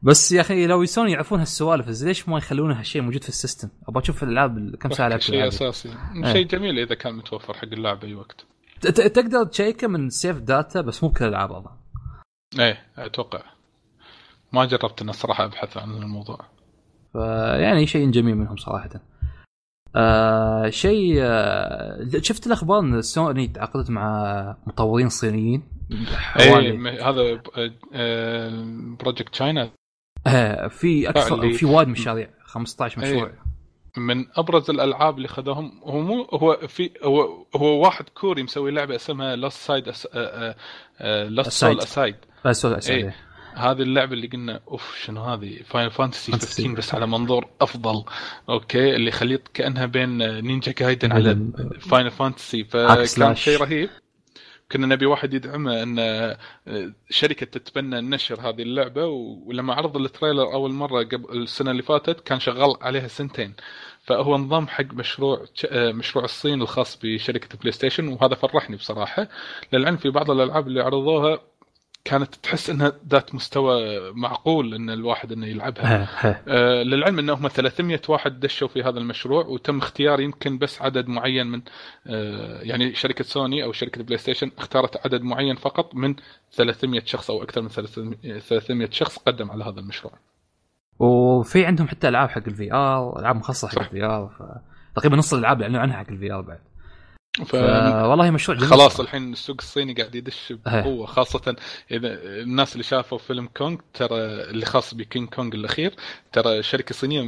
بس 0.05 0.32
يا 0.32 0.40
أخي 0.40 0.66
لو 0.66 0.82
يسون 0.82 1.09
يعرفون 1.09 1.39
هالسوالف 1.39 2.02
ليش 2.05 2.28
ما 2.28 2.39
يخلون 2.39 2.72
هالشيء 2.72 3.02
موجود 3.02 3.22
في 3.22 3.28
ال 3.28 3.34
system؟ 3.34 3.69
أبغى 3.89 4.02
أشوف 4.02 4.22
الألعاب 4.22 4.59
ال- 4.59 4.78
كم 4.78 4.90
ساعة 4.90 5.09
لعبت 5.09 5.22
شيء. 5.22 5.48
أساسي 5.48 5.89
إيه. 6.24 6.32
شيء 6.32 6.47
جميل 6.47 6.78
إذا 6.78 6.94
كان 6.94 7.14
متوفر 7.14 7.55
حق 7.55 7.64
اللاعب 7.64 8.05
أي 8.05 8.14
وقت 8.14 8.44
تقدر 8.81 9.44
تشيكه 9.44 9.89
من 9.89 10.10
save 10.11 10.36
data 10.39 10.81
بس 10.81 11.02
مو 11.05 11.09
بكل 11.09 11.24
الألعاب 11.24 11.52
أظن 11.52 11.70
إيه 12.59 12.86
أتوقع 12.98 13.43
ما 14.52 14.64
جربت 14.64 15.02
أنا 15.02 15.10
الصراحه 15.10 15.44
أبحث 15.44 15.76
عن 15.76 15.90
الموضوع 15.90 16.40
فيعني 17.12 17.86
شيء 17.86 18.10
جميل 18.10 18.35
منهم 18.35 18.56
صراحة. 18.56 18.90
آه 19.97 20.68
شيء 20.70 21.14
آه 21.20 22.09
شفت 22.22 22.47
الأخبار 22.47 22.81
إن 22.81 23.02
سوني 23.02 23.48
تعاقدت 23.48 23.90
مع 23.90 24.56
مطورين 24.66 25.09
صينيين 25.09 25.62
إيه 25.93 26.06
حوالي 26.51 26.72
م- 26.72 26.86
هذا 26.86 27.43
project 29.01 29.28
China 29.32 29.70
آه 30.27 30.69
في 30.69 31.09
أكثر 31.09 31.53
في 31.53 31.67
وايد 31.67 31.89
مشاريع 31.89 32.29
15 32.45 33.01
مشروع 33.01 33.27
إيه. 33.27 33.45
من 33.97 34.27
أبرز 34.37 34.71
الألعاب 34.71 35.17
اللي 35.17 35.29
خذوهم 35.29 35.81
هو 35.85 36.01
مو 36.01 36.23
هو 36.23 36.59
في 36.69 36.91
هو 37.03 37.47
هو 37.57 37.81
واحد 37.83 38.09
كوري 38.09 38.43
مسوي 38.43 38.71
لعبة 38.71 38.97
اسمها 38.97 39.37
Lost 39.36 39.61
Side 39.61 39.86
Lost 39.86 41.51
Soul. 41.51 41.78
Aside 41.78 42.16
إيه. 43.05 43.17
هذه 43.55 43.83
اللعبة 43.83 44.13
اللي 44.13 44.27
قلنا 44.27 44.61
أوف 44.69 44.99
شنو 45.05 45.23
هذه 45.23 45.61
Final 45.66 45.91
Fantasy 45.91 46.32
Fantasy. 46.33 46.37
15 46.37 46.73
بس 46.75 46.95
على 46.95 47.07
منظور 47.07 47.49
أفضل 47.61 48.05
okay 48.49 48.97
اللي 48.97 49.11
خليط 49.11 49.49
كأنها 49.55 49.87
بين 49.87 50.41
Ninja 50.41 50.73
Gaiden 50.78 51.12
على 51.13 51.39
Final 51.81 52.11
Fantasy 52.11 52.65
فكان. 52.65 53.35
شيء 53.35 53.61
رهيب 53.61 53.91
كنا 54.75 54.87
نبي 54.87 55.07
واحد 55.07 55.35
يدعمه 55.35 55.83
أن 55.83 55.99
آه، 55.99 56.39
شركة 57.11 57.47
تتبنى 57.47 58.01
نشر 58.01 58.41
هذه 58.41 58.63
اللعبة 58.63 59.07
ولما 59.07 59.75
عرض 59.75 59.97
ال 59.97 60.03
trailer 60.03 60.53
أول 60.53 60.73
مرة 60.73 61.03
قبل 61.05 61.43
السنة 61.43 61.71
اللي 61.71 61.83
فاتت 61.83 62.21
كان 62.21 62.41
شغال 62.41 62.77
عليها 62.81 63.09
سنتين. 63.09 63.55
فهو 64.05 64.37
انضم 64.37 64.67
حق 64.67 64.95
مشروع 64.95 65.45
آه، 65.71 65.93
مشروع 65.93 66.25
الصين 66.25 66.63
الخاص 66.63 66.99
بشركة 67.03 67.59
بلاي 67.59 67.73
ستيشن 67.73 68.09
وهذا 68.09 68.35
فرحني 68.35 68.77
بصراحة. 68.77 69.29
للعلم 69.73 69.97
في 69.97 70.11
بعض 70.11 70.31
الألعاب 70.31 70.67
اللي 70.69 70.81
عرضوها 70.81 71.41
كانت 72.05 72.35
تحس 72.35 72.70
إنها 72.70 72.93
ذات 73.09 73.35
مستوى 73.35 74.01
معقول 74.12 74.74
إن 74.74 74.90
الواحد 74.90 75.32
إنه 75.32 75.47
يلعبها 75.47 76.09
آه، 76.48 76.82
للعلم 76.82 77.18
انهم 77.18 77.48
300 77.48 78.01
واحد 78.09 78.40
دشوا 78.40 78.68
في 78.68 78.82
هذا 78.82 78.98
المشروع 78.98 79.47
وتم 79.47 79.78
اختيار 79.78 80.20
يمكن 80.20 80.59
بس 80.59 80.82
عدد 80.82 81.09
معين 81.09 81.47
من 81.47 81.62
آه، 82.06 82.60
يعني 82.62 82.94
شركة 82.94 83.24
سوني 83.24 83.64
أو 83.64 83.72
شركة 83.72 84.02
بلاي 84.02 84.18
ستيشن 84.18 84.51
اختارت 84.59 85.06
عدد 85.06 85.22
معين 85.22 85.56
فقط 85.56 85.94
من 85.94 86.14
300 86.52 87.02
شخص 87.05 87.31
أو 87.31 87.43
أكثر 87.43 87.62
من 87.62 87.68
300 87.68 88.39
300 88.39 88.90
شخص 88.90 89.18
قدم 89.18 89.51
على 89.51 89.64
هذا 89.64 89.81
المشروع. 89.81 90.12
وفي 90.98 91.66
عندهم 91.66 91.89
حتى 91.89 92.09
ألعاب 92.09 92.28
حق 92.28 92.43
ال 92.47 92.73
VR 92.73 93.19
ألعاب 93.18 93.36
مخصصة 93.36 93.68
حق. 93.68 93.78
ال 93.78 94.05
VR 94.05 94.61
تقريبا 94.97 95.16
نص 95.16 95.32
الألعاب 95.32 95.56
اللي 95.56 95.64
أعلنوا 95.64 95.81
عنها 95.81 95.97
حق 95.97 96.10
ال 96.11 96.32
VR 96.32 96.41
بعد 96.40 96.60
ف... 97.35 97.55
والله 97.55 98.31
مشروع 98.31 98.59
جميل. 98.59 98.70
خلاص 98.70 99.01
الحين 99.01 99.32
السوق 99.32 99.56
الصيني 99.59 99.94
قاعد 99.94 100.15
يدش 100.15 100.52
بقوة 100.66 101.06
خاصة 101.06 101.56
إذا 101.90 102.09
الناس 102.43 102.73
اللي 102.73 102.82
شافوا 102.82 103.19
فيلم 103.19 103.48
كونغ 103.56 103.78
ترى 103.94 104.16
اللي 104.24 104.66
خاص 104.66 104.94
بكينج 104.94 105.28
كونغ 105.28 105.55
الأخير 105.55 105.94
ترى 106.32 106.62
شركة 106.62 106.94
صينية 106.94 107.24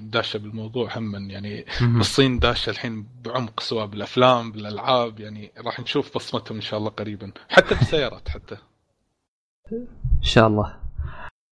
داشة 0.00 0.36
بالموضوع 0.38 0.98
هم 0.98 1.30
يعني 1.30 1.66
الصين 1.82 2.38
داشة 2.38 2.70
الحين 2.70 3.06
بعمق 3.24 3.60
سواء 3.60 3.86
بالأفلام 3.86 4.52
بالألعاب 4.52 5.20
يعني 5.20 5.52
راح 5.58 5.80
نشوف 5.80 6.14
بصمتهم 6.14 6.56
إن 6.56 6.62
شاء 6.62 6.78
الله 6.80 6.90
قريبا. 6.90 7.32
حتى 7.48 7.74
بالسيارات 7.74 8.28
حتى. 8.28 8.56
إن 10.16 10.22
شاء 10.22 10.46
الله. 10.46 10.76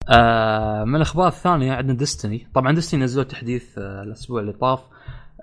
آه 0.09 0.83
من 0.83 0.95
الأخبار 0.95 1.27
الثانية 1.27 1.73
عندنا 1.73 1.97
Destiny 1.97 2.47
طبعا 2.55 2.75
Destiny 2.75 3.03
نزلوا 3.03 3.23
تحديث 3.25 3.77
آه 3.77 4.03
الأسبوع 4.03 4.41
اللي 4.41 4.53
طاف. 4.53 4.79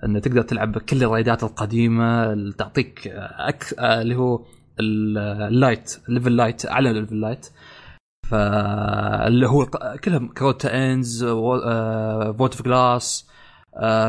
انه 0.05 0.19
تقدر 0.19 0.41
تلعب 0.41 0.77
كل 0.77 1.03
ال 1.03 1.10
raidات 1.10 1.43
القديمة 1.43 2.33
اللي 2.33 2.53
تعطيك 2.53 3.07
أك... 3.37 3.73
اللي 3.79 4.15
هو 4.15 4.45
ال 4.79 4.99
light 4.99 5.97
level 6.09 6.35
light 6.35 6.65
أعلى 6.65 6.93
level 6.93 7.21
light 7.21 7.47
فاللي 8.29 9.47
هو 9.47 9.65
كلهم 10.03 10.27
Crota's 10.27 10.93
End 10.93 11.25
Vault 11.25 12.51
of 12.55 12.61
Glass 12.61 13.27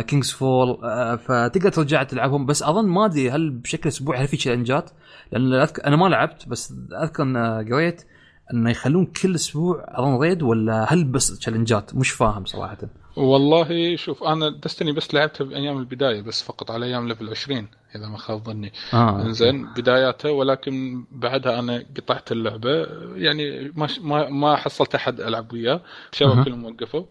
King's 0.07 0.31
Fall 0.31 0.79
فتقدر 1.19 1.71
ترجع 1.71 2.03
تلعبهم. 2.03 2.47
بس 2.47 2.63
أظن 2.63 2.89
ما 2.89 3.05
أدري 3.05 3.31
هل 3.31 3.51
بشكل 3.51 3.89
أسبوعي 3.89 4.23
هل 4.23 4.29
في 4.29 4.37
challengeات 4.37 4.91
لأن 5.33 5.55
أذكر 5.55 5.87
أنا 5.87 5.97
ما 5.97 6.07
لعبت 6.09 6.49
بس 6.49 6.75
أذكر 7.03 7.23
أن 7.23 7.37
قريت 7.73 8.05
انه 8.53 8.71
يخلون 8.71 9.07
كل 9.07 9.35
أسبوع 9.35 9.85
أظن 9.89 10.17
raid 10.19 10.43
ولا 10.43 10.93
هل 10.93 11.05
بس 11.05 11.39
challengeات 11.39 11.95
مش 11.95 12.11
فاهم 12.11 12.45
صراحة. 12.45 12.77
والله 13.19 13.97
شوف 13.97 14.25
أنا 14.25 14.49
Destiny 14.49 14.93
بس 14.93 15.15
لعبتها 15.15 15.45
بأيام 15.45 15.79
البداية 15.79 16.23
بس 16.23 16.43
فقط 16.43 16.71
على 16.71 16.87
أيام 16.87 17.09
level 17.09 17.31
20 17.31 17.69
إذا 17.97 18.09
ما 18.09 18.19
خاب 18.19 18.45
ظني. 18.45 18.73
آه. 18.95 19.31
زين 19.31 19.67
بداياتها 19.75 20.31
ولكن 20.31 21.05
بعدها 21.11 21.59
أنا 21.59 21.87
قطعت 21.97 22.33
اللعبة. 22.33 22.87
يعني 23.15 23.73
ما 23.77 23.89
ما, 24.01 24.29
ما 24.29 24.57
حصلت 24.57 24.95
أحد 24.95 25.21
ألعب 25.21 25.53
وياه. 25.53 25.81
الشباب 26.13 26.45
كلهم 26.45 26.65
وقفوا. 26.65 27.05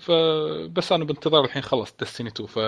فبس 0.00 0.92
أنا 0.92 1.04
بانتظار 1.04 1.44
الحين 1.44 1.62
خلص 1.62 1.94
Destiny 2.00 2.28
2 2.28 2.48
ف 2.48 2.58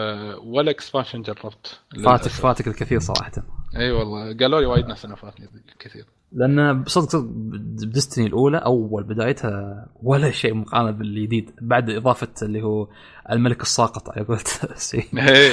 ولا 0.44 0.70
expansion 0.70 1.22
جربت. 1.22 1.80
فاتك 2.04 2.28
فاتك 2.30 2.68
الكثير 2.68 2.98
صراحة. 2.98 3.32
إي 3.76 3.80
أيوة 3.80 3.98
والله. 3.98 4.36
قالوا 4.36 4.60
لي 4.60 4.66
وايد 4.66 4.86
ناس 4.86 5.04
أنا 5.04 5.16
فاتني 5.16 5.48
الكثير 5.72 6.04
لأن 6.32 6.82
بصدق 6.82 7.08
صدق 7.08 7.24
ب 7.30 7.42
Destiny 7.42 8.26
الأولى 8.26 8.58
أول 8.58 9.02
بدايتها 9.02 9.86
ولا 10.02 10.30
شيء 10.30 10.54
مقارنة 10.54 10.90
بالجديد 10.90 11.50
بعد 11.60 11.90
إضافة 11.90 12.28
اللي 12.42 12.62
هو 12.62 12.88
الملك 13.30 13.62
الساقط 13.62 14.10
على 14.10 14.26
قولت 14.26 14.48
سي. 14.76 14.98
إيه، 15.18 15.52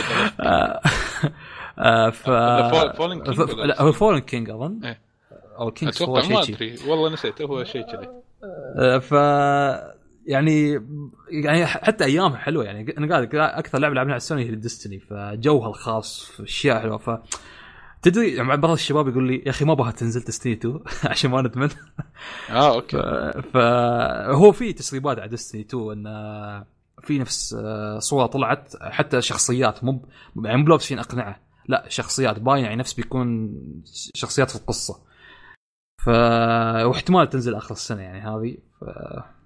آه، 1.80 2.10
ف 2.10 2.30
لا 2.30 3.82
هو 3.82 3.92
Fallen 3.92 4.20
King 4.20 4.50
أظن. 4.50 4.80
إيه. 4.84 5.00
أو 5.60 5.72
King 5.72 5.96
أتوقع 5.96 6.28
ما 6.28 6.42
أدري. 6.42 6.76
والله 6.88 7.10
نسيت 7.14 7.42
هو 7.42 7.64
شيء 7.64 7.82
كذي. 7.82 8.08
آه، 8.78 8.98
ف 8.98 9.12
يعني 10.26 10.82
يعني 11.30 11.66
حتى 11.66 12.06
أيامها 12.06 12.38
حلوة 12.38 12.64
يعني 12.64 12.98
أنا 12.98 13.10
قاعد 13.10 13.36
أكثر 13.36 13.80
لعبة 13.80 13.96
لعبناها 13.96 14.14
على 14.14 14.18
السوني 14.18 14.46
هي 14.46 14.56
Destiny 14.56 15.00
فجوها 15.00 15.70
الخاص 15.70 16.32
أشياء 16.40 16.80
حلوة 16.82 16.98
ف 16.98 17.10
تدري 18.06 18.36
يعني 18.36 18.58
بعض 18.58 18.72
الشباب 18.72 19.08
يقول 19.08 19.28
لي 19.28 19.44
يا 19.46 19.50
أخي 19.50 19.66
ما 19.66 19.72
أبغى 19.74 19.92
تنزل 19.92 20.22
Destiny 20.22 20.54
2 20.54 20.80
عشان 21.12 21.32
ما 21.32 21.42
ندمن. 21.42 21.70
آه 22.50 22.76
أوكي. 22.76 22.98
فهو 23.54 24.52
في 24.52 24.74
تسريبات 24.74 25.20
على 25.20 25.30
Destiny 25.30 25.62
2 25.62 25.92
انه 25.92 26.66
في 27.02 27.20
نفس 27.20 27.54
آه، 27.54 28.00
صورة 28.00 28.26
طلعت 28.26 28.74
حتى 28.82 29.22
شخصيات 29.22 29.84
مو 29.84 30.10
يعني 30.44 30.58
مو 30.58 30.68
لابسين 30.68 31.00
اقنعه 31.00 31.40
لا 31.68 31.86
شخصيات 31.88 32.40
باين 32.40 32.64
يعني 32.64 32.76
نفس 32.76 32.94
بيكون 32.94 33.54
شخصيات 34.16 34.50
في 34.50 34.56
القصة. 34.56 35.06
ف 36.06 36.08
واحتمال 36.86 37.30
تنزل 37.30 37.56
آخر 37.56 37.72
السنة 37.72 38.02
يعني 38.02 38.22
هذه. 38.22 38.58
ف... 38.82 38.84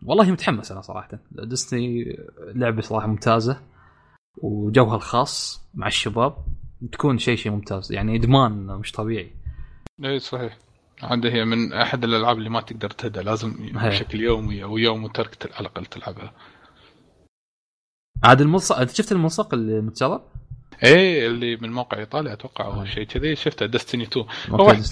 والله 0.06 0.31
متحمس 0.31 0.72
أنا 0.72 0.81
صراحة. 0.81 1.10
ديستني 1.31 2.18
لعبة 2.40 2.81
صراحة 2.81 3.07
ممتازة 3.07 3.61
وجوها 4.38 4.95
الخاص 4.95 5.61
مع 5.73 5.88
الشباب. 5.88 6.48
تكون 6.91 7.18
شيء 7.18 7.35
شيء 7.35 7.51
ممتاز. 7.51 7.91
يعني 7.91 8.15
إدمان 8.15 8.51
مش 8.51 8.91
طبيعي. 8.91 9.31
اي 10.06 10.19
صحيح. 10.19 10.57
عندها 11.01 11.31
هي 11.31 11.45
من 11.45 11.73
أحد 11.73 12.03
الألعاب 12.03 12.38
اللي 12.38 12.49
ما 12.49 12.61
تقدر 12.61 12.89
تهدى. 12.89 13.19
لازم 13.19 13.77
هي. 13.77 13.89
بشكل 13.89 14.19
يومي 14.22 14.64
أو 14.64 14.77
يوم 14.77 15.03
وترك 15.03 15.51
على 15.53 15.68
الأقل 15.68 15.85
تلعبها. 15.85 16.34
عاد 18.23 18.41
الملصق 18.41 18.77
انت 18.77 18.89
شفت 18.89 19.11
الملصق 19.11 19.53
اللي 19.53 19.81
متجرب؟ 19.81 20.22
إيه 20.84 21.27
اللي 21.27 21.56
من 21.56 21.72
موقع 21.72 21.97
إيطاليا 21.97 22.34
أتوقع 22.34 22.65
أو 22.65 22.85
شيء 22.85 23.03
كذي. 23.03 23.35
شفته 23.35 23.65
دستني 23.65 24.03
2 24.03 24.26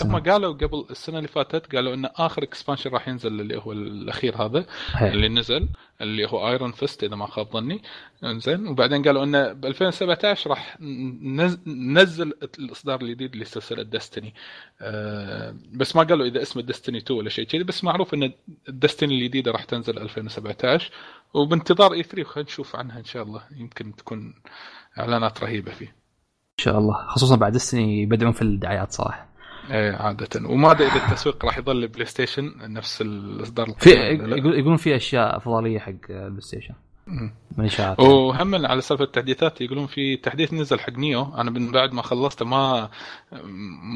هم 0.04 0.20
قالوا 0.20 0.54
قبل 0.54 0.86
السنة 0.92 1.18
اللي 1.18 1.28
فاتت 1.28 1.76
قالوا 1.76 1.94
إن 1.94 2.06
آخر 2.06 2.44
expansion 2.44 2.90
راح 2.90 3.08
ينزل 3.08 3.42
اللي 3.42 3.58
هو 3.58 3.72
الأخير 3.72 4.36
هذا 4.36 4.66
هي. 4.92 5.10
اللي 5.10 5.30
نزل 5.30 5.70
اللي 6.02 6.26
هو 6.26 6.50
Iron 6.50 6.72
Feast 6.72 7.04
إذا 7.04 7.16
ما 7.16 7.28
خاب 7.28 7.52
ظني. 7.52 7.82
زين 8.24 8.68
وبعدين 8.68 9.04
قالوا 9.04 9.24
انه 9.24 9.54
ب 9.54 9.66
2017 9.66 10.50
راح 10.50 10.78
ننزل 11.68 12.34
الإصدار 12.60 13.02
الجديد 13.02 13.36
لسلسلة 13.36 13.84
Destiny 13.84 14.34
أه 14.82 15.56
بس 15.72 15.96
ما 15.96 16.04
قالوا 16.04 16.26
إذا 16.26 16.42
اسمه 16.42 16.62
Destiny 16.62 16.98
2 16.98 17.20
ولا 17.20 17.30
شيء 17.30 17.46
كذي 17.46 17.64
بس 17.64 17.84
معروف 17.84 18.14
إن 18.14 18.32
ال 18.70 18.76
Destiny 18.76 19.16
الجديدة 19.16 19.52
راح 19.52 19.64
تنزل 19.64 19.98
2017 19.98 20.92
وبانتظار 21.34 21.94
E3 21.94 22.24
خلينا 22.24 22.50
نشوف 22.50 22.76
عنها 22.76 23.00
إن 23.00 23.06
شاء 23.06 23.24
الله. 23.24 23.42
يمكن 23.58 23.96
تكون 23.96 24.34
إعلانات 25.00 25.44
رهيبة 25.44 25.72
فيه. 25.72 25.86
إن 26.60 26.64
شاء 26.64 26.78
الله. 26.78 27.08
خصوصا 27.08 27.36
بعد 27.36 27.56
السنة 27.56 27.82
يبدعون 27.82 28.32
في 28.32 28.42
الدعايات 28.42 28.92
صراحة 28.92 29.28
إيه 29.72 29.96
عادة. 29.96 30.50
وما 30.50 30.72
أدري 30.72 30.88
إذا 30.88 30.96
التسويق 30.96 31.46
راح 31.46 31.58
يظل 31.58 31.88
بلاي 31.88 32.06
ستيشن 32.06 32.54
نفس 32.74 33.02
الإصدار 33.02 33.68
في 33.80 33.90
يقولون 33.90 34.78
في 34.78 34.96
أشياء 34.96 35.38
أفضلية 35.38 35.80
حق 35.80 35.92
البلاي 36.10 36.42
ستيشن. 36.42 36.74
من 37.58 37.66
إشاعات. 37.66 38.00
وهم 38.00 38.66
على 38.66 38.82
سالفة 38.82 39.04
التحديثات 39.04 39.62
يقولون 39.62 39.88
في 39.88 40.18
تحديث 40.18 40.54
نزل 40.54 40.80
حق 40.80 40.94
Nioh. 40.94 41.36
أنا 41.36 41.52
من 41.52 41.72
بعد 41.72 41.94
ما 41.94 42.02
خلصته 42.02 42.46
ما 42.46 42.90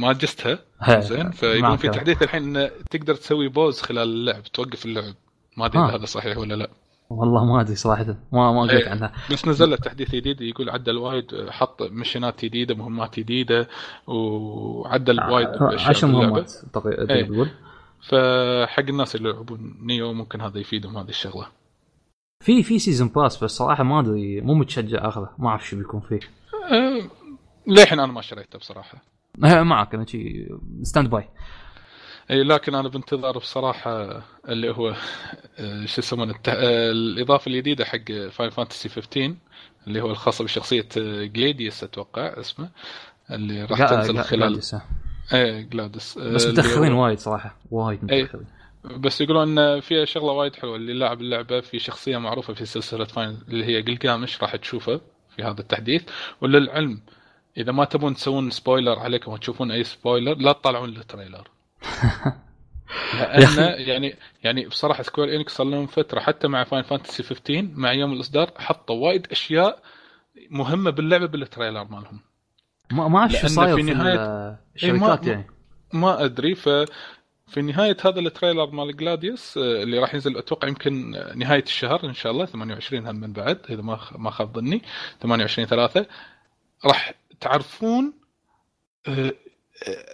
ما 0.01 0.13
جستها 0.13 0.59
زين. 0.99 1.31
فيقولون 1.31 1.77
في 1.77 1.89
تحديث 1.89 2.23
الحين 2.23 2.69
تقدر 2.89 3.15
تسوي 3.15 3.47
pause 3.47 3.81
خلال 3.81 4.03
اللعب 4.03 4.43
توقف 4.43 4.85
اللعب. 4.85 5.13
ما 5.57 5.65
أدري 5.65 5.83
إذا 5.83 5.95
هذا 5.95 6.05
صحيح 6.05 6.37
ولا 6.37 6.53
لا. 6.53 6.69
والله 7.19 7.45
ما 7.45 7.61
أدري 7.61 7.75
صراحة 7.75 8.05
ما 8.31 8.51
ما 8.51 8.61
قلت 8.61 8.71
إيه، 8.71 8.89
عنها. 8.89 9.13
بس 9.31 9.47
نزل 9.47 9.69
له 9.69 9.75
تحديث 9.75 10.15
جديد 10.15 10.41
يقول 10.41 10.69
عدل 10.69 10.97
وايد 10.97 11.49
حط 11.49 11.83
missionات 11.83 12.45
جديدة 12.45 12.75
مهمات 12.75 13.19
جديدة 13.19 13.67
وعدل 14.07 15.19
آه، 15.19 15.31
وايد 15.31 15.47
عشر 15.87 16.07
مهمات 16.07 16.53
إيه. 16.85 17.23
تقول؟ 17.25 17.49
فحق 18.01 18.83
الناس 18.89 19.15
اللي 19.15 19.29
يلعبون 19.29 19.77
Nioh 19.81 20.13
ممكن 20.13 20.41
هذا 20.41 20.59
يفيدهم 20.59 20.97
هذه 20.97 21.09
الشغلة. 21.09 21.47
في 22.43 22.63
في 22.63 22.79
season 22.79 23.07
pass 23.07 23.43
بس 23.43 23.51
صراحة 23.51 23.83
ما 23.83 23.99
أدري 23.99 24.41
مو 24.41 24.53
متشجع 24.53 25.07
اخذه 25.07 25.29
ما 25.37 25.49
أعرف 25.49 25.67
شو 25.67 25.77
بيكون 25.77 26.01
فيه. 26.01 26.19
أه 26.71 27.09
للحين 27.67 27.99
أنا 27.99 28.11
ما 28.11 28.21
شريته 28.21 28.59
بصراحة. 28.59 29.03
إيه، 29.45 29.63
معك 29.71 29.95
أنا 29.95 30.05
شي 30.05 30.47
standby 30.81 31.29
إي 32.31 32.43
لكن 32.43 32.75
أنا 32.75 32.89
بانتظار 32.89 33.37
بصراحة 33.37 34.23
اللي 34.49 34.69
هو 34.71 34.95
آه، 35.59 35.85
شو 35.85 36.01
يسمونه 36.01 36.35
آه، 36.47 36.91
الإضافة 36.91 37.51
الجديدة 37.51 37.85
حق 37.85 38.11
Final 38.31 38.49
Fantasy 38.49 38.89
15 38.89 39.35
اللي 39.87 40.01
هو 40.01 40.11
الخاصة 40.11 40.43
بشخصية 40.43 40.87
Gladiolus 41.25 41.83
أتوقع 41.83 42.39
اسمه 42.39 42.69
اللي 43.31 43.65
راح 43.65 43.89
تنزل 43.89 44.19
خلال 44.19 44.61
إيه 45.33 45.61
Gladiolus 45.61 46.17
بس 46.17 46.47
متاخرين 46.47 46.93
وايد 46.93 47.19
صراحة 47.19 47.55
وايد 47.71 48.03
متاخرين. 48.03 48.45
بس 48.83 49.21
يقولون 49.21 49.59
ان 49.59 49.79
فيها 49.79 50.05
شغلة 50.05 50.31
وايد 50.31 50.55
حلوة 50.55 50.75
اللي 50.75 50.93
لاعب 50.93 51.21
اللعبة 51.21 51.59
في 51.59 51.79
شخصية 51.79 52.17
معروفة 52.17 52.53
في 52.53 52.65
سلسلة 52.65 53.05
Final 53.05 53.39
اللي 53.47 53.65
هي 53.65 53.81
Gilgamesh 53.81 54.41
راح 54.43 54.55
تشوفه 54.55 55.01
في 55.35 55.43
هذا 55.43 55.59
التحديث. 55.59 56.03
وللعلم 56.41 57.01
إذا 57.57 57.71
ما 57.71 57.85
تبون 57.85 58.13
تسوون 58.13 58.49
spoiler 58.49 58.99
عليكم 58.99 59.31
وتشوفون 59.31 59.71
أي 59.71 59.83
spoiler 59.83 60.33
لا 60.33 60.51
تطلعون 60.51 60.89
ال 60.89 60.96
trailer 60.97 61.47
لأن 63.13 63.79
يعني 63.87 64.15
يعني 64.43 64.65
بصراحة 64.65 65.03
Square 65.03 65.35
Enix 65.35 65.53
صار 65.53 65.67
لهم 65.67 65.87
فترة 65.87 66.19
حتى 66.19 66.47
مع 66.47 66.63
Final 66.63 66.83
Fantasy 66.83 67.23
15 67.23 67.67
مع 67.73 67.93
يوم 67.93 68.13
الإصدار 68.13 68.51
حطوا 68.57 68.95
وايد 68.95 69.27
أشياء 69.31 69.81
مهمة 70.49 70.91
باللعبة 70.91 71.25
بال 71.25 71.38
trailer 71.38 71.83
مالهم. 71.83 72.19
ما 72.91 73.07
ما 73.07 73.19
أعرف 73.19 73.45
صاير 73.45 73.75
في 73.75 73.83
نهايه 73.83 74.19
إيه، 74.19 74.57
الشركات 74.75 75.27
يعني. 75.27 75.47
ما 75.93 76.25
أدري 76.25 76.55
ف 76.55 76.69
في 77.47 77.61
نهاية 77.61 77.97
هذا 78.05 78.19
ال 78.19 78.26
trailer 78.26 78.71
مال 78.71 78.97
Gladiolus 78.97 79.57
آه، 79.57 79.83
اللي 79.83 79.99
راح 79.99 80.13
ينزل 80.13 80.37
أتوقع 80.37 80.67
يمكن 80.67 81.11
نهاية 81.35 81.63
الشهر 81.63 82.05
إن 82.05 82.13
شاء 82.13 82.31
الله 82.31 82.45
28 82.45 83.07
هم 83.07 83.15
من 83.15 83.33
بعد 83.33 83.59
إذا 83.69 83.81
ما 83.81 83.99
ما 84.17 84.31
خاب 84.31 84.53
ظني 84.53 84.81
28 85.21 85.67
3 85.67 86.05
راح 86.85 87.13
تعرفون 87.39 88.13
آه، 89.07 89.33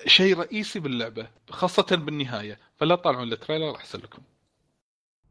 شيء 0.05 0.39
رئيسي 0.39 0.79
باللعبة 0.79 1.27
خاصة 1.49 1.85
بالنهاية. 1.91 2.57
فلا 2.77 2.95
تطالعون 2.95 3.31
ال 3.31 3.37
trailer 3.37 3.75
احسن 3.75 3.99
لكم. 3.99 4.21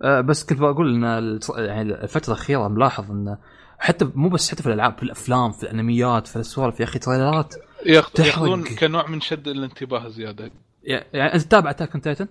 أه 0.02 0.20
بس 0.20 0.44
كنت 0.44 0.58
بقول 0.58 1.04
إن 1.04 1.40
يعني 1.56 1.82
الفترة 2.02 2.34
الأخيرة 2.34 2.68
ملاحظ 2.68 3.10
انه 3.10 3.38
حتى 3.78 4.10
مو 4.14 4.28
بس 4.28 4.50
حتى 4.50 4.62
في 4.62 4.68
الألعاب 4.68 4.96
في 4.96 5.02
الأفلام 5.02 5.52
في 5.52 5.62
ال 5.62 5.72
animeات 5.72 6.26
في 6.26 6.36
السوالف 6.36 6.80
يا 6.80 6.84
أخي 6.84 6.98
trailerات. 6.98 7.54
ياخذون 7.86 8.64
كنوع 8.64 9.06
من 9.06 9.20
شد 9.20 9.48
الانتباه 9.48 10.08
زيادة. 10.08 10.50
يعني 10.84 11.34
أنت 11.34 11.42
تتابع 11.42 11.70
Attack 11.70 11.92
on 11.92 12.00
Titan 12.00 12.28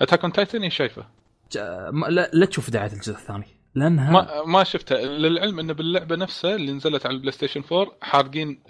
Attack 0.00 0.22
on 0.22 0.32
Titan 0.32 0.70
شايفه. 0.70 1.06
لا, 1.54 2.30
لا 2.32 2.46
تشوف 2.46 2.70
دعاية 2.70 2.92
الجزء 2.92 3.12
الثاني. 3.12 3.46
لأنها 3.76 4.10
ما 4.10 4.44
ما 4.46 4.64
شفته 4.64 4.96
للعلم 4.96 5.58
انه 5.58 5.72
باللعبة 5.72 6.16
نفسها 6.16 6.54
اللي 6.54 6.72
نزلت 6.72 7.06
على 7.06 7.14
البلاي 7.14 7.32
ستيشن 7.32 7.62
4 7.72 7.92
حارقين 8.00 8.62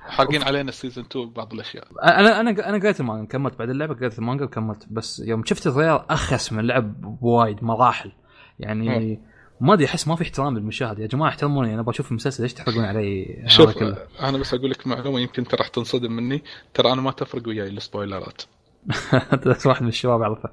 حارقين 0.00 0.42
علينا 0.42 0.68
ال 0.68 0.73
season 0.73 1.04
2 1.04 1.26
ببعض 1.26 1.52
الأشياء. 1.52 1.86
أنا 2.02 2.40
أنا 2.40 2.68
أنا 2.68 2.78
قريت 2.78 3.00
المانجا 3.00 3.28
كملت 3.28 3.58
بعد 3.58 3.70
اللعبة 3.70 3.94
قريت 3.94 4.18
المانجا 4.18 4.44
وكملت 4.44 4.86
بس 4.90 5.22
يوم 5.26 5.44
شفت 5.44 5.66
الريال 5.66 6.10
أخس 6.10 6.52
من 6.52 6.60
اللعب 6.60 7.00
بوايد 7.00 7.64
مراحل. 7.64 8.12
يعني 8.58 9.20
ما 9.60 9.74
أدري 9.74 9.84
أحس 9.84 10.08
ما 10.08 10.16
في 10.16 10.22
احترام 10.22 10.58
للمشاهد. 10.58 10.98
يا 10.98 11.06
جماعة 11.06 11.28
احترموني 11.28 11.74
أنا 11.74 11.82
بشوف 11.82 12.10
المسلسل 12.10 12.42
ليش 12.42 12.54
تحرقون 12.54 12.84
علي؟ 12.84 13.42
شوف 13.46 13.78
كله؟ 13.78 13.96
أنا 14.20 14.38
بس 14.38 14.54
أقول 14.54 14.70
لك 14.70 14.86
معلومة 14.86 15.20
يمكن 15.20 15.42
انت 15.42 15.54
راح 15.54 15.68
تنصدم 15.68 16.12
مني. 16.12 16.42
ترى 16.74 16.92
أنا 16.92 17.02
ما 17.02 17.10
تفرق 17.10 17.48
وياي 17.48 17.68
السبويلرات. 17.68 18.42
انت 19.32 19.66
واحد 19.66 19.82
من 19.82 19.88
الشباب 19.88 20.22
اعرفه 20.22 20.50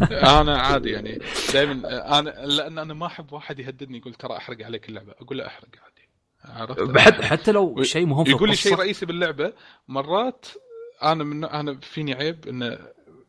أنا 0.40 0.58
عادي 0.66 0.90
يعني. 0.90 1.18
دائما 1.52 2.18
أنا 2.18 2.30
لأن 2.30 2.78
أنا 2.78 2.94
ما 2.94 3.06
أحب 3.06 3.32
واحد 3.32 3.58
يهددني 3.58 3.98
يقول 3.98 4.14
ترى 4.14 4.36
أحرق 4.36 4.64
عليك 4.64 4.88
اللعبة. 4.88 5.12
أقول 5.12 5.38
له 5.38 5.46
أحرق 5.46 5.68
عادي. 5.84 6.08
عرفت؟ 6.44 6.98
حتى 6.98 7.22
حتى 7.22 7.52
لو 7.52 7.82
شيء 7.82 8.06
مهم 8.06 8.24
في 8.24 8.30
يقول 8.30 8.48
لي. 8.48 8.56
شيء 8.56 8.74
رئيسي 8.74 9.06
باللعبة 9.06 9.52
مرات 9.88 10.46
أنا 11.02 11.24
من 11.24 11.44
أنا 11.44 11.78
فيني 11.82 12.14
عيب 12.14 12.48
إنه 12.48 12.78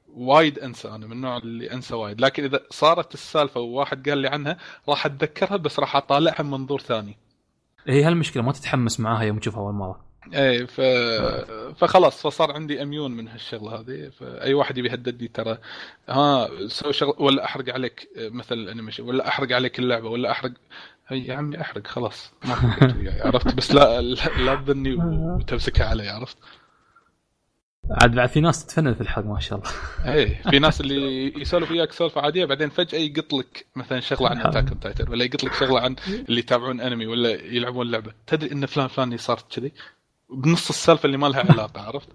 وايد 0.07 0.59
أنسى. 0.59 0.87
أنا 0.87 1.05
من 1.05 1.11
النوع 1.11 1.37
اللي 1.37 1.71
أنسى 1.73 1.95
وايد. 1.95 2.21
لكن 2.21 2.43
إذا 2.43 2.59
صارت 2.69 3.13
السالفة 3.13 3.59
وواحد 3.59 4.09
قال 4.09 4.17
لي 4.17 4.27
عنها 4.27 4.57
راح 4.89 5.05
أتذكرها 5.05 5.57
بس 5.57 5.79
راح 5.79 5.95
أطالعها 5.95 6.43
من 6.43 6.51
منظور 6.51 6.79
ثاني. 6.81 7.17
هي 7.87 8.03
هالمشكلة 8.03 8.43
ما 8.43 8.51
تتحمس 8.51 8.99
معاها 8.99 9.23
يوم 9.23 9.39
تشوفها 9.39 9.59
أول 9.59 9.73
مرة. 9.73 10.08
إيه 10.33 10.65
ف... 10.65 10.81
فخلاص 11.77 12.21
فصار 12.21 12.51
عندي 12.51 12.81
immune 12.81 13.11
من 13.11 13.27
هالشغلة 13.27 13.79
هذه. 13.79 14.09
فأي 14.09 14.53
واحد 14.53 14.77
يبي 14.77 14.89
يهددني 14.89 15.27
ترى 15.27 15.57
ها 16.09 16.49
سوي 16.67 16.93
شغله 16.93 17.21
ولا 17.21 17.45
أحرق 17.45 17.73
عليك 17.73 18.09
مثل 18.17 18.55
ال 18.55 18.60
animation 18.60 19.03
ولا 19.03 19.27
أحرق 19.27 19.51
عليك 19.55 19.79
اللعبة 19.79 20.09
ولا 20.09 20.31
أحرق 20.31 20.51
هي 21.07 21.25
يا 21.27 21.35
عمي 21.35 21.61
أحرق 21.61 21.87
خلاص 21.87 22.33
ما 22.45 22.55
وياي 22.97 23.21
عرفت؟ 23.27 23.55
بس 23.55 23.71
لا 23.71 24.01
لا, 24.01 24.55
تظني 24.55 24.93
وتمسكها 24.95 25.85
علي 25.85 26.09
عرفت؟ 26.09 26.37
عاد 27.91 28.15
بعد 28.15 28.29
في 28.29 28.39
ناس 28.41 28.65
تتفنن 28.65 28.93
في 28.93 29.01
الحرق 29.01 29.25
ما 29.25 29.39
شاء 29.39 29.59
الله. 29.59 29.71
إيه 30.15 30.41
في 30.49 30.59
ناس 30.59 30.81
اللي 30.81 31.41
يسولف 31.41 31.71
وياك 31.71 31.91
سالفه 31.91 32.21
عادية 32.21 32.45
بعدين 32.45 32.69
فجأة 32.69 32.99
يقط 32.99 33.33
لك 33.33 33.65
مثلا 33.75 33.99
شغلة 33.99 34.29
عن 34.29 34.41
اتاك 34.41 34.67
اون 34.69 34.79
تايتن 34.79 35.09
ولا 35.09 35.25
يقط 35.25 35.43
لك 35.43 35.53
شغلة 35.53 35.79
عن 35.81 35.95
اللي 36.07 36.39
يتابعون 36.39 36.81
أنمي 36.81 37.05
ولا 37.07 37.29
يلعبون 37.29 37.91
لعبة. 37.91 38.13
تدري 38.27 38.51
إن 38.51 38.65
فلان 38.65 38.87
فلان 38.87 39.17
صارت 39.17 39.55
كذي؟ 39.55 39.73
بنص 40.33 40.69
السالفة 40.69 41.05
اللي 41.05 41.17
ما 41.17 41.27
لها 41.27 41.39
علاقة 41.51 41.81
عرفت؟ 41.81 42.09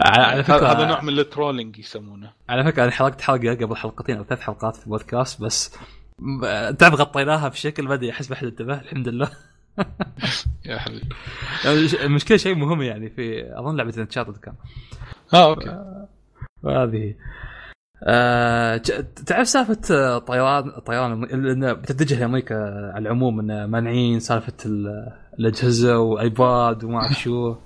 على 0.00 0.44
فكره 0.44 0.66
هذا 0.72 0.86
نوع 0.86 1.00
من 1.02 1.18
ال 1.18 1.25
trolling 1.25 1.78
يسمونه. 1.78 2.32
على 2.48 2.64
فكرة 2.64 2.82
أنا 2.84 2.90
حرقت 2.92 3.20
حلقة 3.20 3.54
قبل 3.54 3.76
حلقتين 3.76 4.16
أو 4.16 4.24
ثلاث 4.24 4.40
حلقات 4.40 4.76
في 4.76 4.84
البودكاست 4.86 5.42
بس 5.42 5.76
تعرف 6.78 6.94
غطيناها 6.94 7.48
بشكل 7.48 7.82
ما 7.88 7.94
أدري 7.94 8.10
أحس 8.10 8.30
ما 8.30 8.36
حد 8.36 8.44
انتبه 8.46 8.80
الحمد 8.80 9.08
لله. 9.08 9.30
يا 10.66 10.78
حبيبي. 10.78 11.08
المشكلة 12.04 12.36
شيء 12.36 12.54
مهم 12.54 12.82
يعني 12.82 13.10
في 13.10 13.52
أظن 13.58 13.76
لعبة 13.76 13.94
انشارتد 13.98 14.36
كان. 14.36 14.54
آه 15.34 15.44
okay. 15.50 15.76
وهذه 16.62 17.14
آه 18.04 18.76
تعرف 19.26 19.48
سالفة 19.48 19.80
آه، 19.96 20.18
طيران 20.18 20.70
طيران 20.70 21.24
انه 21.24 21.72
بتتجه 21.72 22.20
لامريكا 22.20 22.54
على 22.94 22.98
العموم 23.02 23.40
انه 23.40 23.66
مانعين 23.66 24.20
سالفة 24.20 24.52
ال- 24.66 25.12
الاجهزه 25.40 25.98
وآيباد 25.98 26.84
وما 26.84 26.98
أعرف 26.98 27.18
شو. 27.18 27.56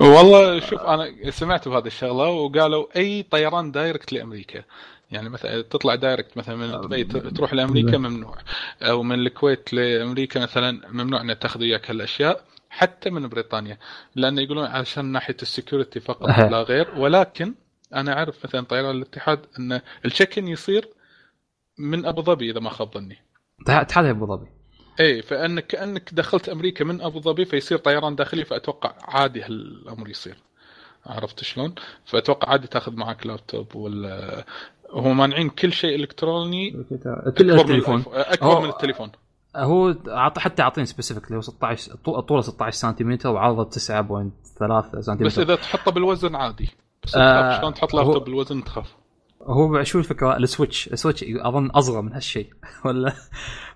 والله 0.00 0.60
شوف 0.60 0.80
أنا 0.80 1.30
سمعت 1.30 1.68
بهذه 1.68 1.86
الشغلة 1.86 2.28
وقالوا 2.28 2.86
أي 2.96 3.22
طيران 3.22 3.72
direct 3.72 4.12
لأمريكا. 4.12 4.62
يعني 5.10 5.28
مثلا 5.28 5.62
تطلع 5.62 5.94
direct 5.94 6.36
مثلا 6.38 6.56
من 6.56 6.80
دبي 6.80 7.04
ت- 7.04 7.16
تروح 7.16 7.54
لأمريكا 7.54 7.98
ممنوع. 7.98 8.38
أو 8.82 9.02
من 9.02 9.18
الكويت 9.18 9.72
لأمريكا 9.72 10.40
مثلا 10.40 10.88
ممنوع 10.92 11.20
إنك 11.20 11.38
تاخذ 11.38 11.60
وياك 11.60 11.90
هالأشياء 11.90 12.44
حتى 12.70 13.10
من 13.10 13.28
بريطانيا. 13.28 13.78
لأن 14.14 14.38
يقولون 14.38 14.64
عشان 14.66 15.04
ناحية 15.04 15.36
ال 15.42 15.48
security 15.48 16.00
فقط. 16.00 16.28
لا 16.50 16.62
غير. 16.62 16.88
ولكن 16.98 17.54
أنا 17.94 18.12
أعرف 18.18 18.44
مثلا 18.46 18.60
طيران 18.60 18.96
الاتحاد 18.96 19.40
إن 19.58 19.80
ال 20.04 20.10
check 20.10 20.38
in 20.38 20.48
يصير 20.48 20.88
من 21.78 22.06
أبو 22.06 22.22
ظبي 22.22 22.50
إذا 22.50 22.60
ما 22.60 22.70
خاب 22.70 22.94
ظني. 22.94 23.18
يا 24.06 24.10
أبو 24.10 24.26
ظبي. 24.26 24.55
إيه 25.00 25.20
فانك 25.20 25.66
كأنك 25.66 26.14
دخلت 26.14 26.48
أمريكا 26.48 26.84
من 26.84 27.00
أبو 27.00 27.20
ظبي 27.20 27.44
فيصير 27.44 27.78
طيران 27.78 28.16
داخلي 28.16 28.44
فأتوقع 28.44 28.94
عادي 29.02 29.42
هالأمر 29.42 30.08
يصير. 30.08 30.36
عرفت 31.06 31.44
شلون؟ 31.44 31.74
فأتوقع 32.04 32.48
عادي 32.50 32.66
تاخذ 32.66 32.96
معك 32.96 33.26
لابتوب 33.26 33.76
ولا 33.76 34.44
هم 34.92 35.16
مانعين 35.16 35.48
كل 35.48 35.72
شيء 35.72 35.94
إلكتروني 35.94 36.70
كل 37.38 37.50
التليفون. 37.50 38.04
أكبر 38.14 38.46
هو- 38.46 38.60
من 38.60 38.68
التليفون. 38.68 39.12
هو 39.56 39.94
عط 40.08 40.38
حتى 40.38 40.62
عاطين 40.62 40.84
specific 40.84 41.24
اللي 41.24 41.36
هو 41.36 41.40
16 41.40 41.92
طو- 41.92 42.20
طوله 42.20 42.40
16 42.40 42.74
سنتيمتر 42.76 43.28
وعرضه 43.28 43.64
9.3 43.64 45.00
سنتيمتر. 45.00 45.24
بس 45.26 45.38
إذا 45.38 45.54
تحطه 45.54 45.90
بالوزن 45.90 46.34
عادي. 46.36 46.68
بس 47.04 47.14
آه، 47.16 47.60
شلون 47.60 47.74
تحط 47.74 47.94
هو- 47.94 48.00
لابتوب 48.02 48.24
بالوزن 48.24 48.64
تخاف. 48.64 48.94
هو 49.46 49.82
شو 49.84 49.98
الفكرة؟ 49.98 50.36
ال 50.36 50.43
Switch. 50.43 50.88
ال 50.88 50.93
Switch 50.93 51.24
أظن 51.28 51.70
أصغر 51.70 52.02
من 52.02 52.12
هالشيء. 52.12 52.52
ولا؟ 52.84 53.12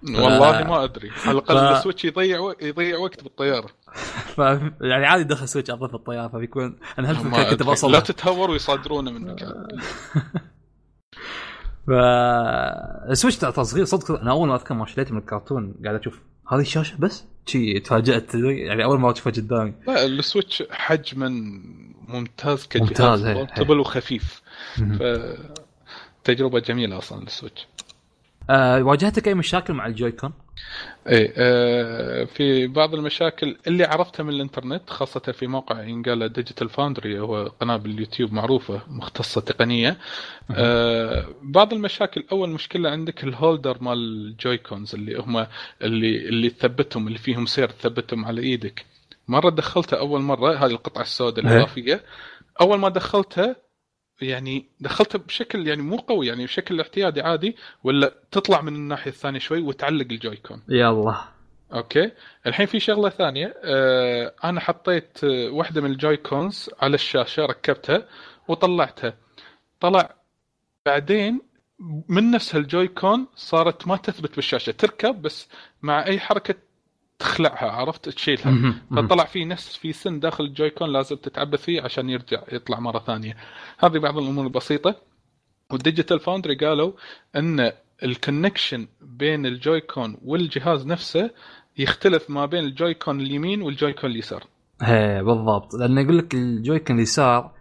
والله 0.09 0.64
ما 0.64 0.84
أدري. 0.84 1.10
على 1.26 1.38
الأقل 1.38 1.55
ف- 1.55 1.76
ال 1.78 1.82
Switch 1.82 2.05
يضيع 2.05 2.40
و... 2.40 2.55
يضيع 2.62 2.98
وقت 2.98 3.22
بالطيارة. 3.22 3.66
ف 4.36 4.38
يعني 4.80 5.06
عادي 5.06 5.24
دخل 5.24 5.48
Switch 5.48 5.70
أظن 5.70 5.88
في 5.88 5.94
الطياره 5.94 6.28
فبيكون 6.28 6.78
أنا 6.98 7.10
هالفكره 7.10 7.51
كنت. 7.51 7.62
بوصل 7.62 7.92
لا. 7.92 8.01
تتهور 8.01 8.51
ويصادرونه 8.51 9.10
منك. 9.10 9.44
ف 11.86 11.90
ال 13.11 13.15
Switch 13.15 13.39
ترى 13.38 13.64
صغير. 13.64 13.84
صدق 13.84 14.10
أنا 14.20 14.30
أول 14.30 14.48
ما 14.48 14.55
أذكر 14.55 14.74
ما 14.74 14.86
شريته 14.86 15.12
من 15.12 15.18
الكرتون 15.18 15.74
قاعد 15.84 15.94
أشوف 16.01 16.20
هذه 16.52 16.60
الشاشة 16.60 16.97
بس؟ 16.98 17.24
شي 17.47 17.80
تفاجأت؟ 17.80 18.34
يعني 18.34 18.84
أول 18.84 19.01
ما 19.01 19.12
اشوفها 19.12 19.32
قدامي. 19.32 19.74
لا 19.86 20.05
ال 20.05 20.13
Switch 20.13 20.62
حجما 20.70 21.28
ممتاز 22.09 22.66
كجهاز. 22.66 23.26
ممتاز، 23.26 23.70
وخفيف. 23.70 24.40
فتجربه 26.24 26.59
جميلة 26.61 26.99
أصلا 26.99 27.23
لل 27.23 27.32
Switch. 27.32 27.66
آه 28.51 28.82
واجهتك 28.82 29.28
أي 29.28 29.35
مشاكل 29.35 29.73
مع 29.74 29.87
ال 29.86 29.92
Joy-Con؟ 29.92 30.32
إيه 31.07 31.32
آه 31.37 32.24
في 32.24 32.66
بعض 32.66 32.95
المشاكل 32.95 33.57
اللي 33.66 33.85
عرفتها 33.85 34.23
من 34.23 34.31
الإنترنت 34.31 34.91
خاصة 34.91 35.20
في 35.20 35.47
موقع 35.47 35.82
ينقال 35.82 36.32
Digital 36.32 36.69
Foundry 36.69 37.20
هو 37.20 37.53
قناة 37.61 37.77
باليوتيوب 37.77 38.32
معروفة 38.32 38.81
مختصة 38.89 39.41
تقنية. 39.41 39.99
آه 40.51 41.27
بعض 41.43 41.73
المشاكل 41.73 42.24
أول 42.32 42.51
مشكلة 42.51 42.91
عندك 42.91 43.24
ال 43.24 43.32
holder 43.32 43.77
مال 43.82 43.99
ال 43.98 44.09
Joy-Cons 44.09 44.94
اللي 44.95 45.19
هم 45.20 45.47
اللي 45.82 46.28
اللي 46.28 46.51
تثبتهم 46.51 47.07
اللي 47.07 47.19
فيهم 47.19 47.47
سير 47.47 47.69
تثبتهم 47.69 48.24
على 48.24 48.43
إيدك. 48.43 48.85
مرة 49.28 49.51
دخلتها 49.51 49.99
أول 49.99 50.20
مرة 50.20 50.55
هذه 50.55 50.70
القطعة 50.70 51.03
السوداء 51.03 51.47
إيه. 51.47 51.53
الإضافية. 51.53 52.05
أول 52.61 52.78
ما 52.78 52.89
دخلتها 52.89 53.57
يعني 54.22 54.66
دخلتها 54.80 55.18
بشكل 55.18 55.68
يعني 55.68 55.82
مو 55.82 55.97
قوي 55.97 56.26
يعني 56.26 56.44
بشكل 56.44 56.80
اعتيادي 56.80 57.20
عادي 57.20 57.56
ولا 57.84 58.14
تطلع 58.30 58.60
من 58.60 58.74
الناحية 58.74 59.10
الثانية 59.10 59.38
شوي 59.38 59.60
وتعلق 59.60 60.06
ال 60.11 60.16
Joy-Con. 60.16 60.62
يلا. 60.68 61.24
Okay. 61.73 62.11
الحين 62.47 62.66
في 62.66 62.80
شغلة 62.80 63.09
ثانية 63.09 63.55
آه 63.64 64.34
أنا 64.44 64.60
حطيت 64.60 65.24
آه، 65.24 65.51
واحدة 65.51 65.80
من 65.80 65.90
ال 65.90 66.16
Joy-Cons 66.16 66.70
على 66.80 66.94
الشاشة 66.94 67.47
ركبتها 67.47 68.06
وطلعتها. 68.48 69.14
طلع 69.80 70.14
بعدين 70.86 71.40
من 72.09 72.30
نفس 72.30 72.55
هال 72.55 72.89
Joy-Con 72.89 73.27
صارت 73.36 73.86
ما 73.86 73.97
تثبت 73.97 74.36
بالشاشة 74.36 74.70
تركب 74.70 75.22
بس 75.22 75.48
مع 75.82 76.06
أي 76.06 76.18
حركة 76.20 76.55
تخلعها 77.20 77.70
عرفت؟ 77.70 78.09
تشيلها. 78.09 78.74
فطلع 78.90 79.24
في 79.24 79.44
نفس 79.44 79.76
في 79.76 79.92
سن 79.92 80.20
داخل 80.20 80.44
ال 80.44 80.70
Joy-Con 80.70 80.93
لازم 80.92 81.16
تتعبث 81.16 81.62
فيه 81.62 81.82
عشان 81.82 82.10
يرجع 82.10 82.42
يطلع 82.52 82.80
مرة 82.80 82.98
ثانية. 82.98 83.36
هذه 83.78 83.98
بعض 83.98 84.18
الأمور 84.18 84.44
البسيطة. 84.44 84.94
وال 85.70 85.82
Digital 85.82 86.20
Foundry 86.20 86.55
قالوا 86.55 86.92
إن 87.36 87.72
ال 88.02 88.10
connection 88.10 88.89
بين 89.01 89.47
ال 89.47 89.81
Joy-Con 89.81 90.16
والجهاز 90.24 90.86
نفسه 90.86 91.30
يختلف 91.78 92.30
ما 92.30 92.47
بين 92.47 92.64
ال 92.65 92.94
Joy-Con 92.94 93.20
اليمين 93.20 93.62
وال 93.62 93.93
Joy-Con 93.93 94.11
اليسار. 94.10 94.44
إيه 94.82 95.22
بالضبط. 95.22 95.74
لأن 95.74 95.98
يقول 95.98 96.18
لك 96.18 96.34
ال 96.35 96.42
Joy-Con 96.42 96.97
اليسار 96.97 97.52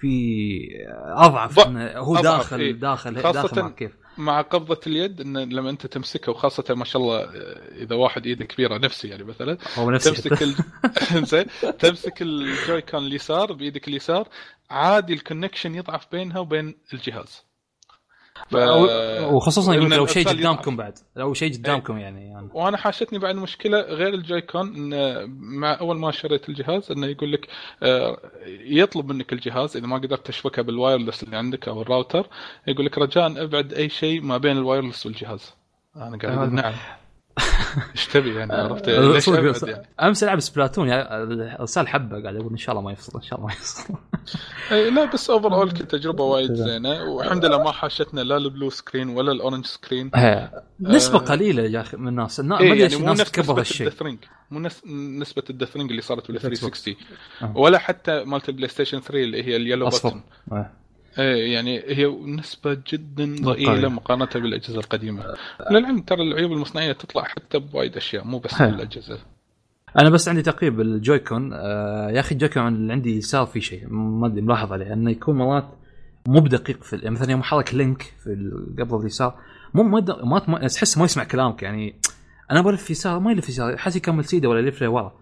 في 0.00 0.86
أضعف 1.06 1.66
إنه 1.66 1.86
هو 1.86 2.16
أضعف، 2.16 2.36
داخل 2.36 2.60
إيه. 2.60 2.72
داخل 2.72 3.22
خاصة 3.22 3.42
داخل 3.42 3.68
كيف. 3.68 3.92
مع 4.18 4.40
قبضة 4.40 4.80
اليد 4.86 5.20
إن 5.20 5.38
لما 5.38 5.70
أنت 5.70 5.86
تمسكها 5.86 6.32
وخاصة 6.32 6.74
ما 6.74 6.84
شاء 6.84 7.02
الله 7.02 7.20
إذا 7.82 7.96
واحد 7.96 8.26
إيده 8.26 8.44
كبيرة 8.44 8.78
نفسي 8.78 9.08
يعني 9.08 9.24
مثلا. 9.24 9.58
هو 9.78 9.90
نفسه 9.90 10.10
تمسك 10.10 10.42
ال... 10.42 10.54
زين. 11.30 11.46
تمسك 11.78 12.22
ال 12.22 12.82
Joy-Con 12.82 13.06
اليسار 13.06 13.52
بإيدك 13.52 13.88
اليسار 13.88 14.28
عادي 14.70 15.12
ال 15.14 15.20
connection 15.20 15.74
يضعف 15.74 16.06
بينها 16.12 16.38
وبين 16.38 16.74
الجهاز. 16.92 17.47
ف... 18.48 18.54
وخصوصا 19.32 19.74
يقول 19.74 19.90
لو 19.90 20.06
شيء 20.06 20.28
قدامكم 20.28 20.76
بعد. 20.76 20.98
لو 21.16 21.34
شيء 21.34 21.52
قدامكم 21.54 21.98
يعني, 21.98 22.24
يعني. 22.24 22.48
وأنا 22.54 22.76
حاشتني 22.76 23.18
بعد 23.18 23.34
مشكلة 23.34 23.80
غير 23.80 24.14
ال 24.14 24.40
Joy-Con 24.40 24.74
انه 24.76 25.26
مع 25.60 25.80
أول 25.80 25.98
ما 25.98 26.10
شريت 26.10 26.48
الجهاز 26.48 26.92
إنه 26.92 27.06
يقول 27.06 27.32
لك 27.32 27.48
آه، 27.82 28.18
يطلب 28.64 29.12
منك 29.12 29.32
الجهاز 29.32 29.76
إذا 29.76 29.86
ما 29.86 29.96
قدرت 29.96 30.26
تشبكه 30.26 30.62
بال 30.62 30.74
wireless 30.74 31.22
اللي 31.22 31.36
عندك 31.36 31.68
أو 31.68 31.82
الراوتر 31.82 32.26
يقول 32.66 32.86
لك 32.86 32.98
رجاء 32.98 33.44
أبعد 33.44 33.72
أي 33.72 33.88
شيء 33.88 34.22
ما 34.22 34.38
بين 34.38 34.56
ال 34.56 34.62
wireless 34.62 35.06
والجهاز. 35.06 35.54
أنا 35.96 36.18
قاعد 36.18 36.52
نعم. 36.52 36.74
إيش 37.94 38.06
تبي 38.06 38.34
يعني؟ 38.34 38.52
عرفت؟ 38.52 38.88
آه، 38.88 39.00
ليش 39.12 39.24
صدق- 39.24 39.68
يعني؟ 39.68 39.86
أمس 40.02 40.24
ألعب 40.24 40.40
Splatoon 40.40 40.88
يعني 40.88 41.60
ارسال 41.60 41.88
حبه 41.88 42.22
قاعد 42.22 42.36
أقول 42.36 42.50
إن 42.50 42.56
شاء 42.56 42.70
الله 42.72 42.82
ما 42.84 42.92
يفصل 42.92 43.12
إن 43.18 43.22
شاء 43.22 43.38
الله 43.38 43.46
ما 43.48 43.52
يفصل. 43.54 43.94
إيه، 44.72 44.88
لا 44.90 45.04
بس 45.04 45.30
overall 45.30 45.70
كتجربه 45.70 46.24
وايد 46.24 46.54
زينة 46.54 47.02
والحمد 47.04 47.44
لله 47.44 47.62
ما 47.62 47.72
حاشتنا 47.72 48.20
لا 48.20 48.36
ال 48.36 48.43
blue 48.43 48.70
screen 48.70 49.08
ولا 49.08 49.32
ال 49.32 49.37
orange 49.37 49.66
screen. 49.66 50.10
إيه. 50.14 50.52
نسبة 50.80 51.18
قليلة 51.18 51.62
يا 51.62 51.80
أخي 51.80 51.96
من 51.96 52.08
الناس. 52.08 52.40
النا- 52.40 52.54
ما 52.54 52.60
إيه 52.60 52.66
أدري 52.68 52.78
يعني 52.80 52.92
ليش 52.94 53.00
مو 53.00 53.12
الناس 53.12 53.30
تكبر 53.30 53.60
هالشيء. 53.60 53.90
مو 54.50 54.60
نس... 54.60 54.82
نسبة 55.20 55.42
الدثرينج 55.50 55.90
اللي 55.90 56.02
صارت 56.02 56.26
بال 56.28 56.36
ال 56.36 56.48
X 56.48 56.60
360 56.60 56.94
آه. 57.42 57.52
ولا 57.56 57.78
حتى 57.78 58.24
مالت 58.24 58.48
ال 58.48 58.68
PlayStation 58.68 59.00
3 59.00 59.14
اللي 59.24 59.42
هي 59.44 59.56
ال 59.56 59.61
yellow 59.61 59.88
إيه. 60.52 60.70
إيه 61.18 61.52
يعني 61.54 61.78
هي 61.86 62.06
نسبة 62.26 62.78
جدا. 62.92 63.36
ضئيلة 63.42 63.88
مقارنة 63.88 64.28
بالأجهزة 64.34 64.78
القديمة 64.78 65.24
للعلم 65.70 66.00
ترى 66.00 66.22
العيوب 66.22 66.52
المصنعية 66.52 66.92
تطلع 66.92 67.22
حتى 67.24 67.58
بوايد 67.58 67.96
أشياء 67.96 68.24
مو 68.24 68.38
بس. 68.38 68.62
بالأجهزة 68.62 69.18
أنا 69.98 70.10
بس 70.10 70.28
عندي 70.28 70.42
تقريب 70.42 70.80
الجويكون 70.80 71.52
آه 71.52 72.10
يا 72.10 72.20
أخي 72.20 72.32
الجويكون 72.34 72.68
اللي 72.68 72.92
عندي 72.92 73.16
يسار 73.16 73.46
في 73.46 73.60
شيء 73.60 73.86
ما 73.90 74.26
أدري 74.26 74.40
ملاحظ 74.40 74.72
عليه 74.72 74.92
أنه 74.92 75.10
يكون 75.10 75.36
مرات 75.38 75.68
مو 76.26 76.40
بدقيق 76.40 76.82
في 76.82 76.96
يعني 76.96 77.10
مثلا 77.10 77.30
يوم 77.30 77.42
حرك 77.42 77.74
لينك 77.74 78.02
في 78.02 78.50
قبل 78.78 79.00
اليسار 79.00 79.34
مو 79.74 79.82
ما 79.82 80.00
ما 80.24 80.42
ما- 80.48 80.58
تحس 80.68 80.98
ما 80.98 81.04
يسمع 81.04 81.24
كلامك 81.24 81.62
يعني 81.62 81.94
أنا 82.50 82.60
بلف 82.60 82.90
يسار 82.90 83.18
ما 83.20 83.32
يلف 83.32 83.48
يسار 83.48 83.76
حاسس 83.76 83.96
يكمل 83.96 84.24
سيدة 84.24 84.48
ولا 84.48 84.58
يلف 84.60 84.82
لورا 84.82 85.12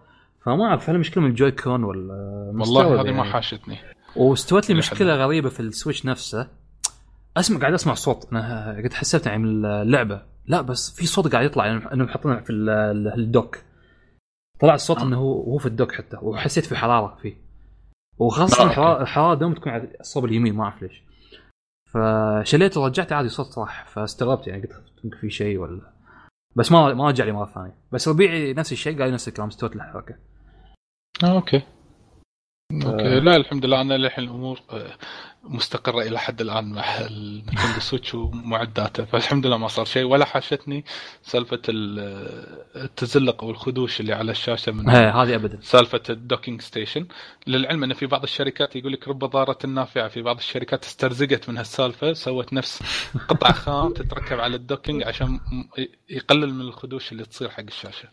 فما 0.45 0.65
أعرف 0.65 0.89
هل 0.89 0.95
المشكلة 0.95 1.23
من 1.23 1.29
الجويكون 1.29 1.83
ولا 1.83 2.13
والله 2.55 3.01
هذه 3.01 3.11
ما 3.11 3.17
يعني. 3.17 3.23
حاشتني 3.23 3.77
واستوت 4.17 4.69
لي 4.69 4.75
مشكلة. 4.75 5.15
غريبة 5.15 5.49
في 5.49 5.59
السويتش 5.59 6.05
نفسه. 6.05 6.49
أسمع 7.37 7.59
قاعد 7.59 7.73
أسمع 7.73 7.93
صوت. 7.93 8.27
أنا 8.31 8.77
قد 8.83 8.93
حسبت 8.93 9.25
يعني 9.25 9.43
من 9.43 9.65
اللعبة. 9.65 10.21
لا 10.45 10.61
بس 10.61 10.91
في 10.95 11.05
صوت 11.05 11.31
قاعد 11.31 11.45
يطلع 11.45 11.65
يعني 11.65 11.93
إنهم 11.93 12.07
حاطينه 12.07 12.39
في 12.39 12.49
ال- 12.49 12.69
ال- 12.69 13.13
ال 13.19 13.25
dock. 13.25 13.57
طلع 14.59 14.73
الصوت 14.73 14.97
آه. 14.97 15.03
إنه 15.03 15.17
هو 15.17 15.43
هو 15.43 15.57
في 15.57 15.65
ال 15.65 15.70
dock 15.70 15.91
حتى. 15.91 16.17
وحسيت 16.21 16.65
في 16.65 16.75
حرارة 16.75 17.17
فيه. 17.21 17.47
وخاصة 18.17 18.63
آه،. 18.63 18.67
الحراره 18.67 19.01
الحراره 19.01 19.35
دوم 19.35 19.53
تكون 19.53 19.71
على 19.71 19.87
الصوب 19.99 20.25
اليمين 20.25 20.55
ما 20.55 20.63
أعرف 20.63 20.81
ليش. 20.81 21.03
فشليته 21.93 22.81
ورجعت 22.81 23.11
عادي 23.11 23.29
صوت 23.29 23.45
صح 23.45 23.85
فاستغربت 23.87 24.47
يعني 24.47 24.61
قلت 24.61 24.83
يمكن 25.03 25.17
في 25.17 25.29
شيء 25.29 25.57
ولا. 25.57 25.93
بس 26.55 26.71
ما 26.71 26.93
ما 26.93 27.07
رجع 27.07 27.25
لي 27.25 27.31
مرة 27.31 27.51
ثانية. 27.55 27.75
بس 27.91 28.07
ربيعي 28.07 28.53
نفس 28.53 28.71
الشيء 28.71 29.01
قال 29.01 29.11
نفس 29.13 29.27
الكلام 29.27 29.47
استوت 29.47 29.75
الحركه 29.75 30.15
آه، 31.23 31.27
Okay. 31.35 31.61
Okay. 32.73 33.19
لا 33.19 33.35
الحمد 33.35 33.65
لله 33.65 33.81
أنا 33.81 33.93
للحين 33.93 34.23
الأمور 34.23 34.59
آه، 34.69 34.97
مستقرة 35.43 36.01
إلى 36.01 36.19
حد 36.19 36.41
الآن 36.41 36.71
مع 36.73 36.83
النينتندو 36.99 37.79
سويتش 37.79 38.15
ومعداته. 38.15 39.05
فالحمد 39.05 39.45
لله 39.45 39.57
ما 39.57 39.67
صار 39.67 39.85
شيء. 39.85 40.03
ولا 40.03 40.25
حاشتني 40.25 40.85
سالفة 41.21 41.61
ال- 41.69 42.83
التزلق 42.83 43.43
أو 43.43 43.49
الخدوش 43.51 43.99
اللي 43.99 44.13
على 44.13 44.31
الشاشة 44.31 44.71
من 44.71 44.89
هذه 44.89 45.35
ابدا. 45.35 45.59
سالفة 45.61 46.01
ال 46.09 46.16
docking 46.16 46.61
station. 46.61 47.07
للعلم 47.47 47.83
إن 47.83 47.93
في 47.93 48.05
بعض 48.05 48.23
الشركات 48.23 48.75
يقول 48.75 48.91
لك 48.93 49.07
رب 49.07 49.19
ضارة 49.25 49.67
نافعة. 49.67 50.07
في 50.07 50.21
بعض 50.21 50.37
الشركات 50.37 50.83
استرزقت 50.83 51.49
من 51.49 51.57
هالسالفة 51.57 52.13
سوت 52.13 52.53
نفس 52.53 52.83
قطع 53.29 53.51
خام 53.63 53.93
تتركب 53.93 54.39
على 54.39 54.55
ال 54.55 54.61
docking 54.61 55.03
عشان 55.03 55.39
يقلل 56.09 56.53
من 56.53 56.61
الخدوش 56.61 57.11
اللي 57.11 57.25
تصير 57.25 57.49
حق 57.49 57.59
الشاشة. 57.63 58.09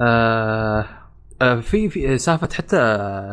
آه 0.00 0.80
آه 0.80 0.97
في 1.60 1.88
في 1.88 2.18
سالفة 2.18 2.48
حتى 2.54 2.76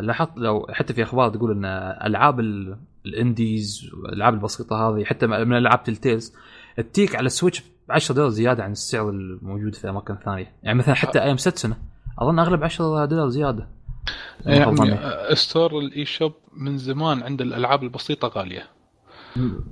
لاحظت 0.02 0.32
لو 0.38 0.68
حتى 0.72 0.94
في 0.94 1.04
أخبار 1.04 1.30
تقول 1.30 1.52
إن 1.52 1.66
ألعاب 2.06 2.40
ال- 2.40 2.78
ال 3.06 3.18
indies 3.18 3.90
والألعاب 4.04 4.34
البسيطة 4.34 4.76
هذه 4.90 5.04
حتى 5.04 5.28
من 5.28 5.58
ألعاب 5.58 5.84
تلتيلز 5.84 6.34
تجيك 6.94 7.16
على 7.16 7.26
السويتش 7.26 7.60
ب 7.62 7.92
10 7.92 8.16
دولار 8.16 8.30
زيادة 8.30 8.64
عن 8.64 8.72
السعر 8.72 9.10
الموجود 9.10 9.76
في 9.76 9.90
أماكن 9.90 10.16
ثانية. 10.26 10.54
يعني 10.64 10.78
مثلا 10.78 10.94
حتى 10.96 11.22
أيام 11.22 11.38
ست 11.38 11.58
سنه 11.58 11.78
أظن 12.20 12.40
أغلب 12.40 12.64
10 12.64 13.06
دولار 13.06 13.30
زيادة. 13.30 13.68
يعني 14.46 14.76
ظني. 14.76 14.94
آه، 14.94 15.34
store 15.34 15.80
ال 15.80 16.06
eShop 16.06 16.34
من 16.58 16.78
زمان 16.78 17.24
عند 17.24 17.42
الألعاب 17.42 17.84
البسيطة 17.84 18.28
غالية. 18.28 18.64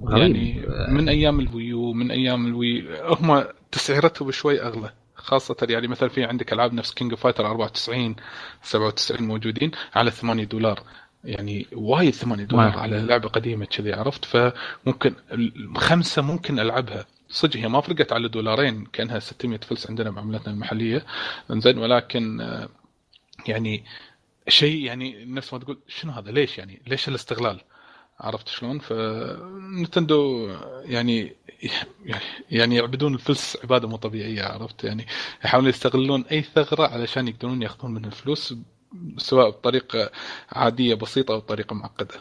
غريب 0.06 0.36
يعني 0.36 0.66
من 0.92 1.10
أيام 1.10 1.40
ال 1.40 1.51
Wii 1.51 1.83
U 1.83 1.94
من 1.94 2.12
أيام 2.12 2.46
ال 2.48 2.57
Wii 2.57 2.86
هم 3.04 3.44
تسعيرتهم 3.72 4.32
شوي 4.32 4.62
أغلى. 4.62 4.90
خاصة 5.24 5.56
يعني 5.70 5.88
مثلا 5.88 6.10
في 6.10 6.24
عندك 6.24 6.54
ألعاب 6.54 6.74
نفس 6.74 6.94
King 6.94 7.14
Fighter 7.14 7.48
94 7.48 8.16
97 8.62 9.28
موجودين 9.28 9.72
على 9.96 10.12
8 10.12 10.44
دولار. 10.44 10.84
يعني 11.24 11.68
وايد 11.74 12.14
8 12.14 12.44
دولار 12.44 12.80
على 12.80 13.02
لعبة 13.02 13.30
قديمة 13.30 13.66
كذي 13.66 13.94
عرفت؟ 13.94 14.26
فممكن 14.26 15.16
الخمسة 15.32 16.22
ممكن 16.22 16.60
ألعبها. 16.60 17.06
صدق 17.30 17.58
هي 17.58 17.68
ما 17.68 17.82
فرقت 17.82 18.14
على 18.14 18.28
دولارين 18.28 18.86
كأنها 18.86 19.20
600 19.20 19.60
فلس 19.60 19.90
عندنا 19.90 20.12
بعملتنا 20.12 20.54
المحلية. 20.54 21.06
زين 21.52 21.78
ولكن 21.78 22.42
آه، 22.42 22.70
يعني 23.48 23.84
شيء 24.48 24.86
يعني 24.86 25.26
نفس 25.26 25.54
ما 25.54 25.60
تقول 25.60 25.78
شنو 25.88 26.12
هذا؟ 26.12 26.32
ليش 26.32 26.58
يعني؟ 26.58 26.82
ليش 26.88 27.08
الاستغلال؟ 27.08 27.62
عرفت 28.20 28.48
شلون؟ 28.48 28.80
فنتندو 28.80 30.50
يعني 30.86 31.36
يعني 32.52 32.76
يعبدون 32.76 33.14
الفلس 33.14 33.58
عبادة 33.64 33.88
مو 33.88 33.96
طبيعية 33.96 34.44
عرفت؟ 34.44 34.84
يعني 34.84 35.06
يحاولون 35.46 35.70
يستغلون 35.70 36.26
أي 36.32 36.42
ثغرة 36.42 36.88
علشان 36.88 37.28
يقدرون 37.28 37.62
يأخذون 37.62 37.94
من 37.94 38.06
الفلوس 38.06 38.56
سواء 39.18 39.50
بطريقة 39.50 40.10
عادية 40.52 40.96
بسيطة 40.96 41.34
أو 41.34 41.40
بطريقة 41.40 41.74
معقدة. 41.74 42.16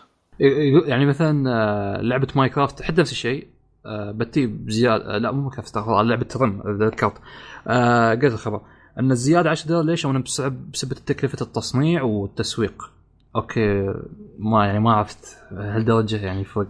يعني 0.87 1.07
مثلا 1.07 1.51
آه، 1.51 2.01
لعبة 2.01 2.29
Minecraft 2.37 2.83
حتى 2.83 3.01
نفس 3.01 3.13
الشيء؟ 3.13 3.47
آه، 3.87 4.11
بتي 4.11 4.47
بزياده 4.47 5.15
آه، 5.15 5.19
لا 5.19 5.31
مو 5.31 5.41
Minecraft 5.41 5.77
لعبة 5.77 6.27
رم 6.37 6.63
ذكرت. 6.67 7.19
قلت 8.23 8.33
الخبر. 8.33 8.61
أن 8.99 9.11
الزيادة 9.11 9.51
10 9.51 9.69
دولار 9.69 9.85
ليش؟ 9.85 10.07
بسبب 10.07 10.93
تكلفة 10.93 11.39
التصنيع 11.43 12.03
والتسويق. 12.03 12.91
Okay 13.37 13.95
ما 14.39 14.67
يعني 14.67 14.81
ما 14.81 14.93
عرفت 14.93 15.37
هالدرجه 15.53 16.17
يعني 16.17 16.45
فرق 16.45 16.69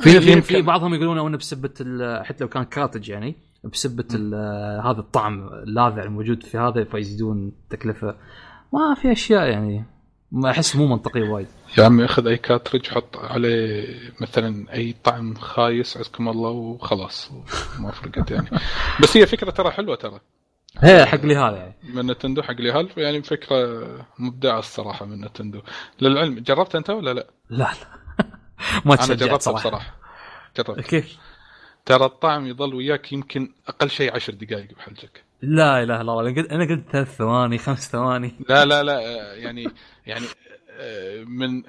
في 0.00 0.20
في 0.20 0.40
في. 0.40 0.62
بعضهم 0.62 0.94
يقولون 0.94 1.18
إنه 1.26 1.36
بسبة 1.38 1.70
ال- 1.80 2.26
حتى 2.26 2.44
لو 2.44 2.50
كان 2.50 2.64
كارتج 2.64 3.08
يعني 3.08 3.36
بسبة 3.64 4.04
ال- 4.14 4.80
هذا 4.86 5.00
الطعم 5.00 5.48
اللاذع 5.48 6.02
الموجود 6.02 6.42
في 6.42 6.58
هذا 6.58 6.84
فيزيدون 6.84 7.48
التكلفه 7.48 8.14
ما 8.72 8.94
في 8.94 9.12
أشياء 9.12 9.48
يعني 9.48 9.84
ما 10.32 10.50
أحس 10.50 10.76
مو 10.76 10.86
منطقي 10.86 11.20
وايد. 11.22 11.46
يا 11.78 11.84
عمي 11.84 12.04
أخذ 12.04 12.26
أي 12.26 12.36
كاترج 12.36 12.86
حط 12.88 13.16
عليه 13.16 13.86
مثلا 14.20 14.72
أي 14.72 14.94
طعم 15.04 15.34
خايس 15.34 15.96
عزكم 15.96 16.28
الله 16.28 16.50
وخلاص. 16.50 17.30
ما 17.80 17.90
فرقت 17.90 18.30
يعني. 18.30 18.48
بس 19.02 19.16
هي 19.16 19.26
فكرة 19.26 19.50
ترى 19.50 19.70
حلوة 19.70 19.96
ترى. 19.96 20.20
هي 20.78 21.06
حق 21.06 21.24
لي 21.24 21.36
هذا 21.36 21.56
يعني. 21.56 21.74
من 21.94 22.06
نتندو 22.06 22.42
حق 22.42 22.54
لي 22.60 22.72
هالف 22.72 22.96
يعني 22.96 23.22
فكرة 23.22 23.86
مبدعة 24.18 24.58
الصراحة 24.58 25.06
من 25.06 25.20
نتندو. 25.24 25.60
للعلم 26.00 26.38
جربت 26.38 26.74
أنت 26.74 26.90
ولا 26.90 27.14
لا؟ 27.14 27.26
لا 27.50 27.56
لا. 27.58 27.99
ما 28.86 28.94
أنا 29.04 29.14
جربتها 29.14 29.38
صراحة. 29.38 29.58
بصراحة. 29.68 29.96
جربت 30.56 30.80
كيف؟ 30.80 31.16
ترى 31.86 32.04
الطعم 32.04 32.46
يظل 32.46 32.74
وياك 32.74 33.12
يمكن 33.12 33.52
أقل 33.68 33.90
شيء 33.90 34.14
عشر 34.14 34.32
دقائق 34.32 34.74
بحلجك. 34.76 35.24
لا 35.42 35.82
إله 35.82 36.00
إلا 36.00 36.00
الله. 36.00 36.30
أنا 36.50 36.64
قلت 36.64 36.84
ثلاث 36.92 37.16
ثواني 37.16 37.58
خمس 37.58 37.90
ثواني. 37.90 38.34
لا 38.48 38.64
لا 38.64 38.82
لا 38.82 39.00
يعني 39.34 39.66
يعني 40.06 40.26
من 41.26 41.62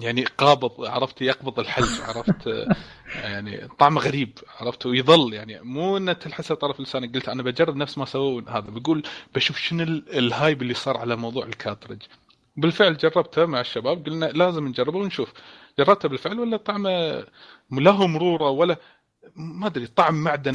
يعني 0.00 0.24
قابض 0.24 0.84
عرفت؟ 0.84 1.22
يقبض 1.22 1.60
الحلج 1.60 2.00
عرفت؟ 2.00 2.66
يعني 3.14 3.68
طعمه 3.78 4.00
غريب 4.00 4.38
عرفت؟ 4.60 4.86
ويظل 4.86 5.34
يعني 5.34 5.60
مو 5.60 5.96
إنه 5.96 6.12
تلحسه 6.12 6.54
طرف 6.54 6.80
لسانك. 6.80 7.14
قلت 7.14 7.28
أنا 7.28 7.42
بجرب 7.42 7.76
نفس 7.76 7.98
ما 7.98 8.04
سووا 8.04 8.42
هذا. 8.48 8.70
بقول 8.70 9.02
بشوف 9.34 9.58
شنو 9.58 9.82
ال- 9.82 10.18
ال 10.18 10.27
hype 10.27 10.62
اللي 10.62 10.74
صار 10.74 10.96
على 10.96 11.16
موضوع 11.16 11.46
ال 11.46 11.52
cartridge 11.52 12.02
بالفعل 12.56 12.96
جربته 12.96 13.46
مع 13.46 13.60
الشباب 13.60 14.06
قلنا 14.06 14.26
لازم 14.26 14.68
نجربه 14.68 14.98
ونشوف. 14.98 15.32
جربته 15.78 16.08
بالفعل 16.08 16.40
ولا 16.40 16.56
طعمه 16.56 17.24
لا 17.70 17.90
هو 17.90 18.06
مرورة 18.06 18.50
ولا 18.50 18.76
ما 19.36 19.66
أدري 19.66 19.86
طعم 19.86 20.14
معدن 20.24 20.52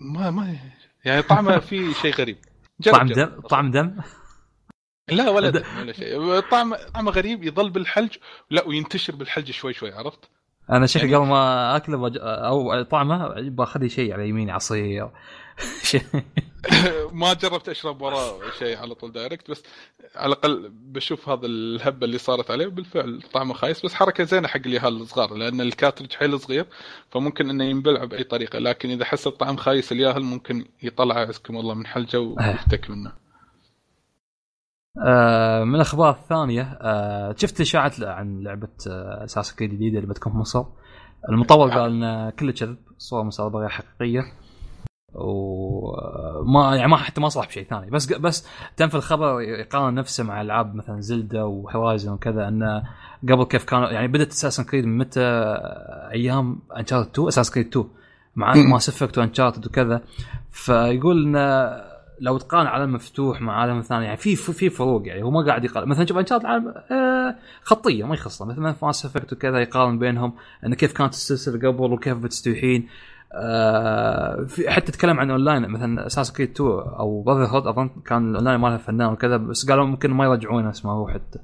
ما 0.00 0.30
ما 0.30 0.56
يعني 1.04 1.22
طعمه 1.22 1.58
فيه 1.68 1.92
شيء 1.92 2.14
غريب. 2.14 2.36
جرب 2.80 2.94
طعم 2.94 3.06
جرب. 3.06 3.16
دم؟ 3.34 3.40
طعم 3.40 3.70
دم؟ 3.70 3.96
لا 5.08 5.28
ولا 5.30 5.50
دم 5.50 5.62
ولا 5.80 5.92
شيء. 5.92 6.40
طعم 6.40 6.74
طعمه 6.94 7.10
غريب 7.10 7.44
يظل 7.44 7.70
بالحلج 7.70 8.16
لا 8.50 8.64
وينتشر 8.66 9.16
بالحلج 9.16 9.50
شوي 9.50 9.72
شوي 9.72 9.92
عرفت؟ 9.92 10.30
أنا 10.70 10.86
شكلي 10.86 11.02
يعني- 11.10 11.16
قبل 11.16 11.26
ما 11.26 11.76
أكله 11.76 11.96
بج... 11.98 12.18
أو 12.22 12.82
طعمه 12.82 13.34
باخذ 13.40 13.86
شيء 13.86 14.12
على 14.12 14.28
يميني 14.28 14.52
عصير. 14.52 15.10
شيء. 15.90 16.02
ما 17.12 17.32
جربت 17.34 17.68
أشرب 17.68 18.02
وراه 18.02 18.38
شيء 18.58 18.76
على 18.78 18.94
طول 18.94 19.12
direct 19.12 19.50
بس 19.50 19.62
على 20.16 20.32
الأقل 20.32 20.68
بشوف 20.72 21.28
هذا 21.28 21.46
الهبة 21.46 22.06
اللي 22.06 22.18
صارت 22.18 22.50
عليه 22.50 22.66
بالفعل 22.66 23.22
طعمه 23.32 23.54
خايس 23.54 23.86
بس 23.86 23.94
حركة 23.94 24.24
زينة 24.24 24.48
حق 24.48 24.60
اليهال 24.66 25.00
الصغار 25.00 25.34
لأن 25.34 25.60
ال 25.60 25.65
cartridge 25.65 26.12
حيل 26.12 26.40
صغير 26.40 26.66
فممكن 27.10 27.50
إنه 27.50 27.64
ينبلع 27.64 28.04
بأي 28.04 28.24
طريقة 28.24 28.58
لكن 28.58 28.90
إذا 28.90 29.04
حس 29.04 29.26
الطعم 29.26 29.56
خايس 29.56 29.92
الياهل 29.92 30.22
ممكن 30.22 30.64
يطلع 30.82 31.14
عزكم 31.14 31.56
الله 31.56 31.74
من 31.74 31.86
حلجه 31.86 32.20
ويفتك 32.20 32.90
منه. 32.90 33.12
آه 35.06 35.64
من 35.64 35.74
الأخبار 35.74 36.10
الثانية 36.10 36.78
آه 36.80 37.34
شفت 37.38 37.60
اشاعات 37.60 38.00
عن 38.00 38.42
لعبة 38.42 38.68
آه 38.86 39.24
Assassin's 39.24 39.54
Creed 39.54 39.70
جديده 39.70 39.98
اللي 39.98 40.08
بتكون 40.08 40.32
في 40.32 40.38
مصر؟ 40.38 40.64
المطور 41.28 41.70
قال 41.70 42.02
ان 42.02 42.30
كله 42.30 42.52
كذب 42.52 42.76
صورة 42.98 43.22
مسابقه 43.22 43.68
حقيقية. 43.68 44.22
وما 45.14 46.76
يعني 46.76 46.90
ما 46.90 46.96
حتى 46.96 47.20
ما 47.20 47.28
صلح 47.28 47.46
بشيء 47.46 47.66
ثاني. 47.70 47.90
بس 47.90 48.12
بس 48.12 48.46
تم 48.76 48.88
في 48.88 48.94
الخبر 48.94 49.40
يقارن 49.40 49.94
نفسه 49.94 50.24
مع 50.24 50.40
ألعاب 50.40 50.74
مثلا 50.74 51.00
Zelda 51.00 51.42
و 51.42 51.51
Horizon 51.51 52.12
وكذا 52.12 52.48
إنه 52.48 52.82
قبل 53.22 53.44
كيف 53.44 53.64
كان 53.64 53.82
يعني 53.82 54.08
بدأت 54.08 54.30
Assassin's 54.30 54.64
Creed 54.64 54.84
من 54.84 54.98
متى؟ 54.98 55.20
أيام 56.12 56.58
Uncharted 56.76 57.10
2 57.10 57.28
Assassin's 57.28 57.50
Creed 57.50 57.66
2 57.66 57.86
مع 58.36 58.54
Mass 58.54 58.88
Effect 58.88 59.18
و 59.18 59.23
Uncharted 59.23 59.66
وكذا. 59.66 60.02
فيقول 60.50 61.22
إنه 61.24 61.70
لو 62.20 62.38
تقارن 62.38 62.66
عالم 62.66 62.92
مفتوح 62.92 63.40
مع 63.40 63.60
عالم 63.60 63.80
ثاني 63.80 64.04
يعني 64.04 64.16
في 64.16 64.36
في 64.36 64.70
فروق 64.70 65.08
يعني 65.08 65.22
هو 65.22 65.30
ما 65.30 65.46
قاعد 65.46 65.64
يقارن. 65.64 65.88
مثلا 65.88 66.06
شوف 66.06 66.18
Uncharted 66.18 66.46
عالم 66.46 66.68
آه 66.68 67.36
خطي 67.62 68.04
ما 68.04 68.14
يخصه. 68.14 68.44
مثلا 68.44 68.74
Mass 68.82 69.04
Effect 69.04 69.32
وكذا 69.32 69.58
يقارن 69.58 69.98
بينهم 69.98 70.32
انه 70.66 70.76
كيف 70.76 70.92
كانت 70.92 71.12
السلسلة 71.12 71.68
قبل 71.68 71.92
وكيف 71.92 72.18
بتستوحين. 72.18 72.88
آه 73.32 74.44
في 74.48 74.70
حتى 74.70 74.92
تكلم 74.92 75.20
عن 75.20 75.30
اونلاين 75.30 75.68
مثلا 75.68 76.06
Assassin's 76.06 76.32
Creed 76.32 76.50
2 76.50 76.70
أو 76.70 77.22
Brotherhood 77.22 77.66
أظن 77.66 77.88
كان 78.06 78.30
الأونلاين 78.30 78.60
مالها 78.60 78.78
فنان 78.78 79.12
وكذا 79.12 79.36
بس 79.36 79.70
قالوا 79.70 79.86
ممكن 79.86 80.10
ما 80.10 80.24
يرجعونه 80.24 80.70
اسمه 80.70 80.92
هو 80.92 81.08
حتى 81.08 81.38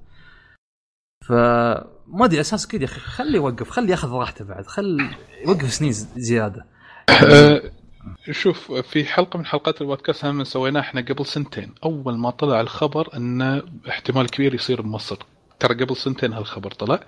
فما 1.29 2.25
أدري 2.25 2.41
Assassin's 2.41 2.66
Creed 2.66 2.83
يا 2.83 2.87
أخي 2.87 3.01
خليه 3.01 3.37
يوقف 3.37 3.71
خليه 3.71 3.91
ياخذ 3.91 4.13
راحته 4.13 4.45
بعد 4.45 4.67
خل 4.67 5.11
يوقف 5.47 5.73
سنين 5.73 5.93
زيادة. 6.17 6.67
شوف 8.31 8.73
في 8.73 9.05
حلقة 9.05 9.39
من 9.39 9.47
حلقات 9.47 9.81
البودكاست 9.81 10.25
هم 10.25 10.45
سويناها 10.45 10.83
إحنا 10.83 11.01
قبل 11.01 11.27
سنتين. 11.27 11.75
أول 11.85 12.19
ما 12.19 12.31
طلع 12.31 12.61
الخبر 12.61 13.17
إنه 13.17 13.63
احتمال 13.89 14.31
كبير 14.31 14.55
يصير 14.55 14.83
بمصر 14.83 15.19
ترى 15.61 15.85
قبل 15.85 15.97
سنتين 15.97 16.33
هالخبر 16.33 16.70
طلع. 16.70 17.01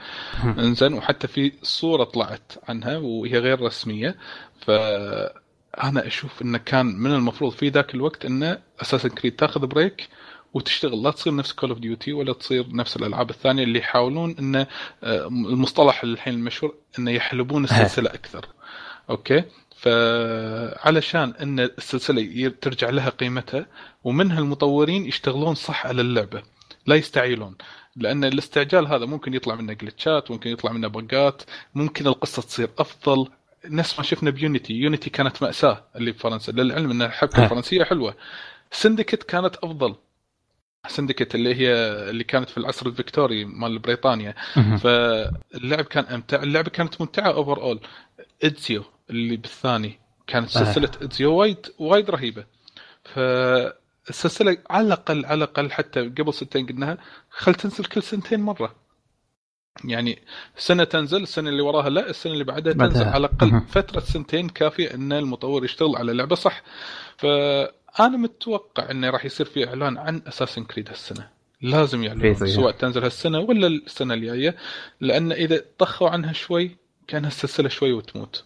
إنزين 0.45 0.93
وحتى 0.95 1.29
في 1.29 1.53
صورة 1.62 2.05
طلعت 2.05 2.53
عنها 2.69 2.97
وهي 2.97 3.39
غير 3.39 3.61
رسمية. 3.61 4.16
فأنا 4.61 6.07
أشوف 6.07 6.43
انه 6.43 6.59
كان 6.59 6.87
من 6.87 7.15
المفروض 7.15 7.53
في 7.53 7.69
ذاك 7.69 7.95
الوقت 7.95 8.25
انه 8.25 8.59
Assassin's 8.83 9.09
Creed 9.09 9.37
تاخذ 9.37 9.66
break 9.66 10.09
وتشتغل. 10.55 11.03
لا 11.03 11.11
تصير 11.11 11.35
نفس 11.35 11.53
Call 11.53 11.70
of 11.70 11.79
Duty 11.79 12.12
ولا 12.12 12.33
تصير 12.33 12.66
نفس 12.77 12.97
الألعاب 12.97 13.31
الثانية 13.31 13.62
اللي 13.62 13.79
يحاولون 13.79 14.37
انه 14.39 14.66
آه، 15.05 15.27
المصطلح 15.27 16.03
الحين 16.03 16.35
المشهور 16.35 16.75
انه 16.99 17.11
يحلبون 17.11 17.65
السلسلة 17.65 18.11
أكثر. 18.11 18.47
Okay؟ 19.11 19.45
فعلشان 19.77 21.35
إن 21.43 21.61
السلسلة 21.61 22.53
ترجع 22.61 22.91
لها 22.91 23.11
قيمتها 23.11 23.66
ومنها 24.05 24.39
المطورين 24.39 25.07
يشتغلون 25.07 25.55
صح 25.55 25.87
على 25.87 26.01
اللعبة. 26.01 26.43
لا 26.87 26.95
يستعجلون 26.97 27.57
لأن 27.99 28.25
الاستعجال 28.25 28.87
هذا 28.87 29.07
ممكن 29.07 29.35
يطلع 29.35 29.55
منه 29.55 29.73
glitchات 29.73 30.31
ممكن 30.31 30.51
يطلع 30.51 30.73
منه 30.73 30.89
bugات 30.89 31.43
ممكن 31.75 32.07
القصة 32.07 32.43
تصير 32.43 32.70
أفضل. 32.79 33.29
نفس 33.65 33.99
ما 33.99 34.05
شفنا 34.05 34.31
ب 34.31 34.38
Unity 34.38 34.73
Unity 34.73 35.11
كانت 35.11 35.43
مأساة 35.43 35.85
اللي 35.97 36.12
بفرنسا 36.12 36.53
للعلم 36.53 36.91
إن 36.91 37.03
الحبكه 37.03 37.45
الفرنسية 37.45 37.85
حلوة. 37.85 38.15
Syndicate 38.70 39.23
كانت 39.23 39.57
أفضل. 39.57 39.95
Syndicate 40.89 41.35
اللي 41.35 41.55
هي 41.55 41.73
اللي 42.11 42.25
كانت 42.25 42.51
في 42.51 42.59
العصر 42.59 42.87
الفيكتوري 42.87 43.45
مال 43.45 43.79
بريطانيا. 43.79 44.35
فاللعب 44.55 45.85
كان 45.85 46.05
أمتع 46.05 46.43
اللعبة 46.43 46.70
كانت 46.70 47.01
ممتعة 47.01 47.33
overall 47.33 47.81
Ezio 48.45 48.85
اللي 49.11 49.37
بالثاني 49.37 49.99
كانت 50.27 50.49
سلسلة 50.49 50.91
ادزيو 51.03 51.35
وايد 51.35 51.66
وايد 51.79 52.11
رهيبة. 52.11 52.45
ف 53.05 53.19
السلسلة 54.11 54.59
على 54.71 54.87
الاقل 54.87 55.27
على 55.27 55.35
الأقل 55.35 55.71
حتى 55.71 56.01
قبل 56.01 56.35
سنتين 56.35 56.67
قلناها 56.67 56.99
خل 57.31 57.55
تنزل 57.55 57.85
كل 57.85 58.03
سنتين 58.03 58.41
مرة. 58.41 58.75
يعني 59.85 60.19
سنة 60.57 60.85
تنزل 60.85 61.23
السنة 61.23 61.51
اللي 61.51 61.63
وراها 61.63 61.89
لا 61.89 62.11
السنة 62.11 62.33
اللي 62.33 62.45
بعدها 62.45 62.73
تنزل 62.73 63.05
على 63.05 63.17
الأقل 63.17 63.61
فترة 63.69 64.01
سنتين 64.01 64.49
كافية 64.49 64.95
إن 64.95 65.13
المطور 65.13 65.65
يشتغل 65.65 65.97
على 65.97 66.13
لعبة 66.13 66.35
صح. 66.35 66.63
فأنا 67.17 68.17
متوقع 68.17 68.91
انه 68.91 69.11
راح 69.11 69.25
يصير 69.25 69.47
في 69.47 69.69
إعلان 69.69 69.99
عن 69.99 70.23
اساسن 70.27 70.65
كريد 70.65 70.89
هالسنة. 70.89 71.29
لازم 71.63 72.05
يعلنون 72.05 72.35
سواء 72.35 72.73
تنزل 72.73 73.03
هالسنة 73.03 73.39
ولا 73.39 73.67
السنة 73.67 74.15
الجاية 74.15 74.57
لأن 75.01 75.33
إذا 75.33 75.65
طخوا 75.79 76.11
عنها 76.11 76.33
شوي 76.33 76.77
كان 77.09 77.25
السلسله 77.25 77.69
شوي 77.69 77.93
وتموت. 77.93 78.45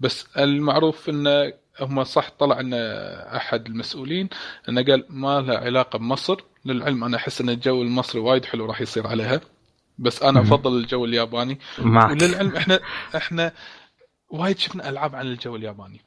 بس 0.00 0.26
المعروف 0.38 1.08
انه 1.08 1.52
هم 1.80 2.04
صح 2.04 2.30
طلع 2.38 2.60
إن 2.60 2.74
أحد 3.36 3.66
المسؤولين 3.66 4.28
إنه 4.68 4.84
قال 4.84 5.04
ما 5.08 5.40
لها 5.40 5.58
علاقة 5.58 5.98
بمصر. 5.98 6.40
للعلم 6.64 7.04
أنا 7.04 7.16
أحس 7.16 7.40
إن 7.40 7.50
الجو 7.50 7.82
المصري 7.82 8.20
وايد 8.20 8.44
حلو 8.44 8.66
راح 8.66 8.80
يصير 8.80 9.06
عليها. 9.06 9.40
بس 9.98 10.22
أنا 10.22 10.40
أفضل 10.40 10.78
الجو 10.78 11.04
الياباني. 11.04 11.58
معك. 11.78 12.10
وللعلم 12.10 12.56
إحنا 12.56 12.80
إحنا 13.16 13.52
وايد 14.30 14.58
شفنا 14.58 14.88
ألعاب 14.88 15.14
عن 15.14 15.26
الجو 15.26 15.56
الياباني. 15.56 16.00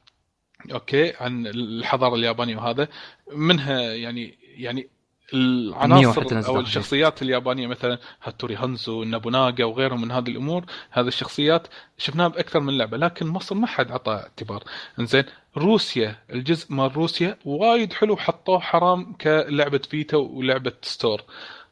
أوكي 0.74 1.14
عن 1.20 1.48
الحضارة 1.48 2.16
اليابانية 2.16 2.58
وهذا. 2.58 2.88
منها 3.34 3.82
يعني 3.82 4.38
يعني 4.42 4.90
العناصر 5.34 6.48
أو 6.48 6.60
الشخصيات 6.60 7.22
اليابانية 7.22 7.68
مثلا 7.68 8.00
هاتوري 8.24 8.56
هانزو 8.56 9.04
نوبوناغا 9.04 9.64
وغيرهم 9.64 10.02
من 10.02 10.12
هذه 10.12 10.30
الأمور 10.30 10.66
هذه 10.92 11.08
الشخصيات 11.08 11.68
شفناها 11.98 12.28
بأكثر 12.28 12.60
من 12.60 12.78
لعبة 12.78 12.98
لكن 12.98 13.28
مصر 13.28 13.56
ما 13.56 13.68
حد 13.68 13.92
عطى 13.92 14.12
اعتبار. 14.12 14.64
إنزين 15.00 15.24
روسيا 15.58 16.16
الجزء 16.34 16.74
مال 16.74 16.98
روسيا 16.98 17.38
وايد 17.46 17.94
حلو 17.94 18.18
حطوه 18.18 18.60
حرام 18.60 19.14
كلعبة 19.14 19.82
فيتا 19.90 20.18
ولعبة 20.18 20.74
store. 20.82 21.22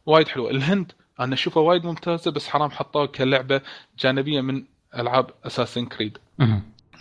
وايد 0.05 0.27
حلو 0.27 0.49
الهند 0.49 0.91
أنا 1.19 1.33
أشوفها 1.33 1.63
وايد 1.63 1.85
ممتازة 1.85 2.31
بس 2.31 2.47
حرام 2.47 2.71
حطوها 2.71 3.05
كلعبة 3.05 3.61
جانبية 3.99 4.41
من 4.41 4.63
ألعاب 4.95 5.29
Assassin's 5.45 5.85
Creed 5.85 6.17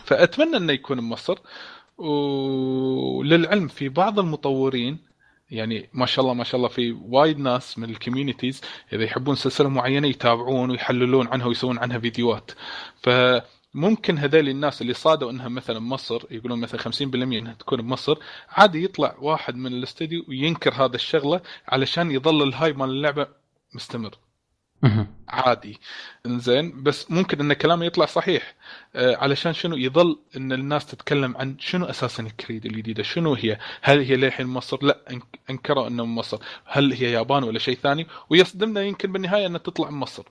فأتمنى 0.05 0.57
إنه 0.57 0.73
يكون 0.73 1.01
بمصر. 1.01 1.39
وللعلم 1.99 3.69
في 3.69 3.89
بعض 3.89 4.19
المطورين 4.19 5.06
يعني 5.51 5.91
ما 5.93 6.07
شاء 6.07 6.23
الله 6.23 6.35
ما 6.35 6.45
شاء 6.45 6.57
الله 6.57 6.69
في 6.69 6.93
وايد 6.93 7.39
ناس 7.39 7.79
من 7.79 7.91
ال 7.91 7.96
communities 7.96 8.61
إذا 8.93 9.05
يحبون 9.05 9.35
سلسلة 9.35 9.69
معينة 9.69 10.09
يتابعون 10.09 10.71
ويحللون 10.71 11.29
عنها 11.29 11.47
ويسوون 11.47 11.79
عنها 11.79 11.99
فيديوهات. 11.99 12.51
فممكن 13.03 14.19
هذول 14.19 14.49
الناس 14.49 14.83
اللي 14.83 14.95
صادوا 14.95 15.31
إنها 15.31 15.49
مثلا 15.49 15.79
مصر 15.79 16.23
يقولون 16.31 16.61
مثلا 16.61 16.81
50% 16.81 17.03
إنها 17.03 17.55
تكون 17.55 17.83
بمصر 17.83 18.19
عادي 18.49 18.85
يطلع 18.85 19.17
واحد 19.19 19.57
من 19.57 19.73
الاستوديو 19.73 20.25
وينكر 20.29 20.75
هذا 20.75 20.95
الشغلة 20.97 21.41
علشان 21.69 22.11
يظل 22.11 22.43
الهاي 22.49 22.73
مال 22.73 22.91
اللعبة 22.91 23.29
مستمر. 23.75 24.19
عادي. 25.29 25.81
إنزين 26.27 26.83
بس 26.83 27.11
ممكن 27.11 27.41
إن 27.41 27.53
كلامه 27.53 27.85
يطلع 27.85 28.07
صحيح. 28.07 28.55
آه 28.95 29.17
علشان 29.17 29.53
شنو 29.53 29.77
يظل 29.77 30.19
إن 30.37 30.53
الناس 30.53 30.87
تتكلم 30.87 31.37
عن 31.37 31.57
شنو 31.59 31.87
Assassin's 31.87 32.23
Creed 32.23 32.67
الجديدة؟ 32.67 33.03
شنو 33.03 33.35
هي؟ 33.35 33.59
هل 33.83 34.01
هي 34.01 34.17
للحين 34.17 34.47
مصر؟ 34.47 34.85
لا 34.85 35.21
إنكروا 35.51 35.89
إنه 35.89 36.05
مصر. 36.05 36.39
هل 36.65 36.93
هي 36.93 37.13
يابان 37.13 37.45
ولا 37.45 37.59
شيء 37.59 37.77
ثاني؟ 37.77 38.07
ويصدمنا 38.31 38.83
يمكن 38.83 39.13
بالنهاية 39.13 39.47
إنها 39.47 39.59
تطلع 39.59 39.91
من 39.91 39.99
مصر. 39.99 40.25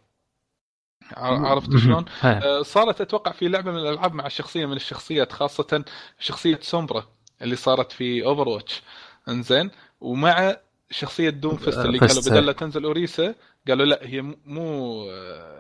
عرفت 1.18 1.78
شلون؟ 1.78 2.06
آه 2.24 2.62
صارت 2.62 3.02
أتوقع 3.02 3.32
في 3.32 3.48
لعبة 3.48 3.72
من 3.72 3.78
الألعاب 3.78 4.14
مع 4.14 4.28
شخصية 4.28 4.66
من 4.66 4.76
الشخصيات 4.76 5.32
خاصة 5.32 5.86
شخصية 6.20 6.60
Sombra 6.62 7.08
اللي 7.42 7.56
صارت 7.56 7.92
في 7.92 8.26
Overwatch 8.26 8.82
إنزين 9.28 9.72
ومع 10.02 10.58
شخصية 11.00 11.30
Doomfist 11.30 11.78
اللي 11.78 12.00
قالوا 12.00 12.22
بدل 12.22 12.46
لا 12.46 12.52
تنزل 12.52 12.84
Orisa 12.84 13.36
قالوا 13.68 13.86
لا 13.86 14.00
هي 14.04 14.22
مو 14.22 14.36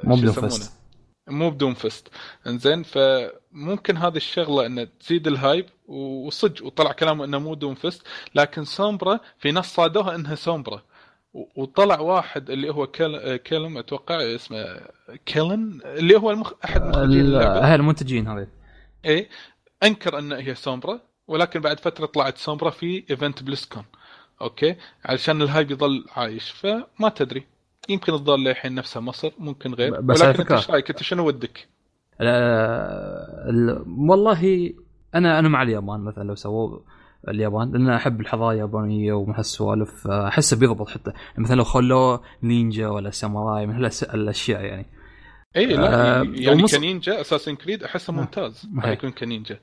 مو 0.03 0.16
ب 0.15 0.31
Doomfist 0.31 0.73
مو 1.28 1.49
ب 1.49 1.73
Doomfist 1.73 2.07
إنزين 2.48 2.84
فممكن 2.84 3.98
هذه 3.98 4.18
الشغلة 4.18 4.66
ان 4.66 4.88
تزيد 4.99 5.28
ال 5.27 5.35
hype 5.35 5.65
وصدق 5.88 6.66
وطلع 6.66 6.91
كلامه 6.91 7.26
إنه 7.26 7.40
مو 7.40 7.53
Doomfist 7.53 8.07
لكن 8.36 8.66
Sombra 8.65 9.19
في 9.40 9.52
ناس 9.52 9.66
صادوها 9.66 10.16
إنها 10.16 10.36
Sombra. 10.35 10.81
وطلع 11.34 11.99
واحد 11.99 12.49
اللي 12.49 12.70
هو 12.70 12.88
كيل... 12.88 13.36
كيلم 13.36 13.78
أتوقع 13.78 14.36
اسمه 14.36 14.80
كيلن 15.26 15.82
اللي 15.86 16.16
هو 16.16 16.32
المخ... 16.32 16.53
أحد 16.66 16.82
اللعبة. 16.98 17.76
المنتجين 17.76 18.28
هذه 18.28 18.48
إيه 19.06 19.30
أنكر 19.84 20.20
ان 20.20 20.32
هي 20.32 20.56
Sombra 20.56 20.99
ولكن 21.28 21.60
بعد 21.60 21.80
فترة 21.80 22.06
طلعت 22.06 22.38
Sombra 22.38 22.69
في 22.70 23.03
event 23.10 23.43
BlizzCon 23.43 23.84
Okay. 24.41 24.76
علشان 25.06 25.41
ال 25.41 25.47
hype 25.47 25.72
يظل 25.72 26.06
عايش 26.16 26.52
فما 26.52 27.10
تدري. 27.16 27.44
يمكن 27.90 28.12
تظل 28.12 28.40
للحين 28.44 28.76
نفسها 28.76 28.99
مصر 29.02 29.32
ممكن 29.40 29.74
غير. 29.74 30.02
بس 30.02 30.22
ولكن 30.22 30.40
أنت 30.41 30.52
إيش 30.52 30.70
رأيك؟ 30.70 30.90
أنت 30.90 31.03
شنو 31.03 31.28
ودك؟ 31.28 31.68
والله 34.10 34.74
أنا 35.16 35.40
أنا 35.40 35.49
مع 35.49 35.62
اليابان. 35.64 35.99
مثلا 35.99 36.24
لو 36.24 36.36
سووا 36.36 36.80
اليابان 37.28 37.72
لأن 37.72 37.90
أحب 37.90 38.22
الحضارة 38.22 38.52
اليابانية 38.53 39.14
ومن 39.14 39.36
هالسوالف 39.36 40.07
أحسه 40.07 40.57
بيضبط 40.60 40.90
حتى. 40.90 41.12
مثلا 41.38 41.56
لو 41.56 41.64
خلوه 41.64 42.22
نينجا 42.44 42.88
ولا 42.88 43.10
samurai 43.10 43.65
من 43.66 43.76
هالاشياء 43.76 44.62
يعني. 44.62 44.86
اي 45.56 45.66
لا 45.66 46.20
آه، 46.20 46.24
يعني 46.24 46.62
ومص- 46.64 46.76
ك 46.76 46.83
ninja 46.83 47.22
Assassin's 47.22 47.56
Creed 47.56 47.84
أحسه 47.84 48.14
ممتاز. 48.14 48.68
هي. 48.84 48.94
يكون 48.94 49.12
كنينجا. 49.12 49.60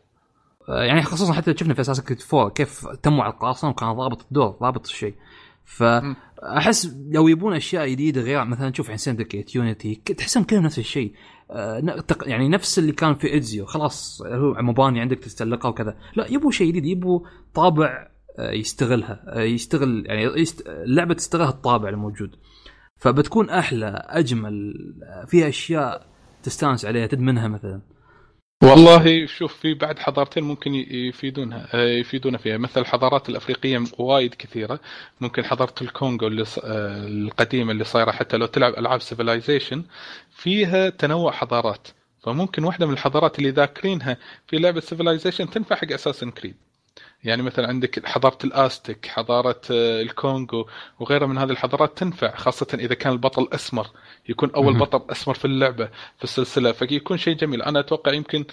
يعني 0.68 1.02
خصوصا 1.02 1.32
حتى 1.32 1.54
شفنا 1.56 1.74
في 1.74 1.80
أساس 1.80 2.00
كريد 2.00 2.22
4 2.34 2.50
كيف 2.50 2.86
تموا 3.02 3.24
على 3.24 3.32
القراصنة 3.32 3.70
وكان 3.70 3.92
ضابط 3.92 4.22
الدور 4.22 4.56
ضابط 4.60 4.86
الشيء. 4.86 5.14
فاحس 5.64 6.96
لو 7.10 7.28
يبون 7.28 7.54
أشياء 7.54 7.88
جديدة 7.88 8.20
غير 8.20 8.44
مثلا 8.44 8.70
تشوف 8.70 8.90
عن 8.90 8.96
سندكيت 8.96 9.54
يونيتي 9.54 9.94
تحسهم 9.94 10.44
كلهم 10.44 10.62
نفس 10.62 10.78
الشيء. 10.78 11.12
آه، 11.50 12.02
يعني 12.22 12.48
نفس 12.48 12.78
اللي 12.78 12.92
كان 12.92 13.14
في 13.14 13.36
ادزيو 13.36 13.66
خلاص 13.66 14.22
هو 14.26 14.54
مباني 14.62 15.00
عندك 15.00 15.18
تستلقها 15.18 15.68
وكذا. 15.68 15.96
لا 16.16 16.26
يبوا 16.26 16.50
شيء 16.50 16.68
جديد 16.68 16.84
يبوا 16.86 17.20
طابع 17.54 18.08
آه، 18.38 18.52
يستغلها. 18.52 19.24
آه، 19.26 19.40
يستغل 19.40 20.04
يعني 20.06 20.22
يست... 20.40 20.66
اللعبة 20.66 21.14
تستغل 21.14 21.48
الطابع 21.48 21.88
الموجود. 21.88 22.36
فبتكون 22.96 23.50
أحلى 23.50 24.02
أجمل 24.06 24.74
فيها 25.26 25.48
أشياء 25.48 26.06
تستانس 26.42 26.84
عليها 26.84 27.06
تدمنها 27.06 27.48
مثلا. 27.48 27.80
والله 28.62 29.26
شوف 29.38 29.54
في 29.56 29.74
بعد 29.74 29.98
حضارتين 29.98 30.44
ممكن 30.44 30.74
يفيدونها 30.74 31.68
آه، 31.74 31.88
يفيدونا 31.88 32.38
فيها. 32.38 32.58
مثل 32.58 32.80
الحضارات 32.80 33.28
الأفريقية 33.28 33.84
وايد 33.98 34.34
كثيرة. 34.34 34.80
ممكن 35.20 35.44
حضارة 35.44 35.74
الكونغو 35.82 36.26
اللي 36.26 36.44
ص- 36.44 36.58
آه، 36.58 37.06
القديمة 37.06 37.72
اللي 37.72 37.84
صايرة 37.84 38.10
حتى 38.12 38.36
لو 38.36 38.46
تلعب 38.46 38.74
ألعاب 38.78 39.00
Civilization 39.02 39.84
فيها 40.30 40.90
تنوع 40.90 41.32
حضارات. 41.32 41.88
فممكن 42.22 42.64
واحدة 42.64 42.86
من 42.86 42.92
الحضارات 42.92 43.38
اللي 43.38 43.50
ذاكرينها 43.50 44.16
في 44.46 44.56
لعبة 44.58 44.80
Civilization 44.80 45.50
تنفع 45.50 45.76
حق 45.76 45.92
Assassin's 45.92 46.30
Creed 46.30 46.56
يعني 47.24 47.42
مثلا 47.42 47.68
عندك 47.68 48.06
حضارة 48.06 48.38
الازتك 48.44 49.06
حضارة 49.06 49.60
آه، 49.70 50.02
الكونغو 50.02 50.68
وغيرها 51.00 51.26
من 51.26 51.38
هذه 51.38 51.50
الحضارات 51.50 51.98
تنفع 51.98 52.36
خاصة 52.36 52.66
إذا 52.74 52.94
كان 52.94 53.12
البطل 53.12 53.48
أسمر 53.52 53.86
يكون 54.28 54.50
أول. 54.50 54.78
بطل 54.78 55.10
أسمر 55.10 55.34
في 55.34 55.44
اللعبة 55.44 55.86
في 56.18 56.24
السلسلة 56.24 56.72
فيكون 56.72 57.16
شيء 57.16 57.36
جميل 57.36 57.62
أنا 57.62 57.80
أتوقع 57.80 58.12
يمكن 58.12 58.44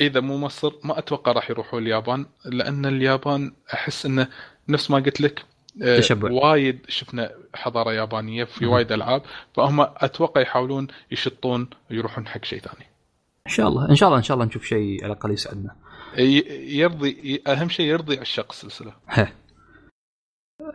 إذا 0.00 0.20
مو 0.20 0.38
مصر 0.38 0.72
ما 0.84 0.98
أتوقع 0.98 1.32
راح 1.32 1.50
يروحوا 1.50 1.80
اليابان 1.80 2.26
لأن 2.44 2.86
اليابان 2.86 3.52
أحس 3.74 4.06
إنه 4.06 4.28
نفس 4.68 4.90
ما 4.90 4.98
قلت 4.98 5.20
لك 5.20 5.44
آه، 5.82 5.98
تشبع. 5.98 6.30
وايد 6.30 6.86
شفنا 6.88 7.30
حضارة 7.54 7.92
يابانية 7.92 8.44
في. 8.44 8.66
وايد 8.66 8.92
ألعاب 8.92 9.22
فهم 9.54 9.80
أتوقع 9.80 10.40
يحاولون 10.40 10.86
يشطون 11.10 11.68
ويروحون 11.90 12.26
حق 12.26 12.44
شيء 12.44 12.60
ثاني 12.60 12.86
إن 13.46 13.52
شاء 13.52 13.68
الله 13.68 13.90
إن 13.90 13.94
شاء 13.94 14.08
الله 14.08 14.18
إن 14.18 14.22
شاء 14.22 14.34
الله 14.34 14.46
نشوف 14.46 14.64
شيء 14.64 15.04
على 15.04 15.12
الأقل 15.12 15.30
يسعدنا 15.30 15.76
يرضي 16.18 17.42
أهم 17.48 17.68
شيء 17.68 17.86
يرضي 17.86 18.18
عشاق 18.18 18.46
السلسله. 18.50 18.92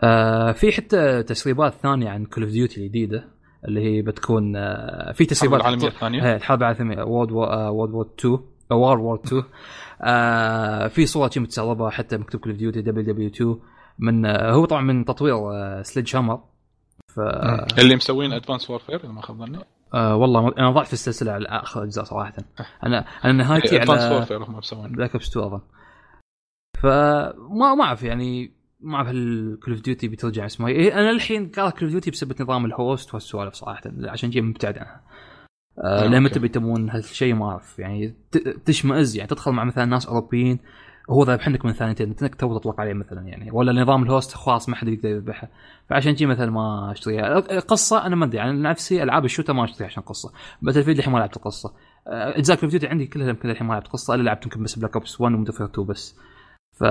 آه 0.04 0.52
في 0.52 0.72
حتى 0.72 1.24
تسريبات 1.24 1.74
ثانية 1.74 2.10
عن 2.10 2.26
Call 2.26 2.44
of 2.44 2.52
Duty 2.52 2.82
الجديدة 2.82 3.28
اللي 3.68 3.82
هي 3.82 4.02
بتكون 4.02 4.56
آه 4.56 5.12
في 5.12 5.22
الحرب 5.22 5.28
تسريبات 5.30 5.62
العالمية 5.62 5.88
الثانية. 5.88 6.36
الحرب 6.36 6.60
العالمية 6.62 7.04
World 7.04 7.32
World 7.32 7.92
War 7.94 8.10
2 8.20 8.40
World 8.72 9.00
War 9.00 9.22
2 9.26 9.44
آه 10.02 10.88
في 10.88 11.06
صورة 11.06 11.30
شي 11.30 11.40
متسربة 11.40 11.90
حتى 11.90 12.18
مكتوب 12.18 12.42
Call 12.42 12.52
of 12.52 12.60
Duty 12.60 13.04
WW 13.14 13.30
2 13.30 13.56
من 14.00 14.26
آه 14.26 14.52
هو 14.52 14.66
طبعا 14.66 14.82
من 14.82 15.06
تطوير 15.06 15.36
آه 15.36 15.82
Sledgehammer 15.82 16.44
ف 17.08 17.20
اللي 17.80 17.96
مسوين 17.96 18.34
Advanced 18.34 18.70
Warfare 18.70 18.96
إذا 19.04 19.12
ما 19.12 19.22
خاب 19.22 19.38
ظني. 19.38 19.60
آه 19.94 20.16
والله 20.16 20.54
أنا 20.58 20.72
ضعت 20.72 20.88
في 20.88 20.94
السلسلة 20.94 21.32
على 21.32 21.48
آخر 21.48 21.84
أجزاء 21.84 22.06
صراحة. 22.06 22.34
أنا 22.86 23.06
أنا 23.26 23.34
نهايتي 23.34 23.82
Advanced 23.82 24.74
على 24.74 24.90
Black 24.90 25.14
Ops 25.14 25.30
2 25.30 25.46
أظن. 25.46 25.62
فما 26.82 27.76
ما 27.76 27.84
أعرف 27.84 28.04
يعني 28.04 28.52
ما 28.80 28.96
أعرف 28.96 29.08
هل 29.08 29.60
Call 29.64 29.74
of 29.74 29.84
Duty 29.84 30.08
بترجع 30.08 30.46
اسمها 30.46 30.70
إيه 30.70 30.94
أنا 31.00 31.10
الحين 31.10 31.50
قاعد 31.52 31.72
Call 31.72 31.82
of 31.82 31.92
Duty 31.92 32.12
بسبب 32.12 32.42
نظام 32.42 32.66
ال 32.66 32.75
host 32.75 33.14
والسوالف 33.14 33.54
صراحة 33.54 33.82
عشان 34.04 34.30
جي 34.30 34.50
مبتعد 34.50 34.78
عنها. 34.78 35.02
آه 35.84 36.06
آه، 36.06 36.08
متى 36.08 36.28
okay. 36.28 36.40
بيتمون 36.40 36.90
هالشيء 36.90 37.34
ما 37.34 37.50
أعرف. 37.50 37.80
يعني 37.80 38.16
تشمئز 38.66 39.16
يعني 39.16 39.30
تدخل 39.30 39.52
مع 39.52 39.64
مثلا 39.64 39.86
ناس 39.86 40.08
أوروبيين 40.08 40.60
هو 41.10 41.24
ذابحنك 41.24 41.66
من 41.66 41.72
ثانيتين 41.74 42.16
انك 42.22 42.36
تو 42.36 42.58
تطلق 42.58 42.80
عليه 42.82 42.94
مثلا 42.94 43.22
يعني. 43.28 43.52
ولا 43.52 43.82
نظام 43.82 44.04
ال 44.04 44.10
host 44.10 44.34
خلاص 44.34 44.70
ما 44.70 44.76
حد 44.76 44.88
يقدر 44.88 45.10
يذبحها 45.10 45.50
فعشان 45.90 46.14
جي 46.14 46.26
مثلا 46.26 46.52
ما 46.52 46.92
أشتريها. 46.92 47.40
قصه 47.60 48.06
أنا 48.06 48.16
ما 48.16 48.26
أدري 48.26 48.40
عن 48.40 48.62
نفسي 48.62 49.04
ألعاب 49.04 49.26
ال 49.26 49.29
shooter 49.29 49.54
ما 49.54 49.64
أشتريها 49.64 49.88
عشان 49.90 50.04
قصة. 50.04 50.32
Battlefield 50.62 50.98
الحين 50.98 51.14
ما 51.14 51.20
لعبت 51.20 51.38
القصة. 51.38 51.74
آه، 52.08 52.38
اجزاء 52.38 52.56
Call 52.58 52.64
of 52.64 52.72
Duty 52.72 52.88
عندي 52.88 53.08
كلها 53.08 53.30
يمكن 53.30 53.50
الحين 53.50 53.68
ما 53.68 53.74
لعبت 53.74 53.88
قصة. 53.88 54.14
الا 54.16 54.24
لعبت 54.24 54.46
يمكن 54.46 54.64
بس 54.64 54.80
Black 54.80 54.96
Ops 54.96 55.22
1 55.22 55.34
و 55.34 55.38
Modern 55.38 55.66
2 55.66 55.88
بس. 55.88 56.16
ف 56.80 56.84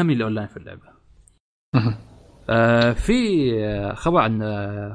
همي 0.00 0.12
الأونلاين 0.12 0.46
في 0.48 0.56
اللعبة. 0.56 0.82
آه، 2.50 2.92
في 2.92 3.50
آه، 3.64 3.94
خبر 3.94 4.18
عن 4.20 4.38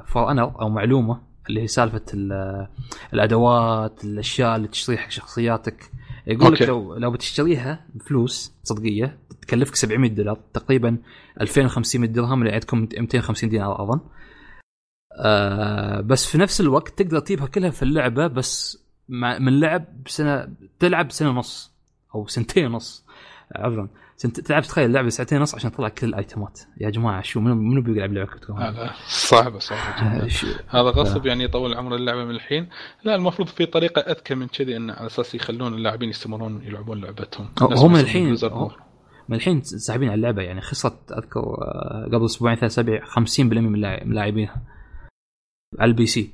For 0.07 0.31
Honor 0.31 0.61
أو 0.61 0.69
معلومة 0.69 1.22
اللي 1.49 1.61
هي 1.61 1.68
سالفة 1.68 2.02
ال- 2.14 2.68
الأدوات 3.14 4.03
الأشياء 4.03 4.56
اللي 4.56 4.68
تشتريها 4.68 4.99
حق 4.99 5.10
شخصياتك. 5.10 5.91
يقول 6.28 6.54
لك. 6.54 6.62
لو 6.62 6.95
لو 6.95 7.12
بتشتريها 7.12 7.86
بفلوس 7.95 8.54
صدقية 8.64 9.18
تكلفك 9.41 9.76
700 9.76 10.10
دولار 10.10 10.40
تقريبا 10.54 10.98
2500 11.41 12.10
درهم 12.10 12.41
اللي 12.41 12.54
عندكم 12.54 12.80
250 12.98 13.49
دينار 13.49 13.84
أظن 13.84 13.99
آه 15.20 16.02
بس 16.02 16.26
في 16.26 16.38
نفس 16.38 16.62
الوقت 16.62 17.02
تقدر 17.02 17.20
تجيبها 17.20 17.48
كلها 17.48 17.70
في 17.70 17.84
اللعبة 17.84 18.28
بس 18.28 18.84
مع 19.10 19.40
من 19.40 19.60
لعب 19.60 20.04
بسنه 20.04 20.54
تلعب 20.80 21.12
سنة 21.12 21.30
ونص 21.30 21.72
أو 22.16 22.28
سنتين 22.28 22.66
ونص 22.66 23.06
عذرا 23.56 23.90
سنت... 24.19 24.39
تلعب 24.39 24.61
تخيل 24.64 24.91
لعبة 24.94 25.10
ساعتين 25.10 25.38
ونص 25.39 25.56
عشان 25.56 25.72
تطلع 25.72 25.89
كل 25.89 26.07
الايتمات 26.07 26.60
يا 26.81 26.89
جماعة 26.89 27.22
شو 27.22 27.39
منو 27.39 27.56
منو 27.56 27.81
بيلعب 27.81 28.14
لعبة 28.14 28.30
هذا 28.60 28.91
صعبة 29.07 29.60
صعبة 29.60 30.27
شو- 30.27 30.48
هذا 30.68 30.89
غصب 30.89 31.26
يعني 31.26 31.44
يطول 31.44 31.73
عمر 31.73 31.95
اللعبة 31.95 32.26
من 32.26 32.31
الحين. 32.35 32.69
لا 33.03 33.15
المفروض 33.15 33.48
في 33.48 33.65
طريقة 33.65 33.99
أذكى 34.02 34.35
من 34.35 34.48
كذي 34.48 34.77
انه 34.77 34.94
على 34.94 35.06
أساس 35.07 35.35
يخلون 35.35 35.73
اللاعبين 35.73 36.10
يستمرون 36.10 36.61
يلعبون 36.64 37.02
لعبتهم. 37.02 37.49
هم 37.61 37.95
الحين-. 37.95 38.27
من 39.30 39.35
الحين 39.38 39.61
ساحبين 39.61 40.10
على 40.10 40.15
اللعبة 40.15 40.41
يعني 40.41 40.61
خسرت 40.61 41.11
أذكر 41.11 41.39
آه، 41.39 42.10
قبل 42.14 42.26
أسبوعين 42.26 42.57
ثلاث 42.57 42.72
اسابيع 42.72 43.06
50% 43.06 43.39
من 43.39 43.81
لاعبينها 44.14 44.61
على 45.80 45.89
ال 45.91 46.06
PC. 46.06 46.34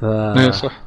ف 0.00 0.04
إيه 0.04 0.50
صح. 0.50 0.83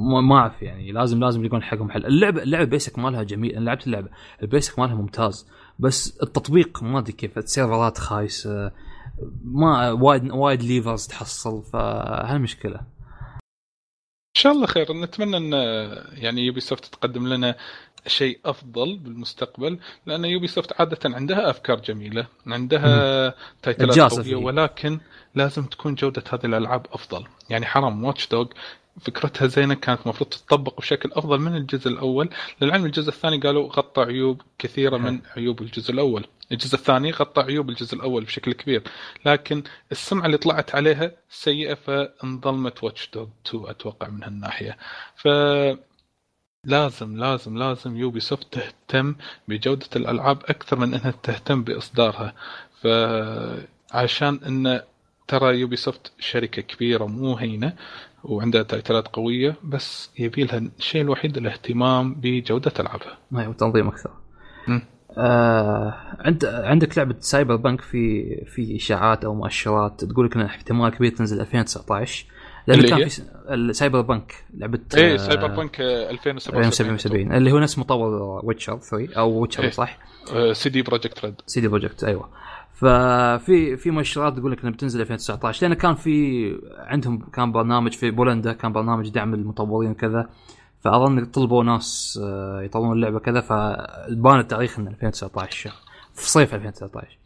ما 0.00 0.20
ما 0.20 0.36
أعرف 0.36 0.62
يعني 0.62 0.92
لازم 0.92 1.20
لازم 1.20 1.44
يكون 1.44 1.62
حقهم 1.62 1.90
حل 1.90 2.06
اللعبه 2.06 2.42
اللعبة 2.42 2.64
basic 2.64 2.98
مالها 2.98 3.22
جميل 3.22 3.56
أنا 3.56 3.64
لعبت 3.64 3.86
اللعبة 3.86 4.08
ال 4.42 4.48
basic 4.48 4.78
مالها 4.78 4.94
ممتاز 4.94 5.46
بس 5.78 6.22
التطبيق 6.22 6.82
ما 6.82 6.98
أدري 6.98 7.12
كيف 7.12 7.38
السيرفرات 7.38 7.98
خايسة 7.98 8.72
ما 9.44 9.92
وايد 9.92 10.30
وايد 10.30 10.62
leavers 10.62 11.06
تحصل 11.06 11.62
فهالمشكلة. 11.62 12.80
إن 14.36 14.42
شاء 14.42 14.52
الله 14.52 14.66
خير. 14.66 14.92
نتمنى 14.92 15.36
إن 15.36 15.52
يعني 16.12 16.46
Ubisoft 16.46 16.84
تقدم 16.84 17.26
لنا 17.26 17.56
شيء 18.06 18.40
أفضل 18.44 18.98
بالمستقبل 18.98 19.78
لأن 20.06 20.24
Ubisoft 20.24 20.80
عادة 20.80 20.98
عندها 21.04 21.50
أفكار 21.50 21.80
جميلة 21.80 22.26
عندها 22.46 23.34
تايتلات 23.62 23.98
قوية. 23.98 24.36
ولكن 24.36 25.00
لازم 25.34 25.64
تكون 25.64 25.94
جودة 25.94 26.24
هذه 26.32 26.46
الألعاب 26.46 26.86
أفضل. 26.92 27.26
يعني 27.50 27.66
حرام 27.66 28.04
Watch 28.04 28.28
Dogs 28.28 28.48
فكرتها 29.00 29.46
زينة 29.46 29.74
كانت 29.74 30.00
المفروض 30.02 30.30
تطبق 30.30 30.78
بشكل 30.78 31.12
أفضل 31.12 31.38
من 31.38 31.56
الجزء 31.56 31.88
الأول. 31.88 32.30
للعلم 32.62 32.84
الجزء 32.84 33.08
الثاني 33.08 33.38
قالوا 33.38 33.68
غطى 33.68 34.02
عيوب 34.02 34.42
كثيرة 34.58 34.96
من 34.96 35.20
عيوب 35.36 35.62
الجزء 35.62 35.92
الأول. 35.92 36.26
الجزء 36.52 36.74
الثاني 36.74 37.10
غطى 37.10 37.42
عيوب 37.42 37.70
الجزء 37.70 37.94
الأول 37.94 38.24
بشكل 38.24 38.52
كبير 38.52 38.82
لكن 39.26 39.62
السمعة 39.92 40.26
اللي 40.26 40.36
طلعت 40.36 40.74
عليها 40.74 41.12
سيئة 41.28 41.74
فانظلمت 41.74 42.84
Watch 42.84 43.10
Dogs 43.14 43.28
2 43.46 43.64
أتوقع 43.70 44.08
من 44.08 44.24
هالناحية. 44.24 44.76
ف 45.16 45.28
لازم 46.64 47.16
لازم 47.16 47.58
لازم 47.58 47.96
Ubisoft 47.96 48.52
تهتم 48.54 49.14
بجودة 49.48 49.86
الألعاب 49.96 50.42
أكثر 50.44 50.78
من 50.78 50.94
أنها 50.94 51.10
تهتم 51.22 51.62
بإصدارها. 51.64 52.34
فعشان 52.82 54.40
أن 54.46 54.82
ترى 55.30 55.60
Ubisoft 55.60 56.12
شركة 56.18 56.62
كبيرة 56.62 57.04
مو 57.04 57.34
هينة 57.36 57.72
وعندها 58.24 58.62
تايتلات 58.62 59.08
قوية 59.08 59.56
بس 59.64 60.10
يبي 60.18 60.44
لها 60.44 60.58
الشيء 60.78 61.02
الوحيد 61.02 61.36
الاهتمام 61.36 62.14
بجودة 62.14 62.72
ألعابها 62.80 63.18
ما 63.30 63.46
هي 63.48 63.52
تنظيم 63.52 63.88
أكثر 63.88 64.10
مم. 64.68 64.82
آه 65.18 65.94
عند 66.18 66.44
عندك 66.44 66.98
لعبة 66.98 67.14
Cyberpunk 67.20 67.80
في 67.80 68.24
في 68.46 68.76
إشاعات 68.76 69.24
أو 69.24 69.34
مؤشرات 69.34 70.04
تقول 70.04 70.26
لك 70.26 70.36
إن 70.36 70.42
احتمال 70.42 70.88
كبير 70.90 71.10
تنزل 71.12 71.40
2019 71.40 72.26
لأن 72.66 72.78
اللي 72.78 72.88
كان؟ 72.90 73.02
في 73.04 73.10
س- 73.10 73.22
ال 73.50 74.00
Cyberpunk 74.00 74.34
لعبة 74.54 74.80
إيه 74.96 75.14
آه، 75.14 75.16
سايبر 75.16 75.46
2077 75.62 76.64
2077 76.66 77.32
اللي 77.32 77.52
هو 77.52 77.58
نفس 77.58 77.78
مطور 77.78 78.40
Witcher 78.44 78.78
3 78.78 79.14
أو 79.18 79.30
Witcher 79.40 79.62
إيه. 79.64 79.70
صح؟ 79.70 79.98
آه، 80.32 80.52
CD 80.52 80.82
Projekt 80.82 81.24
Red 81.24 81.34
CD 81.46 81.68
Projekt 81.68 82.04
أيوه 82.04 82.28
ففي 82.80 83.76
في 83.76 83.90
مؤشرات 83.90 84.38
تقول 84.38 84.52
لك 84.52 84.60
إنها 84.60 84.72
بتنزل 84.72 85.00
2019 85.00 85.66
لأن 85.66 85.74
كان 85.74 85.94
في 85.94 86.46
عندهم 86.78 87.18
كان 87.18 87.52
برنامج 87.52 87.92
في 87.92 88.10
بولندا 88.10 88.52
كان 88.52 88.72
برنامج 88.72 89.08
دعم 89.08 89.34
المطورين 89.34 89.90
وكذا 89.90 90.28
فأظن 90.80 91.24
طلبوا 91.24 91.64
ناس 91.64 92.20
آه، 92.22 92.62
يطورون 92.62 92.92
اللعبة 92.92 93.18
كذا 93.18 93.40
فبان 93.40 94.38
التاريخ 94.40 94.78
ان 94.78 94.88
2019 94.88 95.70
في 96.14 96.30
صيف 96.30 96.54
2019 96.54 97.18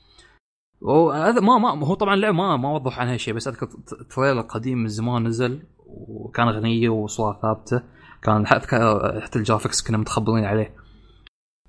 وهذا 0.80 1.40
ما 1.40 1.58
ما 1.58 1.86
هو 1.86 1.94
طبعا 1.94 2.14
اللعبة 2.14 2.36
ما 2.36 2.56
ما 2.56 2.72
وضح 2.72 2.98
عنها 2.98 3.16
شيء 3.16 3.34
بس 3.34 3.48
أذكر 3.48 3.68
trailer 4.16 4.40
قديم 4.40 4.78
من 4.78 4.88
زمان 4.88 5.26
نزل 5.26 5.62
وكان 5.86 6.48
غنيه 6.48 6.88
وصوره 6.88 7.38
ثابتة 7.42 7.82
كان 8.22 8.46
حتى 8.46 9.36
ال 9.36 9.41
graphics 9.41 9.82
كنا 9.82 9.98
متخبرين 9.98 10.44
عليه. 10.44 10.83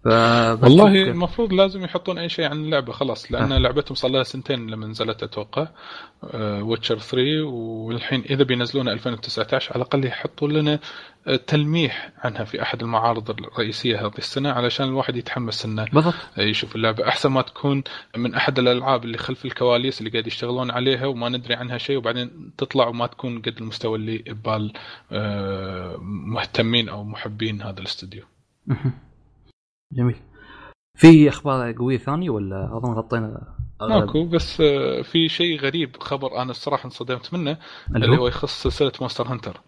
والله 0.05 1.03
المفروض 1.03 1.53
لازم 1.53 1.83
يحطون 1.83 2.17
أي 2.17 2.29
شيء 2.29 2.45
عن 2.45 2.57
اللعبة 2.57 2.91
خلاص 2.93 3.31
لأن 3.31 3.51
أه. 3.51 3.57
لعبتهم 3.57 3.95
صار 3.95 4.11
لها 4.11 4.23
سنتين 4.23 4.67
لما 4.69 4.87
نزلت 4.87 5.23
أتوقع 5.23 5.67
Witcher 6.33 6.99
3 6.99 7.43
والحين 7.43 8.23
إذا 8.29 8.43
بينزلونها 8.43 8.93
2019 8.93 9.73
على 9.73 9.81
الأقل 9.81 10.05
يحطوا 10.05 10.47
لنا 10.47 10.79
آه، 11.27 11.35
تلميح 11.35 12.11
عنها 12.17 12.43
في 12.43 12.61
أحد 12.61 12.81
المعارض 12.81 13.29
الرئيسية 13.29 14.05
هذه 14.05 14.17
السنة 14.17 14.51
علشان 14.51 14.87
الواحد 14.87 15.15
يتحمس 15.15 15.65
إنه 15.65 15.85
بالضبط. 15.85 16.13
يشوف 16.37 16.75
اللعبة 16.75 17.07
أحسن 17.07 17.29
ما 17.29 17.41
تكون 17.41 17.83
من 18.17 18.35
أحد 18.35 18.59
الألعاب 18.59 19.03
اللي 19.05 19.17
خلف 19.17 19.45
الكواليس 19.45 19.99
اللي 19.99 20.11
قاعد 20.11 20.27
يشتغلون 20.27 20.71
عليها 20.71 21.05
وما 21.05 21.29
ندري 21.29 21.53
عنها 21.53 21.77
شيء 21.77 21.97
وبعدين 21.97 22.51
تطلع 22.57 22.87
وما 22.87 23.07
تكون 23.07 23.41
قد 23.41 23.57
المستوى 23.57 23.97
اللي 23.97 24.17
ببال 24.17 24.73
آه، 25.11 25.97
مهتمين 26.01 26.89
أو 26.89 27.03
محبين 27.03 27.61
هذا 27.61 27.79
الاستوديو. 27.79 28.23
جميل. 29.95 30.15
في 30.97 31.29
أخبار 31.29 31.71
قوية 31.71 31.97
ثانية 31.97 32.29
ولا 32.29 32.77
أظن 32.77 32.93
غطينا؟ 32.93 33.55
ماكو 33.81 34.25
بس 34.25 34.61
آه، 34.61 35.01
في 35.01 35.29
شيء 35.29 35.59
غريب 35.59 35.97
خبر 35.99 36.41
أنا 36.41 36.51
الصراحة 36.51 36.85
انصدمت 36.85 37.33
منه 37.33 37.57
اللي 37.95 38.17
هو؟ 38.17 38.27
يخص 38.27 38.63
سلسله 38.63 38.91
Monster 39.01 39.27
Hunter. 39.27 39.61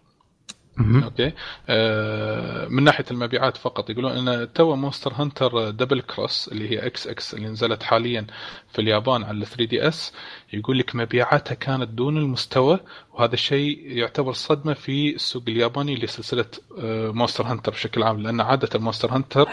أوكي. 1.03 1.31
آه 1.69 2.67
من 2.67 2.83
ناحية 2.83 3.05
المبيعات 3.11 3.57
فقط 3.57 3.89
يقولون 3.89 4.27
إن 4.27 4.53
تو 4.53 4.75
Monster 4.75 5.13
Hunter 5.13 5.69
Double 5.69 6.01
Cross 6.01 6.47
اللي 6.51 6.69
هي 6.71 6.85
إكس 6.87 7.07
إكس 7.07 7.33
اللي 7.33 7.47
نزلت 7.47 7.83
حاليا 7.83 8.25
في 8.73 8.79
اليابان 8.81 9.23
على 9.23 9.45
3 9.45 9.65
DS 9.65 10.13
يقول 10.53 10.79
لك 10.79 10.95
مبيعاتها 10.95 11.55
كانت 11.55 11.89
دون 11.89 12.17
المستوى 12.17 12.79
وهذا 13.13 13.33
الشيء 13.33 13.79
يعتبر 13.97 14.33
صدمة 14.33 14.73
في 14.73 15.15
السوق 15.15 15.43
الياباني 15.47 15.95
لسلسلة 15.95 16.45
آه 16.79 17.11
Monster 17.11 17.43
Hunter 17.45 17.71
بشكل 17.71 18.03
عام 18.03 18.19
لأن 18.21 18.41
عادة 18.41 18.69
ال 18.75 18.80
Monster 18.80 19.11
Hunter 19.11 19.49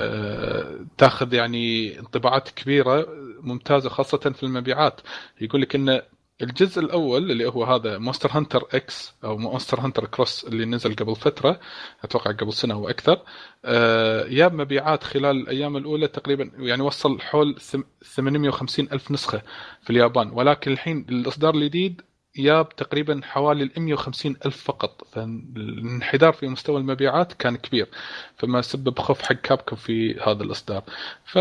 آه 0.00 0.76
تاخذ 0.98 1.34
يعني 1.34 1.98
انطباعات 2.00 2.48
كبيرة 2.50 3.06
ممتازة 3.42 3.88
خاصة 3.88 4.18
في 4.18 4.42
المبيعات. 4.42 5.00
يقول 5.40 5.62
لك 5.62 5.74
إن 5.74 6.00
الجزء 6.42 6.80
الأول 6.80 7.30
اللي 7.30 7.46
هو 7.48 7.64
هذا 7.64 7.98
Monster 7.98 8.30
Hunter 8.32 8.68
X 8.74 9.14
أو 9.24 9.36
Monster 9.38 9.80
Hunter 9.80 10.04
Cross 10.06 10.44
اللي 10.44 10.64
نزل 10.64 10.94
قبل 10.96 11.16
فترة 11.16 11.60
أتوقع 12.04 12.30
قبل 12.32 12.52
سنة 12.52 12.74
أو 12.74 12.88
أكثر 12.88 13.20
آه 13.64 14.26
جاب 14.28 14.52
مبيعات 14.54 15.04
خلال 15.04 15.36
الأيام 15.36 15.76
الأولى 15.76 16.08
تقريبا 16.08 16.50
يعني 16.58 16.82
وصل 16.82 17.20
حول 17.20 17.56
850 18.02 18.88
ألف 18.92 19.10
نسخة 19.10 19.42
في 19.82 19.90
اليابان. 19.90 20.30
ولكن 20.30 20.72
الحين 20.72 21.06
الإصدار 21.08 21.54
الجديد 21.54 22.02
جاب 22.36 22.68
تقريبا 22.76 23.20
حوالي 23.24 23.70
150 23.76 24.36
ألف 24.46 24.56
فقط. 24.64 25.04
فالانحدار 25.12 26.32
في 26.32 26.48
مستوى 26.48 26.80
المبيعات 26.80 27.32
كان 27.32 27.56
كبير 27.56 27.88
فما 28.36 28.62
سبب 28.62 28.98
خوف 28.98 29.22
حق 29.22 29.32
Capcom 29.34 29.76
في 29.76 30.20
هذا 30.20 30.42
الإصدار. 30.42 30.82
ف 31.24 31.38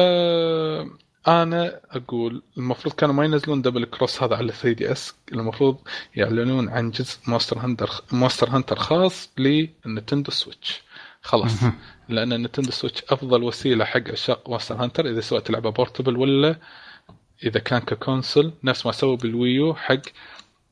أنا 1.28 1.80
أقول 1.92 2.42
المفروض 2.58 2.94
كانوا 2.96 3.16
ما 3.16 3.26
ينزلون 3.26 3.62
Double 3.62 3.86
Cross 3.86 4.24
هذا 4.24 4.36
على 4.36 4.52
3 4.52 4.72
DS 4.72 5.16
المفروض 5.32 5.78
يعلنون 6.16 6.70
عن 6.70 6.92
جزء 6.92 7.18
Monster 7.28 7.60
Hunter 7.60 7.90
Monster 8.12 8.50
Hunter 8.50 8.76
خاص 8.76 9.30
لل 9.38 9.57
Nintendo 9.57 10.32
Switch. 10.32 10.82
خلاص. 11.22 11.64
لأن 12.10 12.34
ال 12.34 12.38
Nintendo 12.38 12.72
Switch 12.72 13.04
أفضل 13.10 13.44
وسيلة 13.44 13.86
حق 13.86 14.10
عشاق 14.12 14.50
Monster 14.50 14.76
Hunter 14.76 15.10
إذا 15.10 15.22
سويت 15.22 15.52
لعبة 15.52 15.70
portable 15.70 16.18
ولا 16.18 16.60
إذا 17.44 17.60
كان 17.60 17.80
ك 17.82 17.91
console 17.91 18.52
نفس 18.64 18.86
ما 18.86 18.92
سووا 18.92 19.16
بال 19.18 19.37
Wii 19.37 19.66
U 19.66 19.76
حق 19.76 20.02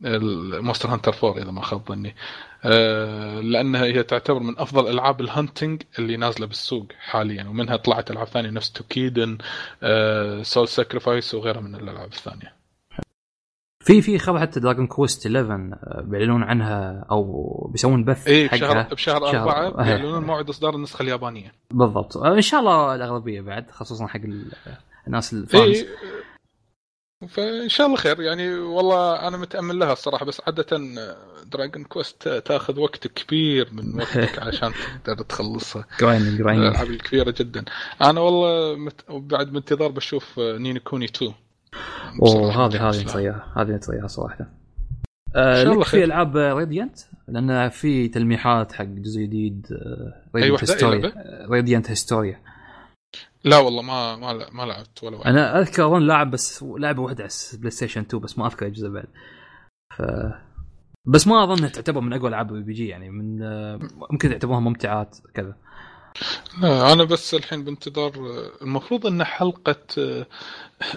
ال 0.05 0.16
Monster 0.16 0.89
Hunter 0.89 1.15
4 1.23 1.41
إذا 1.43 1.51
ما 1.51 1.61
خاب 1.61 1.81
ظني. 1.87 2.15
لأنها 3.41 3.83
هي 3.83 4.03
تعتبر 4.03 4.39
من 4.39 4.59
أفضل 4.59 4.87
ألعاب 4.87 5.21
ال 5.21 5.29
hunting 5.29 5.81
اللي 5.99 6.17
نازلة 6.17 6.47
بالسوق 6.47 6.87
حاليا 6.99 7.43
ومنها 7.43 7.75
طلعت 7.75 8.11
ألعاب 8.11 8.27
ثانية 8.27 8.49
نفس 8.49 8.71
Toukiden 8.71 9.37
Soul 10.41 10.67
Sacrifice 10.67 11.35
وغيرها 11.35 11.61
من 11.61 11.75
الألعاب 11.75 12.11
الثانية. 12.11 12.59
في 13.83 14.01
في 14.01 14.19
خبر 14.19 14.39
حتى 14.39 14.59
Dragon 14.59 14.87
Quest 14.87 15.25
11 15.25 15.77
بيعلنون 16.01 16.43
عنها 16.43 17.05
أو 17.11 17.67
بيسوون 17.71 18.03
بث 18.05 18.27
اي 18.27 18.47
بشهر 18.47 18.87
بشهر 18.93 19.27
أربعة 19.29 19.83
بيعلنون 19.83 20.23
موعد 20.23 20.49
إصدار 20.49 20.75
النسخة 20.75 21.03
اليابانية. 21.03 21.51
بالضبط. 21.71 22.17
آه، 22.17 22.35
إن 22.35 22.41
شاء 22.41 22.59
الله 22.59 22.95
الأغلبية 22.95 23.41
بعد 23.41 23.71
خصوصا 23.71 24.07
حق 24.07 24.19
الناس 25.07 25.33
ال 25.33 25.40
fans. 25.40 25.77
إيه 25.77 25.87
فإن 27.27 27.69
شاء 27.69 27.87
الله 27.87 27.97
خير. 27.97 28.21
يعني 28.21 28.53
والله 28.53 29.27
أنا 29.27 29.37
متأمل 29.37 29.79
لها 29.79 29.93
الصراحة 29.93 30.25
بس 30.25 30.41
عادة 30.47 30.77
Dragon 31.45 31.83
Quest 31.83 32.27
تأخذ 32.45 32.79
وقت 32.79 33.07
كبير 33.07 33.69
من 33.71 33.95
وقتك 33.95 34.39
عشان 34.47 34.71
تقدر 35.03 35.23
تخلصها. 35.23 35.85
grinding 35.99 36.37
grinding 36.37 36.67
الالعاب 36.67 36.89
الكبيره 36.89 37.33
جدا. 37.39 37.65
أنا 38.01 38.21
والله 38.21 38.75
مت... 38.75 39.01
بعد 39.09 39.51
بانتظار 39.51 39.91
بشوف 39.91 40.39
Ni 40.39 40.59
no 40.59 40.79
Kuni 40.79 41.05
2 41.05 41.33
أوه 42.21 42.65
هذه 42.65 42.89
هذه 42.89 43.03
نصيحه 43.03 43.53
هذه 43.55 43.71
نصيحه 43.71 44.07
صراحة. 44.07 44.59
آه 45.35 45.63
لك 45.63 45.83
في 45.83 46.03
ألعاب 46.03 46.37
Radiant 46.37 46.97
لأن 47.27 47.69
في 47.69 48.07
تلميحات 48.07 48.71
حق 48.71 48.83
جزء 48.83 49.21
جديد 49.21 49.67
Radiant 50.35 50.61
Historia 50.61 51.13
Radiant 51.49 51.89
Historia 51.89 52.39
لا 53.43 53.57
والله 53.57 53.81
ما 53.81 54.15
ما 54.15 54.49
ما 54.51 54.63
لعبت 54.63 55.03
ولا 55.03 55.17
واحد. 55.17 55.29
أنا 55.29 55.59
أذكر 55.59 55.85
أظن 55.85 56.01
لاعب 56.01 56.31
بس 56.31 56.63
لعبة 56.63 57.01
واحدة 57.01 57.23
على 57.23 57.31
PlayStation 57.59 58.01
2 58.01 58.23
بس 58.23 58.37
ما 58.37 58.47
أذكر 58.47 58.67
اجزاء 58.67 58.91
بعد. 58.91 59.07
ف 59.97 60.01
بس 61.05 61.27
ما 61.27 61.43
أظن 61.43 61.71
تعتبر 61.71 62.01
من 62.01 62.13
أقوى 62.13 62.29
العاب 62.29 62.53
RPG 62.53 62.87
يعني 62.87 63.09
من 63.09 63.39
ممكن 64.11 64.29
تعتبرها 64.29 64.59
ممتعات 64.59 65.17
كذا. 65.33 65.55
لا 66.61 66.93
أنا 66.93 67.03
بس 67.03 67.33
الحين 67.33 67.63
بانتظار 67.63 68.11
المفروض 68.61 69.07
إن 69.07 69.23
حلقة 69.23 69.75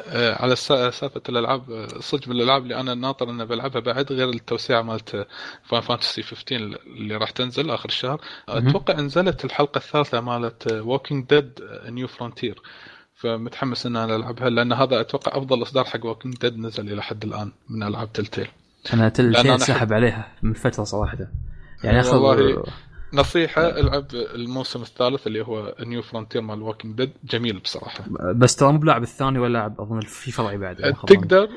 آه، 0.09 0.43
على 0.43 0.57
سالفه 0.57 1.23
الألعاب 1.29 1.87
صدق 2.01 2.29
من 2.29 2.37
الالعاب 2.37 2.63
اللي 2.63 2.81
أنا 2.81 2.95
ناطر 2.95 3.31
إني 3.31 3.47
بلعبها 3.47 3.81
بعد 3.81 4.13
غير 4.13 4.29
التوسعه 4.29 4.83
مالت 4.83 5.27
Final 5.65 5.81
Fantasy 5.81 6.23
15 6.23 6.79
اللي 6.87 7.17
راح 7.17 7.31
تنزل 7.31 7.71
آخر 7.71 7.89
الشهر. 7.89 8.21
أتوقع 8.49 8.95
نزلت 9.01 9.45
الحلقة 9.45 9.79
الثالثة 9.79 10.21
مالت 10.21 10.73
Walking 10.73 11.27
Dead 11.29 11.53
New 11.89 12.09
Frontier 12.09 12.63
فمتحمس 13.15 13.87
ان 13.87 13.97
أنا 13.97 14.17
ألعبها 14.17 14.51
لأن 14.51 14.73
هذا 14.73 15.01
أتوقع 15.01 15.39
أفضل 15.39 15.63
إصدار 15.63 15.85
حق 15.85 16.05
Walking 16.05 16.37
Dead 16.37 16.59
نزل 16.59 16.93
إلى 16.93 17.03
حد 17.03 17.25
الآن 17.25 17.53
من 17.69 17.83
ألعاب 17.83 18.13
Telltale 18.13 18.49
أنا 18.95 19.09
Telltale 19.09 19.61
سحب 19.61 19.93
عليها 19.93 20.33
من 20.43 20.53
فترة 20.53 20.85
صراحة. 20.85 21.19
يعني 21.85 22.01
أخذ 22.01 22.19
نصيحة 23.15 23.69
العب 23.69 24.07
الموسم 24.13 24.83
الثالث 24.83 25.27
اللي 25.27 25.45
هو 25.45 25.75
New 25.81 26.03
Frontier 26.03 26.43
مال 26.43 26.63
Walking 26.63 26.97
Dead 26.97 27.13
جميل 27.25 27.59
بصراحة. 27.59 28.05
بس 28.35 28.57
ترى 28.57 28.73
مو 28.73 28.79
بلاعب 28.79 29.03
الثاني 29.03 29.39
ولا 29.39 29.53
لاعب 29.53 29.81
أظن 29.81 30.01
في 30.01 30.33
فرعي 30.33 30.59
بعد. 30.59 30.77
تقدر 31.07 31.49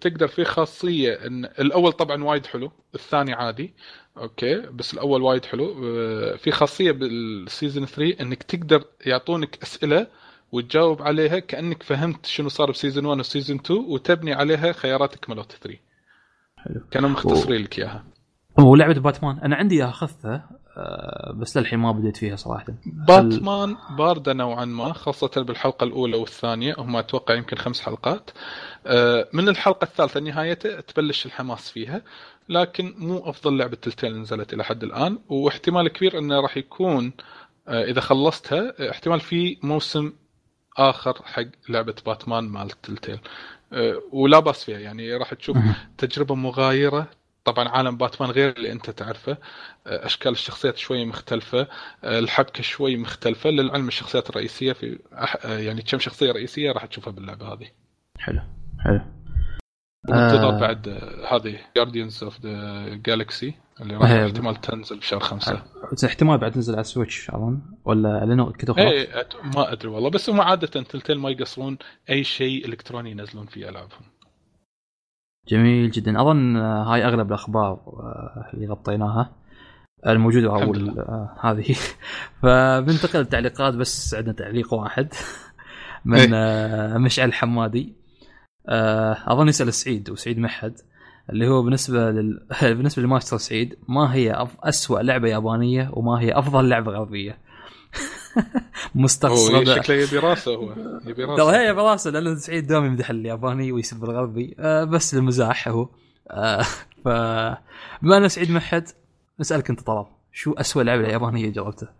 تقدر 0.00 0.28
في 0.28 0.44
خاصية 0.44 1.12
إن 1.12 1.44
الأول 1.44 1.92
طبعا 1.92 2.24
وايد 2.24 2.46
حلو 2.46 2.72
الثاني 2.94 3.32
عادي. 3.32 3.74
أوكي 4.18 4.60
بس 4.60 4.94
الأول 4.94 5.22
وايد 5.22 5.44
حلو. 5.44 5.84
آه، 5.84 6.36
في 6.36 6.50
خاصية 6.50 6.92
بال 6.92 7.15
season 7.15 7.86
3 7.86 8.20
إنك 8.20 8.42
تقدر 8.42 8.84
يعطونك 9.06 9.62
أسئلة 9.62 10.06
وتجاوب 10.52 11.02
عليها 11.02 11.38
كأنك 11.38 11.82
فهمت 11.82 12.26
شنو 12.26 12.48
صار 12.48 12.70
ب 12.70 12.75
season 12.75 13.06
1 13.06 13.20
و 13.20 13.25
season 13.25 13.56
2 13.56 13.80
وتبني 13.80 14.34
عليها 14.34 14.72
خياراتك 14.72 15.30
مالت 15.30 15.52
3 15.52 15.78
حلو. 16.56 16.80
كانوا 16.90 17.08
مختصرين 17.08 17.62
لك 17.62 17.78
إياها. 17.78 18.04
ولعبه 18.58 19.00
باتمان. 19.00 19.38
أنا 19.38 19.56
عندي 19.56 19.84
اخذتها 19.84 20.50
بس 21.34 21.56
للحين 21.56 21.78
ما 21.78 21.92
بديت 21.92 22.16
فيها 22.16 22.36
صراحة. 22.36 22.66
باتمان 22.86 23.76
باردة 23.98 24.32
نوعا 24.32 24.64
ما 24.64 24.92
خاصة 24.92 25.30
بالحلقة 25.36 25.84
الأولى 25.84 26.16
والثانية 26.16 26.74
هم 26.78 26.96
أتوقع 26.96 27.34
يمكن 27.34 27.56
خمس 27.56 27.80
حلقات. 27.80 28.30
آه، 28.86 29.28
من 29.32 29.48
الحلقة 29.48 29.84
الثالثة 29.84 30.20
نهايته 30.20 30.80
تبلش 30.80 31.26
الحماس 31.26 31.70
فيها 31.70 32.02
لكن 32.48 32.94
مو 32.98 33.18
أفضل 33.18 33.58
لعبة 33.58 33.76
تلتين 33.76 34.20
نزلت 34.20 34.54
إلى 34.54 34.64
حد 34.64 34.82
الآن. 34.82 35.18
واحتمال 35.28 35.88
كبير 35.88 36.18
إنه 36.18 36.40
راح 36.40 36.56
يكون 36.56 37.12
آه، 37.68 37.84
إذا 37.84 38.00
خلصتها 38.00 38.90
احتمال 38.90 39.20
في 39.20 39.58
موسم 39.62 40.12
آخر 40.78 41.22
حق 41.24 41.46
لعبة 41.68 41.94
باتمان 42.06 42.44
مال 42.44 42.70
تلتيل. 42.70 43.18
ولا 44.12 44.38
بأس 44.38 44.64
فيها 44.64 44.78
يعني 44.78 45.16
راح 45.16 45.34
تشوف 45.34 45.56
تجربة 45.98 46.34
مغايرة 46.34 47.06
طبعا 47.44 47.68
عالم 47.68 47.96
باتمان 47.96 48.30
غير 48.30 48.56
اللي 48.56 48.72
أنت 48.72 48.90
تعرفه. 48.90 49.32
آه، 49.86 50.06
أشكال 50.06 50.32
الشخصيات 50.32 50.76
شوي 50.76 51.04
مختلفة. 51.04 51.68
آه، 52.04 52.18
الحبكة 52.18 52.62
شوي 52.62 52.96
مختلفة. 52.96 53.50
للعلم 53.50 53.88
الشخصيات 53.88 54.30
الرئيسية 54.30 54.72
في 54.72 54.98
آه، 55.44 55.58
يعني 55.58 55.82
كم 55.82 55.98
شخصية 55.98 56.32
رئيسية 56.32 56.72
راح 56.72 56.86
تشوفها 56.86 57.12
باللعبة 57.12 57.52
هذه. 57.52 57.66
حلو. 58.18 58.40
حلو. 58.84 59.00
وانتظر 60.08 60.48
آه. 60.56 60.60
بعد 60.60 60.88
هذه 61.30 61.58
Guardians 61.76 62.24
of 62.24 62.40
the 62.40 62.84
Galaxy 62.94 63.54
اللي 63.80 63.96
راح 63.96 64.10
إيه. 64.10 64.26
احتمال 64.26 64.60
تنزل 64.60 64.98
بشهر 64.98 65.20
خمسة. 65.20 65.62
احتمال 66.04 66.38
بعد 66.38 66.52
تنزل 66.52 66.72
على 66.72 66.80
ال 66.80 66.87
Switch 66.87 67.30
أظن. 67.30 67.62
ولا 67.84 68.24
لأنه 68.24 68.52
كتب 68.52 68.74
خلاص؟ 68.74 68.86
إيه 68.92 69.22
أت- 69.22 69.56
ما 69.56 69.72
أدري 69.72 69.88
والله. 69.88 70.10
بس 70.10 70.30
هم 70.30 70.40
عادة 70.40 70.66
Telltale 70.66 71.18
ما 71.18 71.30
يقصرون 71.30 71.78
أي 72.10 72.24
شيء 72.24 72.66
إلكتروني 72.66 73.10
ينزلون 73.10 73.46
فيه 73.46 73.68
ألعابهم. 73.68 74.00
جميل 75.48 75.90
جدا. 75.90 76.20
أظن 76.20 76.56
هاي 76.56 77.04
أغلب 77.04 77.28
الأخبار 77.28 77.72
آه، 77.72 78.50
اللي 78.54 78.66
غطيناها 78.66 79.32
الموجودة 80.06 80.48
أو 80.48 80.74
آه، 80.74 81.36
هذه. 81.40 81.76
فبنتقل 82.42 83.18
للتعليقات 83.18 83.74
بس 83.74 84.14
عندنا 84.14 84.32
تعليق 84.32 84.74
واحد 84.74 85.08
من 86.04 86.18
إيه. 86.18 86.28
آه، 86.34 86.98
مشعل 86.98 87.32
حمادي. 87.32 87.94
أظن 89.26 89.48
يسأل 89.48 89.72
سعيد 89.74 90.10
وسعيد 90.10 90.38
محد 90.38 90.74
اللي 91.30 91.48
هو 91.48 91.62
بالنسبة 91.62 92.10
لل... 92.10 92.46
بالنسبة 92.76 93.02
لماستر 93.02 93.36
سعيد 93.36 93.78
ما 93.88 94.14
هي 94.14 94.32
أف... 94.32 94.56
اسوء 94.60 95.00
لعبة 95.00 95.28
يابانية 95.28 95.90
وما 95.92 96.20
هي 96.20 96.32
أفضل 96.38 96.68
لعبة 96.68 96.92
غربية؟ 96.92 97.38
مستقصد 98.94 99.64
شكله 99.64 99.96
يبي 99.96 100.18
راسه 100.18 100.54
هو. 100.54 100.74
يبي 101.06 101.24
راسه. 101.24 101.60
هي 101.60 101.74
براسه 101.74 102.10
لأن 102.10 102.36
سعيد 102.36 102.66
دائما 102.66 102.86
يمدح 102.86 103.10
الياباني 103.10 103.72
ويسب 103.72 104.04
الغربي. 104.04 104.56
آه 104.58 104.84
بس 104.84 105.14
للمزاح 105.14 105.68
هو. 105.68 105.88
آه 106.30 106.62
ف 107.04 107.08
بما 108.02 108.16
ان 108.16 108.28
سعيد 108.28 108.50
محد 108.50 108.88
نسألك 109.40 109.70
أنت 109.70 109.80
طلال 109.80 110.06
شو 110.32 110.52
أسوأ 110.52 110.82
لعبة 110.82 111.08
يابانيه 111.08 111.50
جربتها؟ 111.50 111.92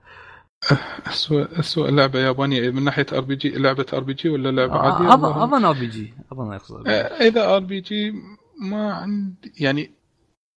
اسوء 1.07 1.61
اسوء 1.61 1.91
لعبة 1.91 2.19
يابانية 2.19 2.71
من 2.71 2.85
ناحية 2.85 3.07
RPG 3.13 3.49
لعبة 3.51 3.87
RPG 3.93 4.29
ولا 4.29 4.51
لعبة 4.51 4.75
عادية؟ 4.79 5.15
أظن 5.15 5.25
والله- 5.25 5.45
أظن 5.45 5.65
RPG 5.65 6.15
أظن 6.33 6.53
يقصد. 6.53 6.89
آه، 6.89 6.93
إذا 7.29 7.55
RPG 7.57 8.15
ما 8.61 8.93
عندي 8.93 9.53
يعني 9.61 9.91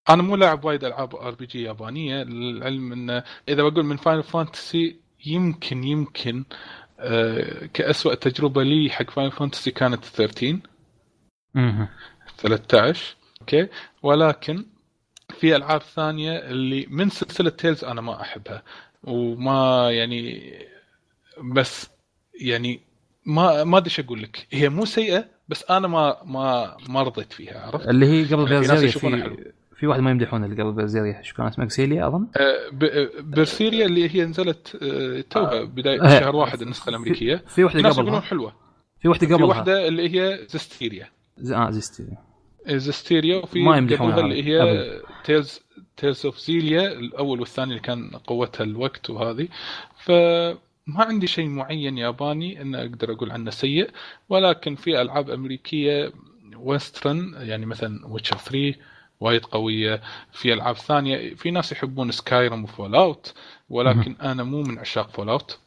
أنا 0.10 0.24
مو 0.24 0.36
لاعب 0.36 0.66
وايد 0.66 0.84
ألعاب 0.84 1.16
RPG 1.16 1.62
يابانية 1.62 2.24
للعلم 2.24 2.92
انه 2.94 3.24
إذا 3.50 3.64
بقول 3.64 3.86
من 3.86 3.98
Final 3.98 4.24
Fantasy 4.24 4.96
يمكن 5.26 5.84
يمكن 5.84 6.44
آه، 7.00 7.66
كأسوأ 7.66 8.16
تجربة 8.16 8.64
لي 8.64 8.90
حق 8.90 9.10
Final 9.10 9.32
Fantasy 9.32 9.72
كانت 9.72 10.06
13 10.06 10.60
مهم. 11.54 11.88
13 12.38 13.16
أوكي 13.42 13.68
ولكن 14.04 14.66
في 15.40 15.56
ألعاب 15.56 15.82
ثانية 15.82 16.38
اللي 16.38 16.86
من 16.90 17.10
سلسلة 17.10 17.50
Tales 17.50 17.84
أنا 17.84 18.02
ما 18.02 18.22
أحبها 18.22 18.64
وما 19.04 19.92
يعني 19.92 20.54
بس 21.44 21.90
يعني 22.42 22.80
ما 23.26 23.64
ما 23.64 23.78
أدري 23.78 23.90
إيش 23.90 24.00
أقول 24.00 24.24
لك 24.24 24.48
هي 24.52 24.70
مو 24.70 24.86
سيئة 24.86 25.26
بس 25.50 25.64
أنا 25.70 25.88
ما 25.88 26.18
ما 26.24 26.78
ما 26.90 27.04
رضيت 27.04 27.34
فيها 27.34 27.60
عرفت؟ 27.60 27.88
اللي 27.88 28.06
هي 28.06 28.26
قبل 28.26 28.48
في 28.48 28.54
Berseria 28.54 28.92
في 28.92 29.00
حلو. 29.00 29.38
في 29.80 29.88
واحد 29.88 30.00
ما 30.00 30.12
يمدحونه 30.12 30.46
اللي 30.46 30.64
قبل 30.64 30.72
Berseria 30.72 31.22
شو 31.22 31.36
كان 31.36 31.46
اسمها 31.48 31.68
Xillia 31.68 32.08
أظن؟ 32.08 32.28
آه، 32.38 32.70
ب- 32.72 33.10
Berseria 33.32 33.86
اللي 33.86 34.16
هي 34.16 34.26
نزلت 34.26 34.78
آه، 34.82 35.22
توها 35.30 35.64
بداية 35.64 36.02
آه. 36.02 36.20
شهر 36.20 36.36
واحد 36.36 36.62
النسخة 36.62 36.90
الأمريكية. 36.90 37.36
في 37.36 37.46
في 37.56 37.64
واحدة 37.64 37.90
قبلها. 37.90 38.20
حلوة. 38.20 38.54
في 39.00 39.08
واحدة 39.08 39.28
في 39.28 39.34
قبلها. 39.34 39.48
واحدة 39.50 39.88
اللي 39.88 40.10
هي 40.22 40.40
Zestiria. 40.50 41.10
ز- 41.38 41.52
آه 41.52 41.70
Zesti 41.70 42.08
Zestiria 42.68 43.38
وفي 43.38 43.60
ما 43.64 43.78
يمدحونها 43.78 44.20
اللي 44.20 44.44
هي 44.44 44.62
أبد. 44.62 45.02
Tales 45.24 45.60
Tales 45.98 46.26
of 46.26 46.38
Xillia 46.40 46.92
الأول 46.92 47.40
والثاني 47.40 47.70
اللي 47.70 47.82
كان 47.82 48.10
قوتها 48.10 48.64
الوقت 48.64 49.10
وهذه. 49.10 49.48
فما 50.04 50.58
عندي 51.04 51.28
شيء 51.28 51.48
معين 51.50 51.98
ياباني 51.98 52.62
إن 52.62 52.76
أقدر 52.76 53.12
أقول 53.12 53.32
عنه 53.32 53.52
سيء 53.52 53.90
ولكن 54.30 54.76
في 54.76 55.02
ألعاب 55.02 55.30
أمريكية 55.30 56.12
western 56.58 57.34
يعني 57.40 57.66
مثلا 57.66 58.08
Witcher 58.08 58.38
3 58.38 58.76
وايد 59.20 59.46
قوية 59.46 60.02
في 60.32 60.54
ألعاب 60.54 60.78
ثانية. 60.78 61.36
في 61.36 61.52
ناس 61.52 61.72
يحبون 61.72 62.12
Skyrim 62.12 62.64
و 62.64 62.96
Fallout 62.96 63.34
ولكن 63.70 64.16
أنا 64.22 64.44
مو 64.44 64.64
من 64.64 64.80
عشاق 64.80 65.10
Fallout 65.10 65.60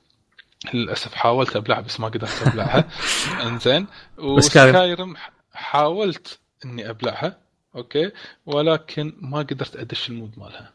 للأسف 0.75 1.15
حاولت 1.15 1.57
أبلعها 1.57 1.81
بس 1.81 2.01
ما 2.01 2.09
قدرت 2.09 2.47
أبلعها. 2.47 2.89
إنزين. 3.47 3.87
و 4.19 4.31
Skyrim؟ 4.31 5.17
حاولت 5.53 6.39
إني 6.65 6.91
أبلعها 6.91 7.39
أوكي؟ 7.77 8.11
ولكن 8.47 9.13
ما 9.21 9.39
قدرت 9.39 9.77
أدش 9.77 10.09
ال 10.09 10.14
mood 10.14 10.33
مالها. 10.37 10.73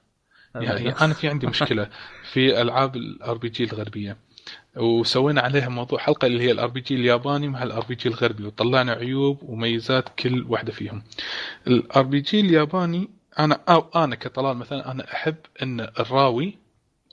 يعني 0.55 0.89
أنا 0.89 1.13
في 1.13 1.27
عندي 1.27 1.47
مشكلة 1.47 1.89
في 2.31 2.61
ألعاب 2.61 2.95
ال 2.95 3.37
RPG 3.37 3.63
الغربية. 3.63 4.17
وسوينا 4.77 5.41
عليها 5.41 5.69
موضوع 5.69 5.99
حلقة 5.99 6.25
اللي 6.25 6.43
هي 6.43 6.51
ال 6.51 6.67
RPG 6.67 6.95
الياباني 6.95 7.47
مع 7.47 7.63
ال 7.63 7.85
RPG 7.85 8.09
الغربي 8.09 8.45
وطلعنا 8.45 8.91
عيوب 8.91 9.43
وميزات 9.43 10.09
كل 10.19 10.45
واحدة 10.49 10.71
فيهم. 10.71 11.03
ال 11.67 12.03
RPG 12.03 12.39
الياباني 12.39 13.09
أنا 13.39 13.59
أو 13.69 13.89
أنا 13.95 14.15
كطلال 14.15 14.57
مثلا 14.57 14.91
أنا 14.91 15.13
أحب 15.13 15.35
إن 15.63 15.79
الراوي 15.81 16.57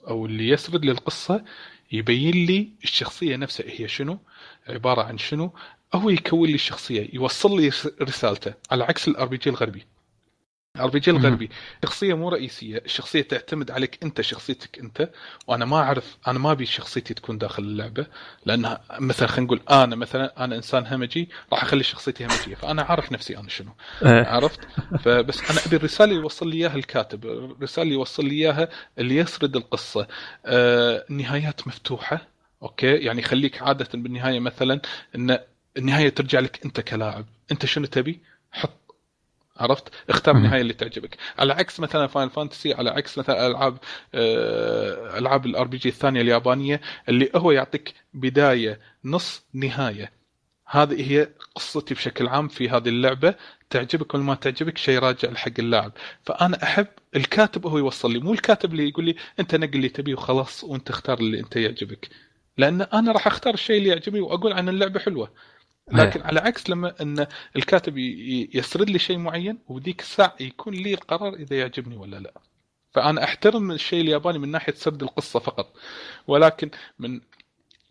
أو 0.07 0.25
اللي 0.25 0.49
يسرد 0.49 0.85
لي 0.85 0.91
القصة 0.91 1.43
يبين 1.91 2.45
لي 2.45 2.69
الشخصية 2.83 3.35
نفسها 3.35 3.65
هي 3.69 3.87
شنو 3.87 4.19
عبارة 4.69 5.01
عن 5.01 5.17
شنو 5.17 5.53
هو 5.93 6.09
يكون 6.09 6.49
لي 6.49 6.55
الشخصية 6.55 7.09
يوصل 7.13 7.61
لي 7.61 7.71
رسالته. 8.01 8.53
على 8.71 8.83
عكس 8.83 9.07
ال 9.07 9.27
RPG 9.27 9.49
الغربي. 9.49 9.85
ال 10.75 10.89
RPG. 10.89 11.11
الغربي 11.11 11.49
شخصية 11.83 12.13
مو 12.13 12.29
رئيسية 12.29 12.77
الشخصيه 12.85 13.21
تعتمد 13.21 13.71
عليك 13.71 14.03
أنت 14.03 14.21
شخصيتك 14.21 14.79
أنت. 14.79 15.09
وأنا 15.47 15.65
ما 15.65 15.77
أعرف 15.77 16.17
أنا 16.27 16.39
ما 16.39 16.51
أبي 16.51 16.65
شخصيتي 16.65 17.13
تكون 17.13 17.37
داخل 17.37 17.63
اللعبة. 17.63 18.07
لأنها 18.45 18.81
مثلا 18.99 19.27
خلينا 19.27 19.45
نقول 19.45 19.61
أنا 19.69 19.95
مثلا 19.95 20.43
أنا 20.43 20.55
إنسان 20.55 20.87
همجي 20.87 21.29
راح 21.51 21.63
أخلي 21.63 21.83
شخصيتي 21.83 22.25
همجية. 22.25 22.55
فأنا 22.55 22.81
عارف 22.81 23.11
نفسي 23.11 23.37
أنا 23.37 23.49
شنو. 23.49 23.71
آه، 24.03 24.25
عرفت؟ 24.25 24.59
فبس 24.99 25.51
أنا 25.51 25.59
أبي 25.67 25.75
الرسالة 25.75 26.11
اللي 26.11 26.21
يوصل 26.23 26.49
لي 26.49 26.57
إياها 26.57 26.75
الكاتب 26.75 27.25
الرسالة 27.25 27.83
اللي 27.83 27.93
يوصل 27.93 28.25
لي 28.25 28.35
إياها 28.35 28.69
اللي 28.99 29.15
يسرد 29.17 29.55
القصة. 29.55 30.07
آه 30.45 31.05
نهايات 31.09 31.67
مفتوحة 31.67 32.27
أوكي؟ 32.63 32.95
يعني 32.95 33.19
يخليك 33.19 33.61
عادة 33.61 33.89
بالنهاية 33.93 34.39
مثلا 34.39 34.81
إن 35.15 35.39
النهاية 35.77 36.09
ترجع 36.09 36.39
لك 36.39 36.65
أنت 36.65 36.81
كلاعب. 36.81 37.25
أنت 37.51 37.65
شنو 37.65 37.85
تبي؟ 37.85 38.19
حط 38.51 38.82
عرفت؟ 39.57 39.89
اختار. 40.09 40.35
النهايه 40.37 40.61
اللي 40.61 40.73
تعجبك. 40.73 41.17
على 41.39 41.53
عكس 41.53 41.79
مثلا 41.79 42.07
Final 42.07 42.29
Fantasy 42.29 42.73
على 42.73 42.89
عكس 42.89 43.17
مثلا 43.17 43.47
ألعاب 43.47 43.77
آه، 44.13 45.17
ألعاب 45.17 45.45
ال 45.45 45.67
RPG 45.67 45.89
الثانية 45.89 46.21
اليابانية 46.21 46.81
اللي 47.09 47.29
هو 47.35 47.51
يعطيك 47.51 47.93
بداية 48.13 48.79
نص 49.05 49.43
نهاية. 49.53 50.11
هذه 50.67 51.11
هي 51.11 51.29
قصتي 51.55 51.93
بشكل 51.93 52.27
عام 52.27 52.47
في 52.47 52.69
هذه 52.69 52.89
اللعبة. 52.89 53.35
تعجبك 53.69 54.13
ولا 54.13 54.23
ما 54.23 54.35
تعجبك 54.35 54.77
شيء 54.77 54.99
راجع 54.99 55.33
حق 55.33 55.51
اللاعب. 55.59 55.91
فأنا 56.25 56.63
أحب 56.63 56.87
الكاتب 57.15 57.67
هو 57.67 57.77
يوصل 57.77 58.13
لي 58.13 58.19
مو 58.19 58.33
الكاتب 58.33 58.71
اللي 58.71 58.89
يقول 58.89 59.05
لي 59.05 59.15
أنت 59.39 59.55
نقل 59.55 59.75
اللي 59.75 59.89
تبيه 59.89 60.13
وخلاص 60.13 60.63
وأنت 60.63 60.89
اختار 60.89 61.19
اللي 61.19 61.39
أنت 61.39 61.55
يعجبك. 61.55 62.09
لأن 62.57 62.81
أنا 62.81 63.11
راح 63.11 63.27
أختار 63.27 63.53
الشيء 63.53 63.77
اللي 63.77 63.89
يعجبني 63.89 64.19
وأقول 64.21 64.53
عن 64.53 64.69
اللعبة 64.69 64.99
حلوة. 64.99 65.31
لكن 65.91 66.21
على 66.21 66.39
عكس 66.39 66.69
لما 66.69 66.93
إن 67.01 67.27
الكاتب 67.55 67.97
يسرد 68.53 68.89
لي 68.89 68.99
شيء 68.99 69.17
معين 69.17 69.59
وذيك 69.67 70.01
الساعة 70.01 70.35
يكون 70.39 70.73
لي 70.73 70.93
القرار 70.93 71.33
إذا 71.33 71.55
يعجبني 71.57 71.97
ولا 71.97 72.17
لا. 72.17 72.33
فأنا 72.93 73.23
أحترم 73.23 73.71
الشيء 73.71 74.01
الياباني 74.01 74.39
من 74.39 74.51
ناحية 74.51 74.73
سرد 74.73 75.03
القصة 75.03 75.39
فقط. 75.39 75.73
ولكن 76.27 76.69
من 76.99 77.21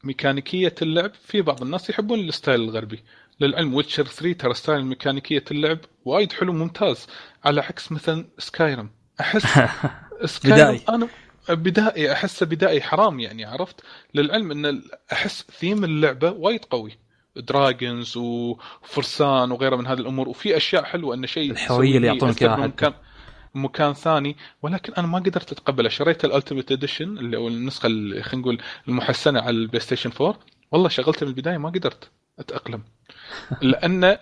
ميكانيكية 0.04 0.74
اللعب 0.82 1.14
في 1.14 1.42
بعض 1.42 1.62
الناس 1.62 1.90
يحبون 1.90 2.20
ال 2.20 2.27
style 2.27 2.60
الغربي. 2.60 3.02
للعلم 3.40 3.74
Witcher 3.74 4.04
3 4.04 4.32
ترى 4.32 4.54
style 4.54 4.84
ميكانيكية 4.86 5.44
اللعب 5.50 5.78
وايد 6.04 6.32
حلو 6.32 6.52
ممتاز. 6.52 7.06
على 7.44 7.60
عكس 7.60 7.92
مثلا 7.92 8.26
Skyrim. 8.38 8.90
أحس 9.20 9.42
Skyrim. 10.24 10.80
أنا 10.88 11.08
بدائي 11.48 12.12
احسه 12.12 12.46
بدائي 12.46 12.82
حرام 12.82 13.20
يعني 13.20 13.44
عرفت؟ 13.44 13.80
للعلم 14.14 14.50
إن 14.50 14.82
أحس 15.12 15.42
ثيم 15.58 15.84
اللعبة 15.84 16.30
وايد 16.30 16.64
قوي. 16.64 17.01
dragons 17.36 18.16
وفرسان 18.16 19.52
وغيره 19.52 19.76
من 19.76 19.86
هذه 19.86 19.98
الأمور. 19.98 20.28
وفي 20.28 20.56
أشياء 20.56 20.84
حلوة 20.84 21.14
أن 21.14 21.26
شيء 21.26 21.50
الحرية 21.50 21.96
اللي 21.96 22.06
يعطونك 22.06 22.34
حتى. 22.34 22.46
مكان 22.46 22.92
مكان 23.54 23.92
ثاني. 23.92 24.36
ولكن 24.62 24.92
أنا 24.94 25.06
ما 25.06 25.18
قدرت 25.18 25.52
أتقبله. 25.52 25.88
شريت 25.88 26.24
ال 26.24 26.30
ultimate 26.30 26.72
edition 26.72 27.18
اللي 27.18 27.36
هو 27.38 27.48
النسخة 27.48 27.88
خلينا 27.88 28.34
نقول 28.34 28.58
المحسنة 28.88 29.40
على 29.40 29.50
ال 29.50 29.80
PlayStation 29.80 30.10
4 30.20 30.38
والله 30.72 30.88
شغلته 30.88 31.26
من 31.26 31.32
البداية 31.32 31.58
ما 31.58 31.68
قدرت 31.68 32.10
أتأقلم. 32.38 32.82
لأن 33.62 34.18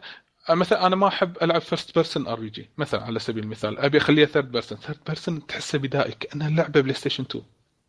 مثلا 0.51 0.87
أنا 0.87 0.97
ما 0.97 1.09
أحب 1.09 1.37
ألعب 1.43 1.61
first 1.61 1.95
person 1.95 2.27
RPG 2.27 2.69
مثلا 2.78 3.03
على 3.03 3.19
سبيل 3.19 3.45
المثال. 3.45 3.78
أبي 3.78 3.99
أخليها 3.99 4.27
third 4.27 4.53
person 4.53 4.79
third 4.79 4.99
person 5.07 5.47
تحسه 5.47 5.78
بدائي 5.78 6.12
كأنها 6.12 6.51
لعبة 6.51 6.81
PlayStation 6.81 7.25
2 7.24 7.45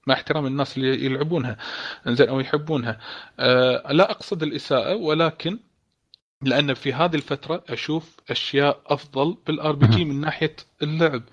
مع 0.07 0.13
احترام 0.13 0.45
الناس 0.45 0.77
اللي 0.77 1.05
يلعبونها 1.05 1.57
إنزين 2.07 2.29
أو 2.29 2.39
يحبونها. 2.39 2.99
أه 3.39 3.91
لا 3.91 4.11
أقصد 4.11 4.43
الإساءة 4.43 4.95
ولكن 4.95 5.59
لأن 6.43 6.73
في 6.73 6.93
هذه 6.93 7.15
الفترة 7.15 7.63
أشوف 7.69 8.17
أشياء 8.29 8.81
أفضل 8.87 9.37
بال 9.47 9.75
RPG 9.75 10.05
من 10.05 10.21
ناحية 10.21 10.55
اللعب 10.83 11.23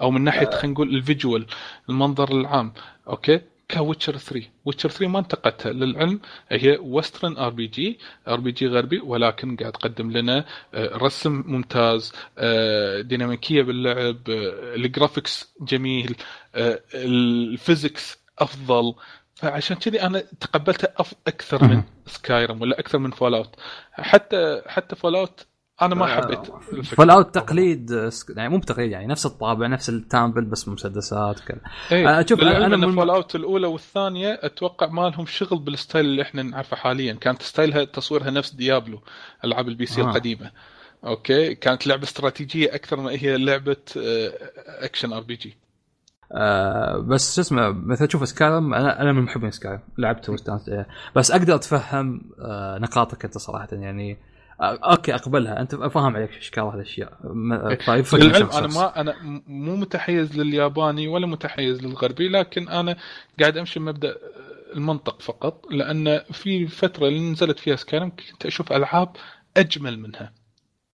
أو 0.00 0.10
من 0.10 0.24
ناحية 0.24 0.50
خلينا 0.50 0.66
نقول 0.74 0.88
ال 0.96 1.03
visual 1.03 1.46
المنظر 1.90 2.32
العام. 2.40 2.72
أوكي؟ 3.08 3.40
ك 3.70 3.76
Witcher 3.76 4.16
3 4.16 4.46
Witcher 4.64 4.88
3 4.88 5.06
ما 5.08 5.18
انتقدتها 5.18 5.72
للعلم. 5.72 6.20
هي 6.48 6.78
وسترن 6.80 7.36
آر 7.36 7.50
بي 7.50 7.66
جي 7.66 7.98
آر 8.28 8.40
بي 8.40 8.52
جي 8.52 8.66
غربي 8.66 9.00
ولكن 9.00 9.56
قاعد 9.56 9.72
تقدم 9.72 10.10
لنا 10.10 10.44
آه، 10.74 10.96
رسم 10.96 11.44
ممتاز 11.46 12.12
آه، 12.38 13.00
ديناميكية 13.00 13.62
باللعب 13.62 14.30
آه، 14.30 14.74
ال 14.74 14.83
graphics 14.83 15.54
جميل 15.60 16.16
ال 16.94 17.09
physics 17.09 18.17
أفضل. 18.38 18.94
فعشان 19.34 19.76
كذي 19.76 20.02
أنا 20.02 20.22
تقبلته 20.40 20.88
أكثر 21.26 21.64
من 21.64 21.82
Skyrim 22.06 22.60
ولا 22.60 22.78
أكثر 22.78 22.98
من 22.98 23.10
Fallout 23.10 23.56
حتى 23.92 24.62
حتى 24.66 24.96
Fallout 24.96 25.46
أنا 25.82 25.94
ما 25.94 26.06
حبيت 26.06 26.46
Fallout 26.84 27.34
تقليد 27.34 28.10
يعني 28.36 28.48
مو 28.48 28.58
بتقليد 28.58 28.90
يعني 28.90 29.06
نفس 29.06 29.26
الطابع 29.26 29.66
نفس 29.66 29.88
ال 29.88 29.94
template 29.94 30.44
بس 30.44 30.68
مسدسات 30.68 31.40
كذا. 31.40 31.60
إيه. 31.92 32.26
شوف 32.26 32.40
أنا 32.40 32.76
من 32.76 32.94
Fallout 32.94 33.34
الأولى 33.34 33.66
والثانية 33.66 34.40
أتوقع 34.42 34.86
ما 34.86 35.08
لهم 35.08 35.26
شغل 35.26 35.58
بال 35.58 35.72
style 35.72 36.06
اللي 36.06 36.22
إحنا 36.22 36.42
نعرفه 36.42 36.76
حاليا. 36.76 37.12
كانت 37.12 37.42
ستايلها 37.42 37.84
تصويرها 37.84 38.30
نفس 38.30 38.50
Diablo 38.50 39.00
ألعاب 39.44 39.68
ال 39.68 39.86
PC 39.86 40.00
آه. 40.00 40.04
القديمة. 40.04 40.50
أوكي؟ 41.04 41.54
كانت 41.54 41.86
لعبة 41.86 42.02
استراتيجية 42.02 42.74
أكثر 42.74 43.00
ما 43.00 43.10
هي 43.10 43.36
لعبة 43.36 43.76
action 44.66 45.12
RPG. 45.12 45.56
آه 46.32 46.98
بس 46.98 47.34
شو 47.34 47.40
اسمه 47.40 47.70
مثلا 47.70 48.06
تشوف 48.06 48.28
Skyrim 48.28 48.74
أنا 48.74 49.02
أنا 49.02 49.12
من 49.12 49.22
محبين 49.22 49.50
Skyrim 49.50 49.80
لعبته 49.98 50.32
واستانست 50.32 50.86
بس 51.16 51.30
أقدر 51.30 51.54
أتفهم 51.54 52.22
آه 52.40 52.78
نقاطك 52.78 53.24
أنت 53.24 53.38
صراحة 53.38 53.68
يعني 53.72 54.18
أوكي 54.60 55.14
أقبلها. 55.14 55.60
أنت 55.60 55.74
فاهم 55.74 56.16
عليك 56.16 56.30
اشكال 56.30 56.62
هالاشياء 56.64 57.12
طيب 57.86 58.04
للعلم 58.14 58.50
أنا 58.50 58.66
ما 58.66 59.00
أنا 59.00 59.14
مو 59.46 59.76
متحيز 59.76 60.38
للياباني 60.38 61.08
ولا 61.08 61.26
متحيز 61.26 61.82
للغربي 61.82 62.28
لكن 62.28 62.68
أنا 62.68 62.96
قاعد 63.40 63.56
أمشي 63.56 63.80
بمبدا 63.80 64.16
المنطق 64.74 65.22
فقط 65.22 65.66
لأن 65.70 66.20
في 66.32 66.66
فترة 66.66 67.08
اللي 67.08 67.30
نزلت 67.30 67.58
فيها 67.58 67.76
Skyrim 67.76 68.10
كنت 68.10 68.46
أشوف 68.46 68.72
ألعاب 68.72 69.08
أجمل 69.56 69.98
منها. 69.98 70.32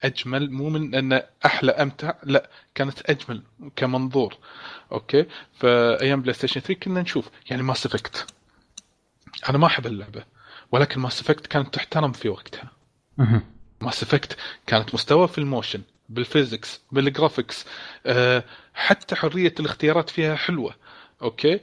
أجمل 0.04 0.50
مو 0.52 0.68
من 0.68 0.94
أن 0.94 1.22
أحلى 1.46 1.72
أمتع 1.72 2.14
لا 2.22 2.50
كانت 2.74 3.10
أجمل 3.10 3.42
كمنظور. 3.76 4.36
أوكي؟ 4.92 5.26
فأيام 5.58 6.22
PlayStation 6.22 6.60
3 6.60 6.74
كنا 6.74 7.02
نشوف 7.02 7.30
يعني 7.50 7.62
Mass 7.62 7.86
Effect 7.86 8.26
أنا 9.48 9.58
ما 9.58 9.66
أحب 9.66 9.86
اللعبة 9.86 10.24
ولكن 10.72 11.00
Mass 11.00 11.20
Effect 11.20 11.46
كانت 11.46 11.74
تحترم 11.74 12.12
في 12.12 12.28
وقتها. 12.28 12.70
Mass 13.80 14.02
Effect 14.02 14.36
كانت 14.66 14.94
مستوى 14.94 15.28
في 15.28 15.38
ال 15.38 15.44
motion 15.44 15.82
بال 16.08 16.24
physics 16.24 16.80
بال 16.92 17.07
graphics 17.07 17.66
أه 18.06 18.44
حتى 18.74 19.14
حرية 19.16 19.54
الاختيارات 19.60 20.10
فيها 20.10 20.34
حلوة. 20.36 20.74
أوكي؟ 21.22 21.60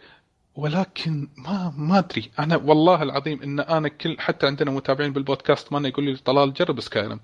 ولكن 0.55 1.27
ما 1.37 1.73
ما 1.77 1.99
أدري. 1.99 2.31
أنا 2.39 2.55
والله 2.55 3.03
العظيم 3.03 3.41
إن 3.43 3.59
أنا 3.59 3.87
كل 3.87 4.15
حتى 4.19 4.47
عندنا 4.47 4.71
متابعين 4.71 5.13
بالبودكاست 5.13 5.73
ما 5.73 5.87
يقول 5.87 6.05
لي 6.05 6.15
طلال 6.15 6.53
جرب 6.53 6.79
Skyrim. 6.79 7.19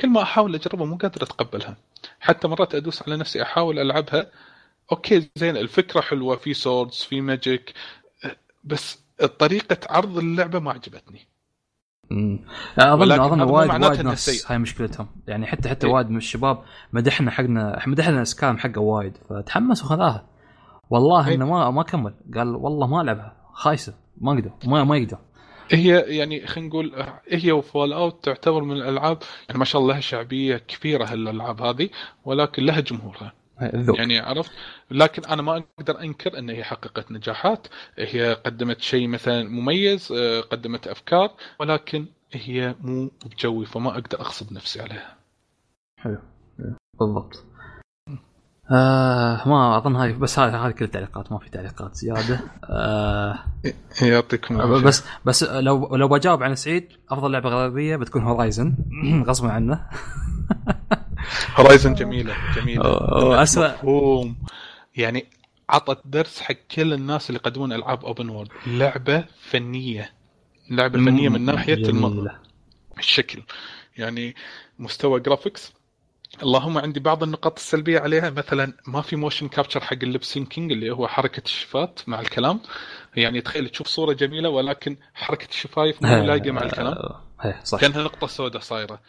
كل 0.00 0.08
ما 0.08 0.22
أحاول 0.22 0.54
اجربها 0.54 0.86
مو 0.86 0.96
قادر 0.96 1.22
أتقبلها. 1.22 1.76
حتى 2.20 2.48
مرات 2.48 2.74
أدوس 2.74 3.02
على 3.02 3.16
نفسي 3.16 3.42
أحاول 3.42 3.78
ألعبها. 3.78 4.30
أوكي 4.92 5.30
زين 5.36 5.56
الفكرة 5.56 6.00
حلوة 6.00 6.36
في 6.36 6.54
swords 6.54 6.96
في 6.96 7.20
magic 7.20 7.72
بس 8.64 8.98
طريقة 9.38 9.78
عرض 9.90 10.18
اللعبة 10.18 10.58
ما 10.58 10.70
عجبتني. 10.70 11.28
اظن 12.78 13.12
أظن 13.12 13.40
وايد 13.40 13.84
وايد 13.84 14.00
ناس 14.00 14.50
هاي 14.50 14.58
مشكلتهم. 14.58 15.08
يعني 15.26 15.46
حتى 15.46 15.68
حتى 15.68 15.86
إيه؟ 15.86 15.92
وايد 15.92 16.10
من 16.10 16.16
الشباب 16.16 16.62
مدحنا 16.92 17.30
حقنا 17.30 17.82
مدحنا 17.86 18.24
Skyrim 18.24 18.58
حقه 18.58 18.80
وايد 18.80 19.16
فتحمس 19.28 19.82
وخذاها 19.82 20.31
والله 20.92 21.28
إيه؟ 21.28 21.34
إنه 21.34 21.46
ما 21.46 21.70
ما 21.70 21.82
كمل. 21.82 22.14
قال 22.34 22.56
والله 22.56 22.86
ما 22.86 23.00
العبها 23.00 23.36
خايسة. 23.52 23.94
ما 24.16 24.32
أقدر 24.32 24.52
ما 24.64 24.84
ما 24.84 24.96
يقدر. 24.96 25.18
هي 25.70 26.16
يعني 26.16 26.46
خلينا 26.46 26.68
نقول 26.68 27.06
هي 27.28 27.52
وفول 27.52 27.92
أوت 27.92 28.24
تعتبر 28.24 28.62
من 28.62 28.76
الألعاب 28.76 29.18
يعني 29.48 29.58
ما 29.58 29.64
شاء 29.64 29.82
الله 29.82 29.92
لها 29.92 30.00
شعبية 30.00 30.56
كبيرة 30.56 31.04
هالألعاب 31.04 31.62
هذه 31.62 31.88
ولكن 32.24 32.62
لها 32.64 32.80
جمهورها. 32.80 33.32
الذوق. 33.62 33.98
يعني 33.98 34.18
عرفت؟ 34.18 34.50
لكن 34.90 35.24
أنا 35.24 35.42
ما 35.42 35.64
أقدر 35.78 36.00
أنكر 36.00 36.38
إن 36.38 36.50
هي 36.50 36.64
حققت 36.64 37.12
نجاحات. 37.12 37.66
هي 37.98 38.32
قدمت 38.32 38.80
شيء 38.80 39.08
مثلا 39.08 39.48
مميز 39.48 40.12
آه، 40.12 40.40
قدمت 40.40 40.86
أفكار 40.88 41.30
ولكن 41.60 42.06
هي 42.32 42.74
مو 42.80 43.10
بجوي 43.26 43.66
فما 43.66 43.90
أقدر 43.90 44.20
اغصب 44.20 44.52
نفسي 44.52 44.82
عليها. 44.82 45.16
حلو. 45.96 46.18
بالضبط. 47.00 47.44
آه 48.70 49.48
ما 49.48 49.76
أظن 49.76 49.96
هاي 49.96 50.12
بس 50.12 50.38
هذه 50.38 50.66
هذه 50.66 50.70
كل 50.70 50.84
التعليقات 50.84 51.32
ما 51.32 51.38
في 51.38 51.50
تعليقات 51.50 51.94
زيادة. 51.94 52.40
آه 52.64 53.38
يعطيكم 54.02 54.82
بس 54.82 55.04
بس 55.24 55.44
لو 55.44 55.96
لو 55.96 56.08
بجاوب 56.08 56.42
عن 56.42 56.54
سعيد 56.54 56.88
أفضل 57.10 57.32
لعبة 57.32 57.48
غربيه 57.48 57.96
بتكون 57.96 58.22
Horizon 58.22 58.74
غصبا 59.28 59.50
عنه. 59.50 59.86
Horizon 61.56 61.94
جميلة 61.94 62.34
جميلة. 62.56 62.88
واسوء 63.24 63.68
مفهوم. 63.68 64.36
يعني 64.96 65.26
عطت 65.70 66.00
درس 66.04 66.40
حق 66.40 66.54
كل 66.74 66.92
الناس 66.92 67.30
اللي 67.30 67.40
يقدمون 67.44 67.72
ألعاب 67.72 68.04
open 68.04 68.28
world 68.28 68.48
لعبة 68.66 69.24
فنية. 69.50 70.12
لعبة 70.70 70.98
فنية 70.98 71.28
من 71.28 71.44
ناحية 71.44 71.74
المنظر 71.74 72.36
الشكل. 72.98 73.42
يعني 73.96 74.34
مستوى 74.78 75.20
graphics 75.20 75.72
اللهم 76.42 76.78
عندي 76.78 77.00
بعض 77.00 77.22
النقاط 77.22 77.58
السلبية 77.58 78.00
عليها. 78.00 78.30
مثلا 78.30 78.72
ما 78.86 79.00
في 79.00 79.16
motion 79.16 79.48
capture 79.48 79.80
حق 79.80 79.96
ال 80.02 80.07
lip 80.07 80.24
syncing 80.24 80.72
اللي 80.72 80.90
هو 80.90 81.08
حركة 81.08 81.42
الشفات 81.44 82.00
مع 82.06 82.20
الكلام. 82.20 82.60
يعني 83.16 83.40
تخيل 83.40 83.68
تشوف 83.68 83.86
صورة 83.86 84.12
جميلة 84.12 84.48
ولكن 84.48 84.96
حركة 85.14 85.48
الشفايف 85.48 86.02
مو 86.02 86.24
لايقة 86.24 86.50
مع 86.50 86.62
الكلام. 86.62 86.94
صح. 87.64 87.80
كأنها 87.80 88.02
نقطة 88.02 88.26
سوداء 88.26 88.62
صايرة 88.62 89.00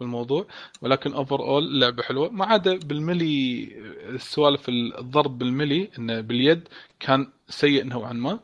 بالموضوع 0.00 0.46
ولكن 0.82 1.12
overall 1.14 1.80
لعبة 1.80 2.02
حلوة. 2.02 2.30
ما 2.30 2.46
عدا 2.46 2.78
بال 2.78 3.04
melee 3.04 3.68
السوالف 4.08 4.68
الضرب 4.98 5.38
بال 5.38 5.53
melee 5.53 5.90
إنه 5.98 6.20
باليد 6.20 6.68
كان 7.00 7.26
سيء 7.48 7.84
نوعا 7.84 8.12
ما. 8.12 8.40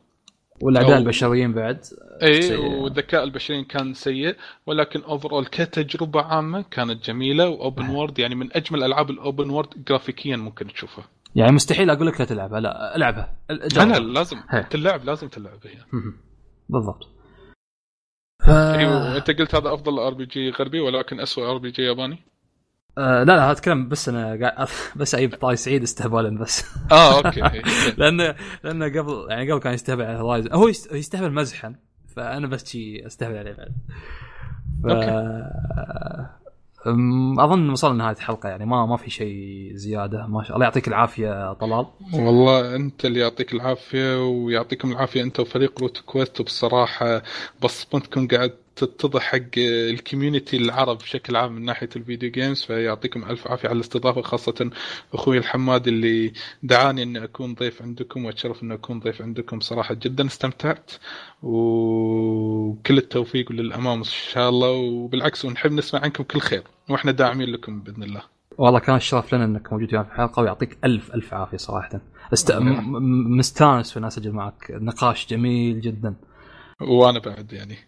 والأعداء. 0.62 0.98
البشريين 0.98 1.52
بعد. 1.52 1.84
اي 2.22 2.56
والذكاء 2.56 3.24
البشري 3.24 3.64
كان 3.64 3.94
سيء 3.94 4.36
ولكن 4.66 5.02
overall 5.02 5.46
كتجربة 5.46 6.22
عامة 6.22 6.64
كانت 6.70 7.04
جميلة 7.04 7.48
و 7.48 7.56
open 7.56 7.88
world 7.88 8.18
يعني 8.18 8.34
من 8.34 8.56
أجمل 8.56 8.82
ألعاب 8.82 9.10
ال 9.10 9.18
open 9.18 9.50
world 9.50 9.84
جرافيكيا 9.88 10.36
ممكن 10.36 10.66
تشوفها. 10.66 11.04
يعني 11.34 11.52
مستحيل 11.52 11.90
أقول 11.90 12.06
لك 12.06 12.20
لا 12.20 12.26
تلعبها. 12.26 12.60
لا 12.60 12.96
ألعبها. 12.96 13.34
أنا 13.80 13.98
لازم. 13.98 14.36
هي. 14.50 14.62
تلعب 14.62 15.04
لازم 15.04 15.28
تلعب 15.28 15.58
هي. 15.64 16.00
بالضبط. 16.68 17.08
ف... 18.46 18.50
أيوه 18.50 19.16
أنت 19.16 19.30
قلت 19.30 19.54
هذا 19.54 19.74
أفضل 19.74 19.98
RPG 19.98 20.50
غربي 20.50 20.80
ولكن 20.80 21.20
اسوء 21.20 21.50
RPG 21.50 21.82
ياباني؟ 21.82 22.18
آه 22.98 23.24
لا 23.24 23.32
لا 23.32 23.50
أتكلم 23.50 23.88
بس 23.88 24.08
أنا 24.08 24.38
قاعد 24.40 24.68
بس 24.96 25.14
أجيب 25.14 25.34
طاري 25.34 25.56
سعيد 25.56 25.82
استهبالا 25.82 26.38
بس. 26.38 26.64
آه 26.92 27.16
okay. 27.16 27.40
لأنه 27.98 28.34
لأنه 28.64 28.86
قبل 28.86 29.26
يعني 29.30 29.52
قبل 29.52 29.60
كان 29.60 29.74
يستهبل 29.74 30.02
على 30.02 30.18
Horizon 30.18 30.52
هو 30.52 30.68
يستهبل 30.68 31.32
مزحا. 31.32 31.74
فأنا 32.18 32.46
بس 32.46 32.70
شي 32.70 33.06
أستهبل 33.06 33.36
عليه 33.36 33.52
بعد. 33.52 33.72
ف... 34.84 34.86
أظن 37.40 37.70
وصلنا 37.70 37.94
لنهاية 37.94 38.16
الحلقة 38.16 38.48
يعني 38.48 38.66
ما 38.66 38.86
ما 38.86 38.96
في 38.96 39.10
شيء 39.10 39.70
زيادة. 39.74 40.26
ما 40.26 40.42
شاء 40.42 40.56
الله 40.56 40.66
يعطيك 40.66 40.88
العافية 40.88 41.52
طلال. 41.52 41.86
والله 42.14 42.76
أنت 42.76 43.04
اللي 43.04 43.20
يعطيك 43.20 43.52
العافية 43.52 44.28
ويعطيكم 44.28 44.92
العافية 44.92 45.22
أنت 45.22 45.40
وفريق 45.40 45.80
روت 45.80 45.98
كويست. 46.06 46.42
بصراحه 46.42 47.22
بصمتكم 47.62 48.28
قاعد 48.28 48.54
تتضح 48.84 49.22
حق 49.22 49.58
ال 49.58 49.68
community 49.68 50.56
العرب 50.56 50.98
بشكل 50.98 51.36
عام 51.36 51.52
من 51.52 51.64
ناحية 51.64 51.88
ال 51.96 52.02
video 52.02 52.30
games 52.30 52.62
فيعطيكم 52.62 53.24
ألف 53.30 53.48
عافية 53.48 53.68
على 53.68 53.76
الاستضافة 53.76 54.22
خاصة 54.22 54.70
أخوي 55.14 55.38
الحماد 55.38 55.88
اللي 55.88 56.32
دعاني 56.62 57.02
إني 57.02 57.24
أكون 57.24 57.54
ضيف 57.54 57.82
عندكم 57.82 58.24
وأتشرف 58.24 58.62
إني 58.62 58.74
أكون 58.74 59.00
ضيف 59.00 59.22
عندكم 59.22 59.60
صراحة 59.60 59.94
جدا 59.94 60.26
استمتعت 60.26 60.90
وكل 61.42 62.98
التوفيق 62.98 63.52
للأمام 63.52 63.98
إن 63.98 64.04
شاء 64.04 64.48
الله 64.48 64.70
وبالعكس 64.70 65.44
ونحب 65.44 65.72
نسمع 65.72 66.00
عنكم 66.00 66.24
كل 66.24 66.40
خير 66.40 66.62
وإحنا 66.90 67.12
داعمين 67.12 67.48
لكم 67.48 67.80
بإذن 67.80 68.02
الله. 68.02 68.22
والله 68.58 68.78
كان 68.78 68.96
الشرف 68.96 69.34
لنا 69.34 69.44
إنك 69.44 69.72
موجود 69.72 69.88
في 69.88 70.00
الحلقة 70.00 70.42
ويعطيك 70.42 70.78
ألف 70.84 71.14
ألف 71.14 71.34
عافية 71.34 71.56
صراحة. 71.56 72.00
است... 72.32 72.52
مستانس 73.38 73.96
الناس 73.96 74.18
اسجل 74.18 74.32
معك 74.32 74.70
نقاش 74.70 75.26
جميل 75.26 75.80
جدا. 75.80 76.14
وأنا 76.80 77.18
بعد 77.18 77.52
يعني. 77.52 77.87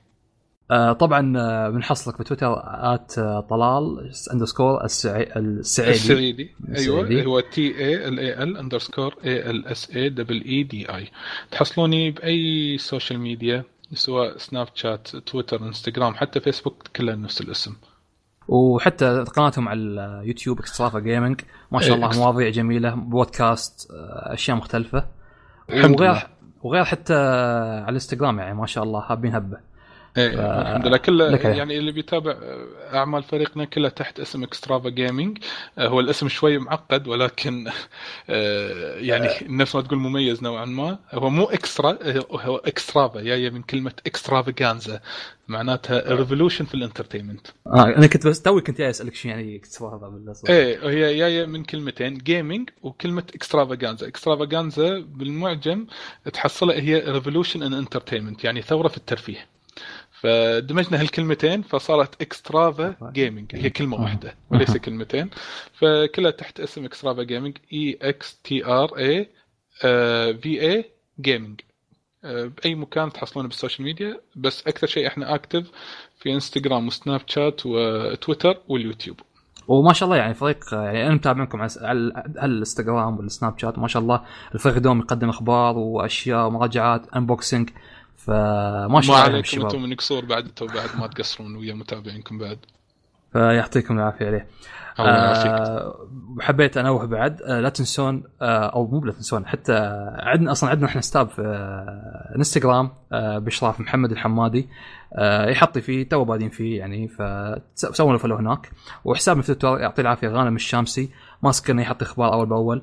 آه 0.70 0.92
طبعا 0.92 1.38
آه، 1.38 1.68
بنحصلك 1.68 2.18
بتويتر 2.18 2.54
آت 2.64 3.18
آه، 3.18 3.40
طلال 3.40 4.12
underscore 4.32 4.84
السعيدي. 4.84 5.30
السعيدي. 5.36 6.50
أيوه 6.76 7.22
هو 7.22 7.40
T 7.40 7.78
A 7.78 8.08
L 8.08 8.18
A 8.18 8.42
L 8.42 8.56
underscore 8.56 9.14
A 9.24 9.50
L 9.50 9.66
S 9.66 9.90
A 9.96 10.08
double 10.08 10.44
E 10.44 10.62
D 10.62 10.94
I 10.94 11.08
تحصلوني 11.50 12.10
بأي 12.10 12.78
social 12.78 13.20
media 13.20 13.64
سواء 13.94 14.36
سناب 14.36 14.68
شات 14.74 15.08
تويتر 15.16 15.62
انستغرام 15.62 16.14
حتى 16.14 16.40
فيسبوك 16.40 16.88
كلها 16.96 17.14
نفس 17.14 17.40
الاسم. 17.40 17.76
وحتى 18.48 19.24
قناتهم 19.36 19.68
على 19.68 19.80
اليوتيوب 19.80 20.58
Extrava 20.58 20.98
Gaming 20.98 21.40
ما 21.72 21.80
شاء 21.80 21.96
الله 21.96 22.18
مواضيع 22.18 22.48
جميلة 22.48 22.94
بودكاست 22.94 23.88
أشياء 24.26 24.56
مختلفة. 24.56 25.04
الحمد 25.70 26.02
لله. 26.02 26.22
وغير 26.62 26.84
حتى 26.84 27.14
على 27.14 27.88
الإنستغرام 27.88 28.38
يعني 28.38 28.54
ما 28.54 28.66
شاء 28.66 28.84
الله 28.84 29.00
حابين 29.00 29.34
هبة. 29.34 29.69
إيه 30.16 30.36
ف... 30.36 30.40
الحمد 30.40 30.86
لله. 30.86 30.96
كله. 30.96 31.38
يعني 31.38 31.78
اللي 31.78 31.92
بيتابع 31.92 32.36
أعمال 32.94 33.22
فريقنا 33.22 33.64
كلها 33.64 33.90
تحت 33.90 34.20
اسم 34.20 34.42
Extrava 34.42 34.88
Gaming 34.88 35.38
هو 35.78 36.00
الاسم 36.00 36.28
شوي 36.28 36.58
معقد 36.58 37.08
ولكن 37.08 37.68
آه، 38.30 38.94
يعني 38.98 39.28
نفس 39.42 39.74
ما 39.76 39.82
تقول 39.82 39.98
مميز 39.98 40.42
نوعا 40.42 40.64
ما. 40.64 40.98
هو 41.12 41.30
مو 41.30 41.44
extra 41.44 41.98
هو 42.30 42.56
Extrava 42.56 43.20
جاية 43.20 43.50
من 43.50 43.62
كلمة 43.62 43.92
extravaganza 44.06 45.00
معناتها 45.48 46.14
revolution 46.14 46.64
في 46.64 46.74
ال 46.74 46.79
entertainment 46.79 47.46
آه 47.66 47.84
أنا 47.84 48.06
كنت 48.06 48.26
بس 48.26 48.42
توي 48.42 48.60
كنت 48.60 48.78
جاي 48.78 48.90
أسألك 48.90 49.14
شو 49.14 49.28
يعني 49.28 49.56
Extrava 49.56 50.08
بالأصل. 50.08 50.48
إيه 50.48 50.88
هي 50.88 51.18
جاية 51.18 51.46
من 51.46 51.64
كلمتين 51.64 52.18
gaming 52.18 52.70
وكلمة 52.82 53.24
extravaganza 53.34 54.08
extravaganza 54.08 54.98
بالمعجم 54.98 55.86
تحصلها 56.32 56.76
هي 56.80 56.98
revolution 56.98 57.62
in 57.62 57.74
entertainment 57.74 58.44
يعني 58.44 58.62
ثورة 58.62 58.88
في 58.88 58.96
الترفيه. 58.96 59.46
فدمجنا 60.20 61.00
هالكلمتين 61.00 61.62
فصارت 61.62 62.22
Extrava 62.22 62.94
Gaming 63.12 63.54
هي 63.56 63.70
كلمة 63.70 63.96
واحدة 64.02 64.34
وليس 64.50 64.76
كلمتين. 64.76 65.30
فكلها 65.72 66.30
تحت 66.30 66.60
اسم 66.60 66.84
Extrava 66.84 67.22
Gaming 67.22 67.56
E 67.72 67.98
X 68.02 68.40
T 68.44 68.66
R 68.66 68.98
A 68.98 69.28
V 70.42 70.60
A 70.62 70.84
Gaming 71.20 71.60
بأي 72.22 72.74
مكان 72.74 73.12
تحصلونه 73.12 73.48
بال 73.48 73.57
social 73.57 73.84
media 73.84 74.20
بس 74.36 74.66
أكثر 74.66 74.86
شيء 74.86 75.06
إحنا 75.06 75.34
active 75.34 75.70
في 76.18 76.32
انستغرام 76.32 76.86
وسناب 76.86 77.20
شات 77.26 77.66
وتويتر 77.66 78.56
واليوتيوب. 78.68 79.20
وما 79.68 79.92
شاء 79.92 80.06
الله 80.06 80.16
يعني 80.16 80.34
فريق 80.34 80.58
يعني 80.72 81.06
أنا 81.06 81.14
متابعكم 81.14 81.60
على 81.60 81.70
الإنستغرام 82.44 83.16
والسناب 83.16 83.58
شات 83.58 83.78
ما 83.78 83.88
شاء 83.88 84.02
الله 84.02 84.22
الفريق 84.54 84.78
دوم 84.78 84.98
يقدم 84.98 85.28
أخبار 85.28 85.78
وأشياء 85.78 86.46
ومراجعات 86.46 87.02
unboxing 87.16 87.70
فما 88.24 89.00
شاء 89.00 89.16
الله 89.16 89.24
عليكم 89.24 89.62
أنتم 89.62 89.82
من 89.82 89.96
بعد 90.28 90.50
بعد 90.60 90.90
ما 90.98 91.06
تقصرون 91.06 91.56
ويا 91.56 91.74
متابعينكم 91.74 92.38
بعد. 92.38 92.58
فيعطيكم 93.32 93.98
العافية 93.98 94.26
عليه. 94.26 94.46
آه 94.98 96.08
حبيت 96.40 96.76
أنوه 96.76 97.06
بعد. 97.06 97.42
آه 97.42 97.60
لا 97.60 97.68
تنسون 97.68 98.24
آه 98.42 98.66
أو 98.66 98.86
مو 98.86 99.04
لا 99.04 99.12
تنسون 99.12 99.46
حتى 99.46 99.72
عندنا 100.18 100.52
أصلا 100.52 100.70
عندنا 100.70 100.86
إحنا 100.86 101.00
ستاب 101.00 101.28
في 101.28 101.42
آه 101.42 102.36
إنستغرام 102.36 102.90
آه 103.12 103.38
بإشراف 103.38 103.80
محمد 103.80 104.12
الحمادي. 104.12 104.68
آه 105.14 105.50
يحطي 105.50 105.80
فيه 105.80 106.08
تو 106.08 106.24
بادين 106.24 106.50
فيه 106.50 106.78
يعني 106.78 107.08
فسووا 107.08 108.12
له 108.12 108.18
فلو 108.18 108.36
هناك. 108.36 108.70
وحسابنا 109.04 109.42
في 109.42 109.54
تويتر 109.54 109.80
يعطيه 109.80 110.02
العافية 110.02 110.28
غانم 110.28 110.56
الشامسي. 110.56 111.10
ماسك 111.42 111.70
إنه 111.70 111.82
يحط 111.82 112.02
إخبار 112.02 112.32
أول 112.32 112.46
بأول. 112.46 112.78
آه 112.78 112.82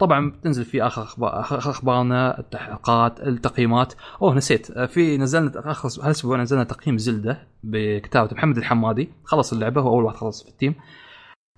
طبعا 0.00 0.30
بتنزل 0.30 0.64
في 0.64 0.82
آخر 0.82 1.02
أخبار 1.02 1.40
أخبارنا 1.40 2.38
التحقيقات 2.38 3.20
التقييمات. 3.20 3.94
أوه 4.22 4.34
نسيت. 4.34 4.70
آه 4.70 4.86
في 4.86 5.18
نزلنا 5.18 5.70
آخر 5.70 5.88
هالاسبوع 6.04 6.36
نزلنا 6.36 6.64
تقييم 6.64 6.98
زلدة 6.98 7.46
بكتابة 7.62 8.34
محمد 8.34 8.56
الحمادي. 8.56 9.10
خلص 9.24 9.52
اللعبة 9.52 9.80
هو 9.80 9.88
أول 9.88 10.04
واحد 10.04 10.16
خلص 10.16 10.42
في 10.42 10.48
التيم. 10.48 10.74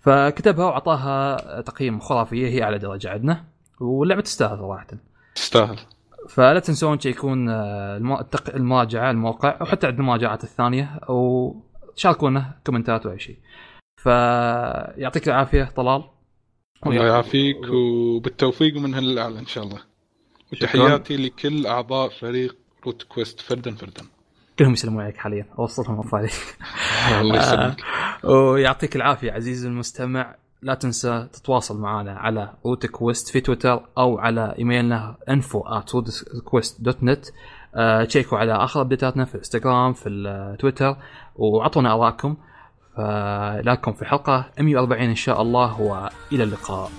فكتبها 0.00 0.64
وأعطاها 0.64 1.60
تقييم 1.60 2.00
خرافية 2.00 2.48
هي 2.48 2.62
أعلى 2.62 2.78
درجة 2.78 3.10
عندنا 3.10 3.44
واللعبة 3.80 4.20
تستاهل 4.20 4.58
صراحة. 4.58 4.86
تستاهل. 5.34 5.76
فلا 6.28 6.60
تنسون 6.60 6.98
تشيكون 6.98 7.48
آه، 7.48 8.26
المراجعة 8.54 9.10
الموقع 9.10 9.62
وحتى 9.62 9.86
عند 9.86 9.98
المراجعات 9.98 10.44
الثانية 10.44 11.00
وشاركونا 11.08 12.52
كومنتات 12.66 13.06
وأي 13.06 13.18
شيء. 13.18 13.38
فيعطيك 13.96 15.28
العافية 15.28 15.64
طلال. 15.64 16.04
الله 16.86 17.06
يعافيك 17.06 17.56
وبالتوفيق 17.68 18.76
منها 18.76 18.94
لأعلى 18.94 19.38
إن 19.38 19.46
شاء 19.46 19.64
الله. 19.64 19.78
وتحياتي 20.52 21.16
لكل 21.16 21.66
أعضاء 21.66 22.08
فريق 22.08 22.56
روت 22.86 23.02
كويست 23.02 23.40
فردا 23.40 23.74
فردا 23.74 24.02
كلهم 24.58 24.72
يسلمون 24.72 25.02
عليك 25.02 25.16
حاليا. 25.16 25.46
أوصلهم 25.58 25.98
افضل 26.00 26.28
الله 27.20 27.36
يسلمك. 27.36 27.76
ويعطيك 28.24 28.96
العافية 28.96 29.32
عزيزي 29.32 29.68
المستمع. 29.68 30.34
لا 30.62 30.74
تنسى 30.74 31.28
تتواصل 31.32 31.80
معنا 31.80 32.12
على 32.12 32.54
روت 32.66 32.86
كويست 32.86 33.28
في 33.28 33.40
تويتر 33.40 33.88
أو 33.98 34.18
على 34.18 34.54
إيميلنا 34.58 35.16
info 35.30 35.82
dot 36.80 37.02
net 37.02 37.26
تشيكوا 38.08 38.38
على 38.38 38.52
آخر 38.52 38.80
ابديتاتنا 38.80 39.24
في 39.24 39.34
الانستغرام 39.34 39.92
في 39.92 40.08
التويتر 40.08 40.96
وأعطونا 41.36 41.94
آرائكم. 41.94 42.36
نلقاكم 42.96 43.92
في 43.92 44.02
الحلقة 44.02 44.44
140 44.60 45.02
إن 45.02 45.14
شاء 45.14 45.42
الله 45.42 45.80
وإلى 45.80 46.44
اللقاء. 46.44 46.90